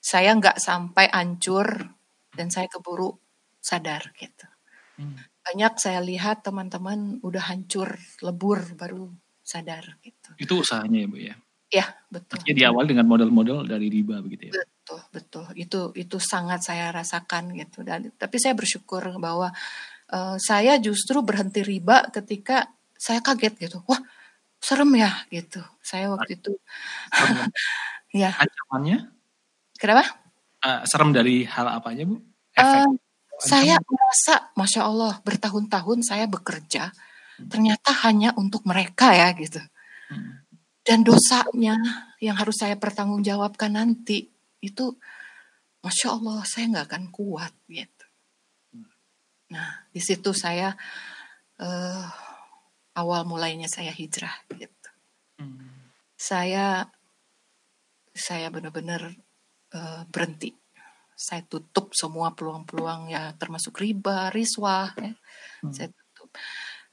saya 0.00 0.32
nggak 0.32 0.56
sampai 0.56 1.12
hancur 1.12 1.92
dan 2.32 2.48
saya 2.48 2.72
keburu 2.72 3.12
sadar 3.60 4.16
gitu. 4.16 4.48
Hmm. 4.96 5.20
Banyak 5.44 5.76
saya 5.76 6.00
lihat 6.00 6.42
teman-teman 6.42 7.20
udah 7.20 7.52
hancur 7.52 8.00
lebur 8.24 8.64
baru 8.74 9.12
sadar 9.46 9.94
gitu. 10.02 10.30
Itu 10.42 10.66
usahanya 10.66 11.06
ya 11.06 11.08
Bu 11.08 11.18
ya? 11.22 11.34
Ya 11.70 11.86
betul. 12.10 12.42
Artinya 12.42 12.56
di 12.58 12.64
awal 12.66 12.84
dengan 12.90 13.06
model-model 13.06 13.66
dari 13.66 13.86
riba 13.86 14.18
begitu 14.22 14.50
ya? 14.50 14.52
Betul 14.58 15.00
betul. 15.14 15.44
Itu 15.54 15.80
itu 15.94 16.18
sangat 16.18 16.66
saya 16.66 16.90
rasakan 16.90 17.54
gitu. 17.54 17.86
Dan 17.86 18.10
tapi 18.18 18.42
saya 18.42 18.58
bersyukur 18.58 19.02
bahwa 19.22 19.54
uh, 20.10 20.36
saya 20.38 20.78
justru 20.82 21.22
berhenti 21.22 21.62
riba 21.62 22.10
ketika 22.10 22.70
saya 22.98 23.22
kaget 23.22 23.54
gitu. 23.70 23.78
Wah 23.86 24.02
serem 24.58 24.90
ya 24.98 25.14
gitu. 25.30 25.62
Saya 25.82 26.10
waktu 26.10 26.38
itu. 26.38 26.54
ya. 28.22 28.34
Ancamannya? 28.34 29.10
Kenapa? 29.78 30.06
Uh, 30.62 30.82
serem 30.86 31.14
dari 31.14 31.46
hal 31.46 31.66
apanya 31.70 32.06
bu? 32.06 32.18
Efek. 32.54 32.82
Uh, 32.82 32.94
saya 33.36 33.76
merasa, 33.84 34.48
masya 34.56 34.88
Allah, 34.88 35.20
bertahun-tahun 35.20 36.00
saya 36.00 36.24
bekerja. 36.24 36.88
Ternyata 37.44 37.92
hanya 38.08 38.32
untuk 38.40 38.64
mereka 38.64 39.12
ya 39.12 39.32
gitu. 39.36 39.60
Dan 40.86 41.02
dosanya 41.02 41.76
yang 42.22 42.36
harus 42.38 42.62
saya 42.62 42.78
pertanggungjawabkan 42.78 43.74
nanti 43.74 44.30
itu 44.62 44.94
masya 45.82 46.14
Allah 46.16 46.40
saya 46.46 46.64
nggak 46.72 46.86
akan 46.88 47.04
kuat 47.12 47.52
gitu. 47.68 48.06
Nah 49.52 49.86
di 49.90 50.00
situ 50.00 50.30
saya 50.32 50.72
uh, 51.60 52.06
awal 52.96 53.28
mulainya 53.28 53.68
saya 53.68 53.92
hijrah 53.92 54.34
gitu. 54.54 54.90
Saya 56.16 56.88
saya 58.16 58.48
benar-benar 58.48 59.12
uh, 59.76 60.02
berhenti. 60.08 60.56
Saya 61.16 61.44
tutup 61.48 61.96
semua 61.96 62.32
peluang-peluang 62.36 63.12
ya 63.12 63.32
termasuk 63.36 63.76
riba, 63.80 64.32
riswah 64.32 64.92
ya. 64.96 65.12
Hmm. 65.64 65.72
Saya 65.72 65.88
tutup. 65.92 66.32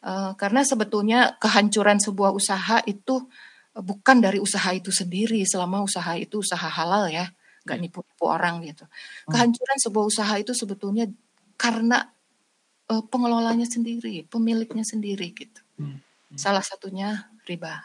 Uh, 0.04 0.36
karena 0.36 0.68
sebetulnya 0.68 1.40
kehancuran 1.40 1.96
sebuah 1.96 2.36
usaha 2.36 2.84
itu 2.84 3.24
bukan 3.72 4.20
dari 4.20 4.38
usaha 4.38 4.70
itu 4.76 4.92
sendiri 4.92 5.42
selama 5.48 5.80
usaha 5.80 6.14
itu 6.20 6.44
usaha 6.44 6.68
halal 6.68 7.08
ya 7.08 7.32
nggak 7.64 7.78
iya. 7.80 7.84
nipu-nipu 7.88 8.26
orang 8.28 8.62
gitu 8.68 8.86
hmm. 8.86 9.32
kehancuran 9.32 9.78
sebuah 9.80 10.06
usaha 10.06 10.34
itu 10.38 10.52
sebetulnya 10.54 11.08
karena 11.58 12.12
uh, 12.92 13.04
pengelolanya 13.08 13.66
sendiri 13.66 14.28
pemiliknya 14.28 14.84
sendiri 14.84 15.32
gitu 15.34 15.62
hmm. 15.80 15.98
Hmm. 15.98 16.38
salah 16.38 16.62
satunya 16.62 17.32
riba 17.48 17.82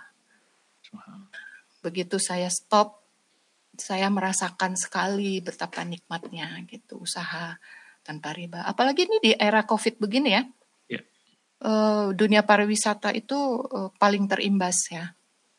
begitu 1.80 2.18
saya 2.18 2.50
stop 2.50 3.00
saya 3.78 4.10
merasakan 4.10 4.74
sekali 4.74 5.38
betapa 5.38 5.86
nikmatnya 5.86 6.66
gitu 6.66 6.98
usaha 6.98 7.54
tanpa 8.02 8.34
riba 8.34 8.66
apalagi 8.66 9.06
ini 9.06 9.16
di 9.22 9.32
era 9.38 9.62
covid 9.62 10.02
begini 10.02 10.30
ya. 10.34 10.42
Uh, 11.64 12.10
dunia 12.14 12.42
pariwisata 12.46 13.14
itu 13.14 13.36
uh, 13.62 13.90
paling 13.96 14.26
terimbas 14.30 14.78
ya 14.90 15.14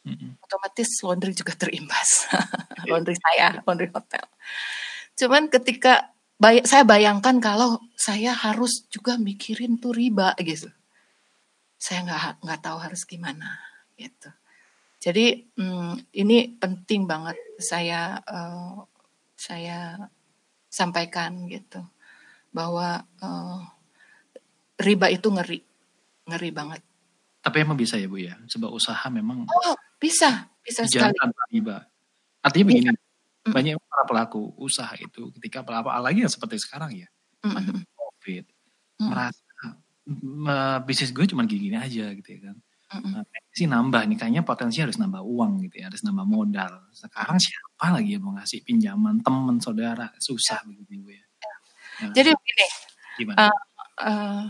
hmm 0.08 0.40
Otomatis 0.50 0.90
laundry 1.06 1.38
juga 1.38 1.54
terimbas. 1.54 2.26
laundry 2.90 3.14
saya, 3.14 3.62
laundry 3.70 3.86
hotel. 3.94 4.26
Cuman 5.14 5.46
ketika 5.46 6.10
bay- 6.42 6.66
saya 6.66 6.82
bayangkan 6.82 7.38
kalau 7.38 7.78
saya 7.94 8.34
harus 8.34 8.90
juga 8.90 9.22
mikirin 9.22 9.78
tuh 9.78 9.94
riba 9.94 10.34
gitu. 10.42 10.74
Saya 11.78 12.02
nggak 12.02 12.42
nggak 12.42 12.62
tahu 12.66 12.78
harus 12.82 13.06
gimana 13.06 13.62
gitu. 13.94 14.34
Jadi 14.98 15.54
hmm, 15.54 16.18
ini 16.18 16.58
penting 16.58 17.06
banget 17.06 17.38
saya 17.62 18.18
uh, 18.26 18.82
saya 19.38 20.10
sampaikan 20.66 21.46
gitu 21.46 21.86
bahwa 22.50 23.06
uh, 23.22 23.62
riba 24.82 25.14
itu 25.14 25.30
ngeri, 25.30 25.62
ngeri 26.30 26.50
banget. 26.54 26.82
Tapi 27.40 27.58
emang 27.64 27.80
bisa 27.80 27.96
ya 27.96 28.08
Bu 28.08 28.20
ya, 28.20 28.36
sebuah 28.46 28.72
usaha 28.72 29.06
memang. 29.10 29.48
Oh 29.48 29.76
bisa, 30.00 30.48
bisa 30.64 30.88
sekali. 30.88 31.16
tanpa 31.16 31.44
riba. 31.52 31.78
Artinya 32.40 32.66
begini, 32.72 32.92
mm. 32.96 33.52
banyak 33.52 33.76
para 33.84 34.04
pelaku 34.08 34.56
usaha 34.56 34.96
itu 34.96 35.32
ketika 35.40 35.64
pelaku 35.64 35.92
lagi 35.92 36.24
yang 36.24 36.32
seperti 36.32 36.56
sekarang 36.60 36.96
ya, 36.96 37.08
mm. 37.44 37.84
COVID, 38.00 38.46
mm. 39.04 39.08
merasa 39.12 39.44
bisnis 40.88 41.14
gue 41.14 41.28
cuma 41.30 41.46
gini-gini 41.46 41.78
aja 41.78 42.16
gitu 42.16 42.30
ya 42.32 42.40
kan. 42.52 42.58
Mm. 42.90 43.12
Nah, 43.12 43.24
sih 43.54 43.68
nambah 43.70 44.02
nih, 44.08 44.18
kayaknya 44.18 44.44
potensi 44.48 44.80
harus 44.82 44.98
nambah 44.98 45.22
uang 45.22 45.68
gitu 45.68 45.84
ya, 45.84 45.92
harus 45.92 46.02
nambah 46.02 46.26
modal. 46.26 46.90
Sekarang 46.96 47.38
siapa 47.38 47.86
lagi 47.94 48.18
yang 48.18 48.24
mau 48.24 48.34
ngasih 48.40 48.64
pinjaman 48.66 49.22
teman 49.22 49.60
saudara 49.62 50.10
susah 50.18 50.64
begitu 50.66 51.12
ya. 51.12 51.24
ya. 52.02 52.08
Jadi 52.16 52.30
begini, 52.34 52.68
Uh, 53.20 53.52
uh, 54.00 54.48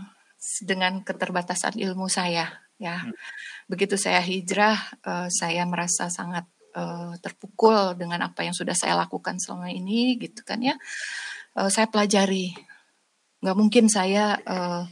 dengan 0.66 1.06
keterbatasan 1.06 1.78
ilmu 1.78 2.10
saya 2.10 2.50
ya. 2.80 3.04
Hmm. 3.04 3.14
Begitu 3.70 3.94
saya 4.00 4.18
hijrah, 4.24 4.80
uh, 5.04 5.28
saya 5.28 5.62
merasa 5.68 6.08
sangat 6.08 6.48
uh, 6.74 7.14
terpukul 7.20 7.94
dengan 7.94 8.26
apa 8.26 8.42
yang 8.42 8.56
sudah 8.56 8.74
saya 8.74 8.98
lakukan 8.98 9.36
selama 9.38 9.70
ini, 9.70 10.16
gitu 10.18 10.42
kan 10.42 10.58
ya. 10.58 10.74
Uh, 11.54 11.68
saya 11.68 11.86
pelajari, 11.86 12.56
nggak 13.44 13.56
mungkin 13.56 13.86
saya 13.92 14.40
uh, 14.42 14.88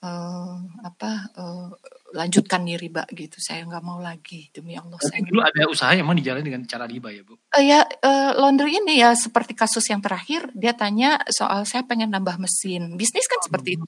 uh, 0.00 0.56
apa 0.86 1.10
uh, 1.34 1.68
lanjutkan 2.14 2.62
nih 2.62 2.78
riba 2.78 3.02
gitu. 3.10 3.42
Saya 3.42 3.66
nggak 3.66 3.82
mau 3.82 3.98
lagi 3.98 4.48
demi 4.54 4.78
Allah. 4.78 4.96
Tapi 4.96 5.10
saya 5.10 5.22
dulu 5.26 5.42
ada 5.42 5.62
usaha 5.66 5.92
yang 5.92 6.06
mau 6.06 6.14
dijalani 6.14 6.46
dengan 6.46 6.62
cara 6.70 6.86
riba 6.86 7.10
ya 7.10 7.26
bu? 7.26 7.34
Uh, 7.50 7.64
ya 7.64 7.82
uh, 7.82 8.30
laundry 8.38 8.78
ini 8.78 9.02
ya 9.02 9.12
seperti 9.18 9.58
kasus 9.58 9.84
yang 9.90 9.98
terakhir 9.98 10.48
dia 10.54 10.72
tanya 10.72 11.18
soal 11.34 11.66
saya 11.66 11.82
pengen 11.82 12.14
nambah 12.14 12.38
mesin 12.38 12.94
bisnis 12.94 13.26
kan 13.26 13.42
seperti 13.42 13.76
itu 13.80 13.84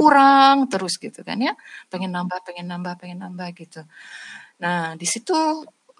kurang 0.00 0.56
terus 0.72 0.96
gitu 0.96 1.20
kan 1.20 1.36
ya. 1.36 1.52
Pengen 1.92 2.16
nambah, 2.16 2.40
pengen 2.48 2.66
nambah, 2.72 2.94
pengen 2.96 3.20
nambah 3.20 3.48
gitu. 3.52 3.84
Nah, 4.64 4.96
di 4.96 5.04
situ 5.04 5.36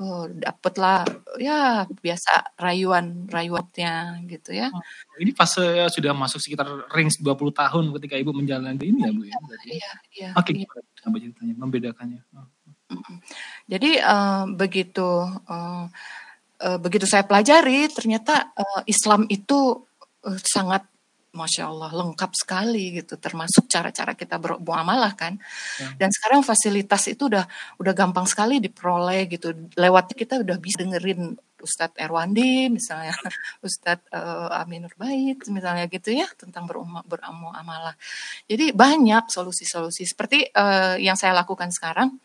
uh, 0.01 0.24
dapatlah 0.32 1.05
ya 1.36 1.85
biasa 1.85 2.56
rayuan-rayuannya 2.56 4.24
gitu 4.27 4.51
ya. 4.56 4.72
Oh, 4.72 4.82
ini 5.20 5.36
fase 5.36 5.93
sudah 5.93 6.16
masuk 6.16 6.40
sekitar 6.40 6.66
range 6.89 7.20
20 7.20 7.36
tahun 7.52 7.85
ketika 8.01 8.14
Ibu 8.16 8.32
menjalani 8.32 8.81
ini 8.81 9.01
ya 9.05 9.10
Bu 9.12 9.22
ya. 9.28 9.36
Berarti. 9.44 9.68
Iya, 9.68 9.93
iya. 10.16 10.31
Oke, 10.35 10.51
iya. 10.56 10.66
apa 11.05 11.16
ceritanya 11.20 11.55
membedakannya? 11.60 12.20
Oh. 12.32 12.48
Jadi 13.70 14.02
uh, 14.02 14.51
begitu 14.51 15.06
uh, 15.47 15.86
uh, 16.59 16.78
begitu 16.82 17.06
saya 17.06 17.22
pelajari 17.22 17.86
ternyata 17.86 18.51
uh, 18.56 18.82
Islam 18.89 19.31
itu 19.31 19.86
uh, 20.27 20.39
sangat 20.43 20.85
Masya 21.31 21.70
Allah 21.70 21.90
lengkap 21.94 22.32
sekali 22.35 22.98
gitu. 22.98 23.15
Termasuk 23.16 23.70
cara-cara 23.70 24.19
kita 24.19 24.36
bermuamalah 24.36 25.15
kan. 25.15 25.39
Ya. 25.78 26.07
dan 26.07 26.11
sekarang 26.11 26.43
fasilitas 26.43 27.07
itu 27.07 27.31
udah 27.31 27.47
udah 27.78 27.93
gampang 27.94 28.27
sekali 28.27 28.59
diperoleh 28.59 29.31
gitu. 29.31 29.55
Lewat 29.78 30.12
kita 30.15 30.43
udah 30.43 30.57
bisa 30.59 30.82
dengerin 30.82 31.39
Ustadz 31.61 32.01
Erwandi 32.01 32.73
misalnya 32.73 33.12
Ustadz 33.66 34.09
uh, 34.11 34.61
Aminur 34.65 34.93
Bait 34.97 35.39
misalnya 35.52 35.86
gitu 35.86 36.11
ya 36.11 36.27
tentang 36.35 36.66
bermuamalah. 37.07 37.94
Jadi 38.48 38.73
banyak 38.73 39.28
solusi-solusi. 39.28 40.09
Seperti 40.09 40.48
uh, 40.57 40.97
yang 40.97 41.15
saya 41.15 41.36
lakukan 41.36 41.70
sekarang 41.70 42.16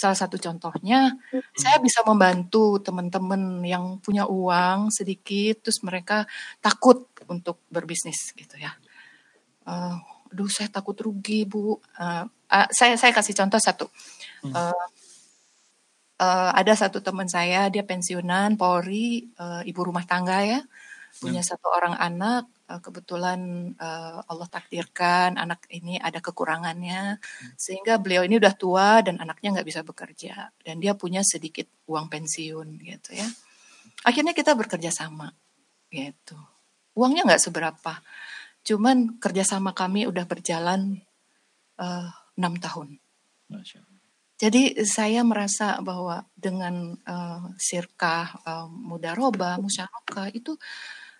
salah 0.00 0.16
satu 0.16 0.40
contohnya 0.40 1.12
saya 1.52 1.76
bisa 1.84 2.00
membantu 2.08 2.80
teman-teman 2.80 3.60
yang 3.60 4.00
punya 4.00 4.24
uang 4.24 4.88
sedikit 4.88 5.68
terus 5.68 5.84
mereka 5.84 6.24
takut 6.64 7.04
untuk 7.28 7.60
berbisnis 7.68 8.32
gitu 8.32 8.56
ya. 8.56 8.72
Eh, 9.68 9.96
aduh 10.32 10.48
saya 10.48 10.72
takut 10.72 10.96
rugi 10.96 11.44
bu. 11.44 11.76
Eh, 12.00 12.24
ah, 12.48 12.68
saya 12.72 12.96
saya 12.96 13.12
kasih 13.12 13.36
contoh 13.36 13.60
satu. 13.60 13.86
Eh, 14.48 14.84
eh, 16.24 16.50
ada 16.56 16.72
satu 16.72 17.04
teman 17.04 17.28
saya 17.28 17.68
dia 17.68 17.84
pensiunan 17.84 18.56
Polri 18.56 19.28
eh, 19.36 19.62
ibu 19.68 19.80
rumah 19.84 20.08
tangga 20.08 20.40
ya 20.48 20.60
punya 21.20 21.42
satu 21.44 21.68
orang 21.68 21.98
anak 21.98 22.48
eh, 22.70 22.80
kebetulan 22.80 23.40
eh, 23.74 24.18
Allah 24.22 24.48
takdirkan 24.48 25.34
anak 25.34 25.66
ini 25.74 25.98
ada 25.98 26.22
kekurangannya 26.22 27.18
sehingga 27.58 27.98
beliau 27.98 28.22
ini 28.22 28.38
udah 28.38 28.54
tua 28.54 29.02
dan 29.02 29.18
anaknya 29.18 29.58
nggak 29.58 29.68
bisa 29.68 29.82
bekerja 29.82 30.54
dan 30.62 30.78
dia 30.78 30.94
punya 30.94 31.26
sedikit 31.26 31.66
uang 31.90 32.06
pensiun 32.06 32.78
gitu 32.78 33.10
ya. 33.18 33.26
Akhirnya 34.06 34.32
kita 34.32 34.54
bekerja 34.54 34.94
sama 34.94 35.34
gitu. 35.90 36.38
Uangnya 36.94 37.26
nggak 37.26 37.42
seberapa 37.42 37.98
cuman 38.62 39.18
kerjasama 39.18 39.74
kami 39.74 40.06
udah 40.06 40.24
berjalan 40.30 41.02
eh, 41.76 42.08
enam 42.38 42.54
tahun. 42.56 43.00
Masya 43.50 43.82
Allah. 43.82 43.98
jadi 44.38 44.62
saya 44.86 45.20
merasa 45.26 45.82
bahwa 45.84 46.24
dengan 46.32 46.96
uh, 47.04 47.50
sirkah, 47.60 48.40
uh, 48.46 48.70
mudaroba, 48.70 49.58
musyarakah 49.60 50.32
itu 50.32 50.56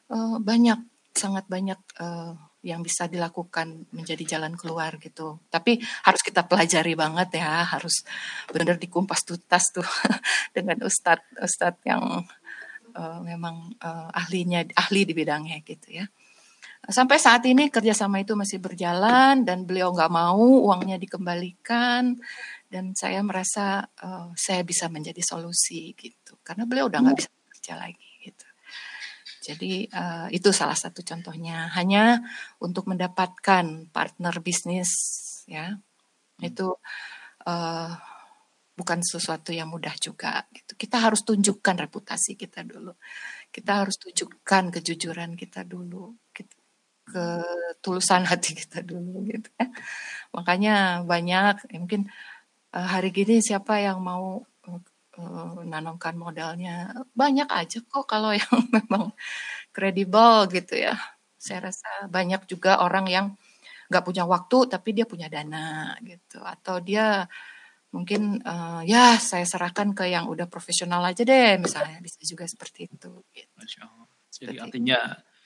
uh, 0.09 0.39
banyak, 0.41 0.79
sangat 1.15 1.45
banyak 1.51 1.81
uh, 2.01 2.35
yang 2.61 2.85
bisa 2.85 3.09
dilakukan 3.09 3.89
menjadi 3.91 4.37
jalan 4.37 4.53
keluar 4.53 5.01
gitu. 5.01 5.41
Tapi 5.49 5.81
harus 5.81 6.21
kita 6.21 6.45
pelajari 6.45 6.93
banget 6.93 7.41
ya, 7.41 7.65
harus 7.65 8.05
benar 8.53 8.77
dikumpas 8.77 9.25
tuntas 9.25 9.73
tuh 9.73 9.87
dengan 10.57 10.77
ustadz 10.85 11.41
ustadz 11.41 11.81
yang 11.89 12.25
uh, 12.93 13.19
memang 13.25 13.73
uh, 13.81 14.09
ahlinya 14.13 14.69
ahli 14.77 15.09
di 15.09 15.17
bidangnya 15.17 15.65
gitu 15.65 16.05
ya. 16.05 16.07
Sampai 16.81 17.21
saat 17.21 17.45
ini 17.45 17.69
kerjasama 17.69 18.25
itu 18.25 18.33
masih 18.33 18.57
berjalan 18.57 19.45
dan 19.45 19.69
beliau 19.69 19.93
nggak 19.93 20.13
mau 20.13 20.41
uangnya 20.41 20.97
dikembalikan 20.97 22.17
dan 22.73 22.97
saya 22.97 23.21
merasa 23.21 23.85
uh, 24.01 24.33
saya 24.33 24.65
bisa 24.65 24.89
menjadi 24.89 25.21
solusi 25.21 25.93
gitu 25.93 26.41
karena 26.41 26.65
beliau 26.65 26.89
udah 26.89 27.05
nggak 27.05 27.19
bisa 27.21 27.31
bekerja 27.31 27.75
lagi. 27.77 28.10
Jadi 29.51 29.91
uh, 29.91 30.31
itu 30.31 30.55
salah 30.55 30.79
satu 30.79 31.03
contohnya. 31.03 31.67
Hanya 31.75 32.23
untuk 32.63 32.87
mendapatkan 32.87 33.91
partner 33.91 34.35
bisnis 34.39 34.91
ya 35.51 35.75
itu 36.41 36.73
uh, 37.51 37.91
bukan 38.79 38.99
sesuatu 39.03 39.51
yang 39.51 39.69
mudah 39.69 39.93
juga. 39.99 40.47
Gitu. 40.55 40.79
Kita 40.79 41.03
harus 41.03 41.27
tunjukkan 41.27 41.77
reputasi 41.91 42.39
kita 42.39 42.63
dulu. 42.63 42.95
Kita 43.51 43.83
harus 43.83 43.99
tunjukkan 43.99 44.71
kejujuran 44.79 45.35
kita 45.35 45.67
dulu. 45.67 46.15
Gitu 46.31 46.61
ketulusan 47.11 48.23
hati 48.23 48.55
kita 48.55 48.87
dulu 48.87 49.27
gitu 49.27 49.51
ya. 49.59 49.67
Makanya 50.31 51.03
banyak 51.03 51.67
ya 51.67 51.79
mungkin 51.83 52.07
uh, 52.75 52.87
hari 52.87 53.11
gini 53.11 53.43
siapa 53.43 53.83
yang 53.83 53.99
mau 53.99 54.47
uh, 55.21 55.61
nanamkan 55.63 56.17
modalnya 56.17 56.91
banyak 57.13 57.47
aja 57.47 57.85
kok 57.85 58.09
kalau 58.09 58.33
yang 58.41 58.57
memang 58.73 59.13
kredibel 59.71 60.49
gitu 60.49 60.81
ya. 60.81 60.97
Saya 61.41 61.73
rasa 61.73 62.09
banyak 62.09 62.49
juga 62.49 62.81
orang 62.81 63.07
yang 63.09 63.27
nggak 63.91 64.05
punya 64.07 64.25
waktu 64.25 64.71
tapi 64.71 64.95
dia 64.95 65.05
punya 65.05 65.27
dana 65.27 65.99
gitu 66.07 66.39
atau 66.41 66.79
dia 66.79 67.27
mungkin 67.91 68.39
uh, 68.47 68.87
ya 68.87 69.19
saya 69.19 69.43
serahkan 69.43 69.99
ke 69.99 70.07
yang 70.07 70.31
udah 70.31 70.47
profesional 70.47 71.03
aja 71.03 71.27
deh 71.27 71.59
misalnya 71.59 71.99
bisa 72.01 72.23
juga 72.25 72.47
seperti 72.47 72.89
itu. 72.89 73.23
Gitu. 73.35 73.51
Masya 73.59 73.81
Allah. 73.85 74.09
Jadi 74.31 74.57
Seperti 74.57 74.59
artinya 74.63 74.99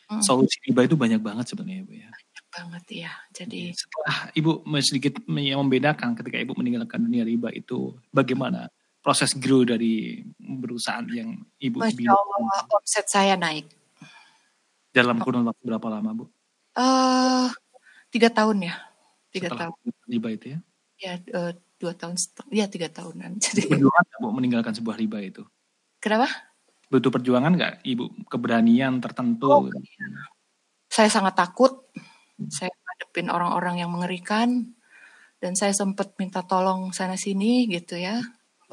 Hmm. 0.05 0.21
solusi 0.21 0.61
riba 0.69 0.85
itu 0.85 0.97
banyak 1.01 1.21
banget 1.21 1.49
sebenarnya 1.49 1.83
Bu 1.89 1.95
ya. 1.97 2.11
Banyak 2.13 2.47
banget 2.53 2.85
ya. 3.09 3.13
Jadi 3.33 3.73
Setelah 3.73 4.17
Ibu 4.37 4.51
sedikit 4.85 5.15
membedakan 5.25 6.13
ketika 6.13 6.37
Ibu 6.45 6.53
meninggalkan 6.61 7.01
dunia 7.09 7.25
riba 7.25 7.49
itu 7.57 7.97
bagaimana 8.13 8.69
proses 9.05 9.37
grow 9.37 9.69
dari 9.69 10.25
perusahaan 10.41 11.05
yang 11.13 11.37
Ibu 11.61 11.85
Masya 11.85 11.93
bilang 11.93 12.17
Allah 12.17 12.65
omset 12.73 13.05
saya 13.05 13.37
naik. 13.37 13.69
dalam 14.89 15.21
kurun 15.21 15.45
waktu 15.45 15.61
berapa 15.61 15.89
lama 15.93 16.11
Bu? 16.17 16.25
eh 16.75 17.49
tiga 18.09 18.33
tahun 18.33 18.65
ya, 18.65 18.75
tiga 19.29 19.53
Setelah 19.53 19.71
tahun. 19.77 19.93
riba 20.09 20.29
itu 20.33 20.47
ya? 20.57 20.59
Ya 20.97 21.13
eh, 21.21 21.53
dua 21.77 21.93
tahun 21.93 22.17
ya 22.49 22.65
tiga 22.73 22.89
tahunan. 22.89 23.37
Jadi 23.45 23.69
Perjuangan 23.69 24.05
Bu 24.25 24.29
meninggalkan 24.33 24.73
sebuah 24.73 24.97
riba 24.97 25.21
itu? 25.21 25.45
kenapa? 26.01 26.29
Butuh 26.89 27.11
perjuangan 27.13 27.53
nggak 27.53 27.75
Ibu? 27.85 28.29
Keberanian 28.33 29.01
tertentu? 29.05 29.49
Oh, 29.51 29.67
Saya 30.89 31.09
sangat 31.11 31.35
takut. 31.35 31.91
Saya 32.49 32.71
ngadepin 32.71 33.29
orang-orang 33.33 33.83
yang 33.83 33.91
mengerikan 33.91 34.75
dan 35.43 35.53
saya 35.59 35.75
sempat 35.75 36.15
minta 36.17 36.41
tolong 36.47 36.95
sana 36.95 37.19
sini 37.19 37.67
gitu 37.67 37.99
ya 37.99 38.21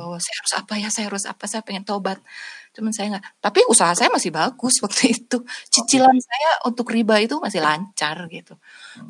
bahwa 0.01 0.17
saya 0.17 0.35
harus 0.41 0.53
apa 0.57 0.73
ya 0.81 0.89
saya 0.89 1.05
harus 1.13 1.23
apa 1.29 1.45
saya 1.45 1.61
pengen 1.61 1.85
tobat. 1.85 2.17
Cuman 2.73 2.89
saya 2.89 3.13
nggak 3.13 3.25
tapi 3.37 3.61
usaha 3.69 3.93
saya 3.93 4.09
masih 4.09 4.33
bagus 4.33 4.79
waktu 4.85 5.13
itu. 5.13 5.37
Cicilan 5.69 6.17
saya 6.17 6.49
untuk 6.65 6.89
riba 6.89 7.21
itu 7.21 7.37
masih 7.37 7.61
lancar 7.61 8.25
gitu. 8.33 8.57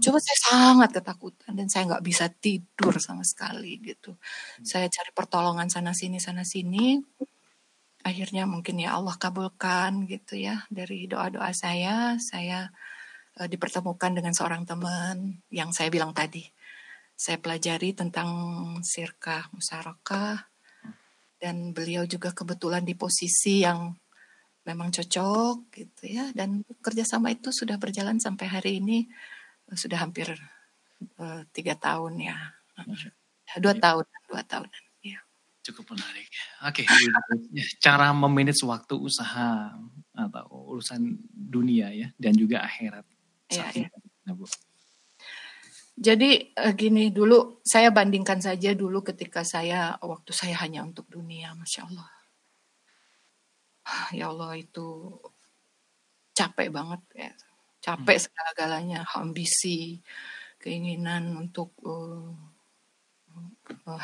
Coba 0.03 0.17
saya 0.19 0.37
sangat 0.51 0.89
ketakutan 0.91 1.55
dan 1.55 1.71
saya 1.71 1.87
nggak 1.95 2.03
bisa 2.03 2.27
tidur 2.27 2.99
sama 2.99 3.23
sekali 3.23 3.79
gitu. 3.79 4.19
Saya 4.59 4.91
cari 4.91 5.11
pertolongan 5.15 5.71
sana 5.71 5.95
sini 5.95 6.19
sana 6.19 6.43
sini. 6.43 6.99
Akhirnya 8.01 8.49
mungkin 8.49 8.81
ya 8.81 8.97
Allah 8.97 9.15
kabulkan 9.15 10.09
gitu 10.09 10.35
ya 10.35 10.65
dari 10.73 11.05
doa-doa 11.05 11.53
saya 11.53 12.17
saya 12.19 12.67
eh, 13.39 13.47
dipertemukan 13.47 14.11
dengan 14.11 14.33
seorang 14.35 14.67
teman 14.67 15.39
yang 15.47 15.71
saya 15.71 15.87
bilang 15.87 16.11
tadi. 16.11 16.43
Saya 17.15 17.37
pelajari 17.37 17.93
tentang 17.93 18.29
sirkah 18.81 19.45
musyarakah 19.53 20.50
dan 21.41 21.73
beliau 21.73 22.05
juga 22.05 22.29
kebetulan 22.29 22.85
di 22.85 22.93
posisi 22.93 23.65
yang 23.65 23.97
memang 24.61 24.93
cocok 24.93 25.73
gitu 25.73 26.03
ya 26.05 26.29
dan 26.37 26.61
kerjasama 26.85 27.33
itu 27.33 27.49
sudah 27.49 27.81
berjalan 27.81 28.21
sampai 28.21 28.45
hari 28.45 28.71
ini 28.77 29.09
eh, 29.73 29.77
sudah 29.77 30.05
hampir 30.05 30.29
eh, 31.17 31.41
tiga 31.49 31.73
tahun 31.73 32.21
ya 32.21 32.37
dua 33.57 33.73
tahun 33.73 34.05
dua 34.29 34.45
tahunan 34.45 34.83
ya 35.01 35.17
Cukup 35.61 35.93
menarik. 35.93 36.25
Oke, 36.65 36.81
ya, 36.89 37.65
cara 37.77 38.09
memanage 38.17 38.65
waktu 38.65 38.97
usaha 38.97 39.77
atau 40.09 40.73
urusan 40.73 41.21
dunia 41.29 41.93
ya 41.93 42.09
dan 42.17 42.33
juga 42.33 42.65
akhirat. 42.65 43.05
Iya, 43.45 43.69
iya. 43.77 43.89
ya, 44.25 44.33
Bu. 44.33 44.49
Jadi 45.97 46.55
eh, 46.55 46.73
gini 46.73 47.11
dulu 47.11 47.59
saya 47.61 47.91
bandingkan 47.91 48.39
saja 48.39 48.71
dulu 48.71 49.03
ketika 49.03 49.43
saya 49.43 49.99
waktu 50.01 50.31
saya 50.31 50.55
hanya 50.63 50.81
untuk 50.87 51.05
dunia, 51.11 51.53
masya 51.57 51.87
Allah. 51.87 52.09
Ya 54.17 54.31
Allah 54.31 54.55
itu 54.55 55.19
capek 56.37 56.69
banget 56.71 57.01
ya, 57.15 57.31
capek 57.83 58.17
segala-galanya, 58.17 59.03
ambisi, 59.19 59.99
keinginan 60.61 61.35
untuk 61.35 61.75
eh, 61.83 62.31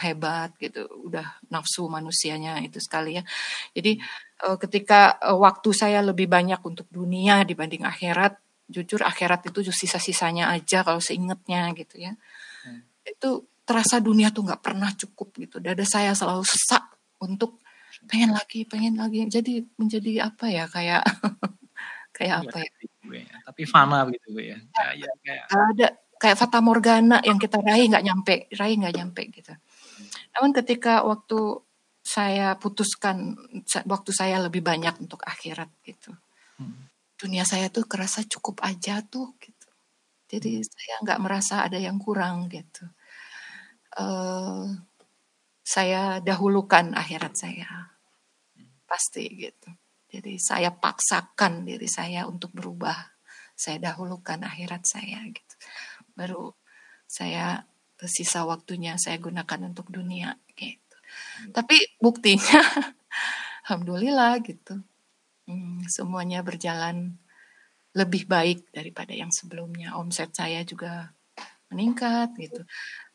hebat 0.04 0.56
gitu, 0.58 0.88
udah 1.08 1.40
nafsu 1.52 1.86
manusianya 1.88 2.60
itu 2.64 2.80
sekali 2.82 3.20
ya. 3.20 3.24
Jadi 3.76 4.00
eh, 4.44 4.58
ketika 4.60 5.18
eh, 5.22 5.38
waktu 5.38 5.70
saya 5.76 6.00
lebih 6.04 6.28
banyak 6.30 6.60
untuk 6.64 6.88
dunia 6.90 7.44
dibanding 7.48 7.84
akhirat, 7.86 8.40
jujur 8.68 9.02
akhirat 9.02 9.48
itu 9.48 9.72
sisa-sisanya 9.72 10.52
aja 10.52 10.84
kalau 10.84 11.00
seingetnya 11.00 11.72
gitu 11.74 12.04
ya. 12.04 12.14
itu 13.08 13.48
terasa 13.64 14.04
dunia 14.04 14.36
tuh 14.36 14.44
nggak 14.44 14.64
pernah 14.64 14.92
cukup 14.92 15.32
gitu. 15.40 15.64
Dada 15.64 15.84
saya 15.88 16.12
selalu 16.12 16.44
sesak 16.44 16.84
untuk 17.24 17.64
pengen 18.08 18.36
lagi, 18.36 18.68
pengen 18.68 19.00
lagi. 19.00 19.24
Jadi 19.32 19.64
menjadi 19.80 20.28
apa 20.28 20.52
ya 20.52 20.68
kayak 20.68 21.04
kayak 22.18 22.36
apa 22.44 22.58
ya? 22.64 22.72
Ya. 23.08 23.38
Tapi 23.48 23.64
fana 23.64 24.04
begitu 24.04 24.28
Bu 24.36 24.44
ya. 24.44 24.60
Ya, 24.60 25.08
ya 25.08 25.12
kayak 25.24 25.44
Ada 25.48 25.88
kayak 26.20 26.38
fata 26.38 26.60
morgana 26.60 27.24
yang 27.24 27.40
kita 27.40 27.64
raih 27.64 27.88
nggak 27.88 28.06
nyampe, 28.06 28.36
raih 28.60 28.76
nggak 28.76 28.96
nyampe 28.96 29.22
gitu. 29.32 29.54
Namun 30.36 30.52
ketika 30.52 31.08
waktu 31.08 31.64
saya 32.08 32.56
putuskan 32.56 33.36
waktu 33.84 34.12
saya 34.16 34.40
lebih 34.44 34.64
banyak 34.64 34.96
untuk 35.04 35.24
akhirat 35.24 35.68
gitu. 35.84 36.16
Hmm. 37.18 37.22
Dunia 37.26 37.44
saya 37.50 37.74
tuh 37.74 37.90
kerasa 37.90 38.22
cukup 38.30 38.62
aja 38.62 39.02
tuh 39.02 39.34
gitu. 39.42 39.68
Jadi 40.30 40.62
saya 40.62 40.96
nggak 41.02 41.22
merasa 41.24 41.66
ada 41.66 41.82
yang 41.82 41.98
kurang 41.98 42.46
gitu. 42.54 42.86
eh 43.98 44.66
saya 45.68 46.24
dahulukan 46.24 46.96
akhirat 46.96 47.34
saya. 47.36 47.92
Pasti 48.88 49.26
gitu. 49.36 49.68
Jadi 50.08 50.40
saya 50.40 50.72
paksakan 50.72 51.68
diri 51.68 51.90
saya 51.92 52.24
untuk 52.30 52.56
berubah. 52.56 52.96
Saya 53.58 53.92
dahulukan 53.92 54.46
akhirat 54.48 54.88
saya 54.88 55.20
gitu. 55.28 55.56
Baru 56.16 56.56
saya 57.10 57.66
sisa 58.06 58.46
waktunya 58.46 58.96
saya 59.02 59.18
gunakan 59.18 59.74
untuk 59.74 59.90
dunia 59.92 60.38
gitu. 60.56 60.98
Tapi 61.52 62.00
buktinya 62.00 62.62
alhamdulillah 63.68 64.40
gitu. 64.46 64.80
Hmm, 65.48 65.80
semuanya 65.88 66.44
berjalan 66.44 67.16
lebih 67.96 68.28
baik 68.28 68.68
daripada 68.76 69.16
yang 69.16 69.32
sebelumnya. 69.32 69.96
Omset 69.96 70.36
saya 70.36 70.62
juga 70.68 71.16
meningkat 71.72 72.36
gitu. 72.36 72.62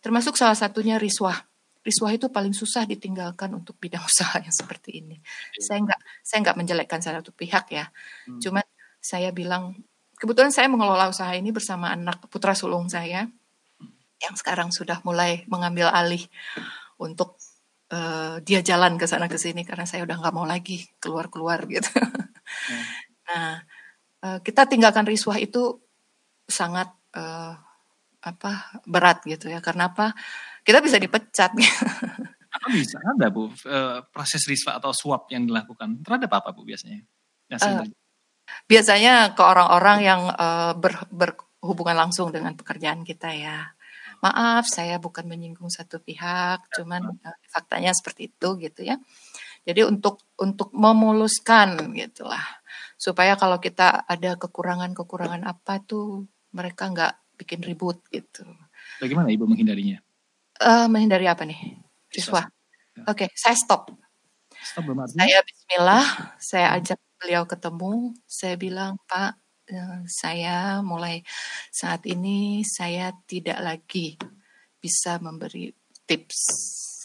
Termasuk 0.00 0.40
salah 0.40 0.56
satunya 0.56 0.96
riswah. 0.96 1.36
Riswah 1.82 2.14
itu 2.14 2.30
paling 2.32 2.54
susah 2.56 2.88
ditinggalkan 2.88 3.52
untuk 3.52 3.76
bidang 3.76 4.00
usaha 4.10 4.40
yang 4.40 4.54
seperti 4.54 5.04
ini. 5.04 5.20
Saya 5.60 5.84
nggak 5.84 6.00
saya 6.24 6.38
nggak 6.40 6.56
menjelekkan 6.56 7.00
salah 7.04 7.20
satu 7.20 7.36
pihak 7.36 7.68
ya. 7.68 7.92
Hmm. 8.24 8.40
Cuman 8.40 8.64
saya 8.96 9.28
bilang 9.34 9.76
kebetulan 10.16 10.54
saya 10.54 10.70
mengelola 10.72 11.10
usaha 11.10 11.30
ini 11.36 11.52
bersama 11.52 11.92
anak 11.92 12.30
putra 12.32 12.54
sulung 12.54 12.86
saya 12.86 13.26
yang 14.22 14.34
sekarang 14.38 14.70
sudah 14.70 15.02
mulai 15.02 15.42
mengambil 15.50 15.90
alih 15.90 16.22
untuk 16.94 17.41
eh, 17.92 18.34
dia 18.40 18.60
jalan 18.64 18.96
ke 18.96 19.04
sana 19.04 19.28
ke 19.28 19.36
sini 19.36 19.62
karena 19.62 19.84
saya 19.84 20.08
udah 20.08 20.16
nggak 20.18 20.34
mau 20.34 20.48
lagi 20.48 20.82
keluar 20.96 21.28
keluar 21.28 21.62
gitu. 21.68 21.92
nah 23.28 23.60
eh, 24.24 24.38
kita 24.40 24.66
tinggalkan 24.66 25.04
riswah 25.04 25.36
itu 25.36 25.76
sangat 26.48 26.88
eh, 27.14 27.52
apa 28.22 28.52
berat 28.86 29.22
gitu 29.26 29.50
ya 29.50 29.58
karena 29.58 29.90
apa 29.90 30.14
kita 30.62 30.78
bisa 30.78 30.96
dipecat 30.96 31.50
apa 32.52 32.66
bisa 32.70 33.02
ada 33.02 33.32
Bu 33.34 33.50
proses 34.12 34.46
riswa 34.46 34.78
atau 34.78 34.94
swab 34.94 35.26
yang 35.32 35.48
dilakukan 35.48 36.04
terhadap 36.06 36.30
apa 36.38 36.54
Bu 36.54 36.62
biasanya? 36.62 37.02
Terjadi? 37.50 37.96
biasanya 38.66 39.34
ke 39.36 39.42
orang-orang 39.42 39.98
yang 40.02 40.20
eh, 40.32 40.72
ber- 40.76 41.08
berhubungan 41.10 41.96
langsung 42.06 42.32
dengan 42.34 42.56
pekerjaan 42.58 43.06
kita 43.06 43.32
ya. 43.32 43.72
Maaf, 44.22 44.70
saya 44.70 45.02
bukan 45.02 45.26
menyinggung 45.26 45.66
satu 45.66 45.98
pihak, 45.98 46.70
cuman 46.70 47.18
eh, 47.26 47.36
faktanya 47.50 47.90
seperti 47.90 48.30
itu 48.30 48.48
gitu 48.62 48.86
ya. 48.86 48.96
Jadi 49.66 49.82
untuk 49.82 50.22
untuk 50.38 50.70
memuluskan 50.70 51.90
gitulah, 51.94 52.42
supaya 52.94 53.34
kalau 53.34 53.58
kita 53.58 54.06
ada 54.06 54.38
kekurangan-kekurangan 54.38 55.42
apa 55.42 55.82
tuh 55.82 56.30
mereka 56.54 56.86
nggak 56.94 57.14
bikin 57.42 57.60
ribut 57.66 57.98
gitu. 58.14 58.46
Bagaimana 59.02 59.34
Ibu 59.34 59.50
menghindarinya? 59.50 59.98
Eh 60.62 60.86
menghindari 60.86 61.26
apa 61.26 61.42
nih? 61.42 61.82
Riswah. 62.14 62.46
Ya. 62.94 63.10
Oke, 63.10 63.26
saya 63.34 63.58
stop. 63.58 63.90
Stop 64.62 64.86
artinya? 64.86 65.26
Saya 65.26 65.38
Bismillah, 65.42 66.06
saya 66.38 66.66
ajak 66.78 66.98
beliau 67.18 67.42
ketemu. 67.50 68.14
Saya 68.30 68.54
bilang, 68.54 68.94
Pak, 69.10 69.41
saya 70.08 70.80
mulai 70.84 71.24
saat 71.72 72.04
ini 72.08 72.62
saya 72.66 73.10
tidak 73.24 73.58
lagi 73.62 74.14
bisa 74.82 75.18
memberi 75.22 75.70
tips 76.06 76.40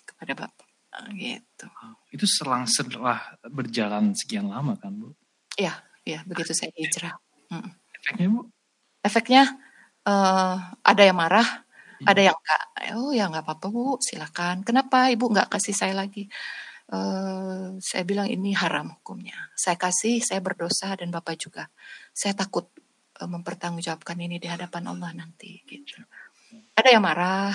kepada 0.03 0.33
Bapak. 0.33 0.67
Eh, 0.97 1.13
Gitu. 1.13 1.67
Itu 2.09 2.25
selang 2.25 2.65
setelah 2.65 3.37
berjalan 3.45 4.17
sekian 4.17 4.49
lama 4.49 4.73
kan 4.81 4.97
Bu? 4.97 5.13
Ya, 5.53 5.85
ya 6.01 6.25
begitu 6.25 6.57
saya 6.57 6.73
hijrah. 6.73 7.13
Mm. 7.53 7.69
Efeknya 8.01 8.27
Bu? 8.33 8.41
Efeknya 9.05 9.43
eh, 10.07 10.55
ada 10.81 11.01
yang 11.05 11.17
marah, 11.17 11.67
ada 12.05 12.21
yang 12.21 12.37
enggak. 12.37 12.63
Oh 12.97 13.09
ya 13.09 13.25
nggak 13.29 13.45
apa-apa 13.45 13.67
Bu, 13.73 13.97
silakan. 14.01 14.61
Kenapa 14.61 15.09
Ibu 15.09 15.33
nggak 15.33 15.49
kasih 15.49 15.73
saya 15.73 15.93
lagi? 15.97 16.29
Eh, 16.87 17.67
saya 17.83 18.03
bilang 18.07 18.31
ini 18.31 18.55
haram 18.55 18.95
hukumnya. 18.95 19.35
Saya 19.59 19.75
kasih, 19.75 20.23
saya 20.23 20.39
berdosa 20.39 20.95
dan 20.95 21.11
Bapak 21.11 21.35
juga. 21.35 21.67
Saya 22.15 22.31
takut 22.31 22.71
eh, 23.19 23.27
mempertanggungjawabkan 23.27 24.15
ini 24.23 24.39
di 24.39 24.47
hadapan 24.47 24.95
Allah 24.95 25.11
nanti. 25.11 25.59
Gitu. 25.67 25.99
Ada 26.79 26.95
yang 26.95 27.03
marah, 27.03 27.51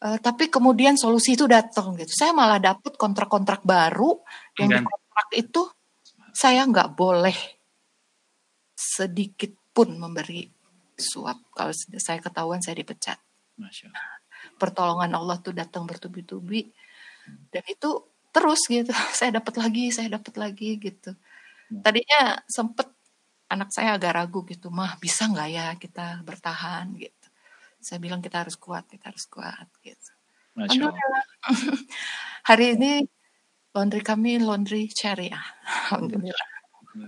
eh, 0.00 0.18
tapi 0.24 0.48
kemudian 0.48 0.96
solusi 0.96 1.36
itu 1.36 1.44
datang 1.44 1.92
gitu. 2.00 2.08
Saya 2.16 2.32
malah 2.32 2.56
dapat 2.56 2.96
kontrak-kontrak 2.96 3.60
baru 3.60 4.24
yang 4.56 4.72
di 4.72 4.80
Mengganti. 4.80 4.88
kontrak 4.88 5.28
itu 5.36 5.62
saya 6.32 6.64
nggak 6.64 6.96
boleh 6.96 7.36
sedikit 8.72 9.52
pun 9.76 10.00
memberi 10.00 10.48
suap. 10.96 11.52
Kalau 11.52 11.76
saya 11.76 12.24
ketahuan 12.24 12.64
saya 12.64 12.80
dipecat. 12.80 13.20
Masya 13.60 13.92
Allah. 13.92 14.16
Pertolongan 14.56 15.12
Allah 15.12 15.36
tuh 15.44 15.52
datang 15.52 15.84
bertubi-tubi 15.84 16.72
dan 17.52 17.64
itu 17.68 18.09
terus 18.30 18.60
gitu. 18.66 18.90
Saya 19.18 19.38
dapat 19.38 19.54
lagi, 19.60 19.90
saya 19.94 20.08
dapat 20.16 20.34
lagi 20.38 20.78
gitu. 20.78 21.14
Tadinya 21.70 22.42
sempet 22.50 22.90
anak 23.50 23.70
saya 23.74 23.98
agak 23.98 24.14
ragu 24.14 24.42
gitu, 24.46 24.70
mah 24.70 24.98
bisa 24.98 25.26
nggak 25.26 25.48
ya 25.50 25.66
kita 25.78 26.22
bertahan 26.22 26.90
gitu. 26.98 27.26
Saya 27.82 27.98
bilang 28.02 28.22
kita 28.22 28.42
harus 28.42 28.54
kuat, 28.54 28.86
kita 28.86 29.10
harus 29.10 29.26
kuat 29.26 29.66
gitu. 29.82 30.10
Alhamdulillah. 30.58 31.24
Hari 32.50 32.66
ini 32.78 32.92
laundry 33.74 34.02
kami 34.02 34.42
laundry 34.42 34.90
syariah. 34.90 35.42
Alhamdulillah. 35.94 36.48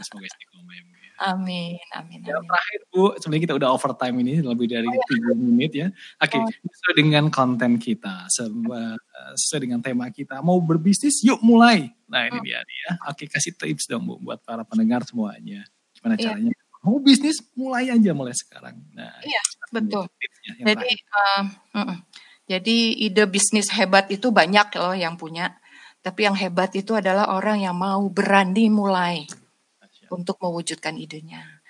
Semoga 0.03 0.27
istiqomah 0.31 0.75
ya 0.79 0.83
Ya. 1.23 1.31
Amin, 1.33 1.79
amin, 1.95 2.19
Yang 2.21 2.35
amin. 2.35 2.49
terakhir 2.51 2.81
Bu, 2.91 3.03
sebenarnya 3.15 3.43
kita 3.47 3.55
udah 3.55 3.69
overtime 3.71 4.17
ini 4.19 4.35
lebih 4.43 4.67
dari 4.67 4.85
Oh, 4.85 4.99
iya. 4.99 5.07
3 5.07 5.33
menit 5.33 5.71
ya. 5.73 5.89
Oke, 6.19 6.35
Oh. 6.35 6.51
sesuai 6.51 6.95
dengan 6.99 7.25
konten 7.29 7.79
kita, 7.79 8.27
eh, 8.27 8.97
sesuai 9.39 9.61
dengan 9.63 9.79
tema 9.79 10.11
kita, 10.11 10.43
mau 10.43 10.59
berbisnis 10.59 11.23
yuk 11.23 11.39
mulai. 11.41 11.95
Nah 12.11 12.27
ini 12.27 12.39
Hmm. 12.39 12.45
dia 12.45 12.59
nih 12.59 12.79
ya. 12.83 12.91
Oke, 13.07 13.31
kasih 13.31 13.55
tips 13.55 13.87
dong 13.87 14.03
Bu 14.05 14.19
buat 14.19 14.43
para 14.43 14.67
pendengar 14.67 15.07
semuanya. 15.07 15.63
Gimana 15.95 16.19
Iya. 16.19 16.35
caranya? 16.35 16.53
Mau 16.83 16.99
bisnis 16.99 17.39
mulai 17.55 17.87
aja 17.89 18.11
mulai 18.11 18.35
sekarang. 18.35 18.75
Nah, 18.91 19.15
Iya, 19.23 19.43
betul. 19.71 20.03
tipsnya 20.19 20.51
Jadi, 20.67 20.91
terakhir. 20.91 20.99
um, 21.39 21.45
mm-mm. 21.79 21.99
jadi 22.45 22.77
ide 22.99 23.25
bisnis 23.31 23.71
hebat 23.71 24.11
itu 24.11 24.35
banyak 24.35 24.67
loh 24.75 24.91
yang 24.91 25.15
punya. 25.15 25.55
Tapi 26.03 26.27
yang 26.27 26.35
hebat 26.35 26.75
itu 26.75 26.99
adalah 26.99 27.31
orang 27.31 27.63
yang 27.63 27.79
mau 27.79 28.03
berani 28.11 28.67
mulai. 28.67 29.23
Untuk 30.13 30.37
mewujudkan 30.45 30.95
idenya. 31.01 31.63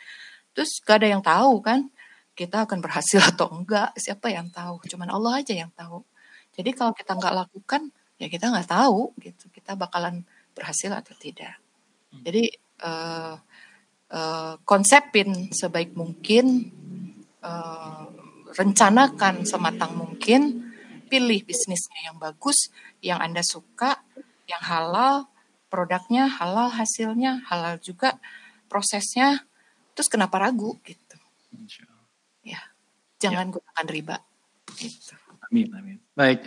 Terus 0.53 0.83
gak 0.85 1.01
ada 1.01 1.09
yang 1.09 1.23
tahu 1.25 1.63
kan, 1.65 1.89
kita 2.33 2.65
akan 2.65 2.81
berhasil 2.81 3.21
atau 3.33 3.49
enggak. 3.53 3.93
Siapa 3.97 4.33
yang 4.33 4.49
tahu? 4.53 4.83
Cuman 4.89 5.09
Allah 5.13 5.41
aja 5.41 5.55
yang 5.55 5.73
tahu. 5.73 6.05
Jadi 6.53 6.71
kalau 6.77 6.93
kita 6.93 7.17
nggak 7.17 7.35
lakukan, 7.45 7.89
ya 8.21 8.29
kita 8.29 8.53
nggak 8.53 8.69
tahu 8.69 9.17
gitu. 9.21 9.49
Kita 9.49 9.73
bakalan 9.73 10.25
berhasil 10.53 10.93
atau 10.93 11.17
tidak. 11.17 11.57
Jadi 12.13 12.53
eh, 12.83 13.35
eh, 14.13 14.55
konsepin 14.69 15.49
sebaik 15.49 15.97
mungkin, 15.97 16.69
eh, 17.41 18.05
rencanakan 18.53 19.49
sematang 19.49 19.97
mungkin, 19.97 20.73
pilih 21.09 21.41
bisnisnya 21.45 22.13
yang 22.13 22.17
bagus, 22.21 22.69
yang 23.01 23.21
Anda 23.21 23.41
suka, 23.41 23.97
yang 24.45 24.61
halal, 24.61 25.32
produknya 25.73 26.29
halal, 26.29 26.69
hasilnya 26.69 27.41
halal 27.49 27.81
juga, 27.81 28.21
prosesnya, 28.69 29.41
terus 29.97 30.13
kenapa 30.13 30.37
ragu 30.37 30.77
gitu. 30.85 31.17
Ya, 32.45 32.61
jangan 33.17 33.49
gunakan 33.49 33.87
riba. 33.89 34.21
Gitu. 34.77 35.17
Amin, 35.49 35.73
amin. 35.73 35.97
Baik, 36.13 36.45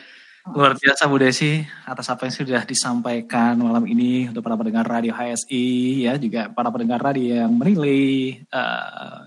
luar 0.53 0.77
biasa 0.77 1.09
Bu 1.09 1.17
Desi 1.17 1.65
atas 1.89 2.05
apa 2.13 2.29
yang 2.29 2.35
sudah 2.37 2.61
disampaikan 2.69 3.57
malam 3.57 3.89
ini 3.89 4.29
untuk 4.29 4.45
para 4.45 4.53
pendengar 4.53 4.85
radio 4.85 5.09
HSI 5.17 5.65
ya 6.05 6.13
juga 6.21 6.53
para 6.53 6.69
pendengar 6.69 7.01
radio 7.01 7.45
yang 7.45 7.53
menilai 7.57 8.45
eh, 8.45 9.25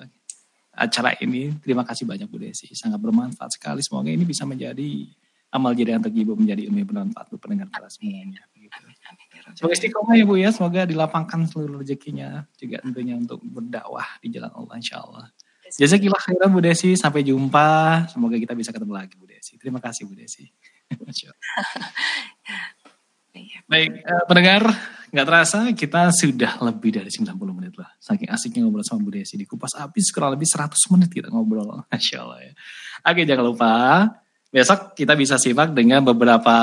acara 0.78 1.18
ini. 1.18 1.58
Terima 1.58 1.82
kasih 1.82 2.06
banyak 2.06 2.30
Bu 2.30 2.38
Desi, 2.38 2.70
sangat 2.78 3.02
bermanfaat 3.02 3.58
sekali. 3.58 3.82
Semoga 3.82 4.14
ini 4.14 4.22
bisa 4.22 4.46
menjadi 4.46 5.10
amal 5.50 5.72
jadi 5.74 5.96
untuk 5.98 6.14
Ibu 6.14 6.38
menjadi 6.38 6.70
ilmu 6.70 6.78
yang 6.78 6.88
bermanfaat 6.88 7.26
untuk 7.34 7.42
pendengar 7.42 7.66
kita 7.72 7.88
semuanya. 7.90 8.46
Begitu. 8.54 8.74
Amin, 8.78 8.98
amin, 9.10 9.26
ya 9.34 9.37
Rabbal 9.37 9.37
Semoga 9.54 9.74
istiqomah 9.76 10.14
ya 10.16 10.24
Bu 10.26 10.34
ya, 10.36 10.50
semoga 10.50 10.84
dilapangkan 10.84 11.48
seluruh 11.48 11.80
rezekinya 11.80 12.44
juga 12.58 12.82
tentunya 12.82 13.14
untuk 13.16 13.40
berdakwah 13.44 14.18
di 14.20 14.28
jalan 14.32 14.52
Allah 14.52 14.74
insya 14.76 15.00
Allah. 15.00 15.30
Jazakillah 15.76 16.16
khairan 16.16 16.48
Bu 16.48 16.64
Desi, 16.64 16.96
sampai 16.96 17.20
jumpa. 17.20 18.08
Semoga 18.08 18.40
kita 18.40 18.56
bisa 18.56 18.72
ketemu 18.72 18.92
lagi 18.96 19.20
Bu 19.20 19.28
Desi. 19.28 19.60
Terima 19.60 19.76
kasih 19.84 20.08
Bu 20.08 20.16
Desi. 20.16 20.48
Iya. 23.38 23.62
Baik, 23.70 24.02
eh, 24.02 24.24
pendengar, 24.26 24.62
nggak 25.14 25.26
terasa 25.30 25.58
kita 25.70 26.10
sudah 26.10 26.58
lebih 26.58 26.90
dari 26.98 27.06
90 27.06 27.54
menit 27.54 27.78
lah. 27.78 27.86
Saking 28.02 28.26
asiknya 28.26 28.66
ngobrol 28.66 28.82
sama 28.82 29.06
Bu 29.06 29.14
Desi. 29.14 29.38
Di 29.38 29.46
Kupas 29.46 29.78
Habis 29.78 30.10
kurang 30.10 30.34
lebih 30.34 30.48
100 30.48 30.74
menit 30.90 31.10
kita 31.14 31.30
ngobrol. 31.30 31.70
Masya 31.92 32.16
Allah 32.18 32.40
ya. 32.42 32.52
Oke, 33.06 33.22
jangan 33.22 33.44
lupa. 33.46 33.72
Besok 34.50 34.98
kita 34.98 35.14
bisa 35.14 35.38
simak 35.38 35.70
dengan 35.70 36.02
beberapa 36.02 36.56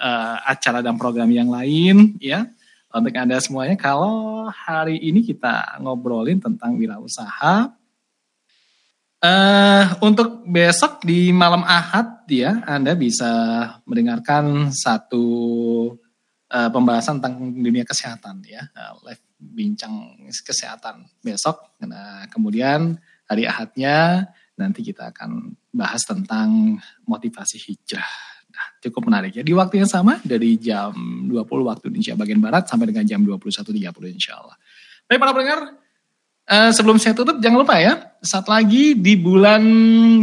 eh, 0.00 0.36
acara 0.48 0.80
dan 0.80 0.96
program 0.96 1.28
yang 1.28 1.52
lain 1.52 2.16
ya. 2.18 2.48
Untuk 2.90 3.14
Anda 3.14 3.38
semuanya, 3.38 3.78
kalau 3.78 4.50
hari 4.50 4.98
ini 4.98 5.22
kita 5.22 5.78
ngobrolin 5.78 6.42
tentang 6.42 6.74
wirausaha, 6.74 7.70
eh 9.22 9.84
untuk 10.02 10.42
besok 10.48 11.06
di 11.06 11.30
malam 11.30 11.62
Ahad 11.62 12.26
ya, 12.26 12.64
Anda 12.66 12.98
bisa 12.98 13.30
mendengarkan 13.86 14.74
satu 14.74 15.26
eh, 16.50 16.70
pembahasan 16.72 17.22
tentang 17.22 17.54
dunia 17.54 17.86
kesehatan 17.86 18.42
ya, 18.42 18.66
eh, 18.66 18.92
live 19.06 19.22
bincang 19.40 20.20
kesehatan 20.28 21.08
besok. 21.24 21.78
Nah, 21.86 22.28
kemudian 22.28 23.00
hari 23.24 23.48
Ahadnya 23.48 24.28
nanti 24.60 24.84
kita 24.84 25.08
akan 25.14 25.56
bahas 25.72 26.04
tentang 26.04 26.76
motivasi 27.08 27.56
hijrah. 27.56 28.29
Cukup 28.80 29.12
menarik 29.12 29.36
ya. 29.36 29.42
Di 29.44 29.52
waktu 29.52 29.84
yang 29.84 29.90
sama 29.90 30.24
dari 30.24 30.56
jam 30.56 30.96
20 31.28 31.36
waktu 31.68 31.92
Indonesia 31.92 32.16
bagian 32.16 32.40
Barat 32.40 32.64
sampai 32.64 32.88
dengan 32.88 33.04
jam 33.04 33.20
21.30 33.20 33.76
insya 34.16 34.40
Allah. 34.40 34.56
Baik 35.04 35.20
para 35.20 35.32
pendengar, 35.36 35.60
eh, 36.48 36.70
sebelum 36.72 36.96
saya 36.96 37.12
tutup 37.12 37.36
jangan 37.44 37.60
lupa 37.60 37.76
ya, 37.76 38.16
saat 38.24 38.48
lagi 38.48 38.96
di 38.96 39.20
bulan 39.20 39.60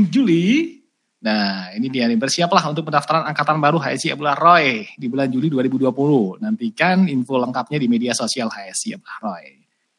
Juli, 0.09 0.79
nah 1.21 1.69
ini 1.77 1.85
dia 1.91 2.09
nih, 2.09 2.17
bersiaplah 2.17 2.65
untuk 2.65 2.89
pendaftaran 2.89 3.29
angkatan 3.29 3.61
baru 3.61 3.77
HSI 3.77 4.17
Abdullah 4.17 4.39
Roy 4.39 4.89
di 4.97 5.05
bulan 5.05 5.29
Juli 5.29 5.53
2020. 5.53 6.41
Nantikan 6.41 7.05
info 7.05 7.37
lengkapnya 7.37 7.77
di 7.77 7.85
media 7.85 8.17
sosial 8.17 8.49
HSI 8.49 8.97
Abdullah 8.97 9.19
Roy. 9.21 9.45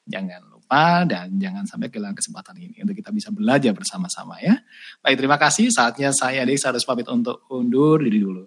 Jangan 0.08 0.47
lupa 0.68 1.08
dan 1.08 1.32
jangan 1.40 1.64
sampai 1.64 1.88
kehilangan 1.88 2.12
kesempatan 2.12 2.60
ini 2.60 2.76
untuk 2.84 2.92
kita 2.92 3.08
bisa 3.08 3.32
belajar 3.32 3.72
bersama-sama 3.72 4.36
ya. 4.44 4.60
Baik, 5.00 5.24
terima 5.24 5.40
kasih. 5.40 5.72
Saatnya 5.72 6.12
saya 6.12 6.44
Adik 6.44 6.60
harus 6.60 6.84
pamit 6.84 7.08
untuk 7.08 7.40
undur 7.48 8.04
diri 8.04 8.20
dulu. 8.20 8.44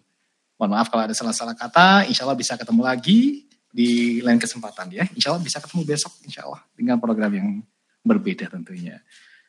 Mohon 0.62 0.72
maaf 0.78 0.94
kalau 0.94 1.10
ada 1.10 1.18
salah-salah 1.18 1.58
kata. 1.58 2.06
Insya 2.06 2.30
Allah 2.30 2.38
bisa 2.38 2.54
ketemu 2.54 2.86
lagi 2.86 3.50
di 3.74 4.22
lain 4.22 4.38
kesempatan 4.38 4.94
ya. 4.94 5.10
Insya 5.18 5.34
Allah 5.34 5.42
bisa 5.42 5.58
ketemu 5.58 5.82
besok 5.82 6.14
insya 6.22 6.46
Allah 6.46 6.62
dengan 6.78 7.02
program 7.02 7.34
yang 7.34 7.66
berbeda 8.06 8.54
tentunya. 8.54 9.02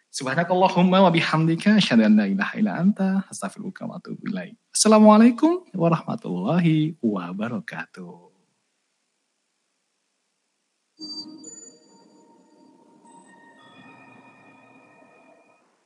Subhanakallahumma 0.09 1.05
wa 1.05 1.13
bihamdika 1.13 1.77
asyhadu 1.77 2.09
an 2.09 2.17
la 2.17 2.25
ilaha 2.25 2.57
illa 2.57 2.73
anta 2.81 3.29
astaghfiruka 3.29 3.85
wa 3.85 4.01
atubu 4.01 4.33
ilaik. 4.33 4.57
Assalamualaikum 4.73 5.69
warahmatullahi 5.77 6.97
wabarakatuh. 7.05 8.33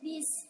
Bismillah 0.07 0.46